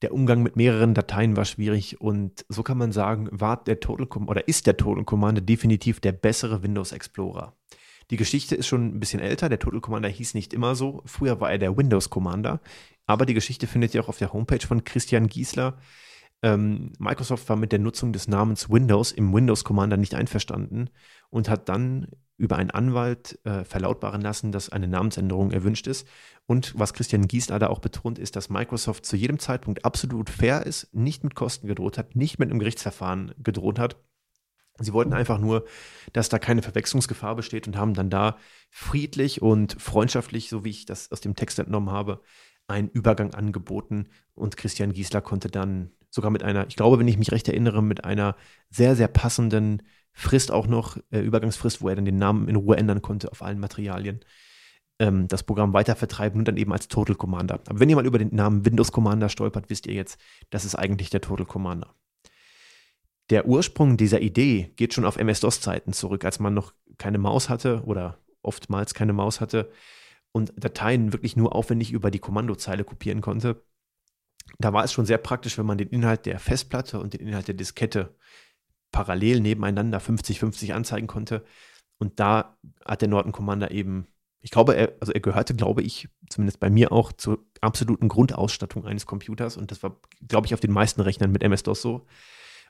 Der 0.01 0.13
Umgang 0.13 0.41
mit 0.41 0.55
mehreren 0.55 0.93
Dateien 0.93 1.35
war 1.35 1.45
schwierig 1.45 1.99
und 1.99 2.45
so 2.47 2.63
kann 2.63 2.77
man 2.77 2.91
sagen, 2.91 3.27
war 3.31 3.63
der 3.63 3.79
Total 3.81 4.07
oder 4.25 4.47
ist 4.47 4.65
der 4.65 4.77
Total 4.77 5.03
Commander 5.03 5.41
definitiv 5.41 5.99
der 5.99 6.13
bessere 6.13 6.63
Windows 6.63 6.93
Explorer. 6.93 7.53
Die 8.09 8.17
Geschichte 8.17 8.55
ist 8.55 8.67
schon 8.67 8.95
ein 8.95 8.99
bisschen 8.99 9.19
älter. 9.19 9.49
Der 9.49 9.59
Total 9.59 9.81
Commander 9.81 10.09
hieß 10.09 10.33
nicht 10.33 10.53
immer 10.53 10.75
so. 10.75 11.01
Früher 11.05 11.39
war 11.41 11.51
er 11.51 11.57
der 11.57 11.77
Windows 11.77 12.09
Commander. 12.09 12.59
Aber 13.05 13.25
die 13.25 13.33
Geschichte 13.33 13.67
findet 13.67 13.93
ihr 13.93 14.03
auch 14.03 14.09
auf 14.09 14.17
der 14.17 14.33
Homepage 14.33 14.65
von 14.65 14.83
Christian 14.83 15.27
Giesler. 15.27 15.77
Ähm, 16.41 16.93
Microsoft 16.97 17.49
war 17.49 17.55
mit 17.55 17.71
der 17.71 17.79
Nutzung 17.79 18.13
des 18.13 18.27
Namens 18.27 18.69
Windows 18.69 19.11
im 19.11 19.33
Windows 19.33 19.63
Commander 19.63 19.97
nicht 19.97 20.15
einverstanden 20.15 20.89
und 21.29 21.49
hat 21.49 21.69
dann 21.69 22.07
über 22.39 22.55
einen 22.55 22.71
Anwalt 22.71 23.37
äh, 23.43 23.63
verlautbaren 23.63 24.21
lassen, 24.21 24.51
dass 24.51 24.69
eine 24.69 24.87
Namensänderung 24.87 25.51
erwünscht 25.51 25.85
ist. 25.87 26.07
Und 26.47 26.73
was 26.77 26.93
Christian 26.93 27.27
Giesler 27.27 27.59
da 27.59 27.67
auch 27.67 27.79
betont, 27.79 28.17
ist, 28.17 28.35
dass 28.35 28.49
Microsoft 28.49 29.05
zu 29.05 29.15
jedem 29.15 29.37
Zeitpunkt 29.37 29.85
absolut 29.85 30.29
fair 30.29 30.65
ist, 30.65 30.93
nicht 30.93 31.23
mit 31.23 31.35
Kosten 31.35 31.67
gedroht 31.67 31.97
hat, 31.97 32.15
nicht 32.15 32.39
mit 32.39 32.49
einem 32.49 32.59
Gerichtsverfahren 32.59 33.33
gedroht 33.37 33.77
hat 33.77 33.97
Sie 34.79 34.93
wollten 34.93 35.13
einfach 35.13 35.39
nur, 35.39 35.65
dass 36.13 36.29
da 36.29 36.39
keine 36.39 36.61
Verwechslungsgefahr 36.61 37.35
besteht 37.35 37.67
und 37.67 37.77
haben 37.77 37.93
dann 37.93 38.09
da 38.09 38.37
friedlich 38.69 39.41
und 39.41 39.79
freundschaftlich, 39.79 40.49
so 40.49 40.63
wie 40.63 40.69
ich 40.69 40.85
das 40.85 41.11
aus 41.11 41.21
dem 41.21 41.35
Text 41.35 41.59
entnommen 41.59 41.91
habe, 41.91 42.21
einen 42.67 42.89
Übergang 42.89 43.33
angeboten. 43.33 44.07
Und 44.33 44.57
Christian 44.57 44.93
Giesler 44.93 45.21
konnte 45.21 45.49
dann 45.49 45.91
sogar 46.09 46.31
mit 46.31 46.43
einer, 46.43 46.67
ich 46.67 46.75
glaube, 46.75 46.99
wenn 46.99 47.07
ich 47.07 47.17
mich 47.17 47.31
recht 47.31 47.47
erinnere, 47.47 47.83
mit 47.83 48.03
einer 48.03 48.35
sehr, 48.69 48.95
sehr 48.95 49.07
passenden 49.07 49.83
Frist 50.19 50.51
auch 50.51 50.67
noch, 50.67 50.97
äh, 51.11 51.21
Übergangsfrist, 51.21 51.81
wo 51.81 51.87
er 51.87 51.95
dann 51.95 52.03
den 52.03 52.17
Namen 52.17 52.49
in 52.49 52.57
Ruhe 52.57 52.75
ändern 52.75 53.01
konnte 53.01 53.31
auf 53.31 53.41
allen 53.41 53.57
Materialien, 53.57 54.19
ähm, 54.99 55.29
das 55.29 55.43
Programm 55.43 55.71
weitervertreiben 55.71 56.39
und 56.39 56.45
dann 56.45 56.57
eben 56.57 56.73
als 56.73 56.89
Total 56.89 57.15
Commander. 57.15 57.61
Aber 57.67 57.79
wenn 57.79 57.89
ihr 57.89 57.95
mal 57.95 58.05
über 58.05 58.19
den 58.19 58.35
Namen 58.35 58.65
Windows 58.65 58.91
Commander 58.91 59.29
stolpert, 59.29 59.69
wisst 59.69 59.87
ihr 59.87 59.93
jetzt, 59.93 60.19
das 60.49 60.65
ist 60.65 60.75
eigentlich 60.75 61.09
der 61.09 61.21
Total 61.21 61.45
Commander. 61.45 61.95
Der 63.29 63.47
Ursprung 63.47 63.95
dieser 63.95 64.19
Idee 64.19 64.73
geht 64.75 64.93
schon 64.93 65.05
auf 65.05 65.15
MS-DOS-Zeiten 65.15 65.93
zurück, 65.93 66.25
als 66.25 66.39
man 66.39 66.53
noch 66.53 66.73
keine 66.97 67.17
Maus 67.17 67.47
hatte 67.47 67.83
oder 67.85 68.19
oftmals 68.41 68.93
keine 68.93 69.13
Maus 69.13 69.39
hatte 69.39 69.71
und 70.33 70.51
Dateien 70.57 71.13
wirklich 71.13 71.37
nur 71.37 71.55
aufwendig 71.55 71.93
über 71.93 72.11
die 72.11 72.19
Kommandozeile 72.19 72.83
kopieren 72.83 73.21
konnte. 73.21 73.63
Da 74.57 74.73
war 74.73 74.83
es 74.83 74.91
schon 74.91 75.05
sehr 75.05 75.17
praktisch, 75.17 75.57
wenn 75.57 75.65
man 75.65 75.77
den 75.77 75.87
Inhalt 75.87 76.25
der 76.25 76.39
Festplatte 76.39 76.99
und 76.99 77.13
den 77.13 77.21
Inhalt 77.25 77.47
der 77.47 77.55
Diskette 77.55 78.17
parallel 78.91 79.39
nebeneinander 79.39 79.99
50-50 79.99 80.73
anzeigen 80.73 81.07
konnte. 81.07 81.43
Und 81.97 82.19
da 82.19 82.57
hat 82.85 83.01
der 83.01 83.09
Norton 83.09 83.31
Commander 83.31 83.71
eben, 83.71 84.07
ich 84.41 84.51
glaube, 84.51 84.75
er, 84.75 84.93
also 84.99 85.11
er 85.11 85.19
gehörte, 85.19 85.53
glaube 85.53 85.81
ich, 85.81 86.09
zumindest 86.29 86.59
bei 86.59 86.69
mir 86.69 86.91
auch 86.91 87.11
zur 87.11 87.45
absoluten 87.61 88.07
Grundausstattung 88.07 88.85
eines 88.85 89.05
Computers. 89.05 89.57
Und 89.57 89.71
das 89.71 89.83
war, 89.83 89.99
glaube 90.27 90.47
ich, 90.47 90.53
auf 90.53 90.61
den 90.61 90.71
meisten 90.71 91.01
Rechnern 91.01 91.31
mit 91.31 91.43
MS-DOS 91.43 91.81
so. 91.81 92.05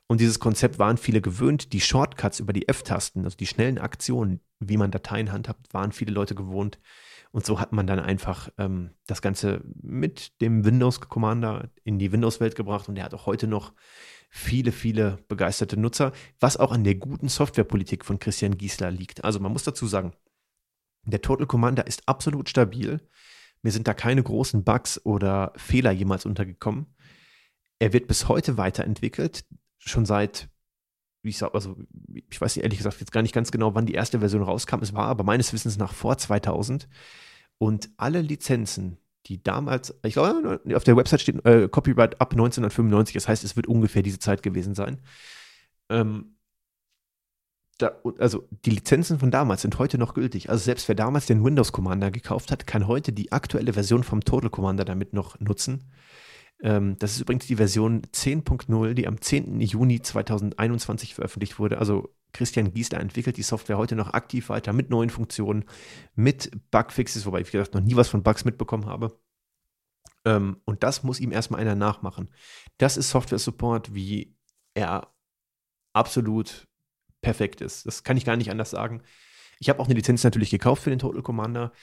Und 0.08 0.20
dieses 0.22 0.40
Konzept 0.40 0.80
waren 0.80 0.98
viele 0.98 1.22
gewöhnt. 1.22 1.72
Die 1.72 1.82
Shortcuts 1.82 2.40
über 2.40 2.52
die 2.52 2.68
F-Tasten, 2.68 3.26
also 3.26 3.38
die 3.38 3.46
schnellen 3.46 3.78
Aktionen, 3.78 4.40
wie 4.60 4.78
man 4.78 4.90
Dateien 4.90 5.32
handhabt, 5.32 5.72
waren 5.72 5.92
viele 5.92 6.12
Leute 6.12 6.34
gewohnt. 6.34 6.80
Und 7.32 7.46
so 7.46 7.60
hat 7.60 7.74
man 7.74 7.86
dann 7.86 8.00
einfach 8.00 8.50
ähm, 8.58 8.90
das 9.06 9.22
Ganze 9.22 9.62
mit 9.80 10.42
dem 10.42 10.66
Windows 10.66 11.00
Commander 11.00 11.70
in 11.84 12.00
die 12.00 12.12
Windows-Welt 12.12 12.56
gebracht. 12.56 12.90
Und 12.90 12.96
der 12.96 13.04
hat 13.04 13.14
auch 13.14 13.28
heute 13.28 13.46
noch 13.46 13.74
viele, 14.30 14.72
viele 14.72 15.18
begeisterte 15.28 15.78
Nutzer, 15.78 16.14
was 16.40 16.58
auch 16.58 16.72
an 16.72 16.84
der 16.84 16.96
guten 16.96 17.30
Softwarepolitik 17.30 18.06
von 18.06 18.20
Christian 18.20 18.58
Giesler 18.58 18.92
liegt. 18.92 19.24
Also 19.24 19.40
man 19.40 19.52
muss 19.52 19.64
dazu 19.64 19.88
sagen, 19.88 20.14
der 21.04 21.22
Total 21.22 21.48
Commander 21.48 21.88
ist 21.88 22.08
absolut 22.08 22.50
stabil. 22.50 23.02
Mir 23.62 23.72
sind 23.72 23.88
da 23.88 23.94
keine 23.94 24.24
großen 24.24 24.64
Bugs 24.64 25.04
oder 25.04 25.52
Fehler 25.58 25.92
jemals 25.92 26.26
untergekommen. 26.26 26.86
Er 27.80 27.94
wird 27.94 28.08
bis 28.08 28.28
heute 28.28 28.58
weiterentwickelt 28.58 29.46
schon 29.80 30.06
seit, 30.06 30.50
wie 31.24 31.30
ich 31.30 31.38
sag, 31.38 31.54
also 31.56 31.78
ich 32.30 32.40
weiß 32.40 32.58
ehrlich 32.58 32.78
gesagt 32.78 33.00
jetzt 33.00 33.12
gar 33.12 33.22
nicht 33.22 33.34
ganz 33.34 33.52
genau, 33.52 33.74
wann 33.76 33.86
die 33.86 33.94
erste 33.94 34.20
Version 34.20 34.44
rauskam. 34.44 34.80
Es 34.82 34.94
war 34.94 35.06
aber 35.06 35.24
meines 35.24 35.52
Wissens 35.54 35.78
nach 35.78 35.94
vor 35.94 36.18
2000. 36.18 36.88
Und 37.58 37.90
alle 37.98 38.22
Lizenzen, 38.22 38.98
die 39.30 39.42
damals, 39.42 39.94
ich 40.04 40.14
glaube, 40.14 40.60
auf 40.74 40.84
der 40.84 40.98
Website 40.98 41.22
steht 41.22 41.46
äh, 41.46 41.70
Copyright 41.70 42.20
ab 42.20 42.32
1995, 42.32 43.14
das 43.14 43.28
heißt, 43.28 43.44
es 43.44 43.56
wird 43.56 43.68
ungefähr 43.68 44.02
diese 44.02 44.20
Zeit 44.20 44.42
gewesen 44.42 44.74
sein. 44.74 45.00
Ähm, 45.90 46.36
da, 47.78 47.94
also 48.18 48.48
die 48.66 48.72
Lizenzen 48.72 49.20
von 49.20 49.32
damals 49.32 49.62
sind 49.62 49.80
heute 49.80 49.98
noch 49.98 50.16
gültig. 50.16 50.50
Also 50.50 50.64
selbst 50.64 50.88
wer 50.88 50.96
damals 50.96 51.28
den 51.28 51.46
Windows 51.46 51.72
Commander 51.72 52.12
gekauft 52.12 52.52
hat, 52.52 52.68
kann 52.68 52.88
heute 52.88 53.14
die 53.14 53.32
aktuelle 53.32 53.74
Version 53.74 54.04
vom 54.04 54.22
Total 54.22 54.50
Commander 54.50 54.84
damit 54.84 55.14
noch 55.14 55.40
nutzen. 55.40 55.86
Ähm, 56.62 56.98
das 57.00 57.12
ist 57.14 57.22
übrigens 57.22 57.48
die 57.48 57.56
Version 57.56 58.02
10.0, 58.02 58.94
die 58.94 59.08
am 59.08 59.22
10. 59.22 59.62
Juni 59.62 60.02
2021 60.02 61.16
veröffentlicht 61.16 61.60
wurde. 61.60 61.78
Also 61.78 62.14
Christian 62.34 62.74
Giesler 62.74 63.00
entwickelt 63.00 63.38
die 63.38 63.44
Software 63.44 63.78
heute 63.78 63.96
noch 63.96 64.14
aktiv 64.14 64.50
weiter 64.50 64.74
mit 64.74 64.90
neuen 64.90 65.10
Funktionen, 65.10 65.66
mit 66.16 66.52
Bugfixes, 66.72 67.26
wobei 67.26 67.42
ich, 67.42 67.48
wie 67.48 67.58
gesagt, 67.58 67.74
noch 67.74 67.82
nie 67.82 67.96
was 67.96 68.10
von 68.10 68.24
Bugs 68.24 68.46
mitbekommen 68.46 68.86
habe. 68.86 69.18
Ähm, 70.26 70.58
und 70.66 70.84
das 70.84 71.04
muss 71.04 71.20
ihm 71.20 71.32
erstmal 71.32 71.62
einer 71.62 71.76
nachmachen. 71.76 72.30
Das 72.78 72.98
ist 72.98 73.10
Software-Support, 73.10 73.96
wie 73.96 74.36
er 74.74 75.14
absolut 75.94 76.68
perfekt 77.22 77.62
ist. 77.62 77.86
Das 77.86 78.04
kann 78.04 78.18
ich 78.18 78.26
gar 78.26 78.36
nicht 78.36 78.52
anders 78.52 78.70
sagen. 78.70 79.02
Ich 79.60 79.70
habe 79.70 79.80
auch 79.80 79.86
eine 79.86 79.96
Lizenz 79.96 80.24
natürlich 80.24 80.50
gekauft 80.50 80.84
für 80.84 80.90
den 80.90 81.00
Total 81.00 81.22
Commander. 81.22 81.74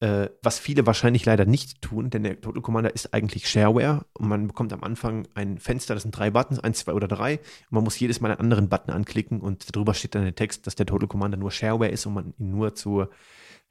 Äh, 0.00 0.28
was 0.42 0.60
viele 0.60 0.86
wahrscheinlich 0.86 1.24
leider 1.24 1.44
nicht 1.44 1.82
tun, 1.82 2.10
denn 2.10 2.22
der 2.22 2.40
Total 2.40 2.62
Commander 2.62 2.94
ist 2.94 3.12
eigentlich 3.12 3.48
Shareware 3.48 4.06
und 4.12 4.28
man 4.28 4.46
bekommt 4.46 4.72
am 4.72 4.84
Anfang 4.84 5.26
ein 5.34 5.58
Fenster, 5.58 5.94
das 5.94 6.04
sind 6.04 6.16
drei 6.16 6.30
Buttons, 6.30 6.60
eins, 6.60 6.78
zwei 6.78 6.92
oder 6.92 7.08
drei. 7.08 7.38
Und 7.38 7.72
man 7.72 7.84
muss 7.84 7.98
jedes 7.98 8.20
Mal 8.20 8.30
einen 8.30 8.40
anderen 8.40 8.68
Button 8.68 8.92
anklicken 8.92 9.40
und 9.40 9.74
darüber 9.74 9.94
steht 9.94 10.14
dann 10.14 10.22
der 10.22 10.36
Text, 10.36 10.68
dass 10.68 10.76
der 10.76 10.86
Total 10.86 11.08
Commander 11.08 11.36
nur 11.36 11.50
Shareware 11.50 11.90
ist 11.90 12.06
und 12.06 12.14
man 12.14 12.34
ihn 12.38 12.50
nur 12.50 12.76
zu 12.76 13.06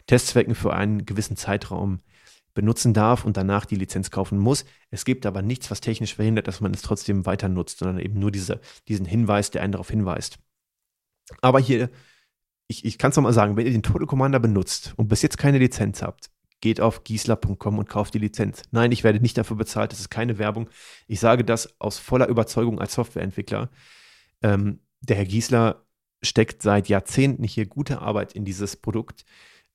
Testzwecken 0.07 0.55
für 0.55 0.73
einen 0.73 1.05
gewissen 1.05 1.37
Zeitraum 1.37 2.01
benutzen 2.53 2.93
darf 2.93 3.23
und 3.23 3.37
danach 3.37 3.65
die 3.65 3.75
Lizenz 3.75 4.11
kaufen 4.11 4.37
muss. 4.37 4.65
Es 4.89 5.05
gibt 5.05 5.25
aber 5.25 5.41
nichts, 5.41 5.71
was 5.71 5.79
technisch 5.79 6.15
verhindert, 6.15 6.47
dass 6.47 6.59
man 6.59 6.73
es 6.73 6.81
trotzdem 6.81 7.25
weiter 7.25 7.47
nutzt, 7.47 7.79
sondern 7.79 7.99
eben 7.99 8.19
nur 8.19 8.31
diese, 8.31 8.59
diesen 8.89 9.05
Hinweis, 9.05 9.51
der 9.51 9.61
einen 9.61 9.73
darauf 9.73 9.89
hinweist. 9.89 10.39
Aber 11.41 11.59
hier 11.59 11.89
ich, 12.67 12.85
ich 12.85 12.97
kann 12.97 13.11
es 13.11 13.17
nochmal 13.17 13.33
sagen, 13.33 13.55
wenn 13.55 13.65
ihr 13.65 13.71
den 13.71 13.83
Total 13.83 14.07
Commander 14.07 14.39
benutzt 14.39 14.93
und 14.97 15.07
bis 15.07 15.21
jetzt 15.21 15.37
keine 15.37 15.57
Lizenz 15.57 16.01
habt, 16.01 16.29
geht 16.59 16.81
auf 16.81 17.03
giesler.com 17.03 17.77
und 17.77 17.89
kauft 17.89 18.13
die 18.13 18.19
Lizenz. 18.19 18.63
Nein, 18.71 18.91
ich 18.91 19.03
werde 19.03 19.19
nicht 19.19 19.37
dafür 19.37 19.57
bezahlt, 19.57 19.91
das 19.91 19.99
ist 19.99 20.09
keine 20.09 20.37
Werbung. 20.37 20.69
Ich 21.07 21.19
sage 21.19 21.43
das 21.43 21.79
aus 21.79 21.99
voller 21.99 22.27
Überzeugung 22.27 22.79
als 22.79 22.93
Softwareentwickler. 22.93 23.69
Ähm, 24.41 24.79
der 25.01 25.17
Herr 25.17 25.25
Giesler 25.25 25.85
steckt 26.23 26.63
seit 26.63 26.89
Jahrzehnten 26.89 27.43
hier 27.43 27.67
gute 27.67 28.01
Arbeit 28.01 28.33
in 28.33 28.43
dieses 28.43 28.75
Produkt. 28.75 29.23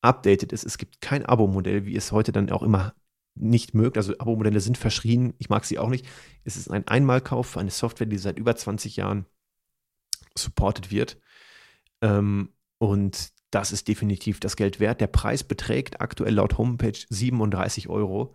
Updated 0.00 0.52
ist, 0.52 0.64
es 0.64 0.76
gibt 0.76 1.00
kein 1.00 1.24
Abo-Modell, 1.24 1.86
wie 1.86 1.96
es 1.96 2.10
heute 2.10 2.32
dann 2.32 2.50
auch 2.50 2.64
immer 2.64 2.94
nicht 3.34 3.74
mögt. 3.74 3.96
Also 3.96 4.18
Abo-Modelle 4.18 4.60
sind 4.60 4.76
verschrien, 4.76 5.34
ich 5.38 5.48
mag 5.48 5.64
sie 5.64 5.78
auch 5.78 5.88
nicht. 5.88 6.06
Es 6.44 6.56
ist 6.56 6.70
ein 6.70 6.86
Einmalkauf 6.88 7.46
für 7.46 7.60
eine 7.60 7.70
Software, 7.70 8.08
die 8.08 8.18
seit 8.18 8.38
über 8.38 8.56
20 8.56 8.96
Jahren 8.96 9.26
supported 10.36 10.90
wird. 10.90 11.18
Ähm, 12.00 12.50
und 12.82 13.30
das 13.52 13.70
ist 13.70 13.86
definitiv 13.86 14.40
das 14.40 14.56
Geld 14.56 14.80
wert. 14.80 15.00
Der 15.00 15.06
Preis 15.06 15.44
beträgt 15.44 16.00
aktuell 16.00 16.34
laut 16.34 16.58
Homepage 16.58 16.98
37 17.08 17.88
Euro. 17.88 18.34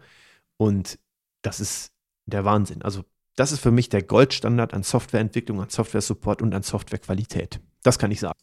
Und 0.55 0.99
das 1.41 1.59
ist 1.59 1.91
der 2.27 2.45
Wahnsinn. 2.45 2.81
Also, 2.81 3.03
das 3.35 3.51
ist 3.51 3.59
für 3.59 3.71
mich 3.71 3.89
der 3.89 4.03
Goldstandard 4.03 4.73
an 4.73 4.83
Softwareentwicklung, 4.83 5.59
an 5.59 5.67
Software-Support 5.67 6.41
und 6.41 6.53
an 6.53 6.63
Softwarequalität. 6.63 7.59
Das 7.83 7.99
kann 7.99 8.09
ich 8.09 8.21
sagen. 8.21 8.39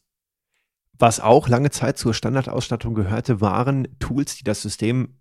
Was 0.98 1.20
auch 1.20 1.48
lange 1.48 1.70
Zeit 1.70 1.96
zur 1.96 2.12
Standardausstattung 2.12 2.92
gehörte, 2.92 3.40
waren 3.40 3.88
Tools, 3.98 4.36
die 4.36 4.44
das 4.44 4.60
System 4.60 5.16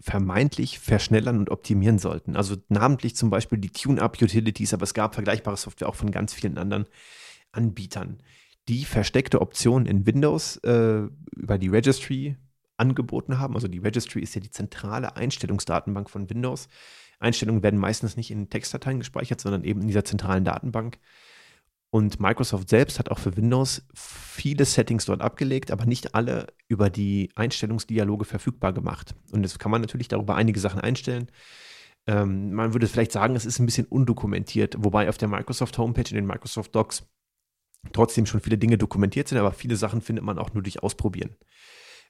vermeintlich 0.00 0.78
verschnellern 0.78 1.40
und 1.40 1.50
optimieren 1.50 1.98
sollten. 1.98 2.36
Also 2.36 2.56
namentlich 2.70 3.16
zum 3.16 3.28
Beispiel 3.28 3.58
die 3.58 3.70
Tune-Up-Utilities, 3.70 4.72
aber 4.72 4.84
es 4.84 4.94
gab 4.94 5.12
vergleichbare 5.12 5.58
Software 5.58 5.90
auch 5.90 5.94
von 5.94 6.10
ganz 6.10 6.32
vielen 6.32 6.56
anderen 6.56 6.86
Anbietern 7.52 8.22
die 8.68 8.84
versteckte 8.84 9.40
Optionen 9.40 9.86
in 9.86 10.06
Windows 10.06 10.56
äh, 10.58 11.02
über 11.36 11.58
die 11.58 11.68
Registry 11.68 12.36
angeboten 12.76 13.38
haben. 13.38 13.54
Also 13.54 13.68
die 13.68 13.78
Registry 13.78 14.20
ist 14.20 14.34
ja 14.34 14.40
die 14.40 14.50
zentrale 14.50 15.16
Einstellungsdatenbank 15.16 16.10
von 16.10 16.28
Windows. 16.30 16.68
Einstellungen 17.18 17.62
werden 17.62 17.78
meistens 17.78 18.16
nicht 18.16 18.30
in 18.30 18.50
Textdateien 18.50 18.98
gespeichert, 18.98 19.40
sondern 19.40 19.64
eben 19.64 19.80
in 19.80 19.86
dieser 19.86 20.04
zentralen 20.04 20.44
Datenbank. 20.44 20.98
Und 21.90 22.20
Microsoft 22.20 22.70
selbst 22.70 22.98
hat 22.98 23.10
auch 23.10 23.18
für 23.18 23.36
Windows 23.36 23.82
viele 23.94 24.64
Settings 24.64 25.04
dort 25.04 25.20
abgelegt, 25.20 25.70
aber 25.70 25.84
nicht 25.84 26.14
alle 26.14 26.46
über 26.66 26.88
die 26.88 27.30
Einstellungsdialoge 27.34 28.24
verfügbar 28.24 28.72
gemacht. 28.72 29.14
Und 29.30 29.42
jetzt 29.42 29.58
kann 29.58 29.70
man 29.70 29.82
natürlich 29.82 30.08
darüber 30.08 30.34
einige 30.34 30.58
Sachen 30.58 30.80
einstellen. 30.80 31.28
Ähm, 32.06 32.54
man 32.54 32.72
würde 32.72 32.88
vielleicht 32.88 33.12
sagen, 33.12 33.36
es 33.36 33.44
ist 33.44 33.58
ein 33.58 33.66
bisschen 33.66 33.86
undokumentiert, 33.86 34.74
wobei 34.78 35.08
auf 35.08 35.18
der 35.18 35.28
Microsoft 35.28 35.76
Homepage 35.76 36.08
in 36.08 36.16
den 36.16 36.26
Microsoft 36.26 36.74
Docs 36.74 37.06
trotzdem 37.92 38.26
schon 38.26 38.40
viele 38.40 38.58
Dinge 38.58 38.78
dokumentiert 38.78 39.28
sind, 39.28 39.38
aber 39.38 39.52
viele 39.52 39.76
Sachen 39.76 40.00
findet 40.00 40.24
man 40.24 40.38
auch 40.38 40.54
nur 40.54 40.62
durch 40.62 40.82
Ausprobieren. 40.82 41.36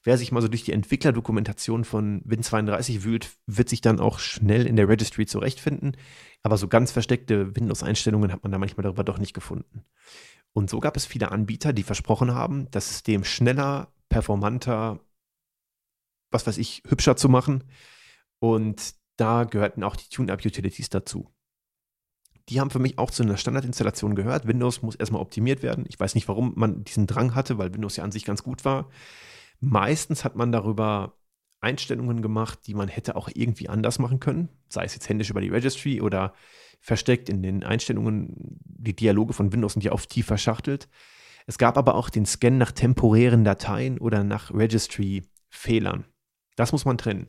Wer 0.05 0.19
sich 0.19 0.33
mal 0.33 0.43
so 0.43 0.49
durch 0.49 0.65
die 0.65 0.73
Entwicklerdokumentation 0.73 1.85
von 1.85 2.23
Win32 2.25 3.05
wühlt, 3.05 3.31
wird 3.47 3.69
sich 3.69 3.81
dann 3.81 4.01
auch 4.01 4.19
schnell 4.19 4.67
in 4.67 4.75
der 4.75 4.89
Registry 4.89 5.27
zurechtfinden. 5.27 5.97
Aber 6.43 6.57
so 6.57 6.67
ganz 6.67 6.91
versteckte 6.91 7.55
Windows-Einstellungen 7.55 8.33
hat 8.33 8.43
man 8.43 8.51
da 8.51 8.59
manchmal 8.59 8.83
darüber 8.83 9.05
doch 9.05 9.19
nicht 9.19 9.33
gefunden. 9.33 9.85
Und 10.53 10.69
so 10.69 10.81
gab 10.81 10.97
es 10.97 11.07
viele 11.07 11.31
Anbieter, 11.31 11.73
die 11.73 11.85
versprochen 11.85 12.35
haben, 12.35 12.69
das 12.73 12.89
System 12.89 13.23
schneller, 13.23 13.93
performanter, 14.09 14.99
was 16.33 16.47
weiß 16.47 16.59
ich, 16.59 16.83
hübscher 16.89 17.17
zu 17.17 17.29
machen. 17.29 17.65
Und 18.41 18.95
da 19.17 19.45
gehörten 19.45 19.85
auch 19.85 19.95
die 19.95 20.09
Tune-Up-Utilities 20.09 20.91
dazu. 20.91 21.31
Die 22.49 22.61
haben 22.61 22.71
für 22.71 22.79
mich 22.79 22.99
auch 22.99 23.11
zu 23.11 23.23
einer 23.23 23.37
Standardinstallation 23.37 24.15
gehört. 24.15 24.47
Windows 24.47 24.83
muss 24.83 24.97
erstmal 24.97 25.23
optimiert 25.23 25.63
werden. 25.63 25.85
Ich 25.89 25.99
weiß 25.99 26.15
nicht, 26.15 26.29
warum 26.29 26.53
man 26.57 26.85
diesen 26.85 27.07
Drang 27.07 27.35
hatte, 27.35 27.59
weil 27.59 27.73
Windows 27.73 27.97
ja 27.97 28.05
an 28.05 28.13
sich 28.13 28.25
ganz 28.25 28.43
gut 28.43 28.65
war. 28.65 28.89
Meistens 29.61 30.25
hat 30.25 30.35
man 30.35 30.51
darüber 30.51 31.17
Einstellungen 31.61 32.21
gemacht, 32.21 32.61
die 32.67 32.75
man 32.75 32.89
hätte 32.89 33.15
auch 33.15 33.31
irgendwie 33.33 33.69
anders 33.69 33.99
machen 33.99 34.19
können, 34.19 34.49
sei 34.69 34.85
es 34.85 34.95
jetzt 34.95 35.09
händisch 35.09 35.31
über 35.31 35.41
die 35.41 35.51
Registry 35.51 36.01
oder 36.01 36.35
versteckt 36.81 37.29
in 37.29 37.43
den 37.43 37.63
Einstellungen. 37.63 38.59
Die 38.65 38.97
Dialoge 38.97 39.33
von 39.33 39.53
Windows 39.53 39.75
sind 39.75 39.85
ja 39.85 39.93
oft 39.93 40.11
tief 40.11 40.27
verschachtelt. 40.27 40.89
Es 41.47 41.59
gab 41.59 41.79
aber 41.79 41.95
auch 41.95 42.11
den 42.11 42.27
Scan 42.27 42.59
nach 42.59 42.73
temporären 42.73 43.45
Dateien 43.45 43.99
oder 43.99 44.25
nach 44.25 44.53
Registry-Fehlern. 44.53 46.05
Das 46.57 46.73
muss 46.73 46.85
man 46.85 46.99
trennen. 46.99 47.29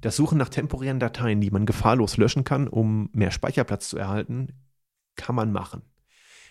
Das 0.00 0.16
Suchen 0.16 0.38
nach 0.38 0.48
temporären 0.48 1.00
Dateien, 1.00 1.40
die 1.40 1.50
man 1.50 1.66
gefahrlos 1.66 2.16
löschen 2.16 2.44
kann, 2.44 2.68
um 2.68 3.10
mehr 3.12 3.30
Speicherplatz 3.30 3.88
zu 3.88 3.98
erhalten, 3.98 4.48
kann 5.16 5.34
man 5.34 5.52
machen. 5.52 5.82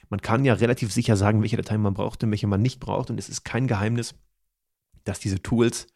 Man 0.10 0.22
kann 0.22 0.46
ja 0.46 0.54
relativ 0.54 0.92
sicher 0.92 1.16
sagen, 1.16 1.42
welche 1.42 1.58
Dateien 1.58 1.82
man 1.82 1.94
braucht 1.94 2.24
und 2.24 2.32
welche 2.32 2.48
man 2.48 2.62
nicht 2.62 2.80
braucht. 2.80 3.10
Und 3.10 3.18
es 3.18 3.30
ist 3.30 3.44
kein 3.44 3.68
Geheimnis, 3.68 4.14
dass 5.04 5.20
diese 5.20 5.42
Tools 5.42 5.88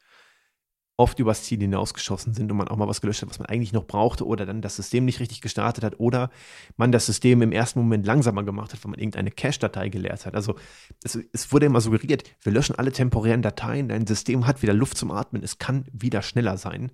oft 0.97 1.19
übers 1.19 1.43
Ziel 1.43 1.59
hinausgeschossen 1.59 2.33
sind 2.33 2.51
und 2.51 2.57
man 2.57 2.69
auch 2.69 2.77
mal 2.77 2.87
was 2.87 3.01
gelöscht 3.01 3.21
hat, 3.21 3.29
was 3.29 3.39
man 3.39 3.47
eigentlich 3.47 3.73
noch 3.73 3.85
brauchte 3.85 4.25
oder 4.25 4.45
dann 4.45 4.61
das 4.61 4.77
System 4.77 5.03
nicht 5.03 5.19
richtig 5.19 5.41
gestartet 5.41 5.83
hat 5.83 5.99
oder 5.99 6.29
man 6.77 6.91
das 6.91 7.05
System 7.05 7.41
im 7.41 7.51
ersten 7.51 7.79
Moment 7.79 8.05
langsamer 8.05 8.43
gemacht 8.43 8.71
hat, 8.71 8.83
weil 8.83 8.91
man 8.91 8.99
irgendeine 8.99 9.31
Cache-Datei 9.31 9.89
geleert 9.89 10.25
hat. 10.25 10.35
Also 10.35 10.55
es, 11.03 11.19
es, 11.33 11.51
wurde 11.51 11.65
immer 11.65 11.81
suggeriert, 11.81 12.23
wir 12.41 12.53
löschen 12.53 12.75
alle 12.75 12.93
temporären 12.93 13.41
Dateien, 13.41 13.89
dein 13.89 14.07
System 14.07 14.47
hat 14.47 14.61
wieder 14.61 14.73
Luft 14.73 14.97
zum 14.97 15.11
Atmen, 15.11 15.43
es 15.43 15.57
kann 15.57 15.85
wieder 15.91 16.21
schneller 16.21 16.57
sein. 16.57 16.91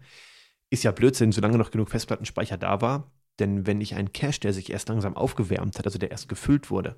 Ist 0.71 0.83
ja 0.83 0.91
Blödsinn, 0.91 1.31
solange 1.31 1.57
noch 1.57 1.69
genug 1.69 1.89
Festplattenspeicher 1.89 2.57
da 2.57 2.81
war. 2.81 3.11
Denn 3.39 3.67
wenn 3.67 3.81
ich 3.81 3.95
einen 3.95 4.13
Cache, 4.13 4.39
der 4.39 4.53
sich 4.53 4.71
erst 4.71 4.89
langsam 4.89 5.15
aufgewärmt 5.15 5.77
hat, 5.77 5.85
also 5.85 5.99
der 5.99 6.11
erst 6.11 6.29
gefüllt 6.29 6.69
wurde, 6.69 6.97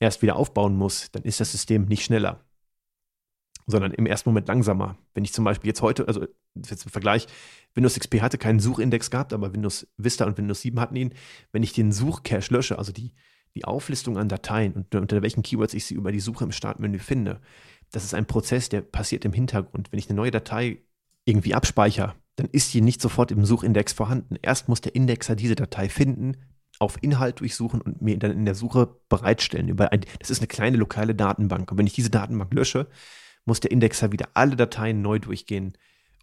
erst 0.00 0.22
wieder 0.22 0.36
aufbauen 0.36 0.76
muss, 0.76 1.10
dann 1.12 1.22
ist 1.22 1.40
das 1.40 1.52
System 1.52 1.84
nicht 1.86 2.04
schneller 2.04 2.44
sondern 3.66 3.92
im 3.92 4.06
ersten 4.06 4.28
Moment 4.28 4.48
langsamer. 4.48 4.96
Wenn 5.14 5.24
ich 5.24 5.32
zum 5.32 5.44
Beispiel 5.44 5.68
jetzt 5.68 5.82
heute, 5.82 6.06
also 6.06 6.26
jetzt 6.54 6.84
im 6.84 6.90
Vergleich, 6.90 7.26
Windows 7.74 7.98
XP 7.98 8.20
hatte 8.20 8.38
keinen 8.38 8.60
Suchindex 8.60 9.10
gehabt, 9.10 9.32
aber 9.32 9.52
Windows 9.52 9.86
Vista 9.96 10.24
und 10.24 10.38
Windows 10.38 10.60
7 10.60 10.80
hatten 10.80 10.96
ihn. 10.96 11.14
Wenn 11.52 11.62
ich 11.62 11.72
den 11.72 11.92
Suchcache 11.92 12.52
lösche, 12.52 12.78
also 12.78 12.92
die, 12.92 13.12
die 13.54 13.64
Auflistung 13.64 14.18
an 14.18 14.28
Dateien 14.28 14.72
und 14.72 14.94
unter 14.94 15.20
welchen 15.22 15.42
Keywords 15.42 15.74
ich 15.74 15.84
sie 15.84 15.94
über 15.94 16.12
die 16.12 16.20
Suche 16.20 16.44
im 16.44 16.52
Startmenü 16.52 16.98
finde, 16.98 17.40
das 17.90 18.04
ist 18.04 18.14
ein 18.14 18.26
Prozess, 18.26 18.68
der 18.68 18.82
passiert 18.82 19.24
im 19.24 19.32
Hintergrund. 19.32 19.90
Wenn 19.90 19.98
ich 19.98 20.08
eine 20.08 20.16
neue 20.16 20.30
Datei 20.30 20.82
irgendwie 21.24 21.54
abspeichere, 21.54 22.14
dann 22.36 22.48
ist 22.52 22.72
die 22.74 22.80
nicht 22.80 23.00
sofort 23.00 23.30
im 23.32 23.44
Suchindex 23.44 23.92
vorhanden. 23.92 24.36
Erst 24.42 24.68
muss 24.68 24.80
der 24.80 24.94
Indexer 24.94 25.34
diese 25.34 25.54
Datei 25.56 25.88
finden, 25.88 26.36
auf 26.78 27.02
Inhalt 27.02 27.40
durchsuchen 27.40 27.80
und 27.80 28.02
mir 28.02 28.18
dann 28.18 28.32
in 28.32 28.44
der 28.44 28.54
Suche 28.54 28.96
bereitstellen. 29.08 29.74
das 29.76 30.30
ist 30.30 30.40
eine 30.40 30.46
kleine 30.46 30.76
lokale 30.76 31.14
Datenbank. 31.14 31.72
Und 31.72 31.78
wenn 31.78 31.86
ich 31.86 31.94
diese 31.94 32.10
Datenbank 32.10 32.52
lösche, 32.52 32.88
muss 33.46 33.60
der 33.60 33.70
Indexer 33.70 34.12
wieder 34.12 34.28
alle 34.34 34.56
Dateien 34.56 35.00
neu 35.00 35.18
durchgehen 35.18 35.72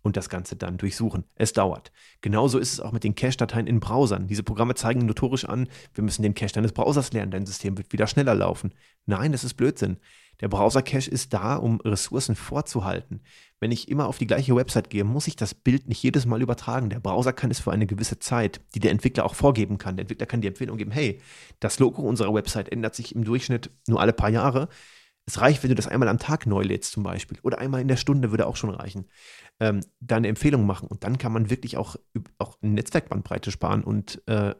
und 0.03 0.17
das 0.17 0.29
Ganze 0.29 0.55
dann 0.55 0.77
durchsuchen. 0.77 1.23
Es 1.35 1.53
dauert. 1.53 1.91
Genauso 2.21 2.59
ist 2.59 2.73
es 2.73 2.79
auch 2.79 2.91
mit 2.91 3.03
den 3.03 3.15
Cache-Dateien 3.15 3.65
in 3.65 3.79
Browsern. 3.79 4.27
Diese 4.27 4.43
Programme 4.43 4.75
zeigen 4.75 5.05
notorisch 5.05 5.45
an, 5.45 5.67
wir 5.95 6.03
müssen 6.03 6.21
den 6.21 6.35
Cache 6.35 6.53
deines 6.53 6.73
Browsers 6.73 7.13
lernen, 7.13 7.31
dein 7.31 7.45
System 7.45 7.77
wird 7.77 7.91
wieder 7.91 8.05
schneller 8.05 8.35
laufen. 8.35 8.73
Nein, 9.05 9.31
das 9.31 9.43
ist 9.43 9.55
Blödsinn. 9.55 9.97
Der 10.41 10.49
Browser-Cache 10.49 11.09
ist 11.09 11.33
da, 11.33 11.55
um 11.55 11.79
Ressourcen 11.81 12.35
vorzuhalten. 12.35 13.21
Wenn 13.59 13.71
ich 13.71 13.87
immer 13.87 14.07
auf 14.07 14.17
die 14.17 14.27
gleiche 14.27 14.55
Website 14.55 14.89
gehe, 14.89 15.05
muss 15.05 15.27
ich 15.27 15.37
das 15.37 15.53
Bild 15.53 15.87
nicht 15.87 16.03
jedes 16.03 16.25
Mal 16.25 16.41
übertragen. 16.41 16.89
Der 16.89 16.99
Browser 16.99 17.31
kann 17.31 17.49
es 17.49 17.59
für 17.59 17.71
eine 17.71 17.85
gewisse 17.85 18.19
Zeit, 18.19 18.59
die 18.75 18.81
der 18.81 18.91
Entwickler 18.91 19.25
auch 19.25 19.35
vorgeben 19.35 19.77
kann. 19.77 19.95
Der 19.95 20.01
Entwickler 20.01 20.25
kann 20.25 20.41
die 20.41 20.49
Empfehlung 20.49 20.77
geben, 20.77 20.91
hey, 20.91 21.21
das 21.61 21.79
Logo 21.79 22.01
unserer 22.01 22.33
Website 22.33 22.69
ändert 22.69 22.93
sich 22.93 23.15
im 23.15 23.23
Durchschnitt 23.23 23.69
nur 23.87 24.01
alle 24.01 24.11
paar 24.11 24.29
Jahre. 24.29 24.67
Es 25.25 25.39
reicht, 25.39 25.63
wenn 25.63 25.69
du 25.69 25.75
das 25.75 25.87
einmal 25.87 26.09
am 26.09 26.19
Tag 26.19 26.45
neu 26.45 26.63
lädst 26.63 26.91
zum 26.91 27.03
Beispiel 27.03 27.37
oder 27.43 27.59
einmal 27.59 27.81
in 27.81 27.87
der 27.87 27.97
Stunde 27.97 28.31
würde 28.31 28.45
auch 28.45 28.57
schon 28.57 28.71
reichen. 28.71 29.07
Ähm, 29.59 29.81
eine 30.09 30.27
Empfehlung 30.27 30.65
machen 30.65 30.87
und 30.87 31.03
dann 31.03 31.17
kann 31.17 31.31
man 31.31 31.49
wirklich 31.49 31.77
auch, 31.77 31.95
auch 32.37 32.57
Netzwerkbandbreite 32.61 33.51
sparen 33.51 33.83
und 33.83 34.21
äh, 34.27 34.53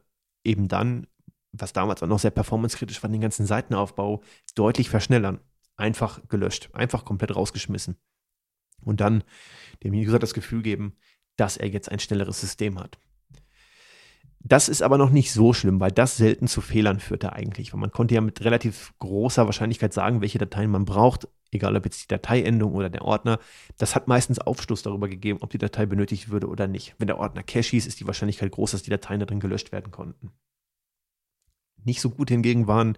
eben 0.43 0.67
dann, 0.67 1.07
was 1.51 1.73
damals 1.73 2.01
auch 2.01 2.07
noch 2.07 2.19
sehr 2.19 2.31
performancekritisch 2.31 3.03
war, 3.03 3.09
den 3.09 3.21
ganzen 3.21 3.45
Seitenaufbau 3.45 4.23
deutlich 4.55 4.89
verschnellern. 4.89 5.39
Einfach 5.75 6.21
gelöscht, 6.29 6.69
einfach 6.73 7.03
komplett 7.03 7.35
rausgeschmissen. 7.35 7.97
Und 8.81 9.01
dann 9.01 9.23
dem 9.83 9.93
User 9.93 10.19
das 10.19 10.33
Gefühl 10.33 10.61
geben, 10.61 10.95
dass 11.35 11.57
er 11.57 11.67
jetzt 11.67 11.89
ein 11.91 11.99
schnelleres 11.99 12.39
System 12.39 12.79
hat. 12.79 12.99
Das 14.45 14.67
ist 14.67 14.81
aber 14.81 14.97
noch 14.97 15.09
nicht 15.09 15.31
so 15.31 15.53
schlimm, 15.53 15.79
weil 15.79 15.91
das 15.91 16.17
selten 16.17 16.47
zu 16.47 16.59
Fehlern 16.59 16.99
führte 16.99 17.31
eigentlich. 17.31 17.71
Weil 17.71 17.79
man 17.79 17.91
konnte 17.91 18.15
ja 18.15 18.21
mit 18.21 18.43
relativ 18.43 18.93
großer 18.99 19.45
Wahrscheinlichkeit 19.45 19.93
sagen, 19.93 20.19
welche 20.19 20.37
Dateien 20.37 20.69
man 20.69 20.83
braucht, 20.83 21.29
egal 21.51 21.77
ob 21.77 21.85
jetzt 21.85 22.03
die 22.03 22.07
Dateiendung 22.07 22.73
oder 22.73 22.89
der 22.89 23.03
Ordner. 23.03 23.39
Das 23.77 23.95
hat 23.95 24.09
meistens 24.09 24.39
Aufschluss 24.39 24.83
darüber 24.83 25.07
gegeben, 25.07 25.39
ob 25.41 25.49
die 25.51 25.57
Datei 25.57 25.85
benötigt 25.85 26.29
würde 26.29 26.47
oder 26.47 26.67
nicht. 26.67 26.93
Wenn 26.97 27.07
der 27.07 27.19
Ordner 27.19 27.43
Cache 27.43 27.69
hieß, 27.69 27.87
ist 27.87 28.01
die 28.01 28.07
Wahrscheinlichkeit 28.07 28.51
groß, 28.51 28.71
dass 28.71 28.83
die 28.83 28.89
Dateien 28.89 29.21
darin 29.21 29.39
gelöscht 29.39 29.71
werden 29.71 29.91
konnten. 29.91 30.31
Nicht 31.85 32.01
so 32.01 32.09
gut 32.09 32.29
hingegen 32.29 32.67
waren 32.67 32.97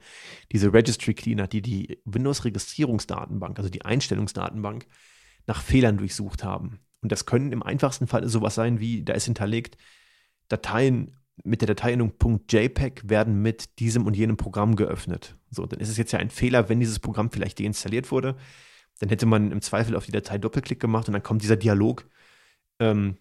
diese 0.51 0.73
Registry 0.73 1.13
Cleaner, 1.13 1.47
die 1.47 1.61
die 1.61 1.99
Windows-Registrierungsdatenbank, 2.05 3.57
also 3.57 3.69
die 3.69 3.83
Einstellungsdatenbank, 3.83 4.87
nach 5.47 5.61
Fehlern 5.61 5.97
durchsucht 5.97 6.43
haben. 6.43 6.79
Und 7.01 7.11
das 7.11 7.27
können 7.27 7.51
im 7.51 7.61
einfachsten 7.61 8.07
Fall 8.07 8.27
sowas 8.27 8.55
sein 8.55 8.79
wie, 8.79 9.03
da 9.03 9.13
ist 9.13 9.25
hinterlegt, 9.25 9.77
Dateien 10.47 11.17
mit 11.43 11.61
der 11.61 11.67
Dateiendung 11.67 12.13
.jpeg 12.49 13.09
werden 13.09 13.41
mit 13.41 13.79
diesem 13.79 14.05
und 14.05 14.15
jenem 14.15 14.37
Programm 14.37 14.75
geöffnet. 14.75 15.37
So, 15.51 15.65
dann 15.65 15.79
ist 15.79 15.89
es 15.89 15.97
jetzt 15.97 16.11
ja 16.11 16.19
ein 16.19 16.29
Fehler, 16.29 16.69
wenn 16.69 16.79
dieses 16.79 16.99
Programm 16.99 17.31
vielleicht 17.31 17.59
deinstalliert 17.59 18.11
wurde. 18.11 18.35
Dann 18.99 19.09
hätte 19.09 19.25
man 19.25 19.51
im 19.51 19.61
Zweifel 19.61 19.95
auf 19.95 20.05
die 20.05 20.11
Datei 20.11 20.37
Doppelklick 20.37 20.79
gemacht 20.79 21.07
und 21.07 21.13
dann 21.13 21.23
kommt 21.23 21.43
dieser 21.43 21.57
Dialog. 21.57 22.07
Ähm, 22.79 23.17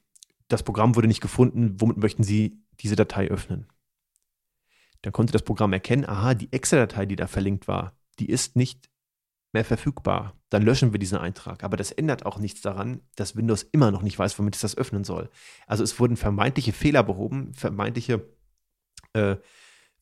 das 0.49 0.63
Programm 0.63 0.95
wurde 0.95 1.09
nicht 1.09 1.21
gefunden, 1.21 1.81
womit 1.81 1.97
möchten 1.97 2.23
Sie 2.23 2.63
diese 2.81 2.97
Datei 2.97 3.29
öffnen? 3.29 3.67
Dann 5.03 5.13
konnte 5.13 5.33
das 5.33 5.43
Programm 5.43 5.73
erkennen, 5.73 6.07
aha, 6.07 6.35
die 6.35 6.53
Excel-Datei, 6.53 7.07
die 7.07 7.17
da 7.17 7.27
verlinkt 7.27 7.69
war, 7.69 7.97
die 8.19 8.29
ist 8.29 8.57
nicht 8.57 8.89
mehr 9.55 9.65
verfügbar. 9.65 10.35
Dann 10.51 10.63
löschen 10.63 10.93
wir 10.93 10.99
diesen 10.99 11.19
Eintrag. 11.19 11.65
Aber 11.65 11.77
das 11.77 11.91
ändert 11.93 12.27
auch 12.27 12.39
nichts 12.39 12.61
daran, 12.61 13.01
dass 13.17 13.37
Windows 13.37 13.63
immer 13.63 13.91
noch 13.91 14.03
nicht 14.03 14.19
weiß, 14.19 14.39
womit 14.39 14.57
es 14.57 14.61
das 14.61 14.77
öffnen 14.77 15.05
soll. 15.05 15.31
Also 15.67 15.83
es 15.83 15.99
wurden 15.99 16.17
vermeintliche 16.17 16.73
Fehler 16.73 17.03
behoben, 17.03 17.55
vermeintliche 17.55 18.29
äh, 19.15 19.37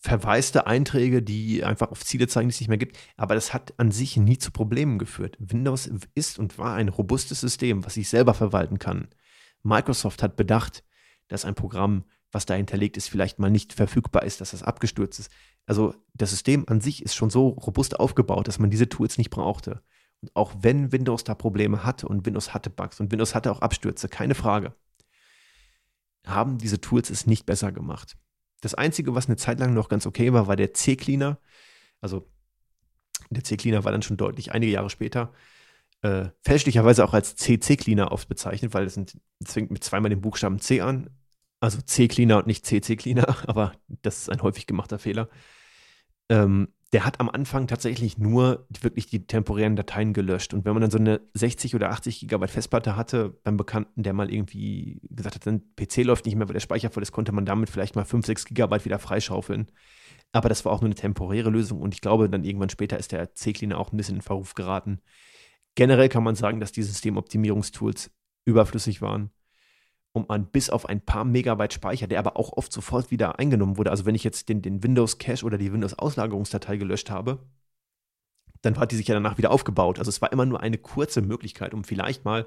verwaiste 0.03 0.67
Einträge, 0.67 1.23
die 1.23 1.63
einfach 1.63 1.93
auf 1.93 2.05
Ziele 2.05 2.27
zeigen, 2.27 2.49
die 2.49 2.55
es 2.55 2.61
nicht 2.61 2.69
mehr 2.69 2.79
gibt. 2.79 2.99
Aber 3.17 3.37
das 3.37 3.55
hat 3.55 3.75
an 3.79 3.93
sich 3.93 4.17
nie 4.17 4.37
zu 4.37 4.51
Problemen 4.51 4.99
geführt. 4.99 5.37
Windows 5.39 5.89
ist 6.15 6.41
und 6.41 6.59
war 6.59 6.75
ein 6.75 6.89
robustes 6.89 7.41
System, 7.41 7.85
was 7.85 7.95
sich 7.95 8.09
selber 8.09 8.35
verwalten 8.35 8.81
kann. 8.81 9.09
Microsoft 9.63 10.23
hat 10.23 10.37
bedacht, 10.37 10.83
dass 11.29 11.45
ein 11.45 11.55
Programm, 11.55 12.05
was 12.33 12.47
da 12.47 12.55
hinterlegt 12.55 12.97
ist, 12.97 13.09
vielleicht 13.09 13.39
mal 13.39 13.51
nicht 13.51 13.73
verfügbar 13.75 14.25
ist, 14.25 14.41
dass 14.41 14.51
das 14.51 14.65
abgestürzt 14.65 15.21
ist. 15.21 15.31
Also 15.67 15.95
das 16.15 16.31
System 16.31 16.65
an 16.69 16.81
sich 16.81 17.03
ist 17.03 17.15
schon 17.15 17.31
so 17.31 17.49
robust 17.49 17.99
aufgebaut, 17.99 18.49
dass 18.49 18.59
man 18.59 18.71
diese 18.71 18.89
Tools 18.89 19.19
nicht 19.19 19.31
brauchte. 19.31 19.83
Und 20.21 20.35
auch 20.35 20.53
wenn 20.61 20.93
Windows 20.93 21.25
da 21.25 21.35
Probleme 21.35 21.85
hatte 21.85 22.09
und 22.09 22.27
Windows 22.27 22.55
hatte 22.55 22.71
Bugs 22.71 23.01
und 23.01 23.11
Windows 23.11 23.35
hatte 23.35 23.51
auch 23.51 23.61
Abstürze, 23.61 24.09
keine 24.09 24.35
Frage, 24.35 24.75
haben 26.27 26.59
diese 26.59 26.81
Tools 26.81 27.11
es 27.11 27.27
nicht 27.27 27.47
besser 27.47 27.73
gemacht. 27.73 28.17
Das 28.61 28.75
Einzige, 28.75 29.15
was 29.15 29.27
eine 29.27 29.37
Zeit 29.37 29.59
lang 29.59 29.75
noch 29.75 29.89
ganz 29.89 30.07
okay 30.07 30.33
war, 30.33 30.47
war 30.47 30.57
der 30.57 30.73
C-Cleaner. 30.75 31.39
Also 32.01 32.29
der 33.31 33.43
C-Cleaner 33.43 33.85
war 33.85 33.93
dann 33.93 34.03
schon 34.03 34.17
deutlich 34.17 34.53
einige 34.53 34.73
Jahre 34.73 34.91
später 34.91 35.33
äh, 36.03 36.31
fälschlicherweise 36.43 37.05
auch 37.05 37.15
als 37.15 37.37
CC-Cleaner 37.37 38.13
oft 38.13 38.29
bezeichnet, 38.29 38.75
weil 38.75 38.85
es, 38.85 39.01
fängt 39.45 39.71
mit 39.71 39.83
zweimal 39.83 40.11
dem 40.11 40.21
Buchstaben 40.21 40.61
C 40.61 40.81
an. 40.81 41.11
Also 41.63 41.81
C-Cleaner 41.81 42.39
und 42.39 42.49
nicht 42.49 42.67
CC-Cleaner, 42.67 43.37
aber 43.47 43.73
das 44.03 44.23
ist 44.23 44.31
ein 44.31 44.43
häufig 44.43 44.67
gemachter 44.67 44.99
Fehler. 44.99 45.29
Ähm, 46.29 46.69
der 46.93 47.07
hat 47.07 47.21
am 47.21 47.31
Anfang 47.31 47.69
tatsächlich 47.69 48.19
nur 48.19 48.67
wirklich 48.81 49.07
die 49.07 49.29
temporären 49.29 49.77
Dateien 49.77 50.13
gelöscht. 50.13 50.55
Und 50.55 50.65
wenn 50.65 50.73
man 50.73 50.81
dann 50.83 50.91
so 50.91 50.99
eine 50.99 51.21
60 51.35 51.77
oder 51.77 51.91
80 51.91 52.19
Gigabyte 52.19 52.51
Festplatte 52.51 52.97
hatte, 52.97 53.39
beim 53.45 53.57
Bekannten, 53.57 54.03
der 54.03 54.13
mal 54.13 54.33
irgendwie 54.33 55.01
gesagt 55.09 55.37
hat, 55.37 55.45
sein 55.45 55.63
PC 55.77 55.99
läuft 55.99 56.27
nicht 56.27 56.35
mehr, 56.35 56.49
weil 56.49 56.55
der 56.55 56.61
Speicher 56.61 56.91
voll 56.91 57.05
ist, 57.05 57.13
konnte 57.13 57.31
man 57.31 57.47
damit 57.47 57.71
vielleicht 57.71 57.95
mal 57.95 58.05
5, 58.05 58.27
6 58.27 58.45
Gigabyte 58.47 58.85
wieder 58.85 58.99
freischaufeln. 58.99 59.71
Aber 60.33 60.49
das 60.49 60.65
war 60.65 60.73
auch 60.73 60.81
nur 60.81 60.89
eine 60.89 60.97
temporäre 60.97 61.51
Lösung 61.51 61.81
und 61.81 61.95
ich 61.95 62.01
glaube, 62.01 62.29
dann 62.29 62.43
irgendwann 62.43 62.71
später 62.71 62.99
ist 62.99 63.13
der 63.13 63.35
C-Cleaner 63.35 63.79
auch 63.79 63.93
ein 63.93 63.97
bisschen 63.97 64.17
in 64.17 64.23
Verruf 64.23 64.55
geraten. 64.55 65.01
Generell 65.77 66.09
kann 66.09 66.25
man 66.25 66.35
sagen, 66.35 66.59
dass 66.59 66.73
die 66.73 66.83
Systemoptimierungstools 66.83 68.11
überflüssig 68.47 69.01
waren 69.01 69.31
und 70.13 70.29
man 70.29 70.47
bis 70.47 70.71
auf 70.71 70.87
ein 70.87 71.01
paar 71.01 71.25
Megabyte 71.25 71.73
Speicher, 71.73 72.07
der 72.07 72.19
aber 72.19 72.37
auch 72.37 72.53
oft 72.53 72.73
sofort 72.73 73.11
wieder 73.11 73.39
eingenommen 73.39 73.79
wurde. 73.79 73.91
Also 73.91 74.05
wenn 74.05 74.15
ich 74.15 74.25
jetzt 74.25 74.49
den, 74.49 74.63
den 74.63 74.83
Windows 74.83 75.19
Cache 75.19 75.45
oder 75.45 75.59
die 75.59 75.73
Windows 75.73 75.95
Auslagerungsdatei 75.95 76.77
gelöscht 76.77 77.11
habe, 77.11 77.39
dann 78.61 78.79
hat 78.79 78.93
die 78.93 78.97
sich 78.97 79.09
ja 79.09 79.15
danach 79.15 79.39
wieder 79.39 79.51
aufgebaut. 79.51 79.99
Also 79.99 80.09
es 80.09 80.23
war 80.23 80.33
immer 80.33 80.47
nur 80.47 80.61
eine 80.61 80.79
kurze 80.79 81.23
Möglichkeit, 81.23 81.75
um 81.75 81.83
vielleicht 81.83 82.25
mal 82.25 82.47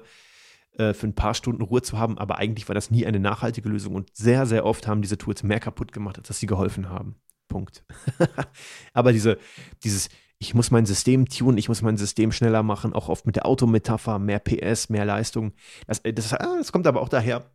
äh, 0.78 0.94
für 0.94 1.06
ein 1.06 1.14
paar 1.14 1.34
Stunden 1.34 1.62
Ruhe 1.62 1.82
zu 1.82 1.98
haben, 1.98 2.18
aber 2.18 2.38
eigentlich 2.38 2.68
war 2.68 2.74
das 2.74 2.90
nie 2.90 3.06
eine 3.06 3.20
nachhaltige 3.20 3.68
Lösung 3.68 3.94
und 3.94 4.14
sehr, 4.14 4.46
sehr 4.46 4.64
oft 4.64 4.86
haben 4.86 5.02
diese 5.02 5.18
Tools 5.18 5.42
mehr 5.42 5.60
kaputt 5.60 5.92
gemacht, 5.92 6.18
als 6.18 6.28
dass 6.28 6.38
sie 6.38 6.46
geholfen 6.46 6.88
haben. 6.88 7.16
Punkt. 7.48 7.84
aber 8.92 9.12
diese, 9.12 9.38
dieses, 9.84 10.08
ich 10.38 10.54
muss 10.54 10.70
mein 10.70 10.84
System 10.86 11.26
tunen, 11.26 11.58
ich 11.58 11.68
muss 11.68 11.82
mein 11.82 11.96
System 11.96 12.32
schneller 12.32 12.62
machen, 12.62 12.92
auch 12.92 13.08
oft 13.08 13.26
mit 13.26 13.36
der 13.36 13.46
Autometapher, 13.46 14.18
mehr 14.18 14.38
PS, 14.38 14.88
mehr 14.88 15.04
Leistung. 15.04 15.52
Das, 15.86 16.00
äh, 16.00 16.12
das, 16.12 16.32
ah, 16.34 16.56
das 16.58 16.72
kommt 16.72 16.86
aber 16.86 17.00
auch 17.00 17.08
daher, 17.08 17.50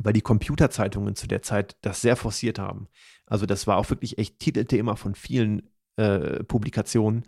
weil 0.00 0.12
die 0.12 0.20
Computerzeitungen 0.20 1.14
zu 1.14 1.26
der 1.26 1.42
Zeit 1.42 1.76
das 1.82 2.00
sehr 2.00 2.16
forciert 2.16 2.58
haben. 2.58 2.88
Also 3.26 3.46
das 3.46 3.66
war 3.66 3.76
auch 3.76 3.90
wirklich 3.90 4.18
echt 4.18 4.38
Titelthema 4.38 4.96
von 4.96 5.14
vielen 5.14 5.70
äh, 5.96 6.42
Publikationen, 6.44 7.24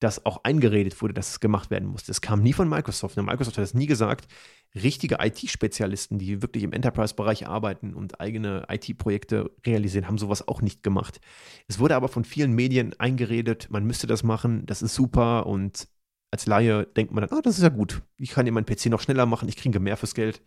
dass 0.00 0.24
auch 0.24 0.44
eingeredet 0.44 1.00
wurde, 1.02 1.12
dass 1.12 1.30
es 1.30 1.40
gemacht 1.40 1.70
werden 1.70 1.88
musste. 1.88 2.10
Es 2.10 2.22
kam 2.22 2.42
nie 2.42 2.54
von 2.54 2.68
Microsoft. 2.68 3.16
Microsoft 3.18 3.58
hat 3.58 3.64
es 3.64 3.74
nie 3.74 3.86
gesagt. 3.86 4.32
Richtige 4.74 5.18
IT-Spezialisten, 5.20 6.18
die 6.18 6.40
wirklich 6.40 6.64
im 6.64 6.72
Enterprise-Bereich 6.72 7.46
arbeiten 7.46 7.92
und 7.92 8.18
eigene 8.18 8.64
IT-Projekte 8.70 9.50
realisieren, 9.66 10.06
haben 10.06 10.16
sowas 10.16 10.48
auch 10.48 10.62
nicht 10.62 10.82
gemacht. 10.82 11.20
Es 11.68 11.78
wurde 11.78 11.96
aber 11.96 12.08
von 12.08 12.24
vielen 12.24 12.52
Medien 12.52 12.98
eingeredet, 12.98 13.68
man 13.70 13.84
müsste 13.84 14.06
das 14.06 14.22
machen, 14.22 14.64
das 14.64 14.80
ist 14.80 14.94
super 14.94 15.46
und 15.46 15.88
als 16.30 16.46
Laie 16.46 16.86
denkt 16.86 17.12
man 17.12 17.26
dann, 17.26 17.38
ah, 17.38 17.42
das 17.42 17.58
ist 17.58 17.62
ja 17.62 17.68
gut. 17.68 18.02
Ich 18.16 18.30
kann 18.30 18.46
ja 18.46 18.52
meinen 18.52 18.64
PC 18.64 18.86
noch 18.86 19.00
schneller 19.00 19.26
machen, 19.26 19.48
ich 19.48 19.56
kriege 19.56 19.80
mehr 19.80 19.96
fürs 19.96 20.14
Geld. 20.14 20.40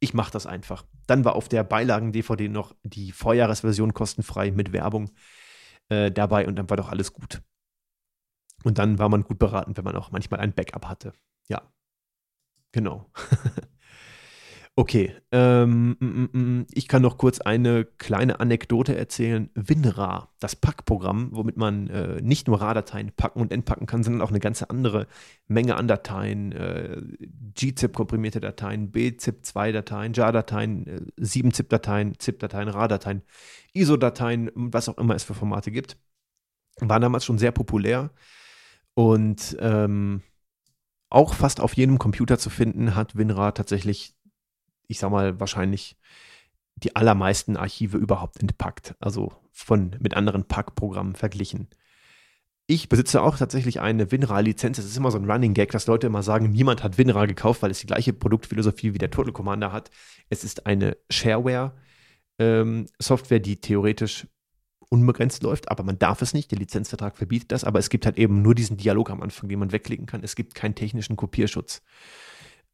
Ich 0.00 0.14
mache 0.14 0.30
das 0.30 0.46
einfach. 0.46 0.84
Dann 1.06 1.24
war 1.24 1.34
auf 1.34 1.48
der 1.48 1.64
Beilagen-DVD 1.64 2.48
noch 2.48 2.74
die 2.82 3.12
Vorjahresversion 3.12 3.94
kostenfrei 3.94 4.50
mit 4.50 4.72
Werbung 4.72 5.10
äh, 5.88 6.10
dabei 6.10 6.46
und 6.46 6.56
dann 6.56 6.70
war 6.70 6.76
doch 6.76 6.88
alles 6.88 7.12
gut. 7.12 7.42
Und 8.64 8.78
dann 8.78 8.98
war 8.98 9.08
man 9.08 9.22
gut 9.22 9.38
beraten, 9.38 9.76
wenn 9.76 9.84
man 9.84 9.96
auch 9.96 10.10
manchmal 10.10 10.40
ein 10.40 10.52
Backup 10.52 10.86
hatte. 10.86 11.12
Ja, 11.48 11.62
genau. 12.72 13.10
okay, 14.78 15.12
ähm, 15.32 15.96
mm, 15.98 16.06
mm, 16.06 16.28
mm, 16.32 16.66
ich 16.72 16.86
kann 16.86 17.02
noch 17.02 17.18
kurz 17.18 17.40
eine 17.40 17.84
kleine 17.84 18.38
Anekdote 18.38 18.96
erzählen. 18.96 19.50
WinRAR, 19.56 20.32
das 20.38 20.54
Packprogramm, 20.54 21.30
womit 21.32 21.56
man 21.56 21.88
äh, 21.88 22.22
nicht 22.22 22.46
nur 22.46 22.60
RAR-Dateien 22.60 23.10
packen 23.16 23.40
und 23.40 23.50
entpacken 23.50 23.86
kann, 23.86 24.04
sondern 24.04 24.22
auch 24.22 24.30
eine 24.30 24.38
ganze 24.38 24.70
andere 24.70 25.08
Menge 25.48 25.74
an 25.74 25.88
Dateien, 25.88 26.52
äh, 26.52 27.02
gzip-komprimierte 27.54 28.38
Dateien, 28.38 28.92
bzip2-Dateien, 28.92 30.12
JAR-Dateien, 30.12 30.86
äh, 30.86 31.00
7-zip-Dateien, 31.20 32.14
ZIP-Dateien, 32.16 32.68
RAR-Dateien, 32.68 33.22
ISO-Dateien, 33.72 34.52
was 34.54 34.88
auch 34.88 34.98
immer 34.98 35.16
es 35.16 35.24
für 35.24 35.34
Formate 35.34 35.72
gibt. 35.72 35.96
War 36.78 37.00
damals 37.00 37.24
schon 37.24 37.38
sehr 37.38 37.50
populär 37.50 38.12
und 38.94 39.56
ähm, 39.58 40.22
auch 41.10 41.34
fast 41.34 41.60
auf 41.60 41.74
jedem 41.74 41.98
Computer 41.98 42.38
zu 42.38 42.50
finden, 42.50 42.94
hat 42.94 43.16
WinRAR 43.16 43.54
tatsächlich, 43.54 44.14
ich 44.88 44.98
sag 44.98 45.10
mal, 45.10 45.38
wahrscheinlich 45.38 45.96
die 46.74 46.96
allermeisten 46.96 47.56
Archive 47.56 47.96
überhaupt 47.96 48.40
entpackt. 48.40 48.94
Also 49.00 49.32
von 49.52 49.96
mit 50.00 50.14
anderen 50.14 50.44
Packprogrammen 50.44 51.14
verglichen. 51.14 51.68
Ich 52.66 52.88
besitze 52.88 53.22
auch 53.22 53.38
tatsächlich 53.38 53.80
eine 53.80 54.12
WinRAR-Lizenz. 54.12 54.76
Das 54.76 54.86
ist 54.86 54.96
immer 54.96 55.10
so 55.10 55.18
ein 55.18 55.30
Running 55.30 55.54
Gag, 55.54 55.70
dass 55.70 55.86
Leute 55.86 56.06
immer 56.06 56.22
sagen, 56.22 56.50
niemand 56.50 56.82
hat 56.82 56.98
WinRAR 56.98 57.26
gekauft, 57.26 57.62
weil 57.62 57.70
es 57.70 57.80
die 57.80 57.86
gleiche 57.86 58.12
Produktphilosophie 58.12 58.92
wie 58.92 58.98
der 58.98 59.10
Total 59.10 59.32
Commander 59.32 59.72
hat. 59.72 59.90
Es 60.28 60.44
ist 60.44 60.66
eine 60.66 60.96
Shareware-Software, 61.10 63.36
ähm, 63.38 63.42
die 63.42 63.60
theoretisch 63.60 64.26
unbegrenzt 64.90 65.42
läuft, 65.42 65.70
aber 65.70 65.82
man 65.82 65.98
darf 65.98 66.22
es 66.22 66.34
nicht. 66.34 66.50
Der 66.50 66.58
Lizenzvertrag 66.58 67.16
verbietet 67.16 67.52
das, 67.52 67.64
aber 67.64 67.78
es 67.78 67.90
gibt 67.90 68.06
halt 68.06 68.18
eben 68.18 68.42
nur 68.42 68.54
diesen 68.54 68.76
Dialog 68.76 69.10
am 69.10 69.22
Anfang, 69.22 69.48
den 69.48 69.58
man 69.58 69.72
wegklicken 69.72 70.06
kann. 70.06 70.22
Es 70.22 70.36
gibt 70.36 70.54
keinen 70.54 70.74
technischen 70.74 71.16
Kopierschutz. 71.16 71.82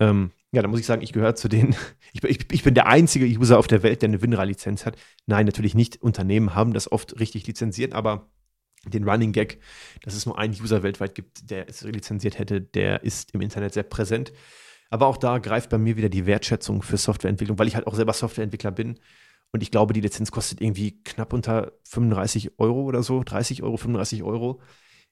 Ähm, 0.00 0.30
ja, 0.52 0.62
da 0.62 0.68
muss 0.68 0.80
ich 0.80 0.86
sagen, 0.86 1.02
ich 1.02 1.12
gehöre 1.12 1.34
zu 1.34 1.48
den, 1.48 1.74
ich, 2.12 2.22
ich, 2.24 2.52
ich, 2.52 2.62
bin 2.62 2.74
der 2.74 2.86
einzige 2.86 3.26
User 3.26 3.58
auf 3.58 3.66
der 3.66 3.82
Welt, 3.82 4.02
der 4.02 4.08
eine 4.08 4.22
WinRAR-Lizenz 4.22 4.86
hat. 4.86 4.96
Nein, 5.26 5.46
natürlich 5.46 5.74
nicht. 5.74 6.02
Unternehmen 6.02 6.54
haben 6.54 6.72
das 6.72 6.90
oft 6.90 7.18
richtig 7.20 7.46
lizenziert, 7.46 7.92
aber 7.92 8.30
den 8.86 9.08
Running 9.08 9.32
Gag, 9.32 9.60
dass 10.02 10.14
es 10.14 10.26
nur 10.26 10.38
einen 10.38 10.54
User 10.54 10.82
weltweit 10.82 11.14
gibt, 11.14 11.50
der 11.50 11.68
es 11.68 11.82
lizenziert 11.82 12.38
hätte, 12.38 12.60
der 12.60 13.02
ist 13.02 13.32
im 13.32 13.40
Internet 13.40 13.74
sehr 13.74 13.82
präsent. 13.82 14.32
Aber 14.90 15.06
auch 15.06 15.16
da 15.16 15.38
greift 15.38 15.70
bei 15.70 15.78
mir 15.78 15.96
wieder 15.96 16.10
die 16.10 16.26
Wertschätzung 16.26 16.82
für 16.82 16.98
Softwareentwicklung, 16.98 17.58
weil 17.58 17.66
ich 17.66 17.74
halt 17.74 17.86
auch 17.86 17.94
selber 17.94 18.12
Softwareentwickler 18.12 18.70
bin 18.70 18.98
und 19.54 19.62
ich 19.62 19.70
glaube, 19.70 19.92
die 19.92 20.00
Lizenz 20.00 20.32
kostet 20.32 20.60
irgendwie 20.60 21.00
knapp 21.04 21.32
unter 21.32 21.74
35 21.84 22.58
Euro 22.58 22.82
oder 22.82 23.04
so, 23.04 23.22
30 23.22 23.62
Euro, 23.62 23.76
35 23.76 24.24
Euro. 24.24 24.60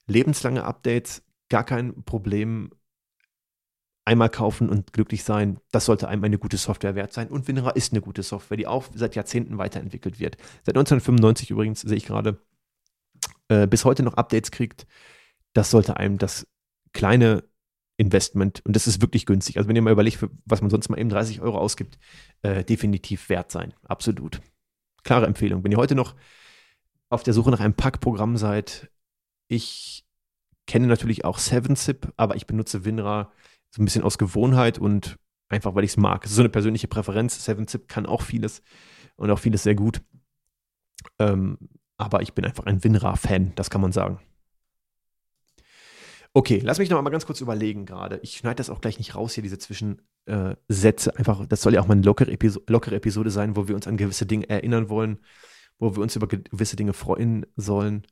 Lebenslange 0.08 0.64
Updates, 0.64 1.22
gar 1.48 1.62
kein 1.62 2.02
Problem. 2.02 2.72
Einmal 4.04 4.30
kaufen 4.30 4.68
und 4.68 4.92
glücklich 4.92 5.22
sein, 5.22 5.60
das 5.70 5.84
sollte 5.84 6.08
einem 6.08 6.24
eine 6.24 6.38
gute 6.38 6.56
Software 6.56 6.96
wert 6.96 7.12
sein. 7.12 7.28
Und 7.28 7.46
WinRAR 7.46 7.76
ist 7.76 7.92
eine 7.92 8.00
gute 8.00 8.22
Software, 8.22 8.56
die 8.56 8.66
auch 8.66 8.86
seit 8.94 9.14
Jahrzehnten 9.14 9.58
weiterentwickelt 9.58 10.18
wird. 10.18 10.36
Seit 10.64 10.76
1995 10.76 11.50
übrigens, 11.50 11.82
sehe 11.82 11.96
ich 11.96 12.06
gerade, 12.06 12.38
äh, 13.48 13.68
bis 13.68 13.84
heute 13.84 14.02
noch 14.02 14.14
Updates 14.14 14.50
kriegt. 14.50 14.86
Das 15.52 15.70
sollte 15.70 15.98
einem 15.98 16.18
das 16.18 16.48
kleine 16.92 17.44
Investment, 17.96 18.62
und 18.64 18.74
das 18.74 18.88
ist 18.88 19.00
wirklich 19.00 19.26
günstig. 19.26 19.56
Also 19.56 19.68
wenn 19.68 19.76
ihr 19.76 19.82
mal 19.82 19.92
überlegt, 19.92 20.26
was 20.46 20.60
man 20.60 20.70
sonst 20.70 20.88
mal 20.88 20.98
eben 20.98 21.08
30 21.08 21.40
Euro 21.40 21.58
ausgibt, 21.58 21.98
äh, 22.42 22.64
definitiv 22.64 23.28
wert 23.28 23.52
sein. 23.52 23.74
Absolut. 23.84 24.40
Klare 25.04 25.26
Empfehlung. 25.26 25.62
Wenn 25.62 25.72
ihr 25.72 25.78
heute 25.78 25.94
noch 25.94 26.16
auf 27.08 27.22
der 27.22 27.34
Suche 27.34 27.50
nach 27.50 27.60
einem 27.60 27.74
Packprogramm 27.74 28.36
seid, 28.36 28.90
ich 29.46 30.04
kenne 30.66 30.86
natürlich 30.86 31.24
auch 31.24 31.38
7-Zip, 31.38 32.12
aber 32.16 32.34
ich 32.36 32.46
benutze 32.46 32.84
WinRAR 32.84 33.32
so 33.72 33.80
ein 33.82 33.86
bisschen 33.86 34.04
aus 34.04 34.18
Gewohnheit 34.18 34.78
und 34.78 35.16
einfach, 35.48 35.74
weil 35.74 35.84
ich 35.84 35.92
es 35.92 35.96
mag. 35.96 36.24
Es 36.24 36.30
ist 36.30 36.36
so 36.36 36.42
eine 36.42 36.50
persönliche 36.50 36.88
Präferenz. 36.88 37.48
7-Zip 37.48 37.88
kann 37.88 38.06
auch 38.06 38.22
vieles 38.22 38.62
und 39.16 39.30
auch 39.30 39.38
vieles 39.38 39.62
sehr 39.62 39.74
gut. 39.74 40.02
Ähm, 41.18 41.58
aber 41.96 42.22
ich 42.22 42.34
bin 42.34 42.44
einfach 42.44 42.66
ein 42.66 42.84
WinRAR-Fan, 42.84 43.52
das 43.54 43.70
kann 43.70 43.80
man 43.80 43.92
sagen. 43.92 44.20
Okay, 46.34 46.60
lass 46.62 46.78
mich 46.78 46.88
noch 46.88 47.00
mal 47.02 47.10
ganz 47.10 47.26
kurz 47.26 47.40
überlegen 47.40 47.84
gerade. 47.84 48.18
Ich 48.22 48.36
schneide 48.38 48.56
das 48.56 48.70
auch 48.70 48.80
gleich 48.80 48.98
nicht 48.98 49.14
raus 49.14 49.34
hier, 49.34 49.42
diese 49.42 49.58
Zwischensätze. 49.58 51.16
Einfach, 51.16 51.46
das 51.46 51.60
soll 51.60 51.74
ja 51.74 51.80
auch 51.80 51.86
mal 51.86 51.94
eine 51.94 52.02
lockere, 52.02 52.30
Episo 52.30 52.60
lockere 52.66 52.96
Episode 52.96 53.30
sein, 53.30 53.54
wo 53.56 53.68
wir 53.68 53.74
uns 53.74 53.86
an 53.86 53.98
gewisse 53.98 54.24
Dinge 54.24 54.48
erinnern 54.48 54.88
wollen, 54.88 55.18
wo 55.78 55.94
wir 55.94 56.02
uns 56.02 56.16
über 56.16 56.26
gewisse 56.26 56.76
Dinge 56.76 56.94
freuen 56.94 57.44
sollen. 57.56 58.06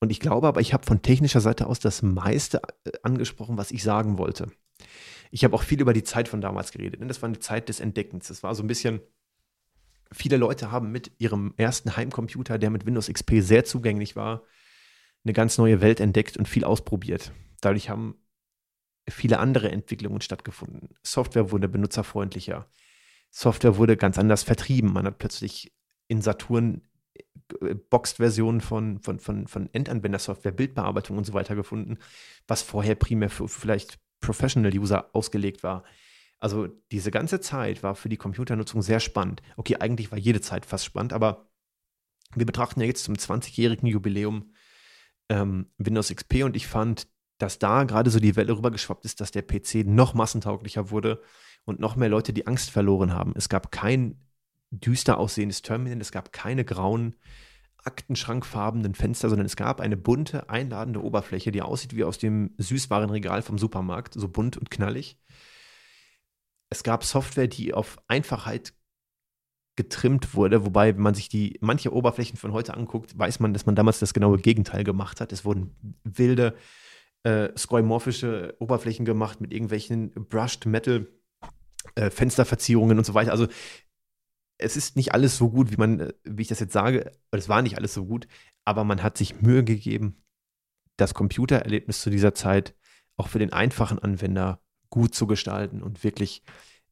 Und 0.00 0.10
ich 0.10 0.20
glaube 0.20 0.46
aber, 0.46 0.60
ich 0.60 0.72
habe 0.72 0.86
von 0.86 1.02
technischer 1.02 1.40
Seite 1.40 1.66
aus 1.66 1.78
das 1.78 2.02
meiste 2.02 2.62
äh, 2.84 2.92
angesprochen, 3.02 3.58
was 3.58 3.70
ich 3.70 3.82
sagen 3.82 4.16
wollte. 4.16 4.50
Ich 5.30 5.44
habe 5.44 5.54
auch 5.54 5.62
viel 5.62 5.80
über 5.80 5.92
die 5.92 6.04
Zeit 6.04 6.28
von 6.28 6.40
damals 6.40 6.72
geredet. 6.72 7.00
Das 7.08 7.22
war 7.22 7.28
eine 7.28 7.38
Zeit 7.38 7.68
des 7.68 7.80
Entdeckens. 7.80 8.28
Das 8.28 8.42
war 8.42 8.54
so 8.54 8.62
ein 8.62 8.66
bisschen, 8.68 9.00
viele 10.12 10.36
Leute 10.36 10.70
haben 10.70 10.90
mit 10.90 11.12
ihrem 11.18 11.54
ersten 11.56 11.96
Heimcomputer, 11.96 12.58
der 12.58 12.70
mit 12.70 12.86
Windows 12.86 13.08
XP 13.08 13.40
sehr 13.40 13.64
zugänglich 13.64 14.16
war, 14.16 14.42
eine 15.24 15.32
ganz 15.32 15.58
neue 15.58 15.80
Welt 15.80 16.00
entdeckt 16.00 16.36
und 16.36 16.48
viel 16.48 16.64
ausprobiert. 16.64 17.32
Dadurch 17.60 17.90
haben 17.90 18.16
viele 19.08 19.38
andere 19.38 19.70
Entwicklungen 19.70 20.20
stattgefunden. 20.20 20.90
Software 21.02 21.50
wurde 21.50 21.68
benutzerfreundlicher. 21.68 22.68
Software 23.30 23.76
wurde 23.76 23.96
ganz 23.96 24.18
anders 24.18 24.42
vertrieben. 24.42 24.92
Man 24.92 25.06
hat 25.06 25.18
plötzlich 25.18 25.72
in 26.08 26.22
Saturn 26.22 26.82
äh, 27.60 27.74
Boxed-Versionen 27.74 28.60
von, 28.60 28.98
von, 29.00 29.18
von, 29.20 29.46
von 29.46 29.68
Endanwendersoftware, 29.72 30.52
Bildbearbeitung 30.52 31.18
und 31.18 31.24
so 31.24 31.34
weiter 31.34 31.54
gefunden, 31.54 31.98
was 32.46 32.62
vorher 32.62 32.94
primär 32.94 33.30
für 33.30 33.48
vielleicht 33.48 33.98
Professional-User 34.20 35.10
ausgelegt 35.12 35.62
war. 35.62 35.84
Also 36.38 36.68
diese 36.92 37.10
ganze 37.10 37.40
Zeit 37.40 37.82
war 37.82 37.94
für 37.94 38.08
die 38.08 38.16
Computernutzung 38.16 38.82
sehr 38.82 39.00
spannend. 39.00 39.42
Okay, 39.56 39.76
eigentlich 39.76 40.10
war 40.10 40.18
jede 40.18 40.40
Zeit 40.40 40.66
fast 40.66 40.84
spannend, 40.84 41.12
aber 41.12 41.50
wir 42.34 42.46
betrachten 42.46 42.80
ja 42.80 42.86
jetzt 42.86 43.04
zum 43.04 43.14
20-jährigen 43.14 43.88
Jubiläum 43.88 44.52
ähm, 45.28 45.70
Windows 45.78 46.14
XP 46.14 46.44
und 46.44 46.56
ich 46.56 46.66
fand 46.66 47.08
dass 47.38 47.58
da 47.58 47.84
gerade 47.84 48.10
so 48.10 48.18
die 48.18 48.36
Welle 48.36 48.56
rübergeschwappt 48.56 49.04
ist, 49.04 49.20
dass 49.20 49.30
der 49.30 49.42
PC 49.42 49.86
noch 49.86 50.12
massentauglicher 50.12 50.90
wurde 50.90 51.22
und 51.64 51.80
noch 51.80 51.96
mehr 51.96 52.08
Leute 52.08 52.32
die 52.32 52.46
Angst 52.46 52.70
verloren 52.70 53.12
haben. 53.12 53.32
Es 53.36 53.48
gab 53.48 53.70
kein 53.70 54.20
düster 54.70 55.18
aussehendes 55.18 55.62
Terminal, 55.62 56.00
es 56.00 56.12
gab 56.12 56.32
keine 56.32 56.64
grauen 56.64 57.14
aktenschrankfarbenen 57.84 58.94
Fenster, 58.94 59.28
sondern 59.28 59.46
es 59.46 59.56
gab 59.56 59.80
eine 59.80 59.96
bunte, 59.96 60.50
einladende 60.50 61.02
Oberfläche, 61.02 61.50
die 61.50 61.62
aussieht 61.62 61.94
wie 61.96 62.04
aus 62.04 62.18
dem 62.18 62.54
Süßwarenregal 62.58 63.42
vom 63.42 63.58
Supermarkt, 63.58 64.14
so 64.14 64.28
bunt 64.28 64.56
und 64.56 64.70
knallig. 64.70 65.18
Es 66.70 66.82
gab 66.82 67.04
Software, 67.04 67.48
die 67.48 67.72
auf 67.72 67.98
Einfachheit 68.08 68.74
getrimmt 69.76 70.34
wurde, 70.34 70.66
wobei, 70.66 70.94
wenn 70.94 71.02
man 71.02 71.14
sich 71.14 71.28
die 71.28 71.56
manche 71.60 71.92
Oberflächen 71.92 72.36
von 72.36 72.52
heute 72.52 72.74
anguckt, 72.74 73.16
weiß 73.16 73.38
man, 73.40 73.52
dass 73.52 73.64
man 73.64 73.76
damals 73.76 74.00
das 74.00 74.12
genaue 74.12 74.38
Gegenteil 74.38 74.82
gemacht 74.82 75.20
hat. 75.20 75.32
Es 75.32 75.44
wurden 75.44 75.76
wilde, 76.02 76.56
äh, 77.22 77.50
skeuomorphische 77.56 78.56
Oberflächen 78.58 79.04
gemacht 79.04 79.40
mit 79.40 79.52
irgendwelchen 79.52 80.10
Brushed 80.10 80.66
Metal 80.66 81.06
äh, 81.94 82.10
Fensterverzierungen 82.10 82.98
und 82.98 83.04
so 83.04 83.14
weiter. 83.14 83.30
Also 83.30 83.46
es 84.58 84.76
ist 84.76 84.96
nicht 84.96 85.14
alles 85.14 85.36
so 85.36 85.50
gut, 85.50 85.70
wie 85.70 85.76
man, 85.76 86.00
äh, 86.00 86.12
wie 86.24 86.42
ich 86.42 86.48
das 86.48 86.60
jetzt 86.60 86.72
sage, 86.72 87.12
es 87.30 87.48
war 87.48 87.62
nicht 87.62 87.78
alles 87.78 87.94
so 87.94 88.04
gut, 88.04 88.28
aber 88.64 88.84
man 88.84 89.02
hat 89.02 89.16
sich 89.16 89.40
Mühe 89.40 89.64
gegeben, 89.64 90.22
das 90.96 91.14
Computererlebnis 91.14 92.02
zu 92.02 92.10
dieser 92.10 92.34
Zeit 92.34 92.74
auch 93.16 93.28
für 93.28 93.38
den 93.38 93.52
einfachen 93.52 93.98
Anwender 93.98 94.60
gut 94.90 95.14
zu 95.14 95.26
gestalten 95.26 95.82
und 95.82 96.04
wirklich 96.04 96.42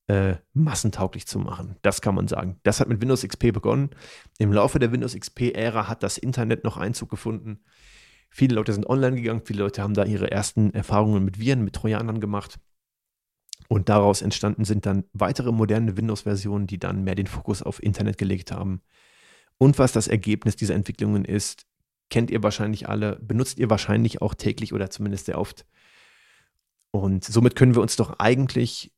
äh, 0.08 0.36
massentauglich 0.52 1.26
zu 1.26 1.38
machen. 1.38 1.76
Das 1.82 2.00
kann 2.00 2.14
man 2.14 2.28
sagen. 2.28 2.60
Das 2.62 2.80
hat 2.80 2.88
mit 2.88 3.00
Windows 3.00 3.26
XP 3.26 3.52
begonnen. 3.52 3.90
Im 4.38 4.52
Laufe 4.52 4.78
der 4.78 4.92
Windows 4.92 5.16
XP-Ära 5.18 5.88
hat 5.88 6.02
das 6.02 6.18
Internet 6.18 6.62
noch 6.62 6.76
Einzug 6.76 7.10
gefunden. 7.10 7.64
Viele 8.30 8.54
Leute 8.54 8.72
sind 8.72 8.86
online 8.86 9.16
gegangen, 9.16 9.42
viele 9.44 9.62
Leute 9.62 9.82
haben 9.82 9.94
da 9.94 10.04
ihre 10.04 10.30
ersten 10.30 10.72
Erfahrungen 10.74 11.24
mit 11.24 11.38
Viren, 11.38 11.64
mit 11.64 11.74
Trojanern 11.74 12.20
gemacht. 12.20 12.58
Und 13.68 13.88
daraus 13.88 14.22
entstanden 14.22 14.64
sind 14.64 14.86
dann 14.86 15.04
weitere 15.12 15.52
moderne 15.52 15.96
Windows-Versionen, 15.96 16.66
die 16.66 16.78
dann 16.78 17.04
mehr 17.04 17.14
den 17.14 17.26
Fokus 17.26 17.62
auf 17.62 17.82
Internet 17.82 18.18
gelegt 18.18 18.52
haben. 18.52 18.80
Und 19.58 19.78
was 19.78 19.92
das 19.92 20.08
Ergebnis 20.08 20.56
dieser 20.56 20.74
Entwicklungen 20.74 21.24
ist, 21.24 21.66
kennt 22.10 22.30
ihr 22.30 22.42
wahrscheinlich 22.42 22.88
alle, 22.88 23.16
benutzt 23.16 23.58
ihr 23.58 23.70
wahrscheinlich 23.70 24.22
auch 24.22 24.34
täglich 24.34 24.72
oder 24.72 24.90
zumindest 24.90 25.26
sehr 25.26 25.38
oft. 25.38 25.66
Und 26.92 27.24
somit 27.24 27.56
können 27.56 27.74
wir 27.74 27.82
uns 27.82 27.96
doch 27.96 28.18
eigentlich 28.18 28.92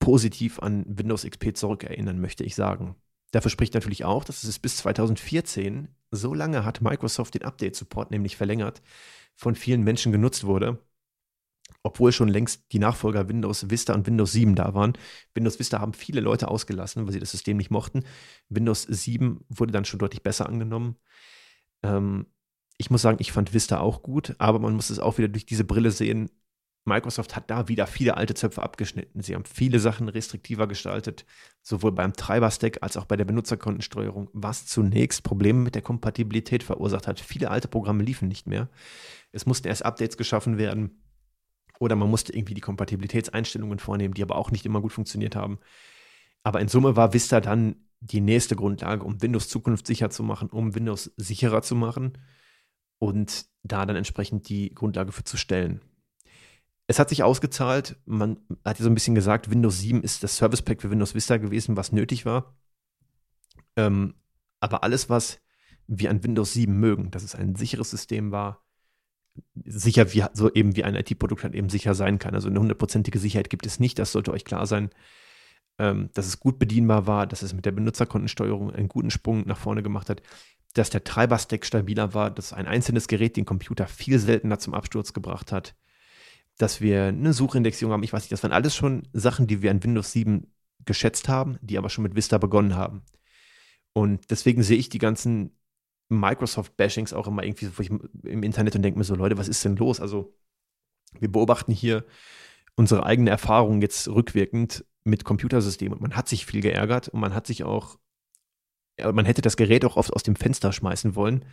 positiv 0.00 0.58
an 0.58 0.84
Windows 0.88 1.24
XP 1.24 1.56
zurückerinnern, 1.56 2.20
möchte 2.20 2.44
ich 2.44 2.54
sagen. 2.54 2.96
Dafür 3.30 3.50
spricht 3.50 3.74
natürlich 3.74 4.04
auch, 4.04 4.24
dass 4.24 4.44
es 4.44 4.58
bis 4.58 4.78
2014, 4.78 5.88
so 6.10 6.34
lange 6.34 6.64
hat 6.64 6.80
Microsoft 6.80 7.34
den 7.34 7.44
Update-Support 7.44 8.10
nämlich 8.10 8.36
verlängert, 8.36 8.82
von 9.34 9.54
vielen 9.54 9.82
Menschen 9.82 10.12
genutzt 10.12 10.44
wurde 10.44 10.78
obwohl 11.86 12.12
schon 12.12 12.28
längst 12.28 12.64
die 12.72 12.78
Nachfolger 12.78 13.28
Windows 13.28 13.70
Vista 13.70 13.94
und 13.94 14.06
Windows 14.06 14.32
7 14.32 14.56
da 14.56 14.74
waren. 14.74 14.94
Windows 15.34 15.58
Vista 15.58 15.80
haben 15.80 15.92
viele 15.92 16.20
Leute 16.20 16.48
ausgelassen, 16.48 17.06
weil 17.06 17.12
sie 17.12 17.20
das 17.20 17.30
System 17.30 17.56
nicht 17.56 17.70
mochten. 17.70 18.04
Windows 18.48 18.82
7 18.82 19.44
wurde 19.48 19.72
dann 19.72 19.84
schon 19.84 20.00
deutlich 20.00 20.22
besser 20.22 20.48
angenommen. 20.48 20.96
Ähm, 21.82 22.26
ich 22.76 22.90
muss 22.90 23.02
sagen, 23.02 23.18
ich 23.20 23.32
fand 23.32 23.54
Vista 23.54 23.78
auch 23.78 24.02
gut, 24.02 24.34
aber 24.38 24.58
man 24.58 24.74
muss 24.74 24.90
es 24.90 24.98
auch 24.98 25.16
wieder 25.16 25.28
durch 25.28 25.46
diese 25.46 25.64
Brille 25.64 25.92
sehen. 25.92 26.28
Microsoft 26.84 27.34
hat 27.34 27.50
da 27.50 27.68
wieder 27.68 27.86
viele 27.86 28.16
alte 28.16 28.34
Zöpfe 28.34 28.62
abgeschnitten. 28.62 29.22
Sie 29.22 29.34
haben 29.34 29.44
viele 29.44 29.80
Sachen 29.80 30.08
restriktiver 30.08 30.66
gestaltet, 30.68 31.24
sowohl 31.62 31.92
beim 31.92 32.12
Treiber-Stack 32.12 32.82
als 32.82 32.96
auch 32.96 33.06
bei 33.06 33.16
der 33.16 33.24
Benutzerkontensteuerung, 33.24 34.28
was 34.32 34.66
zunächst 34.66 35.22
Probleme 35.22 35.60
mit 35.60 35.74
der 35.74 35.82
Kompatibilität 35.82 36.62
verursacht 36.62 37.08
hat. 37.08 37.18
Viele 37.18 37.50
alte 37.50 37.66
Programme 37.66 38.04
liefen 38.04 38.28
nicht 38.28 38.46
mehr. 38.46 38.68
Es 39.32 39.46
mussten 39.46 39.68
erst 39.68 39.84
Updates 39.84 40.16
geschaffen 40.16 40.58
werden 40.58 41.00
oder 41.78 41.96
man 41.96 42.10
musste 42.10 42.32
irgendwie 42.34 42.54
die 42.54 42.60
Kompatibilitätseinstellungen 42.60 43.78
vornehmen, 43.78 44.14
die 44.14 44.22
aber 44.22 44.36
auch 44.36 44.50
nicht 44.50 44.66
immer 44.66 44.80
gut 44.80 44.92
funktioniert 44.92 45.36
haben. 45.36 45.58
Aber 46.42 46.60
in 46.60 46.68
Summe 46.68 46.96
war 46.96 47.12
Vista 47.12 47.40
dann 47.40 47.76
die 48.00 48.20
nächste 48.20 48.56
Grundlage, 48.56 49.04
um 49.04 49.20
Windows 49.20 49.48
zukunftssicher 49.48 50.10
zu 50.10 50.22
machen, 50.22 50.48
um 50.48 50.74
Windows 50.74 51.12
sicherer 51.16 51.62
zu 51.62 51.74
machen 51.74 52.18
und 52.98 53.46
da 53.62 53.84
dann 53.86 53.96
entsprechend 53.96 54.48
die 54.48 54.74
Grundlage 54.74 55.12
für 55.12 55.24
zu 55.24 55.36
stellen. 55.36 55.80
Es 56.86 56.98
hat 56.98 57.08
sich 57.08 57.22
ausgezahlt, 57.22 57.96
man 58.06 58.38
hat 58.64 58.78
ja 58.78 58.84
so 58.84 58.90
ein 58.90 58.94
bisschen 58.94 59.16
gesagt, 59.16 59.50
Windows 59.50 59.80
7 59.80 60.02
ist 60.02 60.22
das 60.22 60.36
Service 60.36 60.62
Pack 60.62 60.82
für 60.82 60.90
Windows 60.90 61.14
Vista 61.14 61.36
gewesen, 61.36 61.76
was 61.76 61.90
nötig 61.90 62.24
war. 62.24 62.56
Ähm, 63.74 64.14
aber 64.60 64.84
alles, 64.84 65.10
was 65.10 65.40
wir 65.88 66.10
an 66.10 66.22
Windows 66.22 66.52
7 66.52 66.78
mögen, 66.78 67.10
dass 67.10 67.24
es 67.24 67.34
ein 67.34 67.56
sicheres 67.56 67.90
System 67.90 68.30
war, 68.30 68.65
sicher 69.64 70.12
wie 70.12 70.24
so 70.32 70.52
eben 70.52 70.76
wie 70.76 70.84
ein 70.84 70.94
IT-Produkt 70.94 71.44
halt 71.44 71.54
eben 71.54 71.68
sicher 71.68 71.94
sein 71.94 72.18
kann. 72.18 72.34
Also 72.34 72.48
eine 72.48 72.60
hundertprozentige 72.60 73.18
Sicherheit 73.18 73.50
gibt 73.50 73.66
es 73.66 73.80
nicht, 73.80 73.98
das 73.98 74.12
sollte 74.12 74.32
euch 74.32 74.44
klar 74.44 74.66
sein. 74.66 74.90
Ähm, 75.78 76.08
dass 76.14 76.26
es 76.26 76.40
gut 76.40 76.58
bedienbar 76.58 77.06
war, 77.06 77.26
dass 77.26 77.42
es 77.42 77.52
mit 77.52 77.66
der 77.66 77.72
Benutzerkontensteuerung 77.72 78.70
einen 78.70 78.88
guten 78.88 79.10
Sprung 79.10 79.46
nach 79.46 79.58
vorne 79.58 79.82
gemacht 79.82 80.08
hat, 80.08 80.22
dass 80.72 80.90
der 80.90 81.04
Treiber-Stack 81.04 81.66
stabiler 81.66 82.14
war, 82.14 82.30
dass 82.30 82.52
ein 82.52 82.66
einzelnes 82.66 83.08
Gerät 83.08 83.36
den 83.36 83.44
Computer 83.44 83.86
viel 83.86 84.18
seltener 84.18 84.58
zum 84.58 84.74
Absturz 84.74 85.12
gebracht 85.12 85.52
hat, 85.52 85.74
dass 86.58 86.80
wir 86.80 87.04
eine 87.04 87.32
Suchindexierung 87.32 87.92
haben. 87.92 88.02
Ich 88.02 88.12
weiß 88.12 88.22
nicht, 88.22 88.32
das 88.32 88.42
waren 88.42 88.52
alles 88.52 88.74
schon 88.74 89.02
Sachen, 89.12 89.46
die 89.46 89.60
wir 89.60 89.70
an 89.70 89.82
Windows 89.82 90.12
7 90.12 90.50
geschätzt 90.86 91.28
haben, 91.28 91.58
die 91.60 91.76
aber 91.76 91.90
schon 91.90 92.04
mit 92.04 92.14
Vista 92.14 92.38
begonnen 92.38 92.74
haben. 92.74 93.02
Und 93.92 94.30
deswegen 94.30 94.62
sehe 94.62 94.78
ich 94.78 94.88
die 94.88 94.98
ganzen 94.98 95.56
Microsoft-Bashings 96.08 97.12
auch 97.12 97.26
immer 97.26 97.42
irgendwie 97.42 97.68
im 98.24 98.42
Internet 98.42 98.76
und 98.76 98.82
denke 98.82 98.98
mir 98.98 99.04
so, 99.04 99.14
Leute, 99.14 99.38
was 99.38 99.48
ist 99.48 99.64
denn 99.64 99.76
los? 99.76 100.00
Also, 100.00 100.34
wir 101.18 101.30
beobachten 101.30 101.72
hier 101.72 102.04
unsere 102.76 103.04
eigene 103.06 103.30
Erfahrung 103.30 103.80
jetzt 103.80 104.08
rückwirkend 104.08 104.84
mit 105.04 105.24
Computersystemen 105.24 105.94
und 105.94 106.02
man 106.02 106.16
hat 106.16 106.28
sich 106.28 106.46
viel 106.46 106.60
geärgert 106.60 107.08
und 107.08 107.20
man 107.20 107.34
hat 107.34 107.46
sich 107.46 107.64
auch, 107.64 107.98
man 109.00 109.24
hätte 109.24 109.42
das 109.42 109.56
Gerät 109.56 109.84
auch 109.84 109.96
oft 109.96 110.12
aus 110.12 110.22
dem 110.22 110.36
Fenster 110.36 110.72
schmeißen 110.72 111.14
wollen. 111.14 111.44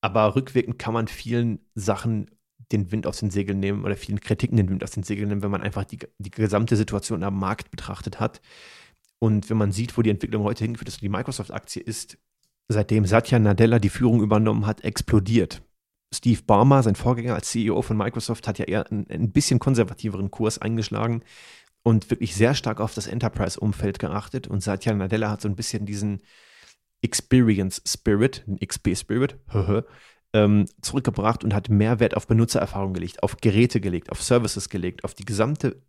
Aber 0.00 0.34
rückwirkend 0.34 0.78
kann 0.78 0.94
man 0.94 1.06
vielen 1.06 1.60
Sachen 1.74 2.30
den 2.72 2.90
Wind 2.90 3.06
aus 3.06 3.20
den 3.20 3.30
Segeln 3.30 3.60
nehmen 3.60 3.84
oder 3.84 3.96
vielen 3.96 4.20
Kritiken 4.20 4.56
den 4.56 4.68
Wind 4.68 4.82
aus 4.82 4.90
den 4.90 5.02
Segeln 5.02 5.28
nehmen, 5.28 5.42
wenn 5.42 5.50
man 5.50 5.62
einfach 5.62 5.84
die, 5.84 5.98
die 6.18 6.30
gesamte 6.30 6.76
Situation 6.76 7.22
am 7.22 7.38
Markt 7.38 7.70
betrachtet 7.70 8.18
hat. 8.18 8.40
Und 9.18 9.48
wenn 9.50 9.56
man 9.56 9.72
sieht, 9.72 9.96
wo 9.96 10.02
die 10.02 10.10
Entwicklung 10.10 10.42
heute 10.42 10.64
hingeführt 10.64 10.88
ist, 10.88 11.00
die 11.00 11.08
Microsoft-Aktie 11.08 11.82
ist 11.82 12.18
seitdem 12.68 13.04
Satya 13.06 13.38
Nadella 13.38 13.78
die 13.78 13.88
Führung 13.88 14.22
übernommen 14.22 14.66
hat, 14.66 14.82
explodiert. 14.82 15.62
Steve 16.14 16.42
Ballmer, 16.46 16.82
sein 16.82 16.94
Vorgänger 16.94 17.34
als 17.34 17.50
CEO 17.50 17.80
von 17.82 17.96
Microsoft, 17.96 18.46
hat 18.46 18.58
ja 18.58 18.66
eher 18.66 18.90
einen, 18.90 19.06
ein 19.08 19.32
bisschen 19.32 19.58
konservativeren 19.58 20.30
Kurs 20.30 20.58
eingeschlagen 20.58 21.22
und 21.82 22.10
wirklich 22.10 22.34
sehr 22.34 22.54
stark 22.54 22.80
auf 22.80 22.94
das 22.94 23.06
Enterprise-Umfeld 23.06 23.98
geachtet. 23.98 24.46
Und 24.46 24.62
Satya 24.62 24.92
Nadella 24.92 25.30
hat 25.30 25.40
so 25.40 25.48
ein 25.48 25.56
bisschen 25.56 25.86
diesen 25.86 26.20
Experience 27.02 27.82
Spirit, 27.86 28.44
den 28.46 28.58
XP 28.58 28.96
Spirit, 28.96 29.36
ähm, 30.32 30.66
zurückgebracht 30.80 31.44
und 31.44 31.54
hat 31.54 31.68
mehr 31.68 31.98
Wert 32.00 32.16
auf 32.16 32.26
Benutzererfahrung 32.26 32.94
gelegt, 32.94 33.22
auf 33.22 33.38
Geräte 33.38 33.80
gelegt, 33.80 34.10
auf 34.10 34.22
Services 34.22 34.68
gelegt, 34.68 35.04
auf 35.04 35.14
die 35.14 35.24
gesamte 35.24 35.82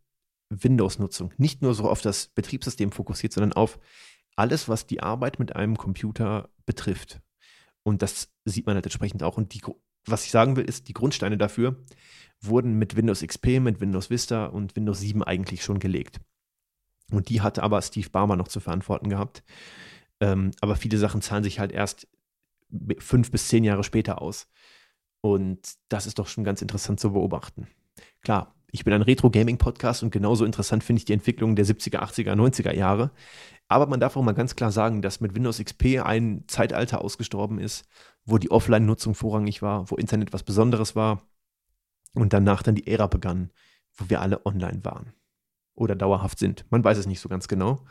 Windows-Nutzung. 0.50 1.34
Nicht 1.38 1.62
nur 1.62 1.74
so 1.74 1.90
auf 1.90 2.02
das 2.02 2.28
Betriebssystem 2.28 2.91
fokussiert, 2.91 3.34
sondern 3.34 3.54
auf 3.54 3.80
alles, 4.35 4.69
was 4.69 4.88
die 4.88 5.01
Arbeit 5.01 5.39
mit 5.39 5.55
einem 5.55 5.77
Computer 5.77 6.49
betrifft. 6.65 7.22
Und 7.84 8.01
das 8.01 8.31
sieht 8.45 8.65
man 8.65 8.76
halt 8.76 8.85
entsprechend 8.85 9.23
auch. 9.23 9.38
Und 9.38 9.53
die, 9.53 9.61
was 10.05 10.26
ich 10.26 10.31
sagen 10.31 10.55
will, 10.55 10.65
ist, 10.65 10.88
die 10.88 10.93
Grundsteine 10.93 11.38
dafür 11.38 11.84
wurden 12.41 12.77
mit 12.77 12.95
Windows 12.95 13.22
XP, 13.22 13.60
mit 13.60 13.80
Windows 13.80 14.10
Vista 14.10 14.45
und 14.45 14.76
Windows 14.76 14.99
7 14.99 15.23
eigentlich 15.23 15.64
schon 15.64 15.80
gelegt. 15.80 16.19
Und 17.11 17.30
die 17.30 17.41
hatte 17.41 17.64
aber 17.64 17.81
Steve 17.81 18.10
Barmer 18.10 18.35
noch 18.35 18.47
zu 18.47 18.60
verantworten 18.60 19.10
gehabt. 19.10 19.43
Ähm, 20.19 20.51
aber 20.61 20.76
viele 20.76 20.97
Sachen 20.97 21.22
zahlen 21.22 21.43
sich 21.43 21.60
halt 21.60 21.72
erst 21.72 22.07
fünf 22.99 23.31
bis 23.31 23.47
zehn 23.47 23.64
Jahre 23.64 23.84
später 23.84 24.22
aus. 24.22 24.47
Und 25.22 25.76
das 25.89 26.07
ist 26.07 26.19
doch 26.19 26.27
schon 26.27 26.43
ganz 26.43 26.61
interessant 26.61 26.99
zu 26.99 27.14
beobachten. 27.14 27.68
Klar, 28.22 28.55
ich 28.74 28.84
bin 28.84 28.94
ein 28.94 29.04
Retro-Gaming-Podcast 29.04 30.02
und 30.02 30.10
genauso 30.10 30.45
interessant 30.45 30.84
finde 30.84 30.98
ich 30.98 31.06
die 31.06 31.14
Entwicklung 31.14 31.56
der 31.56 31.64
70er, 31.64 32.00
80er, 32.00 32.34
90er 32.34 32.74
Jahre. 32.74 33.12
Aber 33.68 33.86
man 33.86 34.00
darf 34.00 34.18
auch 34.18 34.24
mal 34.24 34.34
ganz 34.34 34.56
klar 34.56 34.72
sagen, 34.72 35.04
dass 35.04 35.22
mit 35.22 35.36
Windows 35.36 35.60
XP 35.64 36.02
ein 36.04 36.45
Zeitalter 36.48 37.02
ausgestorben 37.02 37.60
ist, 37.60 37.86
wo 38.26 38.40
die 38.40 38.50
Offline-Nutzung 38.50 39.14
vorrangig 39.14 39.62
war, 39.62 39.91
wo 39.91 39.95
Internet 39.95 40.34
was 40.34 40.41
Besonderes 40.41 40.95
war 40.95 41.22
und 42.16 42.34
danach 42.34 42.64
dann 42.64 42.74
die 42.74 42.88
Ära 42.88 43.06
begann, 43.06 43.52
wo 43.95 44.10
wir 44.10 44.22
alle 44.22 44.44
online 44.44 44.84
waren 44.84 45.14
oder 45.76 45.95
dauerhaft 45.95 46.40
sind. 46.40 46.66
Man 46.72 46.84
weiß 46.84 46.98
es 46.98 47.06
nicht 47.06 47.20
so 47.20 47.30
ganz 47.30 47.48
genau. 47.48 47.86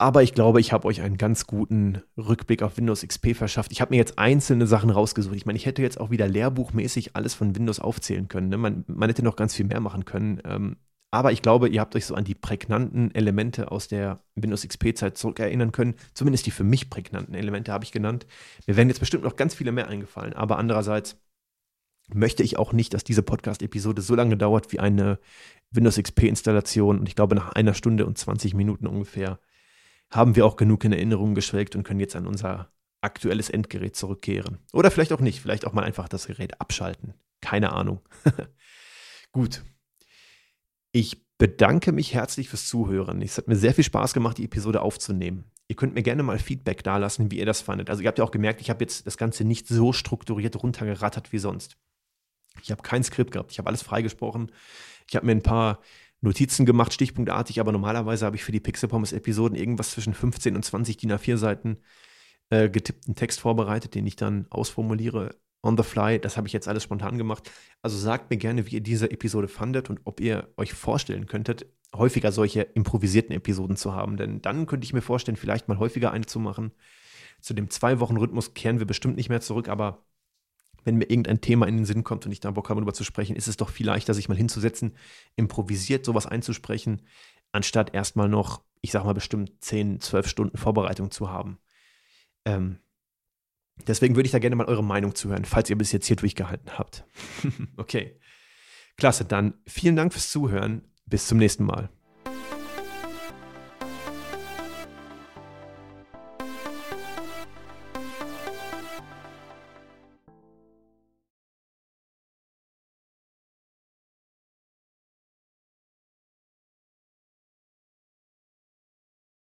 Aber 0.00 0.22
ich 0.22 0.32
glaube, 0.32 0.60
ich 0.60 0.72
habe 0.72 0.86
euch 0.86 1.02
einen 1.02 1.18
ganz 1.18 1.48
guten 1.48 2.02
Rückblick 2.16 2.62
auf 2.62 2.76
Windows 2.76 3.02
XP 3.02 3.34
verschafft. 3.34 3.72
Ich 3.72 3.80
habe 3.80 3.90
mir 3.90 3.96
jetzt 3.96 4.16
einzelne 4.16 4.68
Sachen 4.68 4.90
rausgesucht. 4.90 5.34
Ich 5.34 5.44
meine, 5.44 5.56
ich 5.56 5.66
hätte 5.66 5.82
jetzt 5.82 5.98
auch 5.98 6.10
wieder 6.10 6.28
lehrbuchmäßig 6.28 7.16
alles 7.16 7.34
von 7.34 7.56
Windows 7.56 7.80
aufzählen 7.80 8.28
können. 8.28 8.48
Ne? 8.48 8.58
Man, 8.58 8.84
man, 8.86 9.08
hätte 9.08 9.24
noch 9.24 9.34
ganz 9.34 9.56
viel 9.56 9.66
mehr 9.66 9.80
machen 9.80 10.04
können. 10.04 10.40
Ähm, 10.44 10.76
aber 11.10 11.32
ich 11.32 11.42
glaube, 11.42 11.68
ihr 11.68 11.80
habt 11.80 11.96
euch 11.96 12.06
so 12.06 12.14
an 12.14 12.22
die 12.22 12.36
prägnanten 12.36 13.12
Elemente 13.12 13.72
aus 13.72 13.88
der 13.88 14.20
Windows 14.36 14.66
XP-Zeit 14.66 15.18
zurückerinnern 15.18 15.72
können. 15.72 15.94
Zumindest 16.14 16.46
die 16.46 16.52
für 16.52 16.64
mich 16.64 16.90
prägnanten 16.90 17.34
Elemente 17.34 17.72
habe 17.72 17.84
ich 17.84 17.90
genannt. 17.90 18.26
Mir 18.68 18.76
werden 18.76 18.88
jetzt 18.88 19.00
bestimmt 19.00 19.24
noch 19.24 19.34
ganz 19.34 19.54
viele 19.54 19.72
mehr 19.72 19.88
eingefallen. 19.88 20.34
Aber 20.34 20.58
andererseits 20.58 21.16
möchte 22.14 22.44
ich 22.44 22.56
auch 22.56 22.72
nicht, 22.72 22.94
dass 22.94 23.02
diese 23.02 23.24
Podcast-Episode 23.24 24.00
so 24.02 24.14
lange 24.14 24.36
dauert 24.36 24.70
wie 24.72 24.78
eine 24.78 25.18
Windows 25.72 25.96
XP-Installation. 25.96 27.00
Und 27.00 27.08
ich 27.08 27.16
glaube, 27.16 27.34
nach 27.34 27.52
einer 27.52 27.74
Stunde 27.74 28.06
und 28.06 28.16
20 28.16 28.54
Minuten 28.54 28.86
ungefähr 28.86 29.40
haben 30.10 30.36
wir 30.36 30.46
auch 30.46 30.56
genug 30.56 30.84
in 30.84 30.92
Erinnerung 30.92 31.34
geschwelgt 31.34 31.76
und 31.76 31.84
können 31.84 32.00
jetzt 32.00 32.16
an 32.16 32.26
unser 32.26 32.72
aktuelles 33.00 33.50
Endgerät 33.50 33.96
zurückkehren. 33.96 34.58
Oder 34.72 34.90
vielleicht 34.90 35.12
auch 35.12 35.20
nicht, 35.20 35.40
vielleicht 35.40 35.66
auch 35.66 35.72
mal 35.72 35.84
einfach 35.84 36.08
das 36.08 36.26
Gerät 36.26 36.60
abschalten. 36.60 37.14
Keine 37.40 37.72
Ahnung. 37.72 38.00
Gut. 39.32 39.62
Ich 40.92 41.28
bedanke 41.38 41.92
mich 41.92 42.14
herzlich 42.14 42.48
fürs 42.48 42.66
Zuhören. 42.66 43.22
Es 43.22 43.38
hat 43.38 43.46
mir 43.46 43.56
sehr 43.56 43.74
viel 43.74 43.84
Spaß 43.84 44.14
gemacht, 44.14 44.38
die 44.38 44.44
Episode 44.44 44.80
aufzunehmen. 44.80 45.44
Ihr 45.68 45.76
könnt 45.76 45.94
mir 45.94 46.02
gerne 46.02 46.22
mal 46.22 46.38
Feedback 46.38 46.82
dalassen, 46.82 47.30
wie 47.30 47.38
ihr 47.38 47.46
das 47.46 47.60
fandet. 47.60 47.90
Also 47.90 48.02
ihr 48.02 48.08
habt 48.08 48.18
ja 48.18 48.24
auch 48.24 48.30
gemerkt, 48.30 48.60
ich 48.60 48.70
habe 48.70 48.82
jetzt 48.82 49.06
das 49.06 49.18
Ganze 49.18 49.44
nicht 49.44 49.68
so 49.68 49.92
strukturiert 49.92 50.60
runtergerattert 50.60 51.30
wie 51.30 51.38
sonst. 51.38 51.76
Ich 52.62 52.70
habe 52.70 52.82
kein 52.82 53.04
Skript 53.04 53.30
gehabt, 53.30 53.52
ich 53.52 53.58
habe 53.58 53.68
alles 53.68 53.82
freigesprochen. 53.82 54.50
Ich 55.08 55.14
habe 55.14 55.26
mir 55.26 55.32
ein 55.32 55.42
paar 55.42 55.80
Notizen 56.20 56.66
gemacht, 56.66 56.92
stichpunktartig, 56.92 57.60
aber 57.60 57.72
normalerweise 57.72 58.26
habe 58.26 58.36
ich 58.36 58.44
für 58.44 58.52
die 58.52 58.60
Pixel 58.60 58.88
Pommes 58.88 59.12
Episoden 59.12 59.56
irgendwas 59.56 59.92
zwischen 59.92 60.14
15 60.14 60.56
und 60.56 60.64
20 60.64 60.96
DIN 60.96 61.12
A4 61.12 61.36
Seiten 61.36 61.78
äh, 62.50 62.68
getippten 62.68 63.14
Text 63.14 63.40
vorbereitet, 63.40 63.94
den 63.94 64.06
ich 64.06 64.16
dann 64.16 64.46
ausformuliere 64.50 65.36
on 65.62 65.76
the 65.76 65.82
fly. 65.82 66.18
Das 66.18 66.36
habe 66.36 66.46
ich 66.46 66.52
jetzt 66.52 66.68
alles 66.68 66.82
spontan 66.82 67.18
gemacht. 67.18 67.50
Also 67.82 67.98
sagt 67.98 68.30
mir 68.30 68.36
gerne, 68.36 68.66
wie 68.66 68.76
ihr 68.76 68.80
diese 68.80 69.10
Episode 69.10 69.48
fandet 69.48 69.90
und 69.90 70.00
ob 70.04 70.20
ihr 70.20 70.52
euch 70.56 70.72
vorstellen 70.72 71.26
könntet, 71.26 71.66
häufiger 71.94 72.32
solche 72.32 72.62
improvisierten 72.62 73.34
Episoden 73.34 73.76
zu 73.76 73.94
haben. 73.94 74.16
Denn 74.16 74.42
dann 74.42 74.66
könnte 74.66 74.84
ich 74.84 74.92
mir 74.92 75.02
vorstellen, 75.02 75.36
vielleicht 75.36 75.68
mal 75.68 75.78
häufiger 75.78 76.12
eine 76.12 76.26
zu 76.26 76.40
machen. 76.40 76.72
Zu 77.40 77.54
dem 77.54 77.70
Zwei-Wochen-Rhythmus 77.70 78.54
kehren 78.54 78.78
wir 78.78 78.86
bestimmt 78.86 79.16
nicht 79.16 79.28
mehr 79.28 79.40
zurück, 79.40 79.68
aber 79.68 80.07
wenn 80.84 80.96
mir 80.96 81.10
irgendein 81.10 81.40
Thema 81.40 81.66
in 81.66 81.76
den 81.76 81.84
Sinn 81.84 82.04
kommt 82.04 82.26
und 82.26 82.32
ich 82.32 82.40
da 82.40 82.50
Bock 82.50 82.68
habe, 82.68 82.80
darüber 82.80 82.94
zu 82.94 83.04
sprechen, 83.04 83.36
ist 83.36 83.48
es 83.48 83.56
doch 83.56 83.70
viel 83.70 83.86
leichter, 83.86 84.14
sich 84.14 84.28
mal 84.28 84.36
hinzusetzen, 84.36 84.94
improvisiert 85.36 86.04
sowas 86.04 86.26
einzusprechen, 86.26 87.02
anstatt 87.52 87.94
erstmal 87.94 88.28
noch, 88.28 88.62
ich 88.80 88.92
sag 88.92 89.04
mal, 89.04 89.14
bestimmt 89.14 89.52
10, 89.60 90.00
12 90.00 90.28
Stunden 90.28 90.56
Vorbereitung 90.56 91.10
zu 91.10 91.30
haben. 91.30 91.58
Ähm, 92.44 92.78
deswegen 93.86 94.16
würde 94.16 94.26
ich 94.26 94.32
da 94.32 94.38
gerne 94.38 94.56
mal 94.56 94.66
eure 94.66 94.84
Meinung 94.84 95.14
zuhören, 95.14 95.44
falls 95.44 95.70
ihr 95.70 95.76
bis 95.76 95.92
jetzt 95.92 96.06
hier 96.06 96.16
durchgehalten 96.16 96.78
habt. 96.78 97.04
okay. 97.76 98.18
Klasse, 98.96 99.24
dann 99.24 99.54
vielen 99.66 99.94
Dank 99.94 100.12
fürs 100.12 100.30
Zuhören. 100.30 100.82
Bis 101.06 101.26
zum 101.26 101.38
nächsten 101.38 101.64
Mal. 101.64 101.88